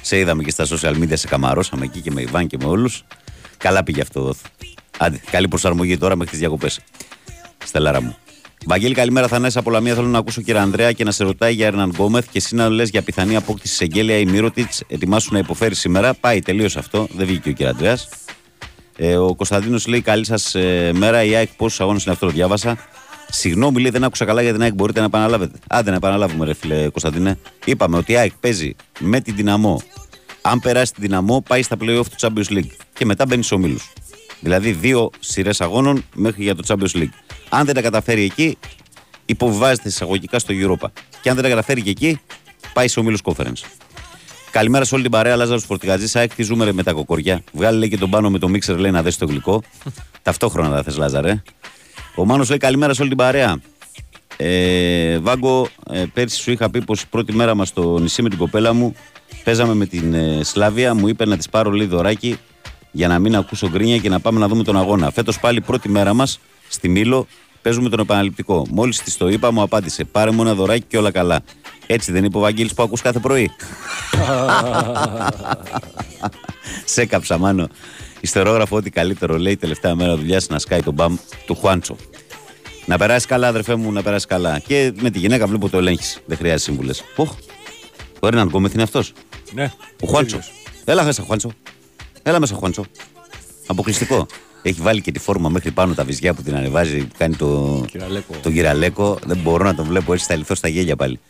Σε 0.00 0.18
είδαμε 0.18 0.42
και 0.42 0.50
στα 0.50 0.66
social 0.66 0.94
media, 0.94 1.12
σε 1.16 1.26
καμαρώσαμε 1.26 1.84
εκεί 1.84 2.00
και 2.00 2.10
με 2.10 2.20
Ιβάν 2.20 2.46
και 2.46 2.56
με 2.60 2.64
όλους. 2.64 3.04
Καλά 3.56 3.82
πήγε 3.82 4.00
αυτό 4.00 4.20
εδώ. 4.20 4.34
Άντε, 4.98 5.20
καλή 5.30 5.48
προσαρμογή 5.48 5.98
τώρα 5.98 6.16
μέχρι 6.16 6.30
τις 6.30 6.40
διακοπές. 6.40 6.80
Στελάρα 7.64 8.02
μου. 8.02 8.16
Βαγγέλη, 8.68 8.94
καλημέρα. 8.94 9.28
Θανάση 9.28 9.58
από 9.58 9.70
Λαμία. 9.70 9.94
Θέλω 9.94 10.06
να 10.06 10.18
ακούσω 10.18 10.40
κύριο 10.42 10.60
Ανδρέα 10.60 10.92
και 10.92 11.04
να 11.04 11.10
σε 11.10 11.24
ρωτάει 11.24 11.54
για 11.54 11.66
Ερναν 11.66 11.90
Γκόμεθ 11.90 12.24
και 12.24 12.38
εσύ 12.38 12.54
να 12.54 12.68
λες 12.68 12.88
για 12.88 13.02
πιθανή 13.02 13.36
απόκτηση 13.36 13.74
σε 13.74 13.84
Εγγέλια 13.84 14.18
ή 14.18 14.24
Μύρωτιτς. 14.24 14.82
Ετοιμάσου 14.88 15.32
να 15.32 15.38
υποφέρεις 15.38 15.78
σήμερα. 15.78 16.14
Πάει 16.14 16.40
τελείως 16.40 16.76
αυτό. 16.76 17.08
Δεν 17.16 17.26
βγήκε 17.26 17.48
ο 17.48 17.52
κύριο 17.52 17.70
Ανδρέας. 17.70 18.08
Ε, 18.96 19.16
ο 19.16 19.34
Κωνσταντίνος 19.34 19.86
λέει: 19.86 20.00
Καλή 20.00 20.24
σας 20.24 20.54
ε, 20.54 20.90
μέρα. 20.94 21.24
Η 21.24 21.34
ΑΕΚ 21.34 21.48
πόσους 21.56 21.80
αγώνες 21.80 22.04
είναι 22.04 22.12
αυτό, 22.12 22.26
το 22.26 22.32
διάβασα. 22.32 22.78
Συγγνώμη, 23.28 23.80
λέει, 23.80 23.90
δεν 23.90 24.04
άκουσα 24.04 24.24
καλά 24.24 24.42
για 24.42 24.52
την 24.52 24.62
ΑΕΚ. 24.62 24.74
Μπορείτε 24.74 25.00
να 25.00 25.06
επαναλάβετε. 25.06 25.58
Άντε 25.68 25.90
να 25.90 25.96
επαναλάβουμε, 25.96 26.44
ρε 26.44 26.54
φίλε 26.54 26.88
Κωνσταντίνε. 26.88 27.38
Είπαμε 27.64 27.96
ότι 27.96 28.12
η 28.12 28.16
ΑΕΚ 28.16 28.32
παίζει 28.40 28.74
με 28.98 29.20
την 29.20 29.36
δυναμό. 29.36 29.82
Αν 30.40 30.60
περάσει 30.60 30.92
την 30.92 31.02
δυναμό, 31.02 31.42
πάει 31.48 31.62
στα 31.62 31.76
playoff 31.80 32.04
του 32.04 32.16
Champions 32.20 32.52
League. 32.52 32.70
Και 32.92 33.04
μετά 33.04 33.26
μπαίνει 33.26 33.42
στους 33.42 33.58
ομίλους. 33.58 33.92
Δηλαδή 34.40 34.72
δύο 34.72 35.10
σειρές 35.20 35.60
αγώνων 35.60 36.04
μέχρι 36.14 36.42
για 36.42 36.54
το 36.54 36.62
Champions 36.66 36.96
League. 36.96 37.25
Αν 37.48 37.64
δεν 37.64 37.74
τα 37.74 37.80
καταφέρει 37.80 38.24
εκεί, 38.24 38.58
υποβιβάζεται 39.26 39.88
εισαγωγικά 39.88 40.38
στο 40.38 40.54
Europa. 40.58 40.88
Και 41.20 41.28
αν 41.28 41.34
δεν 41.34 41.44
τα 41.44 41.48
καταφέρει 41.50 41.82
και 41.82 41.90
εκεί, 41.90 42.20
πάει 42.72 42.88
σε 42.88 43.00
ομίλους 43.00 43.20
conference. 43.24 43.62
Καλημέρα 44.50 44.84
σε 44.84 44.94
όλη 44.94 45.02
την 45.02 45.12
παρέα. 45.12 45.36
Λάζαρος 45.36 45.64
Φορτηγατζής. 45.64 46.16
ΑΕΚ, 46.16 46.34
τι 46.34 46.42
ζούμε 46.42 46.64
ρε, 46.64 46.72
με 46.72 46.82
τα 46.82 46.92
κοκοριά. 46.92 47.42
Βγάλει 47.52 47.78
λέει 47.78 47.88
και 47.88 47.98
τον 47.98 48.10
πάνω 48.10 48.30
με 48.30 48.38
το 48.38 48.48
μίξερ, 48.48 48.78
λέει 48.78 48.90
να 48.90 49.02
δέσει 49.02 49.18
το 49.18 49.26
γλυκό. 49.26 49.62
Ταυτόχρονα 50.22 50.76
θα 50.76 50.82
θες, 50.82 50.96
Λάζαρε. 50.96 51.42
Ο 52.14 52.24
Μάνος 52.24 52.48
λέει 52.48 52.58
καλημέρα 52.58 52.94
σε 52.94 53.00
όλη 53.00 53.10
την 53.10 53.18
παρέα. 53.18 53.60
Ε, 54.36 55.18
Βάγκο, 55.18 55.68
ε, 55.90 56.04
πέρσι 56.12 56.36
σου 56.36 56.50
είχα 56.50 56.70
πει 56.70 56.84
πως 56.84 57.02
η 57.02 57.06
πρώτη 57.06 57.32
μέρα 57.32 57.54
μας 57.54 57.68
στο 57.68 57.98
νησί 57.98 58.22
με 58.22 58.28
την 58.28 58.38
κοπέλα 58.38 58.72
μου 58.72 58.94
παίζαμε 59.44 59.74
με 59.74 59.86
την 59.86 60.14
ε, 60.14 60.40
Σλάβια. 60.42 60.94
Μου 60.94 61.08
είπε 61.08 61.24
να 61.24 61.36
της 61.36 61.48
πάρω 61.48 61.70
λίγο 61.70 61.96
δωράκι 61.96 62.38
για 62.90 63.08
να 63.08 63.18
μην 63.18 63.36
ακούσω 63.36 63.68
γκρίνια 63.68 63.98
και 63.98 64.08
να 64.08 64.20
πάμε 64.20 64.38
να 64.38 64.48
δούμε 64.48 64.62
τον 64.62 64.76
αγώνα. 64.76 65.10
Φέτος 65.10 65.40
πάλι 65.40 65.60
πρώτη 65.60 65.88
μέρα 65.88 66.14
μας 66.14 66.40
στη 66.68 66.88
Μήλο 66.88 67.26
παίζουμε 67.62 67.88
τον 67.88 67.98
επαναληπτικό. 68.00 68.66
Μόλις 68.70 69.02
της 69.02 69.16
το 69.16 69.28
είπα, 69.28 69.52
μου 69.52 69.62
απάντησε: 69.62 70.04
Πάρε 70.04 70.30
μου 70.30 70.42
ένα 70.42 70.54
δωράκι 70.54 70.84
και 70.88 70.98
όλα 70.98 71.10
καλά. 71.10 71.40
Έτσι 71.86 72.12
δεν 72.12 72.24
είπε 72.24 72.36
ο 72.36 72.40
Βαγγέλης 72.40 72.74
που 72.74 72.82
ακούς 72.82 73.00
κάθε 73.00 73.18
πρωί. 73.18 73.50
Σε 76.84 77.06
κάψα 77.06 77.38
μάνο. 77.38 77.68
Ιστερόγραφο 78.20 78.76
ότι 78.76 78.90
καλύτερο 78.90 79.38
λέει 79.38 79.56
τελευταία 79.56 79.94
μέρα 79.94 80.16
δουλειάς 80.16 80.48
να 80.48 80.58
σκάει 80.58 80.82
τον 80.82 80.94
μπαμ 80.94 81.16
του 81.46 81.54
Χουάντσο. 81.54 81.96
Να 82.86 82.98
περάσεις 82.98 83.26
καλά, 83.26 83.48
αδερφέ 83.48 83.74
μου, 83.74 83.92
να 83.92 84.02
περάσεις 84.02 84.26
καλά. 84.26 84.58
Και 84.58 84.92
με 85.00 85.10
τη 85.10 85.18
γυναίκα 85.18 85.46
βλέπω 85.46 85.68
το 85.68 85.78
ελέγχεις. 85.78 86.20
Δεν 86.26 86.36
χρειάζεται 86.36 86.62
σύμβουλες. 86.62 87.04
Ποχ. 87.14 87.34
Ο 88.20 88.26
Έρναν 88.26 88.48
Γκόμεθ 88.48 88.72
είναι 88.72 88.82
αυτός. 88.82 89.12
Ναι. 89.52 89.72
Ο 90.02 90.06
Χουάντσο. 90.06 90.38
Έλα 90.84 91.04
μέσα, 91.04 91.22
Χουάντσο. 91.22 91.50
Έλα 92.22 92.40
μέσα, 92.40 92.54
Χουάντσο. 92.54 92.84
Αποκλειστικό. 93.66 94.26
Έχει 94.68 94.80
βάλει 94.80 95.00
και 95.00 95.12
τη 95.12 95.18
φόρμα 95.18 95.48
μέχρι 95.48 95.70
πάνω 95.70 95.94
τα 95.94 96.04
βυζιά 96.04 96.34
που 96.34 96.42
την 96.42 96.56
ανεβάζει, 96.56 96.98
που 97.06 97.14
κάνει 97.18 97.36
το, 97.36 97.84
Κυραλέκο. 97.90 98.34
τον 98.42 98.52
κυραλέκο. 98.52 99.18
Δεν 99.24 99.36
μπορώ 99.36 99.64
να 99.64 99.74
τον 99.74 99.84
βλέπω 99.86 100.12
έτσι, 100.12 100.26
θα 100.26 100.34
λυθώ 100.36 100.54
στα 100.54 100.68
γέλια 100.68 100.96
πάλι. 100.96 101.20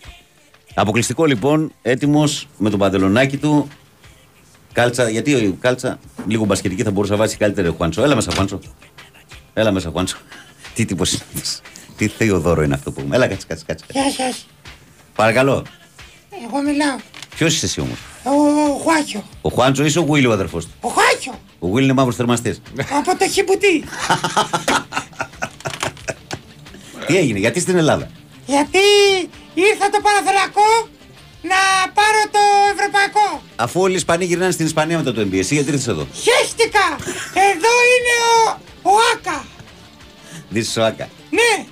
Αποκλειστικό 0.75 1.25
λοιπόν, 1.25 1.73
έτοιμος 1.83 2.49
με 2.59 2.71
τον 2.71 2.79
παντελονάκι 2.79 3.37
του. 3.37 3.69
Κάλτσα, 4.73 5.09
γιατί 5.09 5.35
ο 5.35 5.57
κάλτσα, 5.61 5.99
λίγο 6.27 6.45
μπασκετική 6.45 6.83
θα 6.83 6.91
μπορούσε 6.91 7.13
να 7.13 7.19
βάζει 7.19 7.37
καλύτερο 7.37 7.69
ο 7.69 7.73
Χουάντσο. 7.77 8.03
Έλα 8.03 8.15
μέσα, 8.15 8.33
Χουάντσο. 8.35 8.61
Έλα 9.55 9.73
μέσα, 9.73 9.91
Χουάντσο. 9.91 10.17
Τι 10.75 10.85
τύπος 10.85 11.13
είναι 11.13 11.23
αυτός. 11.35 11.61
Τι 11.97 12.09
θείο 12.09 12.41
δώρο 12.41 12.63
είναι 12.63 12.75
αυτό 12.75 12.93
που 12.93 13.01
έχουμε. 13.01 13.17
Έλα, 13.17 13.27
κάτσε, 13.27 13.47
κάτσε, 13.47 13.65
κάτσε. 13.67 13.85
Γεια 13.91 14.11
σας. 14.11 14.47
Παρακαλώ. 15.15 15.65
Εγώ 16.49 16.63
μιλάω. 16.63 16.97
Ποιος 17.37 17.55
είσαι 17.55 17.67
εσύ 17.67 17.81
όμως; 17.81 17.99
Ο 18.25 18.31
Χουάτσο. 18.83 19.25
Ο 19.41 19.49
Χουάντσο 19.49 19.85
είσαι 19.85 19.99
ο 19.99 20.03
Γουίλι 20.03 20.27
ο 20.27 20.33
αδερφός 20.33 20.65
του; 20.65 20.71
Ο 20.81 20.89
Χουάτσο. 20.89 21.31
Ο 21.59 21.67
Γουίλι 21.67 21.85
είναι 21.85 21.93
μαύρος 21.93 22.17
θερμαστής. 22.17 22.61
Από 22.99 23.19
το 23.19 23.29
χιμπουτί. 23.29 23.85
Τι 27.07 27.17
έγινε, 27.17 27.39
γιατί 27.39 27.61
στην 27.61 27.77
Ελλάδα; 27.77 28.11
Γιατί 28.47 28.79
ήρθα 29.55 29.91
το 29.91 29.99
Παναθηναϊκό 30.03 30.89
να 31.43 31.61
πάρω 31.99 32.23
το 32.31 32.43
ευρωπαϊκό. 32.75 33.43
Αφού 33.57 33.81
όλοι 33.81 33.93
οι 33.93 33.97
Ισπανοί 33.97 34.25
γυρνάνε 34.25 34.51
στην 34.53 34.67
Ισπανία 34.67 34.97
μετά 34.97 35.13
το 35.13 35.21
NBA, 35.21 35.39
εσύ 35.39 35.55
γιατί 35.55 35.71
ήρθες 35.71 35.87
εδώ; 35.87 36.07
Χαίστηκα. 36.13 36.87
Εδώ 37.51 37.73
είναι 37.93 38.15
ο, 38.35 38.59
ο 38.83 38.93
Άκα. 39.15 39.45
Δύση 40.49 40.81
ο 40.81 40.85
Άκα. 40.85 41.09
Ναι. 41.31 41.65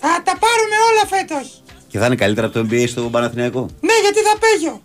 Θα 0.00 0.22
τα 0.22 0.38
πάρουμε 0.38 0.76
όλα 0.90 1.06
φέτος. 1.08 1.62
Και 1.94 2.00
θα 2.00 2.06
είναι 2.06 2.14
καλύτερα 2.14 2.46
από 2.46 2.58
το 2.58 2.66
NBA 2.70 2.84
στο 2.88 3.02
Παναθηναϊκό. 3.02 3.60
Ναι, 3.80 3.92
γιατί 4.02 4.18
θα 4.18 4.34
παίγω. 4.38 4.82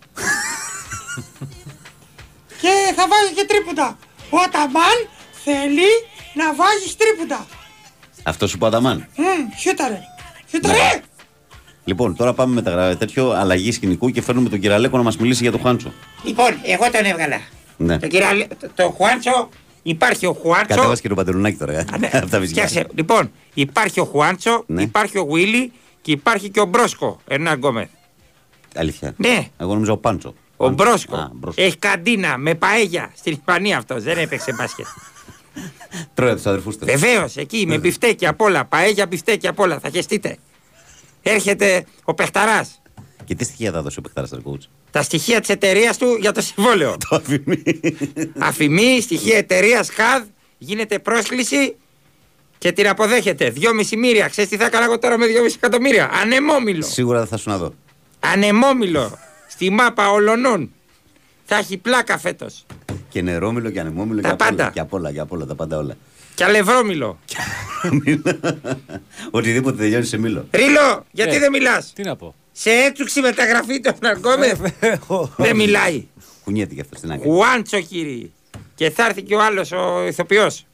και 2.60 2.92
θα 2.96 3.06
βάζει 3.08 3.32
και 3.34 3.44
τρίποντα. 3.48 3.98
Ο 4.30 4.36
Αταμάν 4.46 4.96
θέλει 5.44 5.88
να 6.34 6.54
βάζει 6.54 6.94
τρίποντα. 6.98 7.46
Αυτός 8.22 8.50
σου 8.50 8.58
πω 8.58 8.66
Αδαμάν. 8.66 9.06
Μμ, 9.16 9.24
σιούταρε. 9.56 10.00
Σιούταρε. 10.46 10.78
Λοιπόν, 11.84 12.16
τώρα 12.16 12.32
πάμε 12.32 12.54
με 12.54 12.62
τα 12.62 12.70
γρα- 12.70 12.96
τέτοιο 12.96 13.30
αλλαγή 13.30 13.72
σκηνικού 13.72 14.10
και 14.10 14.22
φέρνουμε 14.22 14.48
τον 14.48 14.60
Κυραλέκο 14.60 14.96
να 14.96 15.02
μας 15.02 15.16
μιλήσει 15.16 15.42
για 15.42 15.52
το 15.52 15.58
Χάντσο. 15.58 15.92
Λοιπόν, 16.24 16.50
εγώ 16.62 16.90
τον 16.90 17.04
έβγαλα. 17.04 17.40
Ναι. 17.76 17.98
Το, 17.98 18.06
κυρα... 18.06 18.28
το, 18.60 18.68
το 18.74 18.90
Χουάντσο, 18.96 19.48
υπάρχει 19.82 20.26
ο 20.26 20.32
Χουάντσο. 20.32 20.74
Κατέβασε 20.74 21.02
και 21.02 21.08
το 21.08 21.14
παντελονάκι 21.14 21.56
τώρα. 21.56 21.72
ε. 21.72 21.84
Από 22.12 22.30
τα 22.30 22.38
βυζιά. 22.40 22.66
Φτιάξε. 22.66 22.86
Λοιπόν, 22.94 23.30
υπάρχει 23.54 24.00
ο 24.00 24.04
Χουάντσο, 24.04 24.62
Ναι. 24.66 24.82
υπάρχει 24.82 25.18
ο 25.18 25.22
Γουίλι 25.22 25.72
και 26.02 26.10
υπάρχει 26.12 26.50
και 26.50 26.60
ο 26.60 26.64
Μπρόσκο. 26.64 27.20
Ερνάν 27.26 27.58
Γκόμεθ. 27.58 27.88
Αλήθεια. 28.74 29.14
Ναι. 29.16 29.48
Εγώ 29.56 29.72
νομίζω 29.72 29.92
ο 29.92 29.96
Πάντσο. 29.96 30.34
Ο 30.56 30.68
Μπρόσκο. 30.68 31.16
Α, 31.16 31.30
Μπρόσκο. 31.34 31.62
Έχει 31.62 31.76
καντίνα 31.76 32.38
με 32.38 32.54
παέγια 32.54 33.12
στην 33.16 33.32
Ισπανία 33.32 33.78
αυτός. 33.78 34.02
Δεν 34.02 34.18
έπαιξε 34.18 34.52
μπάσκετ. 34.52 34.86
Τρώει 36.14 36.28
από 36.28 36.36
τους 36.36 36.46
αδερφούς 36.46 36.76
του. 36.76 36.84
Βεβαίως, 36.84 37.36
εκεί 37.36 37.66
με 37.66 37.78
μπιφτέκι 37.78 38.26
απ' 38.26 38.40
όλα. 38.40 38.64
Παέγια, 38.64 39.06
μπιφτέκι 39.06 39.46
απ' 39.46 39.58
όλα. 39.58 39.78
Θα 39.78 39.90
χεστείτε. 39.90 40.36
Έρχεται 41.22 41.84
ο 42.04 42.14
Πεχταράς. 42.14 42.82
Και 43.24 43.34
τι 43.34 43.44
στοιχεία 43.44 43.72
θα 43.72 43.82
δώσει 43.82 43.98
ο 43.98 44.02
Πεχτάρα 44.02 44.28
Τερκούτ. 44.28 44.62
Τα 44.90 45.02
στοιχεία 45.02 45.40
της 45.40 45.48
εταιρείας 45.48 45.96
του 45.96 46.16
για 46.20 46.32
το 46.32 46.40
συμβόλαιο. 46.40 46.96
Το 47.08 47.16
αφημί. 47.16 47.62
Αφημί, 48.38 49.00
στοιχεία 49.00 49.36
εταιρείας 49.36 49.90
ΧΑΔ, 49.90 50.22
γίνεται 50.58 50.98
πρόσκληση 50.98 51.76
και 52.60 52.72
την 52.72 52.88
αποδέχεται. 52.88 53.52
2,5 53.56 53.96
μοίρια. 53.98 54.28
Ξέρεις 54.28 54.50
τι 54.50 54.56
θα 54.56 54.64
έκανα 54.64 54.84
εγώ 54.84 54.98
τώρα 54.98 55.18
με 55.18 55.26
2,5 55.26 55.52
εκατομμύρια; 55.56 56.10
Ανεμόμυλο. 56.12 56.84
Σίγουρα 56.84 57.18
δεν 57.18 57.26
θα 57.28 57.36
σου 57.36 57.50
να 57.50 57.56
δω. 57.58 57.74
Ανεμόμυλο. 58.20 59.18
Στη 59.48 59.70
μάπα 59.70 60.10
ολονών. 60.10 60.70
Θα 61.44 61.56
έχει 61.56 61.76
πλάκα 61.76 62.18
φέτος. 62.18 62.66
Και 63.08 63.22
νερόμιλο 63.22 63.70
και 63.70 63.80
ανεμόμιλο 63.80 64.20
Τα 64.20 64.28
και 64.28 64.32
απ' 64.34 64.40
όλα. 64.40 64.50
πάντα. 64.50 64.70
Και 64.74 64.80
απ' 64.80 64.92
όλα, 64.92 65.12
και 65.12 65.20
απ' 65.20 65.32
όλα, 65.32 65.46
τα 65.46 65.54
πάντα 65.54 65.76
όλα. 65.78 65.96
Και 66.34 66.44
αλευρόμυλο. 66.44 67.18
Οτιδήποτε 69.30 69.76
τελειώνει 69.76 70.04
σε 70.04 70.18
μήλο. 70.18 70.46
Ρίλο, 70.50 71.06
γιατί 71.10 71.36
Ε, 71.36 71.38
δεν 71.38 71.50
μιλάς; 71.50 71.92
Τι 71.94 72.02
να 72.02 72.16
πω. 72.16 72.34
Σε 72.52 72.70
έτσουξη 72.70 73.20
μεταγραφή 73.20 73.80
τον 73.80 73.94
Αγκόμεθ. 74.06 74.60
δεν 75.36 75.56
μιλάει. 75.56 76.06
Κουνιέται 76.44 76.74
κι 76.74 76.80
αυτό 76.80 76.96
στην 76.96 77.12
άκρη. 77.12 77.28
Χουάντσο 77.28 77.80
κύριε. 77.80 78.30
Και 78.74 78.90
θα 78.90 79.06
έρθει 79.06 79.22
και 79.22 79.34
ο 79.34 79.42
άλλος 79.42 79.72
ο 79.72 80.06
ηθοποιός. 80.06 80.66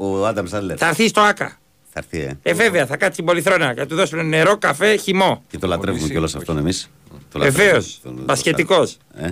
Ο 0.00 0.26
Άνταμ 0.26 0.46
Σάντλερ. 0.46 0.76
Θα 0.78 0.88
έρθει 0.88 1.08
στο 1.08 1.20
ΑΚΑ. 1.20 1.58
Θα 1.92 2.00
έρθει, 2.10 2.18
ε. 2.26 2.38
Ε, 2.42 2.52
βέβαια, 2.54 2.86
θα 2.86 2.96
κάτσει 2.96 3.12
στην 3.12 3.24
πολυθρόνα 3.24 3.74
και 3.74 3.80
θα 3.80 3.86
του 3.86 3.94
δώσουν 3.96 4.28
νερό, 4.28 4.56
καφέ, 4.58 4.96
χυμό. 4.96 5.44
Και 5.50 5.58
το 5.58 5.66
λατρεύουμε 5.66 6.08
κιόλας 6.08 6.34
αυτόν 6.34 6.58
εμείς. 6.58 6.90
Βεβαίως. 7.36 8.00
Μπασχετικό. 8.04 8.86
Ε. 9.14 9.30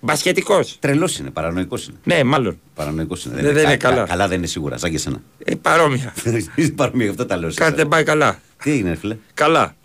Μπασχετικό. 0.00 0.60
Τρελός 0.78 1.18
είναι, 1.18 1.30
παρανοϊκός 1.30 1.86
είναι. 1.86 1.96
Ναι, 2.04 2.24
μάλλον. 2.24 2.58
Παρανοϊκός 2.74 3.24
είναι. 3.24 3.34
Δεν- 3.34 3.54
δεν 3.54 3.62
είναι 3.64 3.76
κα- 3.76 3.88
καλά. 3.90 4.06
Καλά 4.06 4.28
δεν 4.28 4.38
είναι 4.38 4.46
σίγουρα, 4.46 4.78
σαν 4.78 4.90
και 4.90 4.96
εσένα. 4.96 5.22
Ε, 5.44 5.54
παρόμοια. 5.54 6.14
Είσαι 6.54 6.70
παρόμοια, 6.70 7.04
γι' 7.04 7.10
αυτό 7.10 7.26
τα 7.26 7.36
λέω. 7.36 7.50
σε 7.50 7.54
Κάτι 7.56 7.64
εσένα. 7.72 7.76
δεν 7.82 7.88
πάει 7.88 8.02
καλά. 8.04 8.38
Τι 8.62 8.70
έγινε, 8.70 8.94
φίλε; 8.94 9.16
Καλά. 9.34 9.76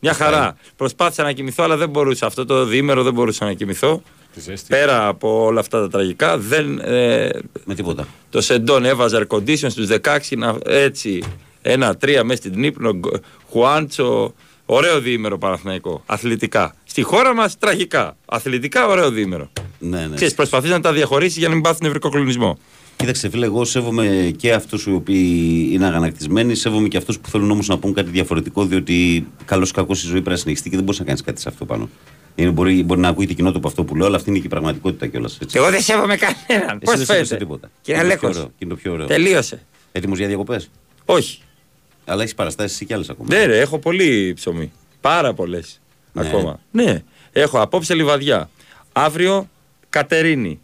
Μια 0.00 0.12
χαρά. 0.12 0.56
Προσπάθησα 0.76 1.22
να 1.22 1.32
κοιμηθώ, 1.32 1.62
αλλά 1.62 1.76
δεν 1.76 1.88
μπορούσα. 1.88 2.26
Αυτό 2.26 2.44
το 2.44 2.64
διήμερο 2.64 3.02
δεν 3.02 3.12
μπορούσα 3.12 3.44
να 3.44 3.52
κοιμηθώ. 3.52 4.02
Πέρα 4.68 5.06
από 5.08 5.44
όλα 5.44 5.60
αυτά 5.60 5.80
τα 5.80 5.88
τραγικά, 5.88 6.38
δεν. 6.38 6.78
Ε, 6.78 7.28
Με 7.64 7.74
τίποτα. 7.74 8.06
το 8.30 8.40
Σεντόν 8.40 8.84
έβαζε 8.84 9.26
air 9.30 9.36
condition 9.36 9.70
στους 9.70 9.86
16 9.86 10.36
να, 10.36 10.58
έτσι 10.64 11.22
ένα-τρία 11.62 12.24
μέσα 12.24 12.36
στην 12.42 12.52
Νύπνο, 12.60 12.92
γκ- 12.92 13.14
Χουάντσο, 13.50 14.34
ωραίο 14.66 15.00
διήμερο 15.00 15.38
Παναθηναϊκό, 15.38 16.02
αθλητικά. 16.06 16.74
Στη 16.84 17.02
χώρα 17.02 17.34
μας 17.34 17.58
τραγικά, 17.58 18.16
αθλητικά 18.26 18.86
ωραίο 18.86 19.10
διήμερο. 19.10 19.50
Ναι, 19.78 20.06
ναι. 20.06 20.14
Ξέρεις, 20.14 20.34
προσπαθείς 20.34 20.70
να 20.70 20.80
τα 20.80 20.92
διαχωρίσει 20.92 21.38
για 21.38 21.48
να 21.48 21.54
μην 21.54 21.62
πάθουν 21.62 21.78
νευρικό 21.82 22.08
κλονισμό. 22.08 22.58
Κοίταξε, 22.96 23.28
φίλε, 23.30 23.46
εγώ 23.46 23.64
σέβομαι 23.64 24.32
και 24.36 24.52
αυτούς 24.52 24.86
οι 24.86 24.92
οποίοι 24.92 25.68
είναι 25.72 25.86
αγανακτισμένοι, 25.86 26.54
σέβομαι 26.54 26.88
και 26.88 26.96
αυτούς 26.96 27.18
που 27.18 27.28
θέλουν 27.28 27.50
όμως 27.50 27.68
να 27.68 27.78
πούν 27.78 27.94
κάτι 27.94 28.10
διαφορετικό, 28.10 28.64
διότι 28.64 29.26
καλός 29.44 29.70
ή 29.70 29.72
κακός 29.72 29.98
η 30.02 30.06
ζωή 30.06 30.12
πρέπει 30.12 30.30
να 30.30 30.36
συνεχιστεί 30.36 30.68
και 30.70 30.76
δεν 30.76 30.84
μπορείς 30.84 31.00
να 31.00 31.06
κάνεις 31.06 31.22
κάτι 31.22 31.40
σε 31.40 31.48
αυτό 31.48 31.64
πάνω. 31.64 31.88
Είναι, 32.34 32.50
μπορεί, 32.50 32.82
μπορεί 32.84 33.00
να 33.00 33.08
ακούγεται 33.08 33.32
κοινότοπο 33.32 33.68
αυτό 33.68 33.84
που 33.84 33.96
λέω, 33.96 34.06
αλλά 34.06 34.16
αυτή 34.16 34.30
είναι 34.30 34.38
και 34.38 34.46
η 34.46 34.48
πραγματικότητα 34.48 35.06
κιόλας. 35.06 35.38
Εγώ 35.52 35.70
δεν 35.70 35.80
σέβομαι 35.82 36.16
κανέναν. 36.16 36.78
Πώ 36.78 36.90
δεν 36.90 36.98
σέβεσαι 37.04 37.24
φαίνεται; 37.24 37.36
τίποτα. 37.36 37.70
Κύριε 37.82 38.00
Είναι 38.00 38.10
το 38.10 38.16
πιο 38.18 38.28
Αλέκος. 38.28 38.42
ωραίο, 38.42 38.52
Είναι 38.58 38.70
το 38.70 38.76
πιο 38.76 38.92
ωραίο. 38.92 39.06
Τελείωσε. 39.06 39.62
Έτοιμος 39.92 40.18
για 40.18 40.26
διακοπές; 40.26 40.70
Όχι. 41.04 41.40
Αλλά 42.04 42.22
έχεις 42.22 42.34
παραστάσεις 42.34 42.72
εσύ 42.72 42.84
κι 42.84 42.94
άλλες 42.94 43.08
ακόμα; 43.10 43.28
Ναι, 43.34 43.44
ρε, 43.44 43.60
έχω 43.60 43.78
πολύ 43.78 44.32
ψωμί. 44.34 44.72
Πάρα 45.00 45.34
πολλές 45.34 45.80
Ναι. 46.12 46.26
ακόμα. 46.28 46.60
Ναι. 46.70 47.02
Έχω 47.32 47.60
απόψε 47.60 47.94
λιβαδιά. 47.94 48.50
Αύριο 48.92 49.48
Κατερίνη. 49.90 50.60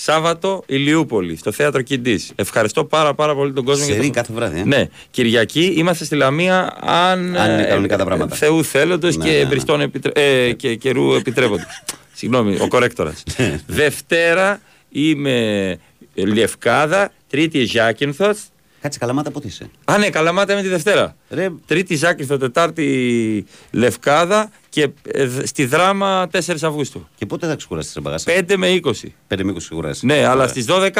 Σάββατο 0.00 0.62
Ηλιούπολη, 0.66 1.36
στο 1.36 1.52
θέατρο 1.52 1.82
Κιντής. 1.82 2.32
Ευχαριστώ 2.34 2.84
πάρα, 2.84 3.14
πάρα 3.14 3.34
πολύ 3.34 3.52
τον 3.52 3.64
κόσμο. 3.64 3.84
Σερί 3.84 4.06
το- 4.06 4.12
κάθε 4.12 4.32
βράδυ, 4.32 4.60
ε. 4.60 4.64
Ναι. 4.64 4.88
Κυριακή 5.10 5.72
είμαστε 5.76 6.04
στη 6.04 6.14
Λαμία 6.14 6.76
αν, 6.80 7.36
Αν 7.36 7.50
είναι 7.50 7.62
ε, 7.62 7.68
κανονικά 7.68 7.96
τα 7.96 8.04
πράγματα. 8.04 8.34
Θεού 8.36 8.64
θέλοντος 8.64 9.16
Ναι, 9.16 9.24
και 9.24 9.30
ναι, 9.30 9.36
ναι. 9.36 9.42
εμπριστών 9.42 9.80
επιτρε... 9.80 10.12
ε, 10.46 10.52
και 10.52 10.74
καιρού 10.74 11.14
επιτρέποντος. 11.14 11.82
Συγγνώμη, 12.18 12.56
ο 12.60 12.68
κορέκτορας. 12.68 13.22
Ναι. 13.36 13.60
Δευτέρα 13.66 14.60
είμαι 14.90 15.78
Λευκάδα, 16.14 17.12
Τρίτη 17.30 17.64
Ζάκυνθος. 17.64 18.38
Κάτσε 18.80 18.98
καλαμάτα 18.98 19.30
πότε 19.30 19.46
είσαι; 19.46 19.70
Α, 19.84 19.98
ναι, 19.98 20.10
Καλαμάτα 20.10 20.52
είμαι 20.52 20.62
τη 20.62 20.68
Δευτέρα. 20.68 21.16
Ρε. 21.30 21.50
Τρίτη 21.66 21.96
Ζάκυνθο, 21.96 22.36
Τετάρτη 22.36 23.46
Λευκάδα 23.70 24.50
και 24.68 24.88
ε, 25.02 25.24
δ- 25.26 25.46
στη 25.46 25.64
Δράμα 25.64 26.28
4 26.32 26.38
Αυγούστου. 26.62 27.08
Και 27.16 27.26
πότε 27.26 27.46
θα 27.46 27.54
ξεκουράσει 27.56 27.92
την 27.92 28.02
μπαγάσα; 28.02 28.32
5 28.48 28.54
με 28.56 28.80
20. 28.82 28.90
5 29.28 29.42
με 29.44 29.52
20 29.52 29.56
ξεκουράσει. 29.56 30.06
Ναι, 30.06 30.24
αλλά 30.26 30.46
στις 30.48 30.66
12 30.68 30.90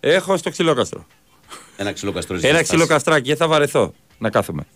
έχω 0.00 0.36
στο 0.36 0.50
ξυλόκαστρο. 0.50 1.06
Ένα 1.76 1.92
ξυλό 1.92 2.12
καστρό. 2.12 2.38
Ένα 2.42 2.62
ξυλοκαστράκι, 2.62 3.28
δεν 3.28 3.36
θα 3.36 3.48
βαρεθώ 3.48 3.94
να 4.18 4.30
κάθομαι. 4.30 4.66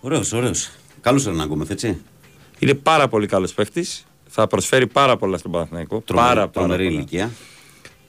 Ωραίος, 0.00 0.32
ωραίος. 0.32 0.70
Καλό 1.00 1.24
Ερνάγκομεθ, 1.26 1.70
έτσι. 1.70 2.00
Είναι 2.58 2.74
πάρα 2.74 3.08
πολύ 3.08 3.26
καλός 3.26 3.52
παίχτη. 3.54 3.86
Θα 4.28 4.46
προσφέρει 4.46 4.86
πάρα 4.86 5.16
πολλά 5.16 5.38
στον 5.38 5.50
Παναθηναϊκό. 5.50 6.00
Τρομερή- 6.06 6.28
πάρα, 6.34 6.48
πάρα 6.48 6.66
τρομερή 6.66 6.84
πολλά. 6.84 6.96
ηλικία. 6.96 7.30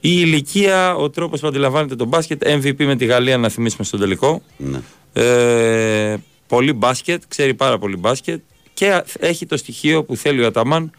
Η 0.04 0.10
ηλικία, 0.10 0.94
ο 0.94 1.10
τρόπος 1.10 1.40
που 1.40 1.46
αντιλαμβάνεται 1.46 1.96
τον 1.96 2.08
μπάσκετ, 2.08 2.42
MVP 2.44 2.84
με 2.84 2.96
τη 2.96 3.04
Γαλλία 3.04 3.38
να 3.38 3.48
θυμίσουμε 3.48 3.84
στον 3.84 4.00
τελικό. 4.00 4.42
Ναι. 4.56 4.80
Ε, 5.12 6.16
πολύ 6.46 6.72
μπάσκετ, 6.72 7.22
ξέρει 7.28 7.54
πάρα 7.54 7.78
πολύ 7.78 7.96
μπάσκετ 7.96 8.40
και 8.74 9.02
έχει 9.18 9.46
το 9.46 9.56
στοιχείο 9.56 10.04
που 10.04 10.16
θέλει 10.16 10.42
ο 10.42 10.46
Αταμάν, 10.46 10.90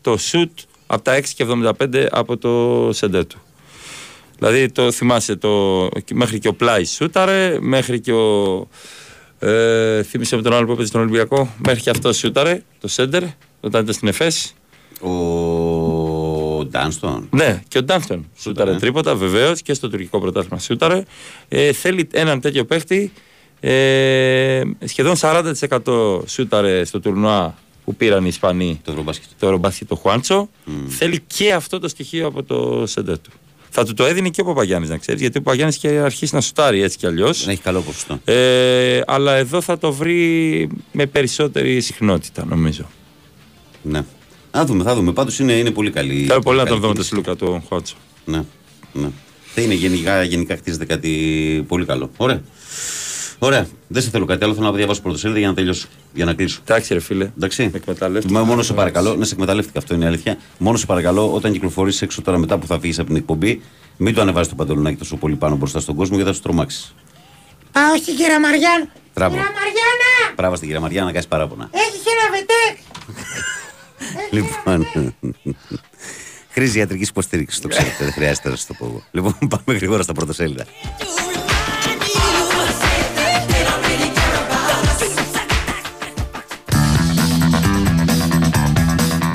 το 0.00 0.18
shoot 0.32 0.64
από 0.86 1.02
τα 1.02 1.20
6,75 1.36 2.06
από 2.10 2.36
το 2.36 2.88
σέντερ 2.92 3.26
του. 3.26 3.38
Δηλαδή 4.38 4.68
το 4.68 4.92
θυμάσαι, 4.92 5.36
το, 5.36 5.88
μέχρι 6.12 6.38
και 6.38 6.48
ο 6.48 6.54
Πλάι 6.54 6.84
σούταρε, 6.84 7.56
μέχρι 7.60 8.00
και 8.00 8.12
ο. 8.12 8.68
Ε, 9.38 10.02
θύμισε 10.02 10.36
με 10.36 10.42
τον 10.42 10.52
άλλο 10.52 10.66
που 10.66 10.72
έπαιζε 10.72 10.88
στον 10.88 11.00
Ολυμπιακό, 11.00 11.54
μέχρι 11.66 11.80
και 11.80 11.90
αυτός 11.90 12.16
σούταρε, 12.16 12.62
το 12.80 12.88
σέντερ, 12.88 13.22
όταν 13.60 13.82
ήταν 13.82 13.94
στην 13.94 14.08
ΕΦΕΣ. 14.08 14.54
Ο 15.00 15.10
Ντάνστον. 16.70 17.28
Ναι, 17.30 17.62
και 17.68 17.78
ο 17.78 17.82
Ντάνστον 17.82 18.26
σούταρε 18.36 18.74
τρίποτα, 18.74 19.14
βεβαίως 19.14 19.62
και 19.62 19.74
στο 19.74 19.88
τουρκικό 19.88 20.20
πρωτάθλημα 20.20 20.58
σούταρε. 20.58 21.02
Ε, 21.48 21.72
θέλει 21.72 22.08
έναν 22.12 22.40
τέτοιο 22.40 22.64
παίχτη. 22.64 23.12
Ε, 23.60 24.62
σχεδόν 24.84 25.14
40% 25.20 26.28
σούταρε 26.28 26.84
στο 26.84 27.00
τουρνουά 27.00 27.54
που 27.84 27.94
πήραν 27.94 28.24
οι 28.24 28.28
Ισπανοί 28.28 28.80
το 28.84 28.90
Ευρωμπάσκετ, 28.90 29.28
το, 29.38 29.46
Ευρωμπάσκετ, 29.46 29.88
το 29.88 29.94
Χουάντσο. 29.94 30.48
Θέλει 30.88 31.22
και 31.26 31.52
αυτό 31.52 31.78
το 31.78 31.88
στοιχείο 31.88 32.26
από 32.26 32.42
το 32.42 32.86
σέντερ 32.86 33.18
του. 33.18 33.30
Θα 33.70 33.84
του 33.84 33.94
το 33.94 34.04
έδινε 34.04 34.28
και 34.28 34.40
ο 34.40 34.44
Παπαγιάννης, 34.44 34.90
να 34.90 34.96
ξέρεις, 34.96 35.20
γιατί 35.20 35.38
ο 35.38 35.42
Παπαγιάννης 35.42 35.76
και 35.76 35.88
αρχίσει 35.88 36.34
να 36.34 36.40
σουτάρει 36.40 36.82
έτσι 36.82 36.98
κι 36.98 37.06
αλλιώς. 37.06 37.48
Έχει 37.48 37.60
καλό 37.60 37.80
ποσοστό. 37.80 38.18
Ε, 38.24 39.00
αλλά 39.06 39.34
εδώ 39.34 39.60
θα 39.60 39.78
το 39.78 39.92
βρει 39.92 40.68
με 40.92 41.06
περισσότερη 41.06 41.80
συχνότητα, 41.80 42.44
νομίζω. 42.44 42.86
Ναι. 43.82 44.04
Θα 44.50 44.64
δούμε, 44.64 44.82
θα 44.84 44.94
δούμε. 44.94 45.12
Πάντως 45.12 45.38
είναι, 45.38 45.52
είναι 45.52 45.70
πολύ 45.70 45.90
καλή. 45.90 46.24
Θέλω 46.28 46.40
πολύ 46.40 46.58
να 46.58 46.64
καλή 46.64 46.80
τον 46.80 46.90
δούμε 46.90 46.94
το 46.94 47.02
κίνηση. 47.02 47.08
Σιλούκα 47.08 47.36
του 47.36 47.64
Χουάντσο. 47.68 47.96
Ναι, 48.24 48.42
ναι. 48.92 49.08
Θα 49.54 49.60
είναι 49.62 49.74
γενικά, 49.74 50.22
γενικά 50.22 50.56
χτίζεται 50.56 50.84
κάτι 50.84 51.10
πολύ 51.68 51.84
καλό. 51.84 52.10
Ωραία. 52.16 52.42
Ωραία. 53.38 53.66
Δεν 53.88 54.02
σε 54.02 54.10
θέλω 54.10 54.24
κάτι 54.24 54.44
άλλο. 54.44 54.54
Θέλω 54.54 54.66
να 54.66 54.72
διαβάσω 54.72 55.02
πρωτοσέλιδα 55.02 55.38
για 55.38 55.48
να 55.48 55.54
τελειώσω. 55.54 55.86
Για 56.14 56.24
να 56.24 56.34
κλείσω. 56.34 56.60
Εντάξει, 56.62 56.94
ρε 56.94 57.00
φίλε. 57.00 57.30
Εντάξει. 57.36 57.70
εκμεταλλεύτηκα. 57.74 58.32
Μα 58.38 58.44
μόνο 58.44 58.62
σε 58.62 58.72
παρακαλώ, 58.72 59.16
να 59.16 59.24
σε 59.24 59.34
εκμεταλλεύτηκα, 59.34 59.78
αυτό 59.78 59.94
είναι 59.94 60.04
η 60.04 60.06
αλήθεια. 60.08 60.38
Μόνο 60.58 60.76
σε 60.76 60.86
παρακαλώ, 60.86 61.32
όταν 61.34 61.52
κυκλοφορήσει 61.52 62.04
έξω 62.04 62.22
τώρα 62.22 62.38
μετά 62.38 62.58
που 62.58 62.66
θα 62.66 62.78
φύγεις 62.80 62.98
από 62.98 63.08
την 63.08 63.16
εκπομπή, 63.16 63.62
μην 63.96 64.14
το 64.14 64.20
ανεβάζει 64.20 64.48
το 64.48 64.54
παντελονάκι 64.54 64.96
τόσο 64.96 65.16
πολύ 65.16 65.34
πάνω 65.36 65.56
μπροστά 65.56 65.80
στον 65.80 65.94
κόσμο 65.94 66.14
γιατί 66.14 66.30
θα 66.30 66.36
σου 66.36 66.42
τρομάξεις. 66.42 66.94
Πάω 67.72 67.96
στην 67.96 68.16
κυρία 68.16 68.40
Μαριάν. 68.40 68.88
Μπράβο. 69.14 69.34
Κυρία 69.34 69.50
Μαριάννα, 69.50 70.34
Μπράβο 70.36 70.54
στην 70.54 70.66
κυρία 70.66 70.82
Μαριά 70.82 71.04
να 71.04 71.12
κάνεις 71.12 71.26
παράπονα. 71.26 71.70
έχεις 71.72 72.00
ένα 72.12 72.30
βετέκ. 72.36 72.76
Λοιπόν. 74.30 74.86
Χρήση 76.52 76.78
ιατρικής 76.78 77.08
υποστήριξης, 77.08 77.60
το 77.60 77.68
ξέρετε, 77.68 78.04
δεν 78.04 78.12
χρειάζεται 78.12 78.48
να 78.48 78.56
σας 78.56 78.66
το 78.66 78.74
πω 78.78 78.84
εγώ. 78.84 79.02
Λοιπόν, 79.10 79.34
πάμε 79.64 79.78
γρήγορα 79.78 80.02
στα 80.02 80.12
πρωτοσέλιδα. 80.12 80.64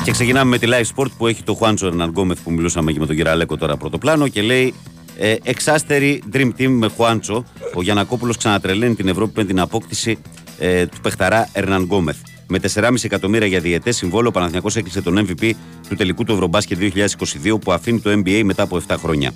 Και 0.03 0.11
ξεκινάμε 0.11 0.49
με 0.49 0.57
τη 0.57 0.67
Live 0.69 0.95
Sport 0.95 1.11
που 1.17 1.27
έχει 1.27 1.43
το 1.43 1.53
Χουάντσο 1.53 1.87
Ερναν 1.87 2.11
που 2.43 2.51
μιλούσαμε 2.51 2.91
και 2.91 2.99
με 2.99 3.05
τον 3.05 3.15
κύριο 3.15 3.31
Αλέκο 3.31 3.57
τώρα 3.57 3.77
πρώτο 3.77 3.97
πλάνο 3.97 4.27
και 4.27 4.41
λέει 4.41 4.73
ε, 5.17 5.35
εξάστερη 5.43 6.23
Dream 6.33 6.49
Team 6.57 6.67
με 6.67 6.87
Χουάντσο. 6.87 7.45
Ο 7.73 7.81
Γιανακόπουλος 7.81 8.37
ξανατρελαίνει 8.37 8.95
την 8.95 9.07
Ευρώπη 9.07 9.31
με 9.35 9.43
την 9.45 9.59
απόκτηση 9.59 10.17
ε, 10.59 10.85
του 10.85 11.01
παιχταρά 11.01 11.49
Ερναν 11.53 11.83
Γκόμεθ. 11.83 12.17
Με 12.47 12.59
4,5 12.73 13.03
εκατομμύρια 13.03 13.47
για 13.47 13.59
διαιτές 13.59 13.95
συμβόλο, 13.95 14.27
ο 14.27 14.31
Παναθηναϊκός 14.31 14.75
έκλεισε 14.75 15.01
τον 15.01 15.27
MVP 15.27 15.51
του 15.89 15.95
τελικού 15.95 16.23
του 16.23 16.31
Ευρωμπάσκετ 16.31 16.77
2022 16.81 17.61
που 17.61 17.71
αφήνει 17.71 17.99
το 17.99 18.11
NBA 18.11 18.41
μετά 18.43 18.63
από 18.63 18.81
7 18.87 18.95
χρόνια. 18.99 19.33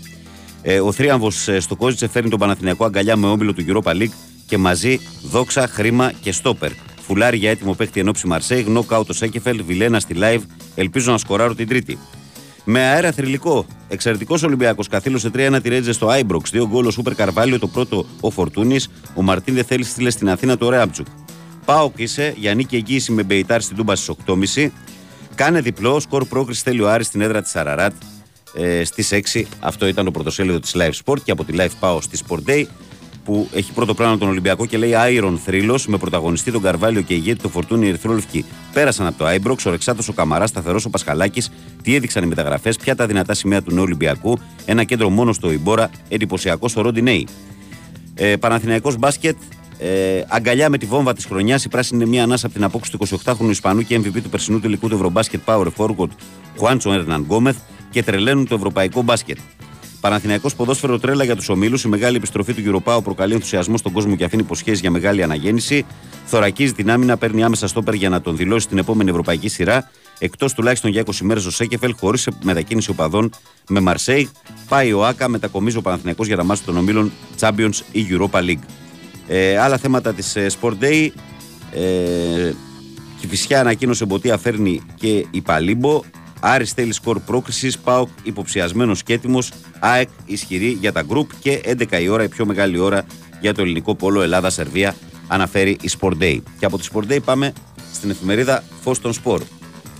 Ε, 0.61 0.79
ο 0.79 0.91
θρίαμβος 0.91 1.49
στο 1.59 1.75
Κόζιτσε 1.75 2.07
φέρνει 2.07 2.29
τον 2.29 2.39
Παναθηναϊκό 2.39 2.85
αγκαλιά 2.85 3.15
με 3.15 3.27
όμιλο 3.27 3.53
του 3.53 3.65
Europa 3.67 3.91
League 3.91 4.13
και 4.47 4.57
μαζί 4.57 4.99
δόξα, 5.23 5.67
χρήμα 5.67 6.11
και 6.21 6.31
στόπερ. 6.31 6.71
Φουλάρι 7.01 7.37
για 7.37 7.49
έτοιμο 7.49 7.73
παίχτη 7.73 7.99
ενόψη 7.99 8.27
Μαρσέη, 8.27 8.63
νοκάουτ 8.63 9.09
ο 9.09 9.13
Σέκεφελ, 9.13 9.63
Βιλένα 9.63 9.99
στη 9.99 10.15
live. 10.19 10.41
Ελπίζω 10.75 11.11
να 11.11 11.17
σκοράρω 11.17 11.55
την 11.55 11.67
Τρίτη. 11.67 11.97
Με 12.63 12.79
αέρα 12.79 13.11
θρηλυκό. 13.11 13.65
Εξαιρετικός 13.87 14.43
Ολυμπιακός 14.43 14.87
καθήλωσε 14.87 15.31
3-1 15.33 15.59
τη 15.61 15.69
Ρέτζε 15.69 15.91
στο 15.91 16.07
Άιμπροξ. 16.07 16.49
Δύο 16.49 16.67
γκολ 16.67 16.85
ο 16.85 16.91
Σούπερ 16.91 17.15
Καρβάλιο, 17.15 17.59
το 17.59 17.67
πρώτο 17.67 18.05
ο 18.19 18.29
Φορτούνης. 18.29 18.89
Ο 19.15 19.21
Μαρτίν 19.21 19.53
δεν 19.53 19.63
θέλει 19.63 19.83
στείλε 19.83 20.09
στην 20.09 20.29
Αθήνα 20.29 20.57
το 20.57 20.69
Ρέαμπτζουκ. 20.69 21.07
Πάω 21.69 21.91
είσαι 21.95 22.33
για 22.37 22.53
νίκη 22.53 22.75
εγγύηση 22.75 23.11
με 23.11 23.23
Μπεϊτάρ 23.23 23.61
στην 23.61 23.77
Τούμπα 23.77 23.95
στις 23.95 24.15
8.30. 24.25 24.69
Κάνε 25.35 25.61
διπλό. 25.61 25.99
Σκορ 25.99 26.25
πρόκριση 26.25 26.61
θέλει 26.63 26.81
ο 26.81 26.89
Άρης 26.89 27.07
στην 27.07 27.21
έδρα 27.21 27.41
της 27.41 27.55
Αραράτ 27.55 27.93
ε, 28.53 28.83
στις 28.83 29.09
6. 29.33 29.43
Αυτό 29.59 29.87
ήταν 29.87 30.05
το 30.05 30.11
πρωτοσέλιδο 30.11 30.59
της 30.59 30.75
Live 30.75 30.91
Sport 31.05 31.21
και 31.23 31.31
από 31.31 31.43
τη 31.43 31.53
Live 31.57 31.69
πάω 31.79 32.01
στη 32.01 32.19
Sport 32.27 32.49
Day 32.49 32.65
που 33.25 33.49
έχει 33.53 33.71
πρώτο 33.71 33.93
πλάνο 33.93 34.17
τον 34.17 34.27
Ολυμπιακό 34.27 34.65
και 34.65 34.77
λέει 34.77 34.91
Iron 34.95 35.37
Θρύλο 35.45 35.79
με 35.87 35.97
πρωταγωνιστή 35.97 36.51
τον 36.51 36.61
Καρβάλιο 36.61 37.01
και 37.01 37.13
ηγέτη 37.13 37.41
το 37.41 37.49
Φορτούνι 37.49 37.87
Ερυθρόλευκη. 37.87 38.45
Πέρασαν 38.73 39.07
από 39.07 39.17
το 39.17 39.25
Άιμπροξ, 39.25 39.65
ο 39.65 39.69
Ρεξάτος 39.69 40.07
ο 40.07 40.13
Καμαρά, 40.13 40.49
σταθερός 40.49 40.85
ο 40.85 40.89
Πασχαλάκης. 40.89 41.51
Τι 41.83 41.95
έδειξαν 41.95 42.23
οι 42.23 42.27
μεταγραφές, 42.27 42.77
ποια 42.77 42.95
τα 42.95 43.05
δυνατά 43.05 43.33
σημεία 43.33 43.61
του 43.61 43.73
νέου 43.73 43.83
Ολυμπιακού. 43.83 44.39
Ένα 44.65 44.83
κέντρο 44.83 45.09
μόνο 45.09 45.33
στον 45.33 45.51
Ιμπόρα, 45.51 45.89
εντυπωσιακό 46.09 46.67
στο 46.67 46.81
Ροντινέι. 46.81 47.27
Ε, 48.15 48.35
Παναθηναϊκός 48.35 48.97
μπάσκετ, 48.97 49.35
ε, 49.81 50.23
αγκαλιά 50.27 50.69
με 50.69 50.77
τη 50.77 50.85
βόμβα 50.85 51.13
της 51.13 51.25
χρονιάς. 51.25 51.65
Οι 51.65 51.69
πράσινοι 51.69 52.01
είναι 52.01 52.09
μια 52.09 52.23
ανάσα 52.23 52.45
από 52.45 52.55
την 52.55 52.63
απόκτηση 52.63 52.97
του 52.97 53.07
28χρονου 53.23 53.49
Ισπανού 53.49 53.81
και 53.81 53.97
MVP 53.97 54.21
του 54.23 54.29
περσινού 54.29 54.59
τελικού 54.59 54.87
του 54.87 54.95
Ευρωμπάσκετ 54.95 55.41
Power 55.45 55.67
Forward 55.77 56.09
Χουάντσο 56.57 56.93
Έρναν 56.93 57.21
Γκόμεθ 57.21 57.57
και 57.89 58.03
τρελαίνουν 58.03 58.47
το 58.47 58.55
ευρωπαϊκό 58.55 59.01
μπάσκετ. 59.01 59.37
Παναθηναϊκός 60.01 60.55
ποδόσφαιρο 60.55 60.99
τρέλα 60.99 61.23
για 61.23 61.35
τους 61.35 61.49
ομίλους. 61.49 61.83
Η 61.83 61.87
μεγάλη 61.87 62.15
επιστροφή 62.15 62.53
του 62.53 62.81
Europa 62.85 63.03
προκαλεί 63.03 63.33
ενθουσιασμό 63.33 63.77
στον 63.77 63.91
κόσμο 63.91 64.15
και 64.15 64.23
αφήνει 64.23 64.41
υποσχέσεις 64.41 64.79
για 64.79 64.91
μεγάλη 64.91 65.23
αναγέννηση. 65.23 65.85
Θωρακίζει 66.25 66.73
την 66.73 66.91
άμυνα, 66.91 67.17
παίρνει 67.17 67.43
άμεσα 67.43 67.67
στόπερ 67.67 67.93
για 67.93 68.09
να 68.09 68.21
τον 68.21 68.37
δηλώσει 68.37 68.65
στην 68.65 68.77
επόμενη 68.77 69.09
ευρωπαϊκή 69.09 69.49
σειρά. 69.49 69.89
Εκτός 70.19 70.53
τουλάχιστον 70.53 70.91
για 70.91 71.03
20 71.05 71.11
μέρες 71.21 71.45
ο 71.45 71.51
Σέκεφελ, 71.51 71.93
χωρίς 71.99 72.27
μετακίνηση 72.43 72.89
οπαδών 72.89 73.31
με 73.69 73.79
Μαρσέη. 73.79 74.29
Πάει 74.67 74.93
ο 74.93 75.05
Άκα, 75.05 75.27
μετακομίζει 75.27 75.77
ο 75.77 75.81
Παναθηναϊκός 75.81 76.27
για 76.27 76.35
να 76.35 76.43
μάσει 76.43 76.63
των 76.63 76.77
ομίλων 76.77 77.11
Champions 77.39 77.79
ή 77.91 78.07
Europa 78.09 78.39
League. 78.39 78.63
Ε, 79.31 79.57
άλλα 79.57 79.77
θέματα 79.77 80.13
της 80.13 80.37
Sport 80.61 80.73
Day. 80.81 81.09
Ε, 81.73 82.53
Κηφισιά 83.19 83.59
ανακοίνωσε 83.59 84.05
Μποτία 84.05 84.37
φέρνει 84.37 84.81
και 84.95 85.25
η 85.31 85.41
Παλίμπο. 85.41 86.01
Άρης 86.39 86.71
θέλει 86.71 86.93
σκορ 86.93 87.19
πρόκρισης, 87.19 87.77
ΠΑΟΚ 87.77 88.09
υποψιασμένος 88.23 89.03
και 89.03 89.13
έτοιμος, 89.13 89.51
ΑΕΚ 89.79 90.09
ισχυρή 90.25 90.77
για 90.79 90.91
τα 90.91 91.01
γκρουπ 91.01 91.29
και 91.39 91.61
11 91.65 92.01
η 92.01 92.07
ώρα, 92.07 92.23
η 92.23 92.27
πιο 92.27 92.45
μεγάλη 92.45 92.79
ώρα 92.79 93.05
για 93.41 93.53
το 93.53 93.61
ελληνικό 93.61 93.95
πόλο 93.95 94.21
Ελλάδα-Σερβία, 94.21 94.95
αναφέρει 95.27 95.77
η 95.81 95.89
Sport 95.99 96.17
Day. 96.21 96.37
Και 96.59 96.65
από 96.65 96.77
τη 96.77 96.87
Sport 96.93 97.11
Day 97.11 97.19
πάμε 97.23 97.53
στην 97.93 98.09
εφημερίδα 98.09 98.63
Φως 98.81 99.01
των 99.01 99.13
Σπορ, 99.13 99.41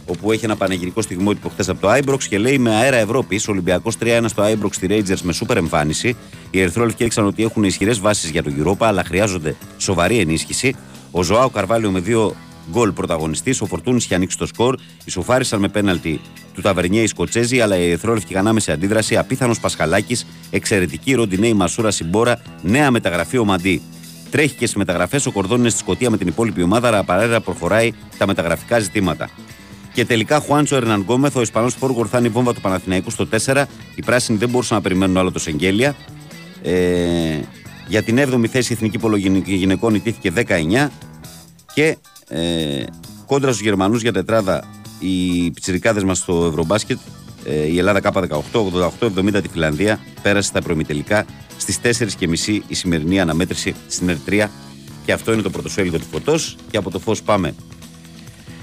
όπου 0.09 0.31
έχει 0.31 0.45
ένα 0.45 0.55
πανηγυρικό 0.55 1.01
στιγμότυπο 1.01 1.49
χθες 1.49 1.69
από 1.69 1.81
το 1.81 1.89
Άιμπροξ 1.89 2.27
και 2.27 2.37
λέει 2.37 2.57
με 2.57 2.75
αέρα 2.75 2.97
Ευρώπη, 2.97 3.41
Ολυμπιακός 3.47 3.95
3-1 4.03 4.23
στο 4.25 4.41
Άιμπροξ 4.41 4.75
στη 4.75 4.87
Rangers 4.89 5.21
με 5.21 5.33
σούπερ 5.33 5.57
εμφάνιση. 5.57 6.15
Οι 6.49 6.61
Ερυθρόλευκοι 6.61 7.01
έδειξαν 7.01 7.25
ότι 7.25 7.43
έχουν 7.43 7.63
ισχυρές 7.63 7.99
βάσεις 7.99 8.29
για 8.29 8.43
το 8.43 8.51
Europa, 8.63 8.85
αλλά 8.85 9.03
χρειάζονται 9.03 9.55
σοβαρή 9.77 10.19
ενίσχυση. 10.19 10.75
Ο 11.11 11.23
Ζωάο 11.23 11.49
Καρβάλιο 11.49 11.91
με 11.91 11.99
δύο 11.99 12.35
γκολ 12.71 12.91
πρωταγωνιστής, 12.91 13.61
ο 13.61 13.65
Φορτούνης 13.65 14.03
είχε 14.03 14.15
ανοίξει 14.15 14.37
το 14.37 14.45
σκορ, 14.45 14.75
ισοφάρισαν 15.05 15.59
με 15.59 15.67
πέναλτι 15.67 16.21
του 16.53 16.61
Ταβερνιέ 16.61 17.01
οι 17.01 17.07
Σκοτσέζοι, 17.07 17.59
αλλά 17.59 17.77
οι 17.77 17.89
Ερυθρόλευκοι 17.89 18.33
είχαν 18.33 18.47
άμεση 18.47 18.71
αντίδραση. 18.71 19.17
Απίθανος 19.17 19.59
Πασχαλάκης, 19.59 20.25
εξαιρετικοί 20.49 21.13
Ροντινέι, 21.13 21.53
Μασούρας, 21.53 21.91
Ιμπόρα, 21.91 22.41
νέα 22.61 22.91
μεταγραφή 22.91 23.37
ο 23.37 23.45
Μαντί. 23.45 23.81
Τρέχει 24.31 24.55
και 24.55 24.65
στις 24.65 24.75
μεταγραφές, 24.75 25.25
ο 25.25 25.31
Κορδόν 25.31 25.59
είναι 25.59 25.69
στη 25.69 25.79
Σκωτία 25.79 26.09
με 26.09 26.17
την 26.17 26.27
υπόλοιπη 26.27 26.61
ομάδα, 26.61 26.87
αλλά 26.87 27.03
παράλληλα 27.03 27.41
προχωράει 27.41 27.93
τα 28.17 28.27
μεταγραφικά 28.27 28.79
ζητήματα. 28.79 29.29
Και 29.99 30.05
τελικά 30.05 30.39
Χουάντσο 30.39 30.75
Ερναν 30.75 31.01
Γκόμεθ, 31.01 31.35
ο 31.35 31.41
Ισπανός 31.41 31.73
Φόργκορ, 31.73 32.07
θα 32.09 32.17
είναι 32.17 32.27
η 32.27 32.29
βόμβα 32.29 32.53
του 32.53 32.61
Παναθηναϊκού 32.61 33.09
στο 33.09 33.27
4. 33.45 33.65
Οι 33.95 34.01
πράσινοι 34.01 34.37
δεν 34.37 34.49
μπορούσαν 34.49 34.77
να 34.77 34.83
περιμένουν 34.83 35.17
άλλο 35.17 35.31
το 35.31 35.39
Σεγγέλια. 35.39 35.95
Ε, 36.63 37.39
για 37.87 38.03
την 38.03 38.17
7η 38.19 38.47
θέση 38.47 38.71
η 38.71 38.75
Εθνική 38.75 38.97
Πολογενική 38.97 39.53
Γυναικών 39.53 39.95
ιτήθηκε 39.95 40.33
19 40.35 40.87
και 41.73 41.97
ε, 42.27 42.83
κόντρα 43.25 43.51
στους 43.51 43.63
Γερμανούς 43.63 44.01
για 44.01 44.11
τετράδα 44.11 44.63
οι 44.99 45.51
πιτσιρικάδες 45.51 46.03
μας 46.03 46.17
στο 46.17 46.45
Ευρωμπάσκετ. 46.45 46.97
Ε, 47.45 47.65
η 47.65 47.77
Ελλάδα 47.77 48.01
K18, 48.03 48.39
88-70 48.99 49.41
τη 49.41 49.47
Φιλανδία. 49.47 49.99
Πέρασε 50.21 50.47
στα 50.47 50.61
προημιτελικά. 50.61 51.25
Στις 51.57 51.79
4.30 51.83 52.59
η 52.67 52.73
σημερινή 52.73 53.19
αναμέτρηση 53.19 53.75
στην 53.87 54.09
Ερτρία. 54.09 54.51
Και 55.05 55.11
αυτό 55.11 55.33
είναι 55.33 55.41
το 55.41 55.49
πρωτοσέλιδο 55.49 55.97
του 55.97 56.07
φωτός. 56.11 56.55
Και 56.71 56.77
από 56.77 56.89
το 56.91 56.99
φως 56.99 57.21
πάμε 57.21 57.53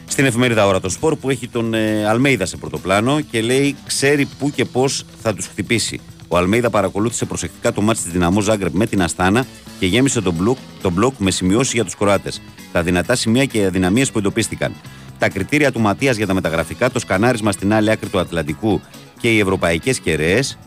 στην 0.07 0.25
εφημερίδα 0.25 0.67
Ώρα 0.67 0.81
το 0.81 0.89
Σπορ 0.89 1.17
που 1.17 1.31
έχει 1.31 1.49
τον 1.49 1.75
ε, 1.75 2.07
Αλμέιδα 2.07 2.47
σε 2.47 2.57
πρωτοπλάνο 2.57 3.21
και 3.21 3.41
λέει 3.41 3.77
ξέρει 3.87 4.29
πού 4.39 4.51
και 4.51 4.65
πώς 4.65 5.05
θα 5.23 5.35
τους 5.35 5.47
χτυπήσει. 5.47 6.01
Ο 6.29 6.37
Αλμέιδα 6.37 6.71
παρακολούθησε 6.71 7.25
προσεκτικά 7.25 7.73
το 7.73 7.81
μάτι 7.81 8.03
της 8.03 8.13
Δυναμό 8.13 8.41
Ζάγκρεπ 8.41 8.75
με 8.75 8.87
την 8.87 9.03
Αστάνα 9.03 9.47
και 9.79 9.87
γέμισε 9.87 10.21
τον 10.21 10.35
μπλοκ, 10.35 10.57
τον 10.83 10.93
μπλοκ 10.93 11.15
με 11.19 11.31
σημειώσεις 11.31 11.73
για 11.73 11.85
τους 11.85 11.97
Κροάτες. 11.97 12.43
Τα 12.73 12.83
δυνατά 12.83 13.15
σημεία 13.15 13.45
και 13.45 13.59
οι 13.59 13.65
αδυναμίες 13.65 14.11
που 14.11 14.19
εντοπίστηκαν. 14.19 14.75
Τα 15.19 15.29
κριτήρια 15.29 15.73
του 15.73 15.81
Ματίας 15.81 16.17
για 16.17 16.27
τα 16.27 16.35
μεταγραφικά, 16.35 16.91
το 16.91 16.99
σκανάρισμα 16.99 17.53
στην 17.53 17.73
άλλη 17.73 17.91
άκρη 17.91 18.09
του 18.09 18.19
Ατλαντικού 18.19 18.81
και 19.21 19.33
οι 19.33 19.39
ευρωπαϊκές 19.39 19.99
κεραίες. 19.99 20.59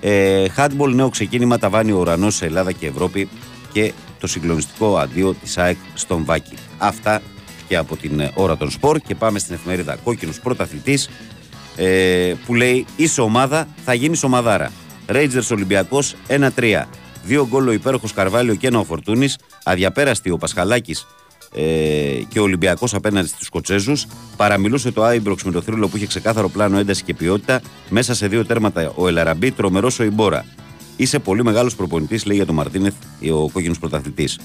Ε, 0.00 0.44
handball 0.56 0.92
νέο 0.94 1.08
ξεκίνημα 1.08 1.58
ταβάνει 1.58 1.92
ο 1.92 1.98
ουρανός 1.98 2.34
σε 2.34 2.46
Ελλάδα 2.46 2.72
και 2.72 2.86
Ευρώπη 2.86 3.28
και 3.72 3.92
το 4.20 4.26
συγκλονιστικό 4.26 4.98
αντίο 4.98 5.34
της 5.34 5.58
ΑΕΚ 5.58 5.76
στον 5.94 6.24
Βάκη. 6.24 6.54
Αυτά 6.78 7.22
και 7.68 7.76
από 7.76 7.96
την 7.96 8.20
ε, 8.20 8.30
ώρα 8.34 8.56
των 8.56 8.70
σπορ 8.70 8.98
και 8.98 9.14
πάμε 9.14 9.38
στην 9.38 9.54
εφημερίδα 9.54 9.96
Κόκκινος 10.04 10.40
Πρωταθλητής 10.40 11.08
ε, 11.76 12.34
που 12.46 12.54
λέει 12.54 12.86
είσαι 12.96 13.20
ομάδα, 13.20 13.68
θα 13.84 13.94
γίνεις 13.94 14.22
ομαδάρα. 14.22 14.72
Rangers 15.06 15.48
Ολυμπιακός 15.50 16.14
1-3. 16.28 16.82
Δύο 17.24 17.46
γκολ 17.50 17.68
ο 17.68 17.72
υπέροχος 17.72 18.12
Καρβάλιο 18.12 18.54
και 18.54 18.66
ένα 18.66 18.78
ο 18.78 18.84
Φορτούνης. 18.84 19.38
Αδιαπέραστη 19.64 20.30
ο 20.30 20.36
Πασχαλάκης 20.36 21.06
ε, 21.54 21.62
και 22.28 22.38
ο 22.38 22.42
Ολυμπιακός 22.42 22.94
απέναντι 22.94 23.28
στους 23.28 23.46
Σκοτσέζους. 23.46 24.06
Παραμιλούσε 24.36 24.90
το 24.92 25.02
Άιμπροξ 25.02 25.42
με 25.42 25.52
το 25.52 25.60
θρύλο 25.60 25.88
που 25.88 25.96
είχε 25.96 26.06
ξεκάθαρο 26.06 26.48
πλάνο 26.48 26.78
ένταση 26.78 27.02
και 27.02 27.14
ποιότητα. 27.14 27.60
Μέσα 27.88 28.14
σε 28.14 28.28
δύο 28.28 28.44
τέρματα 28.44 28.92
ο 28.94 29.08
Ελαραμπή, 29.08 29.50
τρομερός 29.50 29.98
ο 29.98 30.04
Ιμπόρα. 30.04 30.44
Είσαι 30.96 31.18
πολύ 31.18 31.44
μεγάλος 31.44 31.76
προπονητής, 31.76 32.24
λέει 32.24 32.36
για 32.36 32.46
τον 32.46 32.54
Μαρτίνεθ 32.54 32.94
ο 33.32 33.50
κόκκινος 33.50 33.78
πρωταθλητής. 33.78 34.38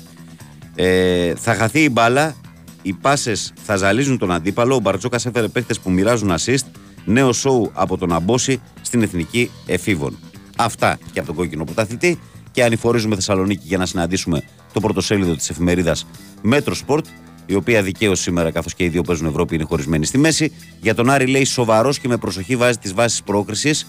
Ε, 0.75 1.35
θα 1.35 1.53
χαθεί 1.53 1.79
η 1.83 1.89
μπάλα, 1.91 2.35
οι 2.83 2.93
πάσες 2.93 3.53
θα 3.63 3.75
ζαλίζουν 3.75 4.17
τον 4.17 4.31
αντίπαλο. 4.31 4.75
Ο 4.75 4.79
Μπαρτζόκα 4.79 5.19
έφερε 5.25 5.47
παίχτε 5.47 5.73
που 5.83 5.91
μοιράζουν 5.91 6.31
assist. 6.37 6.65
Νέο 7.05 7.33
σοου 7.33 7.71
από 7.73 7.97
τον 7.97 8.13
Αμπόση 8.13 8.61
στην 8.81 9.01
εθνική 9.01 9.51
εφήβων. 9.65 10.17
Αυτά 10.57 10.97
και 11.11 11.19
από 11.19 11.27
τον 11.27 11.35
κόκκινο 11.35 11.63
πρωταθλητή. 11.63 12.19
Και 12.51 12.63
ανηφορίζουμε 12.63 13.15
Θεσσαλονίκη 13.15 13.63
για 13.67 13.77
να 13.77 13.85
συναντήσουμε 13.85 14.43
το 14.73 14.79
πρωτοσέλιδο 14.79 15.35
της 15.35 15.49
εφημερίδας 15.49 16.05
Metrosport, 16.41 17.03
η 17.45 17.55
οποία 17.55 17.83
δικαίως 17.83 18.19
σήμερα, 18.19 18.51
καθώς 18.51 18.73
και 18.73 18.83
οι 18.83 18.89
δύο 18.89 19.01
παίζουν 19.01 19.27
Ευρώπη, 19.27 19.55
είναι 19.55 19.63
χωρισμένη 19.63 20.05
στη 20.05 20.17
μέση. 20.17 20.51
Για 20.81 20.95
τον 20.95 21.09
Άρη 21.09 21.27
λέει 21.27 21.43
σοβαρός 21.43 21.99
και 21.99 22.07
με 22.07 22.17
προσοχή 22.17 22.55
βάζει 22.55 22.77
τις 22.77 22.93
βάσεις 22.93 23.23
πρόκρισης. 23.23 23.87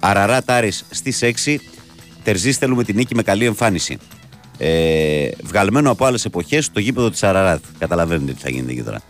Αραράτ - 0.00 0.42
Άρης 0.42 0.72
στις 0.90 1.22
6. 1.22 1.60
Τερζής 2.22 2.56
θέλουμε 2.56 2.84
την 2.84 2.96
νίκη 2.96 3.14
με 3.14 3.22
καλή 3.22 3.44
εμφάνιση. 3.44 3.98
Ε, 4.58 5.28
βγαλμένο 5.42 5.90
από 5.90 6.04
άλλες 6.04 6.24
εποχές 6.24 6.70
το 6.72 6.80
γήπεδο 6.80 7.10
της 7.10 7.22
Αραράτ. 7.22 7.62
Καταλαβαίνετε 7.78 8.32
τι 8.32 8.40
θα 8.40 8.50
γίνεται 8.50 8.72
εκεί 8.72 8.82
τώρα. 8.82 9.00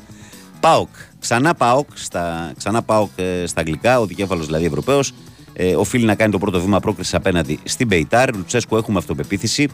ΠΑΟΚ. 0.60 0.88
Ξανά 1.20 1.54
ΠΑΟΚ 1.54 1.88
στα, 1.94 2.52
ξανά 2.56 2.82
ΠΑΟΚ, 2.82 3.10
ε, 3.16 3.46
στα 3.46 3.60
αγγλικά, 3.60 4.00
ο 4.00 4.06
δικέφαλος 4.06 4.46
δηλαδή 4.46 4.64
Ευρωπαίος. 4.64 5.12
Ε, 5.52 5.74
οφείλει 5.74 6.04
να 6.04 6.14
κάνει 6.14 6.32
το 6.32 6.38
πρώτο 6.38 6.60
βήμα 6.60 6.80
πρόκρισης 6.80 7.14
απέναντι 7.14 7.58
στην 7.64 7.86
Μπεϊτάρ. 7.86 8.34
Λουτσέσκου 8.34 8.76
έχουμε 8.76 8.98
αυτοπεποίθηση. 8.98 9.68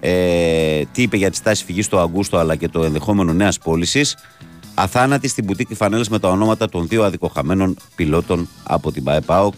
Ε, 0.00 0.82
τι 0.92 1.02
είπε 1.02 1.16
για 1.16 1.30
τη 1.30 1.36
στάση 1.36 1.64
φυγής 1.64 1.84
στο 1.84 1.98
Αγκούστο 1.98 2.38
αλλά 2.38 2.56
και 2.56 2.68
το 2.68 2.84
ενδεχόμενο 2.84 3.32
νέας 3.32 3.58
πώλησης. 3.58 4.16
Αθάνατη 4.74 5.28
στην 5.28 5.44
μπουτίκη 5.44 5.74
φανέλας 5.74 6.08
με 6.08 6.18
τα 6.18 6.28
ονόματα 6.28 6.68
των 6.68 6.88
δύο 6.88 7.04
αδικοχαμένων 7.04 7.76
πιλότων 7.96 8.48
από 8.62 8.92
την 8.92 9.04
ΠαΕ 9.04 9.20
ΠΑΟΚ. 9.20 9.54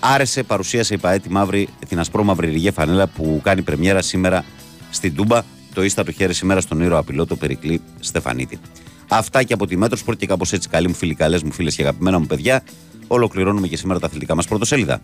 Άρεσε, 0.00 0.42
παρουσίασε 0.42 0.94
η 0.94 0.98
ΠαΕ 0.98 1.18
τη 1.18 1.30
μαύρη, 1.30 1.68
την 1.88 1.98
ασπρόμαυρη 1.98 2.50
ρηγέ 2.50 2.70
φανέλα 2.70 3.06
που 3.06 3.40
κάνει 3.44 3.62
πρεμιέρα 3.62 4.02
σήμερα 4.02 4.44
στην 4.90 5.14
Τούμπα. 5.14 5.42
Το 5.74 5.84
ίστα 5.84 6.04
το 6.04 6.12
χέρι 6.12 6.34
σήμερα 6.34 6.60
στον 6.60 6.80
ήρωα 6.80 7.02
πιλότο 7.02 7.36
Περικλή 7.36 7.80
Στεφανίτη. 8.00 8.58
Αυτά 9.08 9.42
και 9.42 9.52
από 9.52 9.66
τη 9.66 9.76
Μέτρο 9.76 9.96
Σπορ 9.96 10.16
και 10.16 10.26
κάπως 10.26 10.52
έτσι, 10.52 10.68
καλοί 10.68 10.88
μου 10.88 10.94
φίλοι, 10.94 11.14
καλές 11.14 11.42
μου 11.42 11.52
φίλες 11.52 11.74
και 11.74 11.82
αγαπημένα 11.82 12.18
μου 12.18 12.26
παιδιά. 12.26 12.62
Ολοκληρώνουμε 13.06 13.66
και 13.66 13.76
σήμερα 13.76 13.98
τα 14.00 14.06
αθλητικά 14.06 14.34
μας 14.34 14.46
πρωτοσέλιδα. 14.46 15.00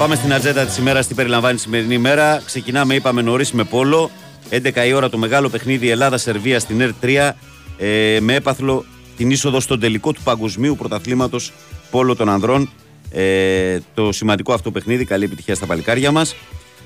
Πάμε 0.00 0.14
στην 0.14 0.32
ατζέντα 0.32 0.64
της 0.64 0.76
ημέρας. 0.76 1.06
Τι 1.06 1.14
περιλαμβάνει 1.14 1.54
η 1.54 1.58
σημερινή 1.58 1.94
ημέρα. 1.94 2.42
Ξεκινάμε, 2.44 2.94
είπαμε 2.94 3.22
νωρίς 3.22 3.52
με 3.52 3.64
πόλο. 3.64 4.10
11 4.50 4.86
η 4.86 4.92
ώρα 4.92 5.08
το 5.08 5.18
μεγάλο 5.18 5.48
παιχνίδι 5.48 5.90
Ελλάδα-Σερβία 5.90 6.60
στην 6.60 6.80
ΕΡΤ 6.80 6.94
3 7.02 7.30
ε, 7.78 8.18
με 8.20 8.34
έπαθλο 8.34 8.84
την 9.16 9.30
είσοδο 9.30 9.60
στον 9.60 9.80
τελικό 9.80 10.12
του 10.12 10.22
παγκοσμίου 10.22 10.76
πρωταθλήματος 10.76 11.52
πόλο 11.90 12.16
των 12.16 12.28
ανδρών. 12.28 12.70
Ε, 13.10 13.78
το 13.94 14.12
σημαντικό 14.12 14.52
αυτό 14.52 14.70
παιχνίδι, 14.70 15.04
καλή 15.04 15.24
επιτυχία 15.24 15.54
στα 15.54 15.66
παλικάρια 15.66 16.10
μας. 16.10 16.34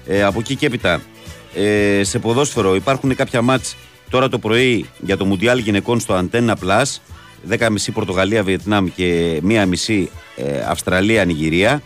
Ε, 0.06 0.22
από 0.22 0.40
εκεί 0.40 0.54
και 0.56 0.66
έπειτα, 0.66 1.00
ε, 1.54 2.04
σε 2.04 2.18
ποδόσφαιρο 2.18 2.74
υπάρχουν 2.74 3.14
κάποια 3.14 3.42
μάτς 3.42 3.76
τώρα 4.10 4.28
το 4.28 4.38
πρωί 4.38 4.88
για 5.00 5.16
το 5.16 5.24
Μουντιάλ 5.24 5.58
γυναικών 5.58 6.00
στο 6.00 6.24
Antenna 6.24 6.54
Plus. 6.64 6.84
10.30 7.48 7.68
Πορτογαλία-Βιετνάμ 7.92 8.86
και 8.94 9.40
1.30 9.48 10.04
ε, 10.36 10.60
Αυστραλία-Νιγηρία. 10.68 11.82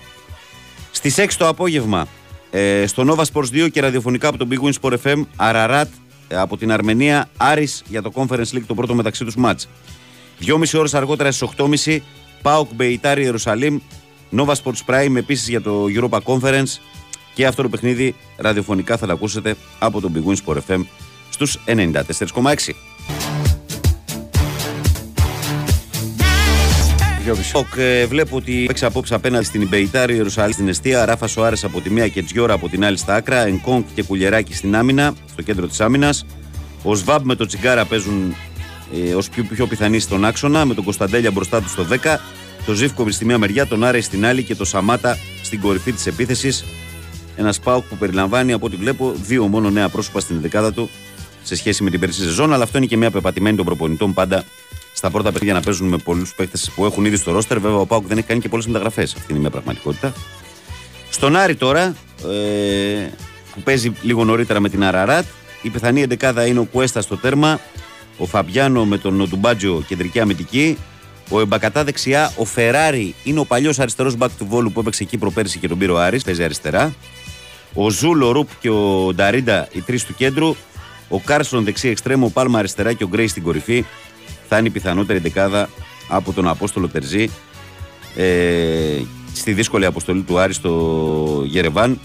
Στις 0.90 1.14
6 1.18 1.26
το 1.38 1.48
απόγευμα 1.48 2.06
ε, 2.50 2.86
στο 2.86 3.04
Nova 3.08 3.24
Sports 3.32 3.64
2 3.64 3.70
και 3.72 3.80
ραδιοφωνικά 3.80 4.28
από 4.28 4.38
τον 4.38 4.48
Big 4.50 4.68
Win 4.68 4.72
Sport 4.80 4.96
FM 5.04 5.22
Αραρατ 5.36 5.88
ε, 6.28 6.36
από 6.36 6.56
την 6.56 6.72
Αρμενία 6.72 7.28
Άρης 7.36 7.82
για 7.88 8.02
το 8.02 8.12
Conference 8.14 8.52
League 8.52 8.64
το 8.66 8.74
πρώτο 8.74 8.94
μεταξύ 8.94 9.24
τους 9.24 9.36
μάτς. 9.36 9.68
2,5 10.40 10.78
ώρες 10.78 10.94
αργότερα 10.94 11.32
στις 11.32 11.48
8.30 11.84 11.98
Πάοκ 12.42 12.68
Μπεϊτάρι 12.74 13.22
Ιερουσαλήμ 13.22 13.78
Nova 14.36 14.54
Sports 14.62 14.84
Prime 14.86 15.16
επίσης 15.16 15.48
για 15.48 15.60
το 15.60 15.84
Europa 15.88 16.18
Conference 16.24 16.78
και 17.34 17.46
αυτό 17.46 17.62
το 17.62 17.68
παιχνίδι 17.68 18.14
ραδιοφωνικά 18.36 18.96
θα 18.96 19.06
το 19.06 19.12
ακούσετε 19.12 19.56
από 19.78 20.00
τον 20.00 20.12
Big 20.14 20.30
Win 20.30 20.36
Sport 20.44 20.58
FM 20.68 20.84
στους 21.30 21.58
94,6. 21.66 22.87
Οκ, 27.52 27.76
ε, 27.76 28.06
βλέπω 28.06 28.36
ότι 28.36 28.64
παίξει 28.66 28.84
απόψε 28.84 29.14
απέναντι 29.14 29.44
στην 29.44 29.60
Ιμπεϊτάρη, 29.60 30.14
Ιερουσαλήμ 30.14 30.52
στην 30.52 30.68
Εστία, 30.68 31.04
Ράφα 31.04 31.26
Σοάρε 31.26 31.56
από 31.62 31.80
τη 31.80 31.90
μία 31.90 32.08
και 32.08 32.22
Τζιόρα 32.22 32.54
από 32.54 32.68
την 32.68 32.84
άλλη 32.84 32.96
στα 32.96 33.14
άκρα, 33.14 33.46
Ενκόνκ 33.46 33.86
και 33.94 34.02
Κουλιεράκη 34.02 34.54
στην 34.54 34.76
άμυνα, 34.76 35.14
στο 35.30 35.42
κέντρο 35.42 35.66
της 35.66 35.80
άμυνας. 35.80 36.26
Ο 36.82 36.94
Σβάμπ 36.94 37.24
με 37.24 37.34
το 37.34 37.46
Τσιγκάρα 37.46 37.84
παίζουν 37.84 38.34
ε, 39.08 39.14
ως 39.14 39.28
πιο, 39.28 39.44
πιο 39.44 39.66
πιθανοί 39.66 39.98
στον 39.98 40.24
άξονα, 40.24 40.64
με 40.64 40.74
τον 40.74 40.84
Κωνσταντέλια 40.84 41.30
μπροστά 41.30 41.62
του 41.62 41.68
στο 41.68 41.86
10, 41.90 41.96
το 42.66 42.72
Ζήφκοβιτς 42.72 43.16
στη 43.16 43.24
μία 43.24 43.38
μεριά, 43.38 43.66
τον 43.66 43.84
Άρε 43.84 44.00
στην 44.00 44.26
άλλη 44.26 44.42
και 44.42 44.54
το 44.54 44.64
Σαμάτα 44.64 45.18
στην 45.42 45.60
κορυφή 45.60 45.92
της 45.92 46.06
επίθεσης. 46.06 46.64
Ένας 47.36 47.60
Πάουκ 47.60 47.84
που 47.84 47.96
περιλαμβάνει 47.96 48.52
από 48.52 48.66
ό,τι 48.66 48.76
βλέπω 48.76 49.12
δύο 49.26 49.46
μόνο 49.46 49.70
νέα 49.70 49.88
πρόσωπα 49.88 50.20
στην 50.20 50.40
δεκάδα 50.40 50.72
του 50.72 50.90
σε 51.42 51.56
σχέση 51.56 51.82
με 51.82 51.90
την 51.90 52.00
περσή 52.00 52.22
σεζόν, 52.22 52.52
αλλά 52.52 52.62
αυτό 52.62 52.78
είναι 52.78 52.86
και 52.86 52.96
μια 52.96 53.10
πεπατημένη 53.10 53.56
των 53.56 53.64
προπονητών 53.64 54.14
πάντα 54.14 54.44
στα 54.98 55.10
πρώτα 55.10 55.32
παιχνίδια 55.32 55.54
να 55.54 55.60
παίζουν 55.60 55.88
με 55.88 55.96
πολλούς 55.96 56.34
παίκτες 56.34 56.70
που 56.74 56.84
έχουν 56.84 57.04
ήδη 57.04 57.16
στο 57.16 57.32
ρόστερ. 57.32 57.58
Βέβαια, 57.58 57.78
ο 57.78 57.86
ΠΑΟΚ 57.86 58.06
δεν 58.06 58.18
έχει 58.18 58.26
κάνει 58.26 58.40
και 58.40 58.48
πολλές 58.48 58.66
μεταγραφές. 58.66 59.14
Αυτή 59.14 59.26
είναι 59.30 59.40
μια 59.40 59.50
πραγματικότητα. 59.50 60.12
Στον 61.10 61.36
Άρη 61.36 61.56
τώρα, 61.56 61.96
ε, 62.24 63.08
που 63.54 63.60
παίζει 63.64 63.92
λίγο 64.02 64.24
νωρίτερα 64.24 64.60
με 64.60 64.68
την 64.68 64.84
Αραράτ, 64.84 65.24
η 65.62 65.68
πιθανή 65.68 66.02
εντεκάδα 66.02 66.46
είναι 66.46 66.58
ο 66.58 66.64
Κουέστα 66.64 67.00
στο 67.00 67.16
τέρμα, 67.16 67.60
ο 68.16 68.26
Φαμπιάνο 68.26 68.84
με 68.84 68.98
τον 68.98 69.14
Νοτουμπάτζο 69.14 69.82
κεντρικοί 69.86 70.20
αμυντικοί, 70.20 70.78
ο 71.28 71.40
Εμπακατά 71.40 71.84
δεξιά, 71.84 72.32
ο 72.36 72.44
Φεράρι 72.44 73.14
είναι 73.24 73.40
ο 73.40 73.44
παλιός 73.44 73.78
αριστερός 73.78 74.16
μπακ 74.16 74.30
του 74.38 74.46
Βόλου 74.46 74.72
που 74.72 74.80
έπαιξε 74.80 75.02
εκεί 75.02 75.18
προπέρσι 75.18 75.58
και 75.58 75.68
τον 75.68 75.78
πήρε 75.78 75.92
ο 75.92 75.98
Άρης, 75.98 76.24
παίζει 76.24 76.44
αριστερά. 76.44 76.94
Ο 77.74 77.90
Ζούλ, 77.90 78.22
ο 78.22 78.32
Ρουπ 78.32 78.48
και 78.60 78.70
ο 78.70 79.12
Νταρίντα, 79.14 79.68
οι 79.72 79.80
τρεις 79.80 80.04
του 80.04 80.14
κέντρου. 80.14 80.56
Ο 81.08 81.20
Κάρσον 81.20 81.64
δεξί 81.64 81.88
εξτρέμ, 81.88 82.26
ο 82.26 82.30
Πάλμα 82.30 82.58
αριστερά 82.58 82.92
και 82.92 83.04
ο 83.04 83.08
Γκρέι 83.08 83.28
στην 83.28 83.42
κορυφή. 83.42 83.84
Θα 84.48 84.58
είναι 84.58 84.68
η 84.68 84.70
πιθανότερη 84.70 85.18
δεκάδα 85.18 85.68
από 86.08 86.32
τον 86.32 86.48
Απόστολο 86.48 86.88
Τερζή 86.88 87.30
ε, 88.16 89.02
στη 89.32 89.52
δύσκολη 89.52 89.84
αποστολή 89.84 90.22
του 90.22 90.38
Άρη 90.38 90.52
στο 90.52 91.42
Γερεβάν. 91.46 92.00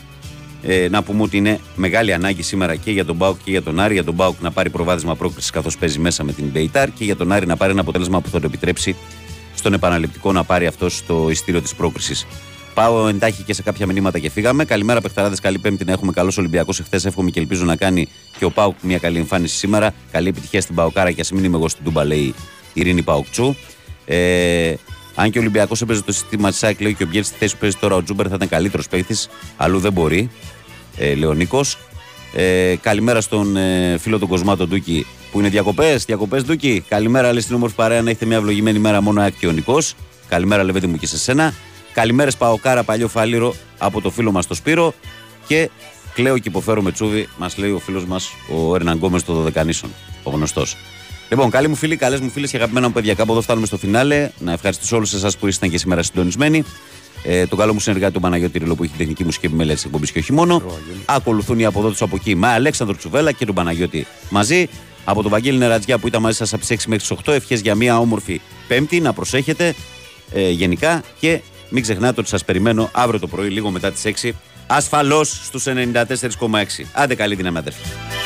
Ε, 0.66 0.88
να 0.90 1.04
πούμε 1.04 1.22
ότι 1.22 1.38
είναι 1.38 1.60
μεγάλη 1.76 2.14
ανάγκη 2.14 2.42
σήμερα 2.42 2.76
και 2.76 2.92
για 2.92 3.06
τον 3.06 3.16
ΠΑΟΚ 3.16 3.38
και 3.44 3.52
για 3.52 3.64
τον 3.64 3.80
Άρη. 3.80 3.94
Για 3.94 4.04
τον 4.04 4.14
ΠΑΟΚ 4.14 4.42
να 4.42 4.52
πάρει 4.52 4.70
προβάδισμα 4.70 5.16
πρόκρισης 5.16 5.50
καθώς 5.50 5.78
παίζει 5.78 6.00
μέσα 6.00 6.24
με 6.24 6.32
την 6.32 6.46
Μπεϊτάρ 6.46 6.92
και 6.92 7.04
για 7.04 7.16
τον 7.16 7.32
Άρη 7.32 7.46
να 7.46 7.58
πάρει 7.58 7.72
ένα 7.72 7.82
αποτέλεσμα 7.82 8.22
που 8.22 8.30
θα 8.30 8.40
του 8.40 8.46
επιτρέψει 8.46 8.96
στον 9.56 9.74
επαναληπτικό 9.74 10.32
να 10.32 10.44
πάρει 10.44 10.66
αυτό 10.68 10.88
το 11.08 11.30
εισιτήριο 11.30 11.62
της 11.62 11.76
πρόκρισης. 11.76 12.26
Πάω 12.74 13.08
εν 13.08 13.17
τάχει 13.17 13.44
και 13.44 13.54
σε 13.54 13.62
κάποια 13.62 13.86
μηνύματα 13.86 14.20
και 14.20 14.30
φύγαμε. 14.30 14.66
Καλημέρα, 14.66 15.02
παιχταράδες. 15.02 15.40
Καλή 15.40 15.58
Πέμπτη 15.58 15.86
να 15.86 15.92
έχουμε 15.92 16.12
καλός 16.12 16.38
Ολυμπιακός 16.38 16.80
εχθές. 16.80 17.06
Εύχομαι 17.06 17.30
και 17.30 17.40
ελπίζω 17.40 17.66
να 17.66 17.76
κάνει 17.76 18.08
και 18.38 18.46
ο 18.46 18.52
Πάουκ 18.52 18.76
μια 18.82 18.98
καλή 18.98 19.18
εμφάνιση 19.18 19.56
σήμερα. 19.56 19.94
Καλή 20.12 20.28
επιτυχία 20.28 20.62
στην 20.62 20.76
Παοκάρα 20.76 21.12
και 21.12 21.22
ας 21.22 21.32
μην 21.32 21.44
είμαι 21.44 21.58
εγώ 21.58 21.68
στην 21.68 21.84
Τούμπα, 21.84 22.04
λέει 22.04 22.20
η 22.20 22.34
Ειρήνη 22.74 23.02
Παουκτσού. 23.02 23.56
Ε, 24.06 24.74
αν 25.16 25.32
και 25.32 25.38
ο 25.38 25.42
Ολυμπιακός 25.42 25.82
έπαιζε 25.82 26.02
το 26.02 26.12
σύστημα 26.12 26.50
της 26.50 26.58
ΣΑΚ, 26.58 26.82
λέει 26.82 26.94
και 26.94 27.04
ο 27.04 27.08
Μπιέλ 27.08 27.24
στη 27.24 27.36
θέση 27.38 27.54
που 27.54 27.60
παίζει 27.60 27.78
τώρα 27.80 27.96
ο 27.96 28.04
Τζούμπερ 28.04 28.26
θα 28.30 28.36
ήταν 28.36 28.50
καλύτερος 28.50 28.88
παίχτη. 28.88 29.16
Αλλού 29.58 29.80
δεν 29.80 29.94
μπορεί. 29.94 30.30
Ε, 30.98 31.16
λέει 31.16 31.30
ο 31.30 31.34
Νίκος. 31.34 31.78
Ε, 32.36 32.76
καλημέρα 32.82 33.22
στον 33.22 33.58
ε, 33.58 33.98
φίλο 33.98 34.20
του 34.20 34.28
Κοσμάτο 34.28 34.68
Ντούκη 34.68 35.06
που 35.32 35.40
είναι 35.40 35.50
διακοπές. 35.50 36.06
Διακοπές 36.06 36.44
Ντούκη. 36.44 36.86
Καλημέρα, 36.88 37.32
λέει 37.32 37.42
στην 37.42 37.56
όμορφη 37.56 37.76
παρέα 37.76 38.02
να 38.02 38.10
έχετε 38.10 38.26
μια 38.26 38.38
ευλογημένη 38.38 38.80
μέρα 38.80 39.02
μόνο 39.02 39.22
ΑΕΚ 39.22 39.34
και 39.40 39.48
ο 39.48 39.52
Νικό. 39.52 39.78
Καλημέρα, 40.30 40.64
Λεβέντη 40.64 40.88
μου 40.88 40.98
και 40.98 41.08
σε 41.08 41.18
σένα. 41.18 41.54
Καλημέρες 41.94 42.38
Παοκάρα, 42.38 42.84
παλιό 42.84 43.08
φάληρο 43.08 43.56
από 43.78 44.02
το 44.02 44.10
φίλο 44.10 44.32
μας 44.32 44.48
το 44.48 44.54
Σπύρο. 44.54 44.94
Και 45.48 45.70
κλαίω 46.14 46.38
και 46.38 46.50
υποφέρω 46.50 46.82
με 46.82 46.92
τσούβι, 46.92 47.30
μας 47.38 47.58
λέει 47.58 47.72
ο 47.72 47.80
φίλος 47.80 48.06
μας 48.06 48.32
ο 48.56 48.76
Ερναν 48.76 48.98
Γκόμες 48.98 49.24
το 49.24 49.34
Δωδεκανήσων, 49.34 49.90
ο 50.24 50.30
γνωστός. 50.30 50.78
Λοιπόν, 51.30 51.50
καλοί 51.50 51.68
μου 51.68 51.76
φίλοι, 51.76 51.96
καλές 51.96 52.20
μου 52.20 52.30
φίλες 52.30 52.52
και 52.52 52.58
αγαπημένα 52.58 52.88
μου 52.88 52.94
παιδιά, 52.94 53.14
κάπου 53.14 53.32
εδώ 53.32 53.42
φτάνουμε 53.42 53.66
στο 53.66 53.78
φινάλε. 53.78 54.30
Να 54.40 54.52
ευχαριστήσω 54.52 54.96
όλους 54.96 55.14
εσάς 55.14 55.38
που 55.38 55.48
ήσασταν 55.48 55.70
και 55.70 55.78
σήμερα 55.78 56.04
συντονισμένοι. 56.04 56.64
Ε, 57.24 57.46
τον 57.46 57.58
καλό 57.58 57.74
μου 57.74 57.80
συνεργάτη 57.80 58.14
τον 58.14 58.22
Παναγιώτη 58.22 58.60
Ριλο 58.60 58.76
που 58.76 58.84
έχει 58.84 58.94
τεχνική 58.98 59.24
μουσική 59.24 59.46
επιμέλεια 59.46 59.74
της 59.74 59.86
εκπομπής 59.86 60.12
και 60.12 60.20
όχι 60.20 60.34
μόνο. 60.34 60.62
Ακολουθούν 61.06 61.60
οι 61.60 61.66
αποδότε 61.66 62.04
από 62.04 62.16
εκεί 62.16 62.36
με 62.36 62.48
Αλέξανδρο 62.48 62.96
Τσουβέλα 62.96 63.32
και 63.32 63.46
τον 63.46 63.56
Παναγιώτη 63.56 64.08
μαζί. 64.30 64.68
Από 65.06 65.22
τον 65.22 65.32
Βαγγέλη 65.32 65.58
Νερατζιά 65.58 65.98
που 65.98 66.08
ήταν 66.08 66.22
μαζί 66.22 66.38
σας 66.38 66.54
από 66.54 66.66
τις 66.66 66.84
6 66.84 66.88
μέχρι 66.88 67.08
τις 67.08 67.18
8. 67.26 67.34
Ευχές 67.34 67.62
για 67.62 67.76
μια 67.76 68.00
όμορφη 68.00 68.42
Πέμπτη, 68.68 69.00
να 69.00 69.14
προσέχετε 69.14 69.76
ε, 70.34 70.50
γενικά 70.50 71.04
και 71.20 71.42
μην 71.74 71.84
ξεχνάτε 71.84 72.20
ότι 72.20 72.30
σας 72.30 72.46
περιμένω 72.46 72.90
αύριο 72.94 73.20
το 73.20 73.28
πρωί, 73.28 73.50
λίγο 73.50 73.72
μετά 73.72 73.92
τις 73.92 74.06
6, 74.06 74.32
ασφαλώς 74.68 75.46
στους 75.46 75.66
94,6. 75.68 76.86
Άντε 76.94 77.16
καλή 77.16 77.36
δύναμη, 77.36 77.58
αδέρφια. 77.58 78.23